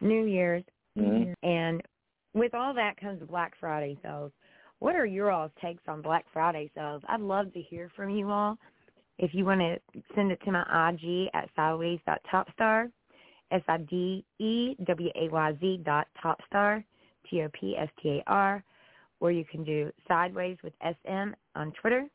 New 0.00 0.24
Year's. 0.24 0.64
Mhm. 0.96 1.34
And 1.42 1.82
with 2.34 2.54
all 2.54 2.72
that 2.74 2.96
comes 2.96 3.22
Black 3.28 3.54
Friday 3.56 3.98
sales. 4.02 4.32
What 4.78 4.94
are 4.94 5.06
your 5.06 5.30
all's 5.30 5.52
takes 5.60 5.86
on 5.88 6.02
Black 6.02 6.26
Friday 6.32 6.70
sales? 6.74 7.02
I'd 7.08 7.20
love 7.20 7.52
to 7.54 7.60
hear 7.62 7.88
from 7.90 8.10
you 8.10 8.30
all. 8.30 8.58
If 9.18 9.34
you 9.34 9.46
want 9.46 9.60
to 9.60 9.80
send 10.14 10.30
it 10.30 10.40
to 10.42 10.52
my 10.52 10.90
IG 10.90 11.30
at 11.32 11.48
sidewayz.topstar, 11.54 12.92
S-I-D-E-W-A-Y-Z 14.38 15.76
dot 15.84 16.08
topstar, 16.22 16.84
T-O-P-S-T-A-R, 17.30 18.64
or 19.20 19.30
you 19.32 19.44
can 19.44 19.64
do 19.64 19.90
Sidewayz 20.08 20.62
with 20.62 20.74
S-M 20.82 21.34
on 21.54 21.72
Twitter, 21.72 22.06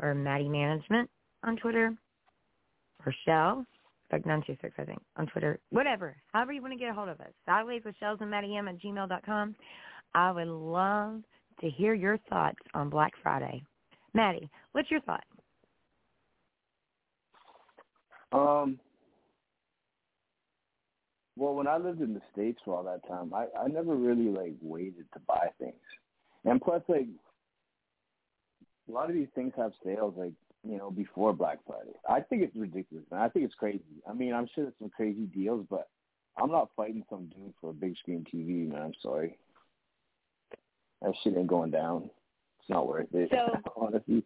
or 0.00 0.14
Matty 0.14 0.48
Management 0.48 1.08
on 1.46 1.56
Twitter, 1.56 1.94
or 3.04 3.14
Shell, 3.24 3.64
like 4.12 4.26
926 4.26 4.74
I 4.78 4.84
think, 4.84 5.00
on 5.16 5.26
Twitter, 5.28 5.58
whatever, 5.70 6.16
however 6.32 6.52
you 6.52 6.60
want 6.60 6.74
to 6.74 6.78
get 6.78 6.90
a 6.90 6.94
hold 6.94 7.08
of 7.08 7.20
us. 7.20 7.32
Sidewayz 7.48 7.84
with 7.84 7.94
Shellz 8.02 8.20
and 8.20 8.30
Matty 8.30 8.56
M 8.56 8.68
at 8.68 8.78
gmail.com. 8.78 9.54
I 10.14 10.30
would 10.32 10.48
love 10.48 11.22
to 11.60 11.70
hear 11.70 11.94
your 11.94 12.18
thoughts 12.28 12.58
on 12.74 12.90
Black 12.90 13.12
Friday. 13.22 13.62
Matty, 14.12 14.48
what's 14.72 14.90
your 14.90 15.00
thought? 15.00 15.24
Um 18.32 18.78
well 21.36 21.54
when 21.54 21.68
I 21.68 21.76
lived 21.76 22.00
in 22.00 22.12
the 22.12 22.22
States 22.32 22.58
for 22.64 22.74
all 22.74 22.82
that 22.84 23.06
time, 23.06 23.32
I, 23.32 23.46
I 23.58 23.68
never 23.68 23.94
really 23.94 24.30
like 24.30 24.54
waited 24.60 25.06
to 25.14 25.20
buy 25.28 25.48
things. 25.58 25.74
And 26.44 26.60
plus 26.60 26.82
like 26.88 27.06
a 28.88 28.92
lot 28.92 29.10
of 29.10 29.14
these 29.14 29.28
things 29.34 29.52
have 29.56 29.72
sales 29.84 30.14
like, 30.16 30.32
you 30.66 30.78
know, 30.78 30.90
before 30.90 31.32
Black 31.32 31.58
Friday. 31.66 31.92
I 32.08 32.20
think 32.20 32.42
it's 32.42 32.56
ridiculous, 32.56 33.04
man. 33.10 33.20
I 33.20 33.28
think 33.28 33.44
it's 33.44 33.54
crazy. 33.54 33.82
I 34.08 34.12
mean, 34.12 34.34
I'm 34.34 34.48
sure 34.54 34.64
there's 34.64 34.74
some 34.78 34.90
crazy 34.90 35.26
deals, 35.26 35.66
but 35.70 35.88
I'm 36.36 36.50
not 36.50 36.70
fighting 36.76 37.04
some 37.08 37.26
dude 37.26 37.54
for 37.60 37.70
a 37.70 37.74
big 37.74 37.96
screen 37.98 38.24
TV, 38.32 38.68
man. 38.68 38.82
I'm 38.82 38.94
sorry. 39.02 39.38
That 41.02 41.14
shit 41.22 41.36
ain't 41.36 41.46
going 41.46 41.70
down. 41.70 42.10
It's 42.60 42.68
not 42.68 42.88
worth 42.88 43.06
it. 43.12 43.30
So- 43.30 43.60
honestly. 43.76 44.24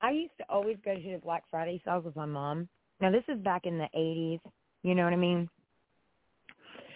I 0.00 0.10
used 0.10 0.36
to 0.36 0.44
always 0.50 0.76
go 0.84 0.94
to 0.94 1.12
the 1.12 1.18
Black 1.18 1.44
Friday 1.50 1.80
sales 1.84 2.04
with 2.04 2.14
my 2.14 2.26
mom. 2.26 2.68
Now 3.00 3.10
this 3.10 3.24
is 3.26 3.38
back 3.38 3.64
in 3.64 3.78
the 3.78 3.88
80s, 3.96 4.40
you 4.82 4.94
know 4.94 5.04
what 5.04 5.14
I 5.14 5.16
mean? 5.16 5.48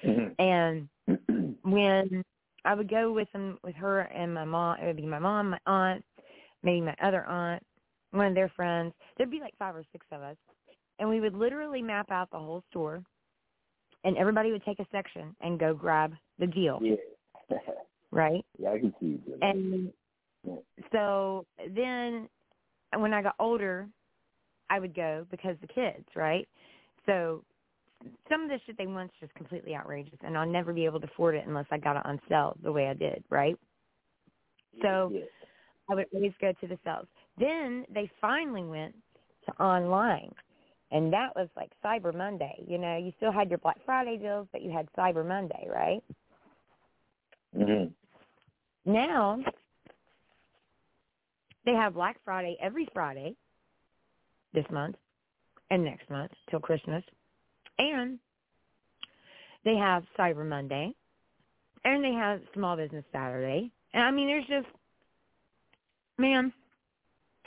Mm-hmm. 0.05 0.43
And 0.43 1.57
when 1.63 2.23
I 2.67 2.75
would 2.75 2.91
go 2.91 3.11
with 3.11 3.33
them 3.33 3.59
with 3.65 3.75
her 3.77 4.01
and 4.01 4.35
my 4.35 4.45
mom, 4.45 4.79
it 4.79 4.87
would 4.87 4.97
be 4.97 5.07
my 5.07 5.19
mom, 5.19 5.51
my 5.51 5.59
aunt, 5.67 6.05
maybe 6.63 6.83
my 6.83 6.95
other 7.03 7.25
aunt, 7.25 7.63
one 8.13 8.27
of 8.27 8.35
their 8.35 8.49
friends. 8.57 8.95
There'd 9.17 9.31
be 9.31 9.41
like 9.41 9.55
five 9.59 9.77
or 9.77 9.85
six 9.93 10.07
of 10.13 10.23
us, 10.23 10.37
and 10.99 11.09
we 11.09 11.21
would 11.21 11.35
literally 11.35 11.83
map 11.83 12.11
out 12.11 12.31
the 12.31 12.39
whole 12.39 12.63
store. 12.71 13.03
and 14.05 14.17
everybody 14.17 14.53
would 14.53 14.65
take 14.65 14.79
a 14.79 14.87
section 14.93 15.35
and 15.41 15.59
go 15.59 15.75
grab 15.75 16.15
the 16.39 16.47
deal. 16.47 16.79
Yeah. 16.83 16.95
right? 18.13 18.45
Yeah, 18.59 18.71
I 18.71 18.79
can 18.79 18.95
see 19.01 19.21
you. 19.27 19.39
And 19.43 19.93
so 20.93 21.47
then 21.75 22.29
when 22.97 23.13
I 23.13 23.23
got 23.23 23.35
older, 23.39 23.89
I 24.71 24.79
would 24.79 24.95
go 24.95 25.27
because 25.31 25.57
the 25.61 25.67
kids, 25.67 26.07
right? 26.15 26.49
So 27.07 27.43
some 28.31 28.43
of 28.43 28.49
the 28.49 28.61
shit 28.65 28.79
they 28.79 28.87
want's 28.87 29.15
just 29.21 29.35
completely 29.35 29.75
outrageous 29.75 30.19
and 30.23 30.39
I'll 30.39 30.49
never 30.49 30.73
be 30.73 30.85
able 30.85 31.01
to 31.01 31.07
afford 31.07 31.35
it 31.35 31.45
unless 31.47 31.67
I 31.71 31.79
got 31.79 31.97
it 31.97 32.07
on 32.07 32.21
sale 32.29 32.57
the 32.63 32.73
way 32.73 32.89
I 32.89 32.95
did, 32.95 33.25
right? 33.31 33.59
So 34.83 35.11
Yeah. 35.13 35.25
I 35.91 35.95
would 35.97 36.07
always 36.15 36.33
go 36.41 36.53
to 36.53 36.67
the 36.67 36.79
sales. 36.85 37.09
Then 37.39 37.85
they 37.93 38.11
finally 38.21 38.65
went 38.65 38.95
to 39.47 39.63
online. 39.63 40.35
And 40.91 41.13
that 41.13 41.37
was 41.37 41.49
like 41.57 41.71
Cyber 41.85 42.15
Monday. 42.15 42.65
You 42.67 42.79
know, 42.79 42.97
you 42.97 43.13
still 43.19 43.33
had 43.33 43.51
your 43.51 43.59
Black 43.59 43.77
Friday 43.85 44.17
deals, 44.17 44.49
but 44.53 44.63
you 44.63 44.71
had 44.71 44.89
Cyber 44.97 45.27
Monday, 45.27 45.69
right? 45.71 46.03
Mm-hmm. 47.57 48.91
Now 48.91 49.39
they 51.65 51.73
have 51.73 51.95
Black 51.95 52.17
Friday 52.25 52.57
every 52.63 52.89
Friday 52.95 53.35
this 54.55 54.65
month 54.73 54.97
and 55.71 55.85
next 55.85 56.09
month 56.09 56.33
till 56.51 56.61
Christmas. 56.61 57.03
And 57.79 58.19
they 59.65 59.77
have 59.77 60.05
Cyber 60.19 60.47
Monday 60.47 60.95
and 61.85 62.03
they 62.03 62.13
have 62.13 62.41
Small 62.55 62.77
Business 62.77 63.05
Saturday. 63.13 63.71
And 63.93 64.03
I 64.03 64.11
mean 64.11 64.27
there's 64.29 64.47
just 64.47 64.75
man, 66.17 66.53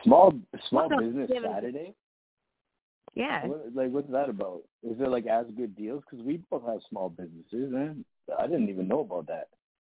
Small 0.03 0.34
small 0.69 0.90
business 0.99 1.30
Saturday. 1.44 1.94
yeah. 3.14 3.45
What, 3.45 3.76
like, 3.76 3.91
what's 3.91 4.11
that 4.11 4.30
about? 4.30 4.64
Is 4.84 4.99
it 4.99 5.10
like 5.10 5.28
as 5.28 5.45
good 5.56 5.76
deals? 5.76 6.03
Because 6.10 6.26
we 6.26 6.41
both 6.49 6.65
have 6.65 6.80
small 6.90 7.10
businesses, 7.10 7.72
man. 7.72 8.03
I 8.38 8.48
didn't 8.48 8.69
even 8.69 8.88
know 8.88 9.02
about 9.02 9.28
that. 9.28 9.49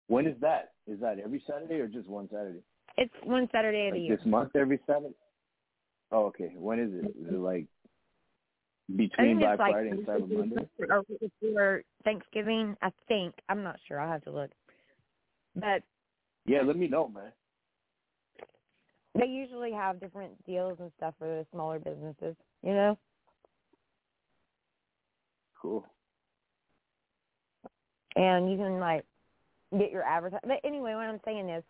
When 0.09 0.27
is 0.27 0.37
that? 0.41 0.73
Is 0.87 1.01
that 1.01 1.19
every 1.19 1.43
Saturday 1.47 1.81
or 1.81 1.87
just 1.87 2.09
one 2.09 2.29
Saturday? 2.31 2.61
It's 2.97 3.15
one 3.25 3.49
Saturday 3.51 3.89
of 3.89 3.95
the 3.95 4.01
year. 4.01 4.17
this 4.17 4.27
month, 4.27 4.55
every 4.55 4.79
Saturday. 4.87 5.15
Oh, 6.13 6.27
okay. 6.27 6.53
When 6.57 6.79
is 6.79 6.91
it? 6.93 7.07
Is 7.21 7.33
it 7.33 7.39
like 7.39 7.67
between 8.97 9.39
Black 9.39 9.59
like 9.59 9.73
Friday 9.73 9.91
and 9.91 10.07
Cyber 10.07 10.29
Monday? 10.31 10.69
or 10.91 11.03
before 11.21 11.83
Thanksgiving. 12.05 12.77
I 12.83 12.91
think 13.09 13.35
I'm 13.49 13.63
not 13.63 13.79
sure. 13.89 14.01
I'll 14.01 14.13
have 14.13 14.25
to 14.25 14.31
look. 14.31 14.51
But 15.57 15.83
Yeah, 16.47 16.63
let 16.63 16.77
me 16.77 16.89
know, 16.89 17.09
man. 17.09 17.33
They 19.19 19.27
usually 19.27 19.73
have 19.73 20.01
different 20.01 20.33
deals 20.45 20.79
and 20.81 20.91
stuff 20.97 21.15
for 21.19 21.29
the 21.29 21.47
smaller 21.53 21.79
businesses. 21.79 22.37
You 22.63 22.75
know. 22.75 22.99
Cool. 25.61 25.87
and 28.17 28.51
you 28.51 28.57
can 28.57 28.79
like 28.79 29.05
get 29.79 29.91
your 29.91 30.03
advertising. 30.03 30.49
But 30.49 30.61
anyway, 30.65 30.95
what 30.95 31.05
I'm 31.05 31.21
saying 31.25 31.49
is 31.49 31.65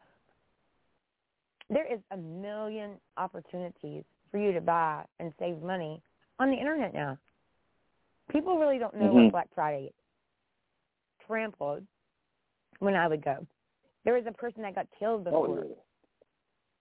there 1.70 1.90
is 1.90 2.00
a 2.10 2.16
million 2.16 2.92
opportunities 3.16 4.04
for 4.30 4.38
you 4.38 4.52
to 4.52 4.60
buy 4.60 5.04
and 5.20 5.32
save 5.38 5.62
money 5.62 6.02
on 6.38 6.50
the 6.50 6.56
internet 6.56 6.92
now. 6.92 7.16
People 8.30 8.58
really 8.58 8.78
don't 8.78 8.94
know 8.94 9.10
Mhm. 9.10 9.24
what 9.24 9.32
Black 9.32 9.48
Friday 9.54 9.86
is. 9.86 9.94
Trampled 11.26 11.86
when 12.80 12.94
I 12.94 13.06
would 13.06 13.22
go. 13.22 13.46
There 14.04 14.14
was 14.14 14.26
a 14.26 14.32
person 14.32 14.62
that 14.62 14.74
got 14.74 14.90
killed 14.98 15.24
before. 15.24 15.60
Oh. 15.60 15.83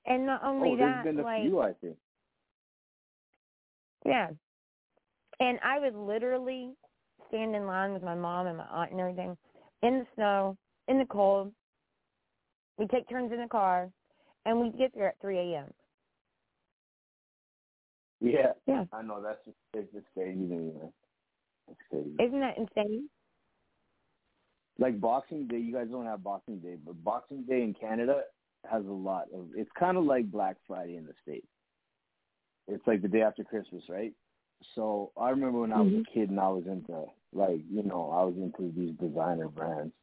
And 0.05 0.25
not 0.25 0.43
only 0.43 0.71
oh, 0.71 0.77
that, 0.77 1.03
been 1.05 1.19
a 1.19 1.23
like 1.23 1.43
few, 1.43 1.61
I 1.61 1.73
think. 1.73 1.95
Yeah. 4.05 4.29
And 5.39 5.59
I 5.63 5.79
would 5.79 5.95
literally 5.95 6.71
stand 7.29 7.55
in 7.55 7.65
line 7.65 7.93
with 7.93 8.03
my 8.03 8.15
mom 8.15 8.47
and 8.47 8.57
my 8.57 8.65
aunt 8.65 8.91
and 8.91 8.99
everything 8.99 9.37
in 9.81 9.99
the 9.99 10.05
snow, 10.15 10.57
in 10.87 10.99
the 10.99 11.05
cold. 11.05 11.51
We 12.77 12.87
take 12.87 13.07
turns 13.07 13.31
in 13.31 13.39
the 13.39 13.47
car, 13.47 13.89
and 14.45 14.59
we 14.59 14.71
get 14.71 14.91
there 14.93 15.07
at 15.07 15.21
3 15.21 15.37
a.m. 15.37 15.65
Yeah. 18.19 18.53
Yeah. 18.67 18.85
I 18.91 19.01
know 19.01 19.21
that's 19.21 19.43
just 19.45 19.57
it's 19.73 19.91
just 19.93 20.05
crazy 20.13 20.33
to 20.33 20.55
me, 20.55 20.71
man. 20.73 20.93
It's 21.69 21.79
crazy. 21.89 22.11
Isn't 22.19 22.39
that 22.39 22.57
insane? 22.57 23.09
like 24.79 24.99
Boxing 24.99 25.47
Day, 25.47 25.59
you 25.59 25.73
guys 25.73 25.87
don't 25.91 26.05
have 26.05 26.23
Boxing 26.23 26.59
Day, 26.59 26.75
but 26.83 27.01
Boxing 27.03 27.43
Day 27.43 27.61
in 27.61 27.73
Canada 27.73 28.21
has 28.69 28.85
a 28.85 28.91
lot 28.91 29.27
of. 29.33 29.47
It's 29.55 29.69
kind 29.77 29.97
of 29.97 30.05
like 30.05 30.31
Black 30.31 30.57
Friday 30.67 30.97
in 30.97 31.05
the 31.05 31.13
states. 31.21 31.47
It's 32.67 32.85
like 32.87 33.01
the 33.01 33.07
day 33.07 33.21
after 33.21 33.43
Christmas, 33.43 33.83
right? 33.89 34.13
So 34.75 35.11
I 35.17 35.29
remember 35.29 35.59
when 35.59 35.73
I 35.73 35.81
was 35.81 35.91
a 35.91 35.95
mm-hmm. 35.97 36.19
kid 36.19 36.29
and 36.29 36.39
I 36.39 36.47
was 36.47 36.63
into 36.65 37.05
like 37.33 37.61
you 37.69 37.83
know 37.83 38.11
I 38.11 38.23
was 38.23 38.35
into 38.37 38.71
these 38.75 38.95
designer 38.99 39.49
brands, 39.49 39.93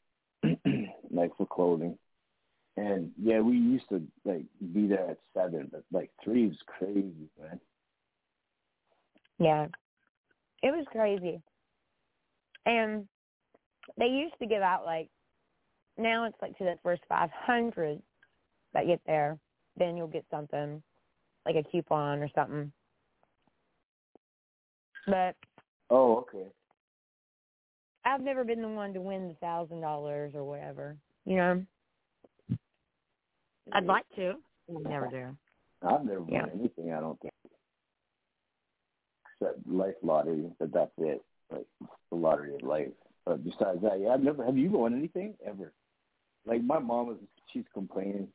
like 1.10 1.36
for 1.36 1.46
clothing, 1.46 1.96
and 2.76 3.10
yeah, 3.20 3.40
we 3.40 3.56
used 3.56 3.88
to 3.90 4.02
like 4.24 4.44
be 4.72 4.86
there 4.86 5.10
at 5.10 5.18
seven, 5.34 5.68
but 5.70 5.84
like 5.92 6.10
three 6.22 6.46
is 6.46 6.56
crazy, 6.66 7.28
man. 7.40 7.60
Yeah. 9.38 9.66
It 10.62 10.70
was 10.70 10.86
crazy. 10.92 11.40
And 12.66 13.08
they 13.98 14.06
used 14.06 14.34
to 14.40 14.46
give 14.46 14.62
out 14.62 14.84
like 14.84 15.08
now 15.98 16.24
it's 16.24 16.36
like 16.40 16.56
to 16.58 16.64
the 16.64 16.76
first 16.82 17.02
500 17.08 18.00
that 18.74 18.86
get 18.86 19.00
there, 19.06 19.38
then 19.76 19.96
you'll 19.96 20.06
get 20.06 20.24
something 20.30 20.82
like 21.46 21.56
a 21.56 21.62
coupon 21.62 22.20
or 22.20 22.28
something. 22.34 22.72
But 25.06 25.34
Oh, 25.90 26.18
okay. 26.18 26.46
I've 28.04 28.22
never 28.22 28.44
been 28.44 28.62
the 28.62 28.68
one 28.68 28.94
to 28.94 29.00
win 29.00 29.28
the 29.28 29.34
thousand 29.34 29.80
dollars 29.80 30.32
or 30.34 30.44
whatever. 30.44 30.96
You 31.24 31.36
know, 31.36 31.66
I'd 33.72 33.84
like 33.84 34.06
to. 34.16 34.34
I 34.68 34.88
never 34.88 35.08
do. 35.08 35.36
I've 35.82 36.04
never 36.04 36.24
Yeah. 36.28 36.42
won 36.42 36.50
anything. 36.50 36.92
I 36.92 37.00
don't 37.00 37.20
think, 37.20 37.34
except 39.34 39.66
life 39.66 39.96
lottery. 40.02 40.50
But 40.58 40.72
that's 40.72 40.92
it. 40.98 41.24
Like 41.50 41.66
the 42.10 42.16
lottery 42.16 42.54
of 42.54 42.62
life. 42.62 42.92
But 43.24 43.44
besides 43.44 43.82
that, 43.82 44.00
yeah, 44.00 44.10
I've 44.10 44.22
never. 44.22 44.44
Have 44.44 44.56
you 44.56 44.70
won 44.70 44.94
anything 44.94 45.36
ever? 45.44 45.72
Like 46.46 46.62
my 46.62 46.78
mom 46.78 47.08
was. 47.08 47.18
She's 47.52 47.66
complaining. 47.74 48.28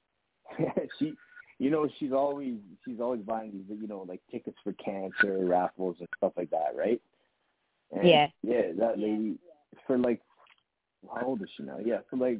she, 0.99 1.13
you 1.59 1.69
know, 1.69 1.87
she's 1.99 2.11
always 2.11 2.55
she's 2.83 2.99
always 2.99 3.21
buying 3.21 3.51
these, 3.51 3.77
you 3.79 3.87
know, 3.87 4.05
like 4.07 4.21
tickets 4.31 4.57
for 4.63 4.73
cancer 4.73 5.45
raffles 5.45 5.97
and 5.99 6.07
stuff 6.17 6.33
like 6.37 6.49
that, 6.51 6.73
right? 6.77 7.01
And 7.91 8.07
Yeah. 8.07 8.27
Yeah, 8.43 8.71
that 8.77 8.99
lady 8.99 9.37
for 9.87 9.97
like 9.97 10.21
how 11.13 11.25
old 11.25 11.41
is 11.41 11.49
she 11.55 11.63
now? 11.63 11.77
Yeah, 11.83 11.99
for 12.09 12.17
like 12.17 12.39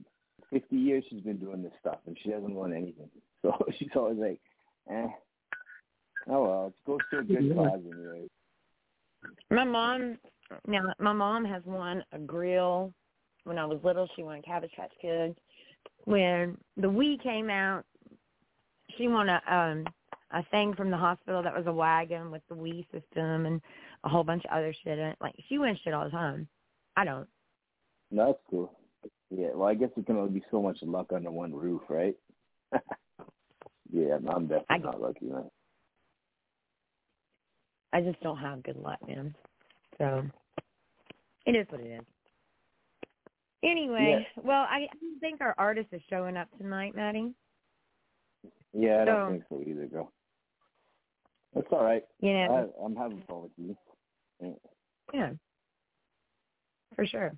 fifty 0.52 0.76
years 0.76 1.04
she's 1.10 1.22
been 1.22 1.38
doing 1.38 1.64
this 1.64 1.74
stuff 1.80 2.00
and 2.08 2.18
she 2.24 2.32
hasn't 2.32 2.54
won 2.54 2.74
anything. 2.74 3.10
So 3.42 3.54
she's 3.78 3.90
always 3.96 4.18
like, 4.18 4.40
eh. 4.90 5.08
Oh 6.28 6.44
well, 6.44 6.68
it 6.68 6.88
goes 6.88 6.98
to 7.12 7.20
a 7.20 7.24
good 7.24 7.56
cause 7.56 7.80
anyway. 7.86 8.28
My 9.52 9.64
mom 9.64 10.18
now 10.66 10.94
my 11.00 11.14
mom 11.14 11.46
has 11.46 11.62
won 11.66 12.04
a 12.12 12.18
grill. 12.18 12.92
When 13.44 13.60
I 13.60 13.66
was 13.66 13.80
little, 13.84 14.10
she 14.16 14.24
won 14.24 14.40
a 14.40 14.42
Cabbage 14.42 14.72
Patch 14.76 14.92
Kid. 15.00 15.36
When 16.06 16.58
the 16.78 16.88
Wii 16.88 17.22
came 17.22 17.52
out, 17.52 17.86
she 18.98 19.08
won 19.08 19.30
a 19.30 19.42
um 19.50 19.86
a 20.32 20.44
thing 20.52 20.74
from 20.76 20.92
the 20.92 20.98
hospital 20.98 21.44
that 21.44 21.56
was 21.56 21.66
a 21.68 21.74
wagon 21.74 22.32
with 22.32 22.42
the 22.50 22.56
Wii 22.56 22.86
system 22.92 23.46
and 23.46 23.62
a 24.04 24.10
whole 24.10 24.24
bunch 24.24 24.44
of 24.46 24.52
other 24.52 24.74
shit 24.84 24.98
in 25.00 25.06
it. 25.06 25.18
Like 25.22 25.36
she 25.48 25.58
wins 25.58 25.80
shit 25.84 25.94
all 25.94 26.06
the 26.06 26.12
time. 26.12 26.48
I 26.98 27.06
don't. 27.06 27.28
No, 28.12 28.28
That's 28.28 28.40
cool. 28.50 28.72
Yeah, 29.30 29.50
well 29.54 29.68
I 29.68 29.76
guess 29.76 29.90
it 29.96 30.06
can 30.06 30.18
only 30.18 30.40
be 30.40 30.46
so 30.52 30.62
much 30.62 30.78
luck 30.82 31.12
under 31.14 31.32
one 31.32 31.54
roof, 31.54 31.82
right? 31.90 32.16
yeah, 33.92 34.16
I'm 34.16 34.48
definitely 34.48 34.66
I, 34.70 34.78
not 34.78 35.02
lucky, 35.02 35.26
man. 35.26 35.50
I 37.94 38.02
just 38.02 38.20
don't 38.22 38.38
have 38.38 38.64
good 38.64 38.78
luck, 38.78 39.00
man. 39.08 39.34
So 39.98 40.24
it 41.46 41.56
is 41.56 41.66
what 41.70 41.82
it 41.82 42.00
is. 42.00 42.06
Anyway, 43.64 44.28
well, 44.44 44.66
I, 44.70 44.88
I 44.92 45.20
think 45.22 45.42
our 45.42 45.56
artist 45.58 45.88
is 45.92 46.02
showing 46.10 46.38
up 46.38 46.48
tonight, 46.58 46.96
Matty. 46.96 47.34
Yeah, 48.78 49.02
I 49.02 49.06
don't 49.06 49.28
So- 49.28 49.32
think 49.32 49.44
so 49.50 49.70
either, 49.70 49.88
girl. 49.88 50.12
That's 51.54 51.68
all 51.72 51.84
right. 51.86 52.04
You 52.20 52.34
know, 52.34 52.74
I, 52.78 52.84
I'm 52.84 52.96
having 52.98 53.24
fun 53.30 53.44
with 53.44 53.52
you. 53.58 53.78
Yeah. 54.42 54.50
yeah, 55.14 55.30
for 56.96 57.06
sure. 57.06 57.34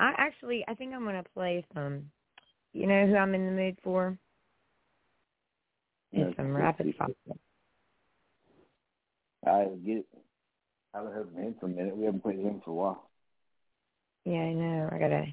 I 0.00 0.12
actually, 0.18 0.64
I 0.66 0.74
think 0.74 0.92
I'm 0.92 1.04
gonna 1.04 1.22
play 1.34 1.64
some. 1.72 2.10
You 2.72 2.88
know 2.88 3.06
who 3.06 3.14
I'm 3.14 3.32
in 3.36 3.46
the 3.46 3.52
mood 3.52 3.78
for? 3.84 4.18
Yeah, 6.10 6.30
some 6.36 6.52
rapid 6.56 6.94
fire. 6.96 7.08
I 9.46 9.66
get 9.86 9.98
it. 9.98 10.06
I 10.92 10.98
haven't 10.98 11.12
heard 11.12 11.28
from 11.32 11.42
him 11.42 11.54
for 11.60 11.66
a 11.66 11.68
minute. 11.68 11.96
We 11.96 12.06
haven't 12.06 12.22
played 12.22 12.40
him 12.40 12.60
for 12.64 12.70
a 12.70 12.74
while. 12.74 13.10
Yeah, 14.24 14.38
I 14.40 14.52
know. 14.52 14.88
I 14.90 14.98
gotta, 14.98 15.26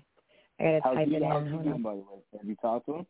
I 0.59 0.63
gotta 0.63 0.79
How's 0.83 0.95
type 0.95 1.07
he, 1.07 1.15
it 1.15 1.23
how's 1.23 1.41
in. 1.41 1.45
he 1.47 1.51
Hold 1.53 1.63
doing, 1.63 1.81
by 1.81 1.91
the 1.91 1.97
way? 1.97 2.21
Have 2.37 2.45
you 2.47 2.55
talked 2.61 2.85
to 2.87 2.95
him? 2.97 3.05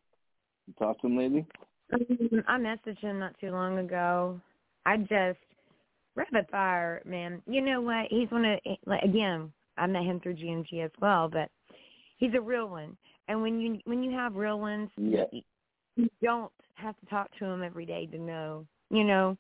You 0.68 0.74
talked 0.80 1.02
to 1.02 1.08
him 1.08 1.18
lately? 1.18 1.46
I 1.94 2.58
messaged 2.58 3.00
him 3.00 3.20
not 3.20 3.36
too 3.40 3.52
long 3.52 3.80
ago. 3.80 4.40
I 4.86 4.98
just 4.98 5.40
rapid 6.16 6.48
fire, 6.50 7.02
man. 7.06 7.42
You 7.48 7.62
know 7.62 7.82
what? 7.82 8.08
He's 8.10 8.30
one 8.32 8.46
of 8.46 8.60
like 8.86 9.04
again. 9.04 9.52
I 9.78 9.88
met 9.88 10.04
him 10.04 10.20
through 10.20 10.36
GMG 10.36 10.84
as 10.86 10.92
well, 11.02 11.30
but 11.30 11.50
he's 12.18 12.34
a 12.36 12.42
real 12.42 12.68
one. 12.68 12.98
And 13.28 13.42
when 13.42 13.60
you 13.60 13.80
when 13.86 14.04
you 14.04 14.12
have 14.12 14.36
real 14.36 14.60
ones, 14.60 14.90
Yeah. 14.98 15.26
you, 15.32 16.10
don't 16.22 16.52
have 16.76 16.98
to 17.00 17.06
talk 17.08 17.30
to 17.38 17.46
them 17.46 17.64
every 17.64 17.86
day 17.86 18.06
to 18.08 18.18
know. 18.18 18.66
You 18.90 19.04
know, 19.04 19.38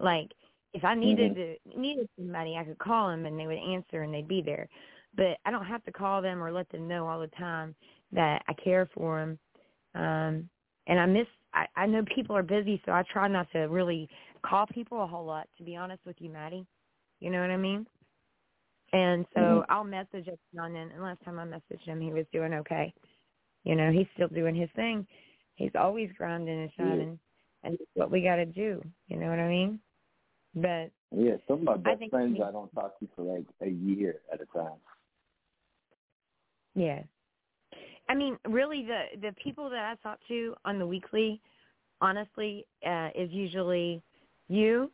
like 0.00 0.30
if 0.72 0.84
I 0.84 0.94
needed 0.94 1.34
to 1.34 1.78
needed 1.78 2.08
somebody, 2.16 2.56
I 2.56 2.64
could 2.64 2.78
call 2.78 3.08
them 3.08 3.26
and 3.26 3.38
they 3.38 3.46
would 3.46 3.58
answer 3.58 4.02
and 4.02 4.12
they'd 4.12 4.28
be 4.28 4.42
there. 4.42 4.68
But 5.16 5.38
I 5.44 5.50
don't 5.50 5.64
have 5.64 5.84
to 5.84 5.92
call 5.92 6.20
them 6.20 6.42
or 6.42 6.50
let 6.50 6.68
them 6.70 6.88
know 6.88 7.06
all 7.06 7.20
the 7.20 7.28
time 7.28 7.74
that 8.12 8.42
I 8.48 8.52
care 8.54 8.88
for 8.94 9.20
them. 9.20 9.38
Um, 9.94 10.48
and 10.86 10.98
I 10.98 11.06
miss. 11.06 11.26
I, 11.54 11.66
I 11.76 11.86
know 11.86 12.04
people 12.14 12.36
are 12.36 12.42
busy, 12.42 12.82
so 12.84 12.92
I 12.92 13.02
try 13.12 13.28
not 13.28 13.50
to 13.52 13.60
really 13.60 14.08
call 14.42 14.66
people 14.66 15.02
a 15.02 15.06
whole 15.06 15.24
lot. 15.24 15.48
To 15.58 15.64
be 15.64 15.76
honest 15.76 16.04
with 16.04 16.16
you, 16.18 16.28
Matty, 16.30 16.66
you 17.20 17.30
know 17.30 17.40
what 17.40 17.50
I 17.50 17.56
mean. 17.56 17.86
And 18.92 19.24
so 19.34 19.40
Mhm. 19.40 19.64
I'll 19.68 19.84
message 19.84 20.28
every 20.28 20.38
now 20.52 20.64
and 20.64 21.02
last 21.02 21.22
time 21.24 21.38
I 21.38 21.44
messaged 21.46 21.80
him, 21.84 22.00
he 22.00 22.12
was 22.12 22.26
doing 22.32 22.54
okay. 22.54 22.92
You 23.64 23.76
know, 23.76 23.90
he's 23.90 24.06
still 24.14 24.28
doing 24.28 24.54
his 24.54 24.70
thing. 24.72 25.06
He's 25.54 25.74
always 25.74 26.10
grinding 26.12 26.60
and 26.62 26.72
shining, 26.74 27.18
and 27.62 27.74
it's 27.74 27.90
what 27.94 28.10
we 28.10 28.20
got 28.22 28.36
to 28.36 28.44
do. 28.46 28.82
You 29.08 29.16
know 29.16 29.30
what 29.30 29.38
I 29.38 29.48
mean? 29.48 29.80
But 30.54 30.90
Yeah, 31.12 31.36
some 31.46 31.58
of 31.60 31.64
my 31.64 31.76
best 31.76 31.98
think- 32.00 32.10
friends 32.10 32.40
I 32.40 32.50
don't 32.50 32.72
talk 32.74 32.98
to 32.98 33.06
for 33.14 33.22
like 33.22 33.46
a 33.60 33.68
year 33.68 34.20
at 34.32 34.40
a 34.40 34.46
time. 34.46 34.80
Yeah. 36.74 37.04
I 38.08 38.14
mean, 38.14 38.36
really, 38.48 38.86
the 38.86 39.20
the 39.20 39.34
people 39.42 39.70
that 39.70 39.78
I 39.78 39.94
talk 40.02 40.18
to 40.28 40.54
on 40.64 40.78
the 40.78 40.86
weekly, 40.86 41.40
honestly, 42.00 42.66
uh, 42.86 43.08
is 43.14 43.30
usually 43.30 44.02
you, 44.48 44.90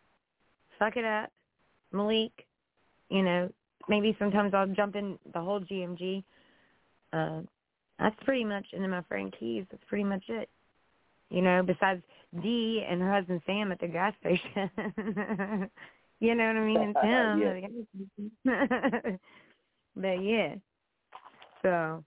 suck 0.78 0.96
it 0.96 1.04
up, 1.04 1.30
Malik. 1.92 2.32
You 3.08 3.22
know, 3.22 3.52
maybe 3.88 4.16
sometimes 4.18 4.54
I'll 4.54 4.68
jump 4.68 4.94
in 4.96 5.18
the 5.32 5.40
whole 5.40 5.60
GMG. 5.60 6.22
Uh, 7.12 7.40
that's 7.98 8.16
pretty 8.24 8.44
much, 8.44 8.66
and 8.72 8.82
then 8.82 8.90
my 8.90 9.02
friend 9.02 9.34
Keys. 9.38 9.64
That's 9.70 9.82
pretty 9.88 10.04
much 10.04 10.22
it. 10.28 10.48
You 11.30 11.42
know, 11.42 11.62
besides 11.62 12.02
Dee 12.42 12.84
and 12.88 13.00
her 13.00 13.12
husband 13.12 13.40
Sam 13.46 13.72
at 13.72 13.80
the 13.80 13.88
gas 13.88 14.14
station. 14.20 14.70
you 16.20 16.34
know 16.34 16.46
what 16.46 16.56
I 16.56 16.64
mean? 16.64 16.80
And 16.80 16.96
Tim. 17.02 17.42
at 17.42 17.54
the 17.54 17.60
gas 17.60 18.56
station. 18.94 19.20
but 19.96 20.22
yeah. 20.22 20.54
So 21.62 22.04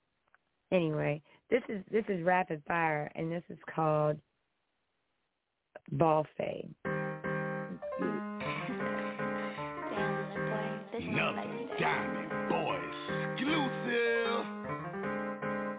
anyway, 0.74 1.22
this 1.50 1.62
is 1.70 1.84
this 1.92 2.04
is 2.10 2.24
rapid 2.24 2.62
fire, 2.68 3.10
and 3.16 3.32
this 3.32 3.44
is 3.50 3.58
called 3.74 4.18
ball 5.92 6.26
fade. 6.38 6.74
Another 10.96 11.44
Diamond 11.80 12.50
Boys 12.50 12.80
exclusive. 13.32 14.46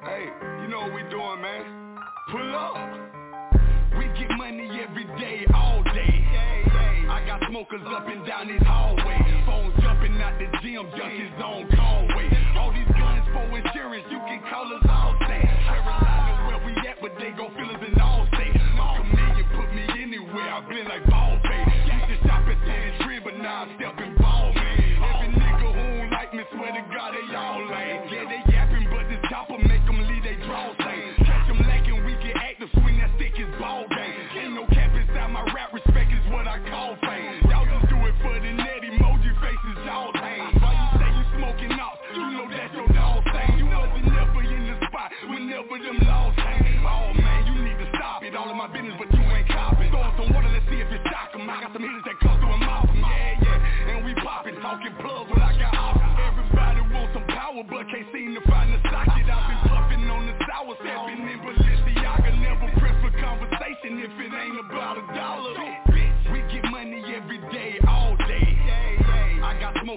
Hey, 0.05 0.27
you 0.63 0.69
know 0.69 0.81
what 0.83 0.95
we 0.95 1.03
doing, 1.11 1.41
man? 1.43 1.99
Pull 2.31 2.55
up. 2.55 2.79
We 3.99 4.05
get 4.19 4.31
money 4.37 4.69
every 4.89 5.05
day, 5.19 5.45
all 5.55 5.83
day. 5.83 6.27
I 7.09 7.23
got 7.27 7.43
smokers 7.49 7.83
up 7.87 8.07
and 8.09 8.27
down 8.27 8.49
these 8.49 8.63
hallways. 8.63 9.84
Out 10.25 10.39
the 10.39 10.49
gym, 10.65 10.89
junkies 10.97 11.37
on 11.37 11.69
Conway. 11.77 12.29
All 12.57 12.73
these 12.73 12.89
guns 12.97 13.25
for 13.33 13.45
insurance, 13.53 14.07
you 14.11 14.19
can 14.25 14.41
call 14.49 14.65
us 14.73 14.85
all 14.89 15.13
day. 15.29 15.45
Carolina 15.69 16.49
where 16.49 16.61
we 16.65 16.73
at, 16.89 16.97
but 17.03 17.13
they 17.19 17.31
gon' 17.37 17.53
feel 17.55 17.69
us 17.69 17.83
in 17.87 17.94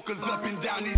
I 0.10 0.12
up 0.14 0.44
and 0.46 0.64
down 0.64 0.86
these 0.86 0.97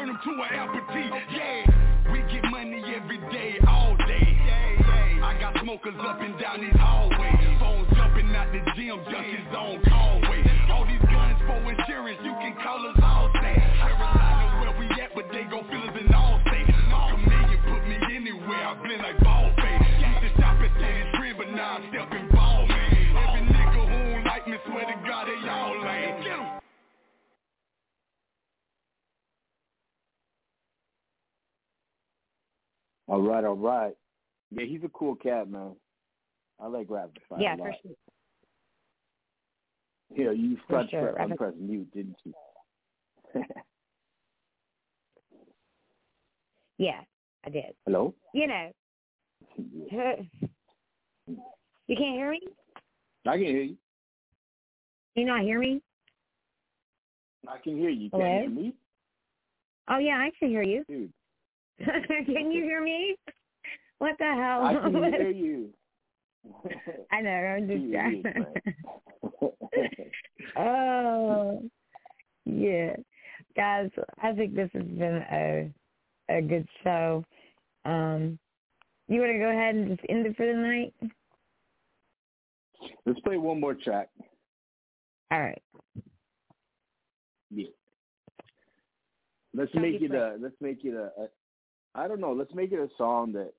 turn 0.00 0.08
them 0.08 0.18
to 0.24 0.30
an 0.30 0.48
amputee. 0.58 1.10
Yeah, 1.30 2.12
we 2.12 2.20
get 2.32 2.44
money 2.50 2.82
every 2.96 3.18
day, 3.30 3.58
all 3.68 3.96
day. 3.96 4.38
I 5.22 5.36
got 5.38 5.62
smokers 5.62 5.94
up 6.00 6.20
and 6.20 6.38
down 6.38 6.60
these 6.60 6.72
hallways. 6.74 7.39
All 33.10 33.20
right, 33.20 33.44
all 33.44 33.56
right. 33.56 33.92
Yeah, 34.52 34.66
he's 34.66 34.84
a 34.84 34.88
cool 34.90 35.16
cat, 35.16 35.50
man. 35.50 35.74
I 36.60 36.68
like 36.68 36.86
Rapid 36.88 37.18
Fire 37.28 37.40
yeah, 37.40 37.56
a 37.56 37.58
lot. 37.58 37.66
for 37.66 37.74
sure. 37.82 37.96
Yeah, 40.16 40.30
you 40.30 40.56
For 40.68 40.74
pressed 40.74 40.90
sure, 40.90 41.02
press, 41.02 41.14
Rapid- 41.16 41.30
unpress 41.32 41.54
mute, 41.58 41.90
didn't 41.92 42.16
you? 42.24 42.32
Yeah, 46.78 47.00
I 47.44 47.50
did. 47.50 47.74
Hello? 47.84 48.14
You 48.32 48.46
know, 48.46 48.70
you 49.58 50.16
can't 51.88 52.14
hear 52.16 52.30
me. 52.30 52.40
I 53.26 53.32
can 53.32 53.40
hear 53.44 53.60
you. 53.62 53.76
You 55.14 55.26
not 55.26 55.42
hear 55.42 55.58
me? 55.58 55.82
I 57.46 57.58
can 57.58 57.76
hear 57.76 57.90
you. 57.90 58.08
Can 58.08 58.20
Hello? 58.20 58.32
you 58.32 58.40
hear 58.40 58.50
me? 58.50 58.74
Oh 59.90 59.98
yeah, 59.98 60.16
I 60.16 60.30
can 60.38 60.48
hear 60.48 60.62
you. 60.62 60.84
Dude. 60.88 61.12
can 62.26 62.52
you 62.52 62.62
hear 62.64 62.82
me? 62.82 63.16
What 63.98 64.16
the 64.18 64.24
hell? 64.24 64.64
I 64.64 64.74
can 64.74 64.94
hear 64.94 65.30
you. 65.30 65.70
I 67.12 67.20
know. 67.20 67.30
I'm 67.30 67.68
just 67.68 67.84
oh, 70.56 71.62
yeah, 72.46 72.96
guys. 73.56 73.90
I 74.22 74.32
think 74.32 74.54
this 74.54 74.70
has 74.72 74.82
been 74.84 75.22
a 75.30 75.70
a 76.30 76.40
good 76.40 76.66
show. 76.82 77.24
Um, 77.84 78.38
You 79.08 79.20
want 79.20 79.32
to 79.32 79.38
go 79.38 79.50
ahead 79.50 79.74
and 79.74 79.88
just 79.88 80.00
end 80.08 80.26
it 80.26 80.36
for 80.36 80.46
the 80.46 80.54
night? 80.54 80.94
Let's 83.04 83.20
play 83.20 83.36
one 83.36 83.60
more 83.60 83.74
track. 83.74 84.08
All 85.30 85.40
right. 85.40 85.62
Yeah. 87.50 87.66
Let's 89.54 89.74
make 89.74 90.00
it 90.00 90.10
play? 90.10 90.18
a. 90.18 90.36
Let's 90.40 90.54
make 90.60 90.84
it 90.84 90.94
a, 90.94 91.10
a. 91.20 91.28
I 91.94 92.08
don't 92.08 92.20
know. 92.20 92.32
Let's 92.32 92.54
make 92.54 92.72
it 92.72 92.78
a 92.78 92.88
song 92.96 93.32
that 93.32 93.52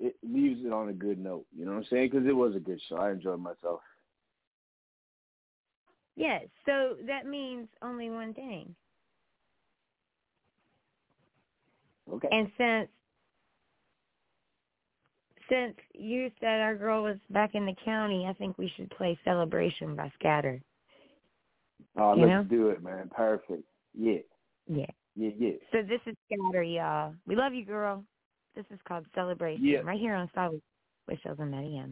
it 0.00 0.16
leaves 0.22 0.60
it 0.64 0.72
on 0.72 0.88
a 0.88 0.92
good 0.92 1.18
note. 1.18 1.46
You 1.56 1.64
know 1.64 1.72
what 1.72 1.78
I'm 1.78 1.86
saying? 1.90 2.10
Because 2.12 2.26
it 2.26 2.36
was 2.36 2.54
a 2.54 2.60
good 2.60 2.80
show. 2.88 2.96
I 2.96 3.10
enjoyed 3.10 3.40
myself. 3.40 3.80
Yes. 6.16 6.46
So 6.66 6.96
that 7.06 7.26
means 7.26 7.68
only 7.82 8.10
one 8.10 8.34
thing. 8.34 8.74
Okay. 12.12 12.28
And 12.30 12.50
since 12.56 12.88
since 15.48 15.76
you 15.94 16.30
said 16.40 16.60
our 16.60 16.76
girl 16.76 17.02
was 17.02 17.16
back 17.30 17.54
in 17.54 17.64
the 17.64 17.74
county, 17.84 18.26
I 18.28 18.32
think 18.34 18.58
we 18.58 18.70
should 18.76 18.90
play 18.90 19.18
Celebration 19.24 19.96
by 19.96 20.12
Scatter. 20.18 20.60
Oh, 21.96 22.14
You 22.14 22.26
let's 22.26 22.30
know? 22.30 22.44
do 22.44 22.68
it, 22.68 22.82
man. 22.82 23.10
Perfect. 23.14 23.62
Yeah. 23.96 24.18
Yeah. 24.66 24.86
Yeah. 25.18 25.30
Yeah. 25.36 25.50
So 25.72 25.82
this 25.82 26.00
is 26.06 26.14
Scatter, 26.26 26.62
y'all. 26.62 27.12
We 27.26 27.34
love 27.34 27.52
you, 27.52 27.64
girl. 27.64 28.04
This 28.54 28.64
is 28.70 28.78
called 28.86 29.04
Celebration. 29.14 29.64
Yeah. 29.64 29.80
Right 29.80 29.98
here 29.98 30.14
on 30.14 30.30
Solid 30.32 30.62
with 31.08 31.18
Shellz 31.24 31.40
and 31.40 31.50
Matty 31.50 31.82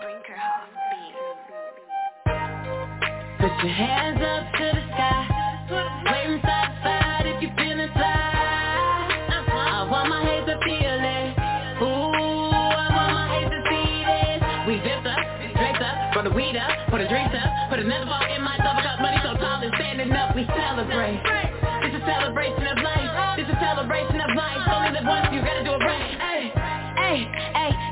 Put 0.00 0.10
your 3.62 3.72
hands 3.72 4.20
up 4.20 4.52
to 4.58 4.64
the 4.74 4.82
sky. 4.90 5.20
If 7.26 7.42
you 7.42 7.48
feeling 7.56 7.90
fly. 7.92 8.08
Uh-huh. 9.30 9.56
I 9.56 9.88
want 9.90 10.08
my 10.08 10.22
feel 10.64 10.98
it. 10.98 11.36
Ooh, 11.82 11.86
I 11.86 12.90
want 12.90 13.12
my 13.14 13.26
see 13.70 14.04
this. 14.04 14.42
We 14.66 14.74
the 16.24 16.30
weed 16.30 16.56
up, 16.56 16.90
put 16.90 17.00
the 17.00 17.06
up, 17.34 17.70
put 17.70 17.78
another 17.78 18.23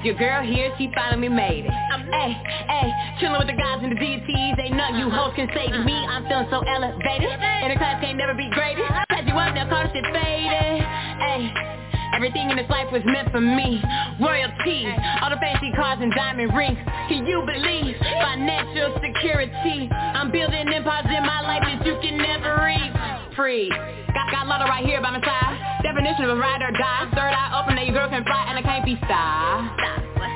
your 0.04 0.14
girl 0.14 0.42
here, 0.42 0.74
she 0.78 0.90
finally 0.94 1.28
made 1.28 1.64
it. 1.64 1.70
Hey, 1.70 2.02
eh, 2.12 2.32
hey, 2.66 2.88
chillin' 3.18 3.38
with 3.38 3.48
the 3.48 3.56
guys 3.56 3.80
and 3.82 3.92
the 3.92 3.98
deities. 3.98 4.54
Ain't 4.58 4.76
nothing 4.76 4.98
you 4.98 5.08
hoes 5.08 5.32
can 5.34 5.48
say 5.54 5.70
to 5.70 5.78
me. 5.82 5.94
Uh-huh. 5.94 6.18
I'm 6.18 6.22
feeling 6.26 6.50
so 6.50 6.60
elevated. 6.66 7.30
In 7.30 7.70
the 7.70 7.78
class 7.78 8.02
can't 8.02 8.18
never 8.18 8.34
be 8.34 8.50
graded. 8.50 8.84
Set 9.10 9.26
you 9.26 9.34
up, 9.34 9.54
now 9.54 9.70
call 9.70 9.86
shit 9.94 10.04
faded. 10.10 10.82
Hey. 11.22 11.72
Everything 12.12 12.50
in 12.50 12.56
this 12.56 12.68
life 12.68 12.92
was 12.92 13.00
meant 13.06 13.32
for 13.32 13.40
me. 13.40 13.80
Royalty, 14.20 14.84
all 15.22 15.30
the 15.30 15.40
fancy 15.40 15.72
cars 15.72 15.98
and 16.02 16.12
diamond 16.12 16.52
rings. 16.54 16.78
Can 17.08 17.24
you 17.26 17.40
believe 17.40 17.96
financial 17.98 19.00
security? 19.00 19.88
I'm 19.90 20.30
building 20.30 20.68
empires 20.68 21.06
in 21.08 21.24
my 21.24 21.40
life 21.40 21.62
that 21.64 21.86
you 21.86 21.96
can 22.02 22.18
never 22.18 22.68
reach. 22.68 23.34
Free. 23.34 23.70
Got, 24.12 24.30
got 24.30 24.46
Lotto 24.46 24.66
right 24.66 24.84
here 24.84 25.00
by 25.00 25.10
my 25.10 25.24
side. 25.24 25.61
Definition 25.82 26.24
of 26.24 26.30
a 26.30 26.38
ride 26.38 26.62
or 26.62 26.70
die. 26.70 27.10
Third 27.10 27.34
eye 27.34 27.58
open, 27.58 27.74
now 27.74 27.82
your 27.82 27.94
girl 27.94 28.08
can 28.08 28.22
fly 28.22 28.46
and 28.48 28.58
I 28.58 28.62
can't 28.62 28.86
be 28.86 28.96
stopped. 29.02 29.82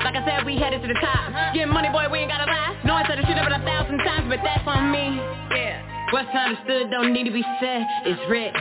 Like 0.03 0.15
I 0.15 0.23
said, 0.27 0.45
we 0.45 0.59
headed 0.59 0.83
to 0.83 0.87
the 0.87 0.99
top. 0.99 1.55
Getting 1.55 1.73
money, 1.73 1.89
boy, 1.89 2.07
we 2.11 2.19
ain't 2.19 2.31
gotta 2.31 2.47
lie. 2.47 2.75
No, 2.83 2.93
I 2.93 3.07
said 3.07 3.17
the 3.19 3.25
shit 3.25 3.39
up 3.39 3.47
a 3.47 3.59
thousand 3.63 3.99
times, 4.03 4.27
but 4.27 4.39
that's 4.43 4.67
on 4.67 4.91
me. 4.91 5.19
Yeah. 5.55 5.83
What's 6.11 6.31
understood 6.31 6.91
don't 6.91 7.11
need 7.11 7.25
to 7.25 7.35
be 7.35 7.43
said. 7.59 7.83
It's 8.05 8.21
written. 8.29 8.55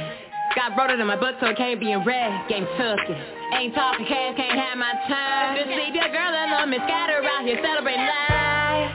God 0.55 0.73
wrote 0.79 0.91
it 0.91 0.99
in 0.99 1.07
my 1.07 1.21
book 1.21 1.37
so 1.39 1.47
it 1.47 1.57
can't 1.57 1.79
be 1.79 1.93
in 1.93 2.03
red. 2.03 2.49
Game 2.49 2.65
took 2.79 3.03
it. 3.07 3.21
Ain't 3.55 3.75
talking 3.75 4.07
cash, 4.07 4.35
can't 4.39 4.59
have 4.59 4.79
my 4.79 4.95
time. 5.07 5.59
Just 5.59 5.69
leave 5.69 5.95
your 5.95 6.09
girl 6.09 6.33
alone, 6.33 6.71
Miss 6.71 6.81
Scatter 6.87 7.21
out 7.23 7.45
here 7.45 7.61
celebrating 7.63 8.07
life. 8.07 8.91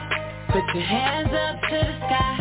Put 0.50 0.64
your 0.74 0.84
hands 0.84 1.30
up 1.30 1.56
to 1.70 1.76
the 1.76 1.96
sky. 2.08 2.34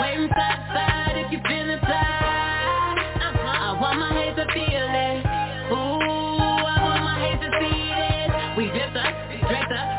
Waving 0.00 0.30
side 0.30 0.58
to 0.58 0.66
side 0.72 1.14
if 1.20 1.32
you 1.32 1.38
feeling 1.46 1.78
fly. 1.80 2.39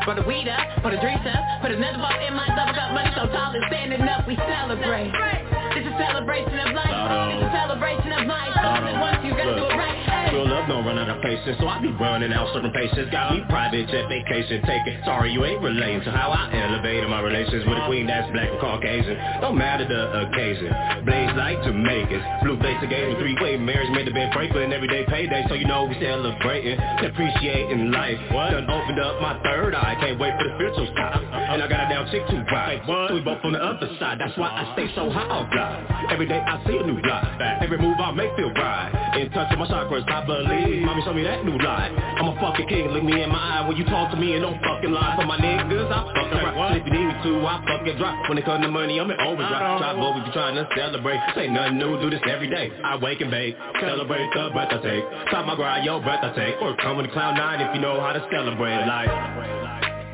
Brought 0.04 0.16
the 0.16 0.26
weed 0.26 0.48
up, 0.48 0.82
put 0.82 0.90
the 0.92 1.00
drinks 1.00 1.24
up, 1.26 1.62
put 1.62 1.70
another 1.70 1.98
ball 1.98 2.18
in 2.26 2.34
my 2.34 2.46
double 2.48 2.74
cup. 2.74 2.92
Money 2.92 3.10
so 3.14 3.26
tall 3.30 3.54
and 3.54 3.64
standing 3.68 4.02
up, 4.02 4.26
we 4.26 4.36
celebrate. 4.36 5.51
This 5.92 6.08
celebration 6.08 6.56
of 6.56 6.72
life. 6.72 6.88
This 6.88 7.44
is 7.44 7.52
celebration 7.52 8.12
of 8.16 8.24
life. 8.24 8.52
Once 8.96 9.20
you 9.28 9.36
gotta 9.36 9.60
it 9.60 9.76
right. 9.76 9.98
Hey. 10.08 10.32
Real 10.32 10.48
love 10.48 10.64
don't 10.68 10.86
run 10.88 10.96
out 10.96 11.10
of 11.10 11.20
patience, 11.20 11.60
so 11.60 11.68
I 11.68 11.82
be 11.84 11.92
running 11.92 12.32
out 12.32 12.48
certain 12.54 12.72
patience. 12.72 13.12
Got 13.12 13.36
me 13.36 13.44
private 13.48 13.84
jet 13.92 14.08
vacation 14.08 14.64
taking. 14.64 14.96
Sorry, 15.04 15.32
you 15.32 15.44
ain't 15.44 15.60
relating 15.60 16.00
to 16.08 16.10
how 16.10 16.32
I 16.32 16.48
elevated 16.48 17.10
my 17.10 17.20
relations 17.20 17.68
with 17.68 17.76
a 17.76 17.84
queen 17.84 18.06
that's 18.06 18.30
black 18.32 18.48
and 18.48 18.60
Caucasian. 18.60 19.20
Don't 19.44 19.58
matter 19.58 19.84
the 19.84 20.32
occasion. 20.32 20.72
Blaze 21.04 21.36
like 21.36 21.60
Jamaicans. 21.60 22.24
Blue 22.40 22.56
face 22.64 22.80
gave 22.88 23.12
me 23.12 23.14
three-way 23.20 23.60
marriage, 23.60 23.90
made 23.92 24.06
the 24.06 24.16
Ben 24.16 24.32
Franklin 24.32 24.72
everyday 24.72 25.04
payday, 25.04 25.44
so 25.48 25.54
you 25.54 25.66
know 25.68 25.84
we 25.84 25.98
celebrating, 26.00 26.80
appreciating 27.04 27.92
life. 27.92 28.16
Done 28.32 28.64
opened 28.64 29.00
up 29.00 29.20
my 29.20 29.36
third 29.44 29.74
eye, 29.74 29.96
can't 30.00 30.18
wait 30.18 30.32
for 30.40 30.48
the 30.48 30.54
spiritual 30.56 30.88
side. 30.96 31.20
Uh, 31.20 31.36
uh, 31.36 31.52
and 31.52 31.62
I 31.62 31.68
got 31.68 31.84
a 31.84 31.88
down 31.92 32.08
chick 32.08 32.24
to 32.32 32.36
uh, 32.40 32.48
ride, 32.48 32.80
so 32.86 33.14
we 33.14 33.20
both 33.20 33.44
on 33.44 33.52
the 33.52 33.62
other 33.62 33.88
side. 34.00 34.16
That's 34.18 34.36
why 34.38 34.48
I 34.48 34.72
stay 34.72 34.88
so 34.94 35.10
high 35.10 35.28
oh, 35.28 35.44
off 35.44 35.52
fly. 35.52 35.91
Every 36.10 36.26
day 36.26 36.40
I 36.40 36.60
see 36.66 36.76
a 36.76 36.84
new 36.84 37.00
lie. 37.02 37.58
Every 37.62 37.78
move 37.78 37.96
I 37.98 38.10
make 38.12 38.34
feel 38.36 38.50
right. 38.52 38.90
In 39.18 39.30
touch 39.30 39.50
with 39.50 39.58
my 39.60 39.66
chakras, 39.66 40.08
I 40.08 40.24
believe. 40.24 40.82
Mommy 40.82 41.02
show 41.04 41.12
me 41.12 41.22
that 41.24 41.44
new 41.44 41.58
light. 41.58 41.92
I'm 41.92 42.28
a 42.28 42.34
fucking 42.40 42.68
king, 42.68 42.88
look 42.88 43.04
me 43.04 43.22
in 43.22 43.30
my 43.30 43.38
eye 43.38 43.68
when 43.68 43.76
you 43.76 43.84
talk 43.84 44.10
to 44.10 44.16
me 44.16 44.34
and 44.34 44.42
don't 44.42 44.60
fucking 44.60 44.90
lie. 44.90 45.16
For 45.16 45.26
my 45.26 45.38
niggas, 45.38 45.90
I 45.90 46.00
fucking 46.12 46.42
rock. 46.42 46.72
And 46.72 46.76
if 46.80 46.86
you 46.86 46.92
need 46.92 47.06
me 47.06 47.14
to, 47.22 47.32
I 47.46 47.64
fucking 47.64 47.96
drop. 47.98 48.28
When 48.28 48.38
it 48.38 48.44
comes 48.44 48.64
to 48.64 48.70
money, 48.70 48.98
I'm 49.00 49.10
in 49.10 49.20
overdrive. 49.20 49.78
Try 49.78 49.92
both 49.94 50.16
if 50.20 50.26
you 50.26 50.32
trying 50.32 50.56
to 50.56 50.68
celebrate. 50.76 51.20
Say 51.34 51.48
nothing 51.48 51.78
new, 51.78 52.00
do 52.00 52.10
this 52.10 52.22
every 52.28 52.48
day. 52.48 52.70
I 52.84 52.96
wake 52.96 53.20
and 53.20 53.30
bake, 53.30 53.56
celebrate 53.80 54.28
the 54.34 54.50
breath 54.52 54.72
I 54.72 54.78
take. 54.82 55.04
Top 55.30 55.46
my 55.46 55.56
grind, 55.56 55.84
yo 55.84 56.00
breath 56.00 56.24
I 56.24 56.32
take. 56.34 56.56
Or 56.60 56.76
come 56.76 56.96
with 56.96 57.06
the 57.06 57.12
cloud 57.12 57.36
nine 57.36 57.60
if 57.60 57.74
you 57.74 57.80
know 57.80 58.00
how 58.00 58.12
to 58.12 58.22
celebrate 58.32 58.86
life. 58.86 59.10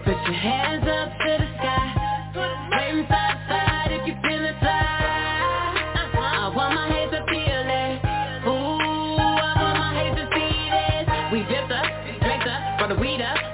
Put 0.05 0.19
your 0.27 0.35
hands 0.35 0.87
up 0.87 1.11
to 1.19 1.31
the 1.39 1.49
sky. 1.59 2.09
Waving 2.71 3.07
side 3.09 3.88
to 3.88 3.88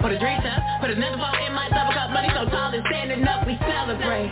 put 0.04 0.12
the 0.12 0.18
drinks 0.20 0.44
up, 0.44 0.60
put 0.82 0.90
another 0.90 1.16
ball 1.16 1.32
in 1.32 1.54
my 1.56 1.64
double 1.72 1.96
cup. 1.96 2.10
Money 2.12 2.28
so 2.36 2.44
tall 2.52 2.68
and 2.74 2.84
standing 2.92 3.24
up, 3.24 3.46
we 3.46 3.56
celebrate. 3.64 4.28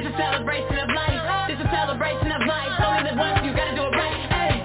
This 0.00 0.08
is 0.08 0.16
celebration 0.16 0.78
of 0.80 0.88
life. 0.96 1.20
This 1.44 1.60
is 1.60 1.68
celebration 1.68 2.32
of 2.32 2.40
life. 2.48 2.72
Only 2.80 3.12
live 3.12 3.18
once, 3.20 3.44
you 3.44 3.52
gotta 3.52 3.76
do 3.76 3.84
it 3.84 3.92
right. 4.00 4.32
Hey. 4.32 4.64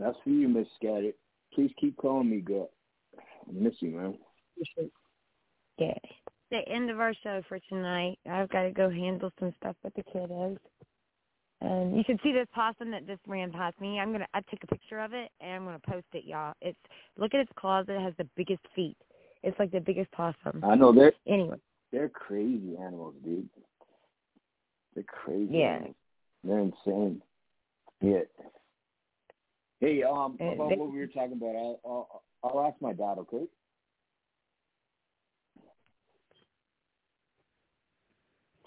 That's 0.00 0.18
for 0.24 0.30
you, 0.30 0.48
Miss 0.48 0.66
Scattered. 0.74 1.14
Please 1.54 1.70
keep 1.80 1.96
calling 1.96 2.28
me, 2.28 2.40
girl. 2.40 2.70
I 3.16 3.52
miss 3.52 3.74
you, 3.78 3.90
man. 3.90 4.18
Yeah. 5.78 5.94
The 6.50 6.68
end 6.68 6.90
of 6.90 6.98
our 6.98 7.14
show 7.22 7.40
for 7.48 7.60
tonight. 7.68 8.18
I've 8.28 8.48
got 8.48 8.62
to 8.62 8.72
go 8.72 8.90
handle 8.90 9.30
some 9.38 9.54
stuff 9.60 9.76
with 9.84 9.94
the 9.94 10.02
kiddos. 10.02 10.58
And 11.60 11.96
you 11.96 12.04
should 12.06 12.20
see 12.22 12.32
this 12.32 12.46
possum 12.54 12.90
that 12.92 13.06
just 13.06 13.20
ran 13.26 13.50
past 13.50 13.80
me. 13.80 13.98
I'm 13.98 14.12
gonna 14.12 14.28
I 14.32 14.40
took 14.42 14.62
a 14.62 14.66
picture 14.68 15.00
of 15.00 15.12
it 15.12 15.30
and 15.40 15.52
I'm 15.54 15.64
gonna 15.64 15.80
post 15.80 16.06
it, 16.12 16.24
y'all. 16.24 16.54
It's 16.60 16.78
look 17.16 17.34
at 17.34 17.40
its 17.40 17.50
claws, 17.56 17.86
it 17.88 18.00
has 18.00 18.14
the 18.16 18.28
biggest 18.36 18.62
feet. 18.76 18.96
It's 19.42 19.58
like 19.58 19.72
the 19.72 19.80
biggest 19.80 20.10
possum. 20.12 20.62
I 20.64 20.74
know 20.76 20.92
they're 20.92 21.12
Anyway. 21.26 21.56
they're 21.90 22.08
crazy 22.08 22.76
animals, 22.76 23.14
dude. 23.24 23.48
They're 24.94 25.04
crazy. 25.04 25.52
Yeah. 25.54 25.74
Animals. 25.76 25.94
They're 26.44 26.58
insane. 26.60 27.22
Yeah. 28.00 28.20
Hey, 29.80 30.02
um, 30.04 30.36
Uh, 30.40 30.44
about 30.52 30.68
they- 30.70 30.76
what 30.76 30.92
we 30.92 30.98
were 30.98 31.06
talking 31.08 31.32
about, 31.32 31.56
I'll, 31.56 31.80
I'll 31.84 32.22
I'll 32.44 32.60
ask 32.66 32.80
my 32.80 32.92
dad, 32.92 33.18
okay? 33.18 33.46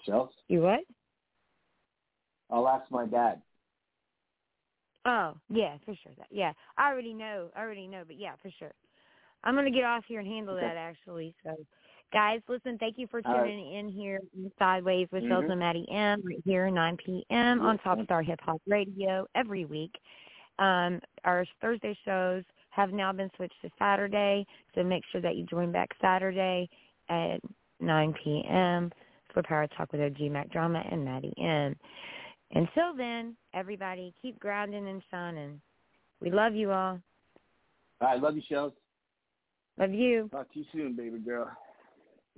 Chelsea? 0.04 0.34
You 0.48 0.60
what? 0.60 0.80
I'll 2.52 2.68
ask 2.68 2.90
my 2.90 3.06
dad. 3.06 3.40
Oh, 5.04 5.34
yeah, 5.48 5.76
for 5.84 5.96
sure. 6.02 6.12
That 6.18 6.28
yeah. 6.30 6.52
I 6.76 6.88
already 6.90 7.12
know. 7.14 7.48
I 7.56 7.60
already 7.60 7.88
know, 7.88 8.04
but 8.06 8.18
yeah, 8.18 8.34
for 8.40 8.50
sure. 8.58 8.72
I'm 9.42 9.56
gonna 9.56 9.70
get 9.70 9.82
off 9.84 10.04
here 10.06 10.20
and 10.20 10.28
handle 10.28 10.54
Okay. 10.54 10.64
that 10.66 10.76
actually. 10.76 11.34
So 11.42 11.56
Guys, 12.12 12.42
listen, 12.46 12.76
thank 12.76 12.98
you 12.98 13.06
for 13.06 13.22
right. 13.24 13.46
tuning 13.46 13.72
in 13.72 13.88
here 13.88 14.20
Sidewayz 14.60 15.10
with 15.12 15.24
Mhm. 15.24 15.30
Shellz 15.30 15.50
and 15.50 15.58
Matty 15.58 15.88
M 15.90 16.20
right 16.22 16.42
here 16.44 16.70
9 16.70 16.98
p.m. 16.98 17.62
on 17.62 17.78
Top 17.78 17.98
Star 18.04 18.20
Hip 18.22 18.38
Hop 18.42 18.60
Radio 18.66 19.26
every 19.34 19.64
week. 19.64 19.98
Um, 20.58 21.00
our 21.24 21.46
Thursday 21.62 21.94
shows 22.04 22.44
have 22.68 22.92
now 22.92 23.12
been 23.14 23.30
switched 23.36 23.58
to 23.62 23.70
Saturday, 23.78 24.46
so 24.74 24.82
make 24.84 25.04
sure 25.10 25.22
that 25.22 25.36
you 25.36 25.46
join 25.46 25.72
back 25.72 25.88
Saturday 26.02 26.68
at 27.08 27.40
9 27.80 28.12
p.m. 28.22 28.92
for 29.32 29.42
Power 29.42 29.66
Talk 29.68 29.90
with 29.92 30.02
OG 30.02 30.30
Mac 30.30 30.50
Drama 30.50 30.84
and 30.90 31.02
Matty 31.02 31.32
M. 31.38 31.74
Until 32.54 32.94
then, 32.96 33.34
everybody, 33.54 34.14
keep 34.20 34.38
grounding 34.38 34.86
and 34.86 35.02
shining. 35.10 35.60
We 36.20 36.30
love 36.30 36.54
you 36.54 36.70
all. 36.70 37.00
All 38.00 38.08
right, 38.08 38.20
love 38.20 38.36
you, 38.36 38.42
Shellz. 38.50 38.72
Love 39.78 39.92
you. 39.92 40.28
Talk 40.30 40.52
to 40.52 40.58
you 40.58 40.64
soon, 40.72 40.94
baby 40.94 41.18
girl. 41.18 41.50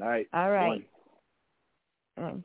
All 0.01 0.09
right. 0.09 0.28
All 0.32 0.51
right. 0.51 0.86
One. 2.16 2.35
Mm. 2.35 2.45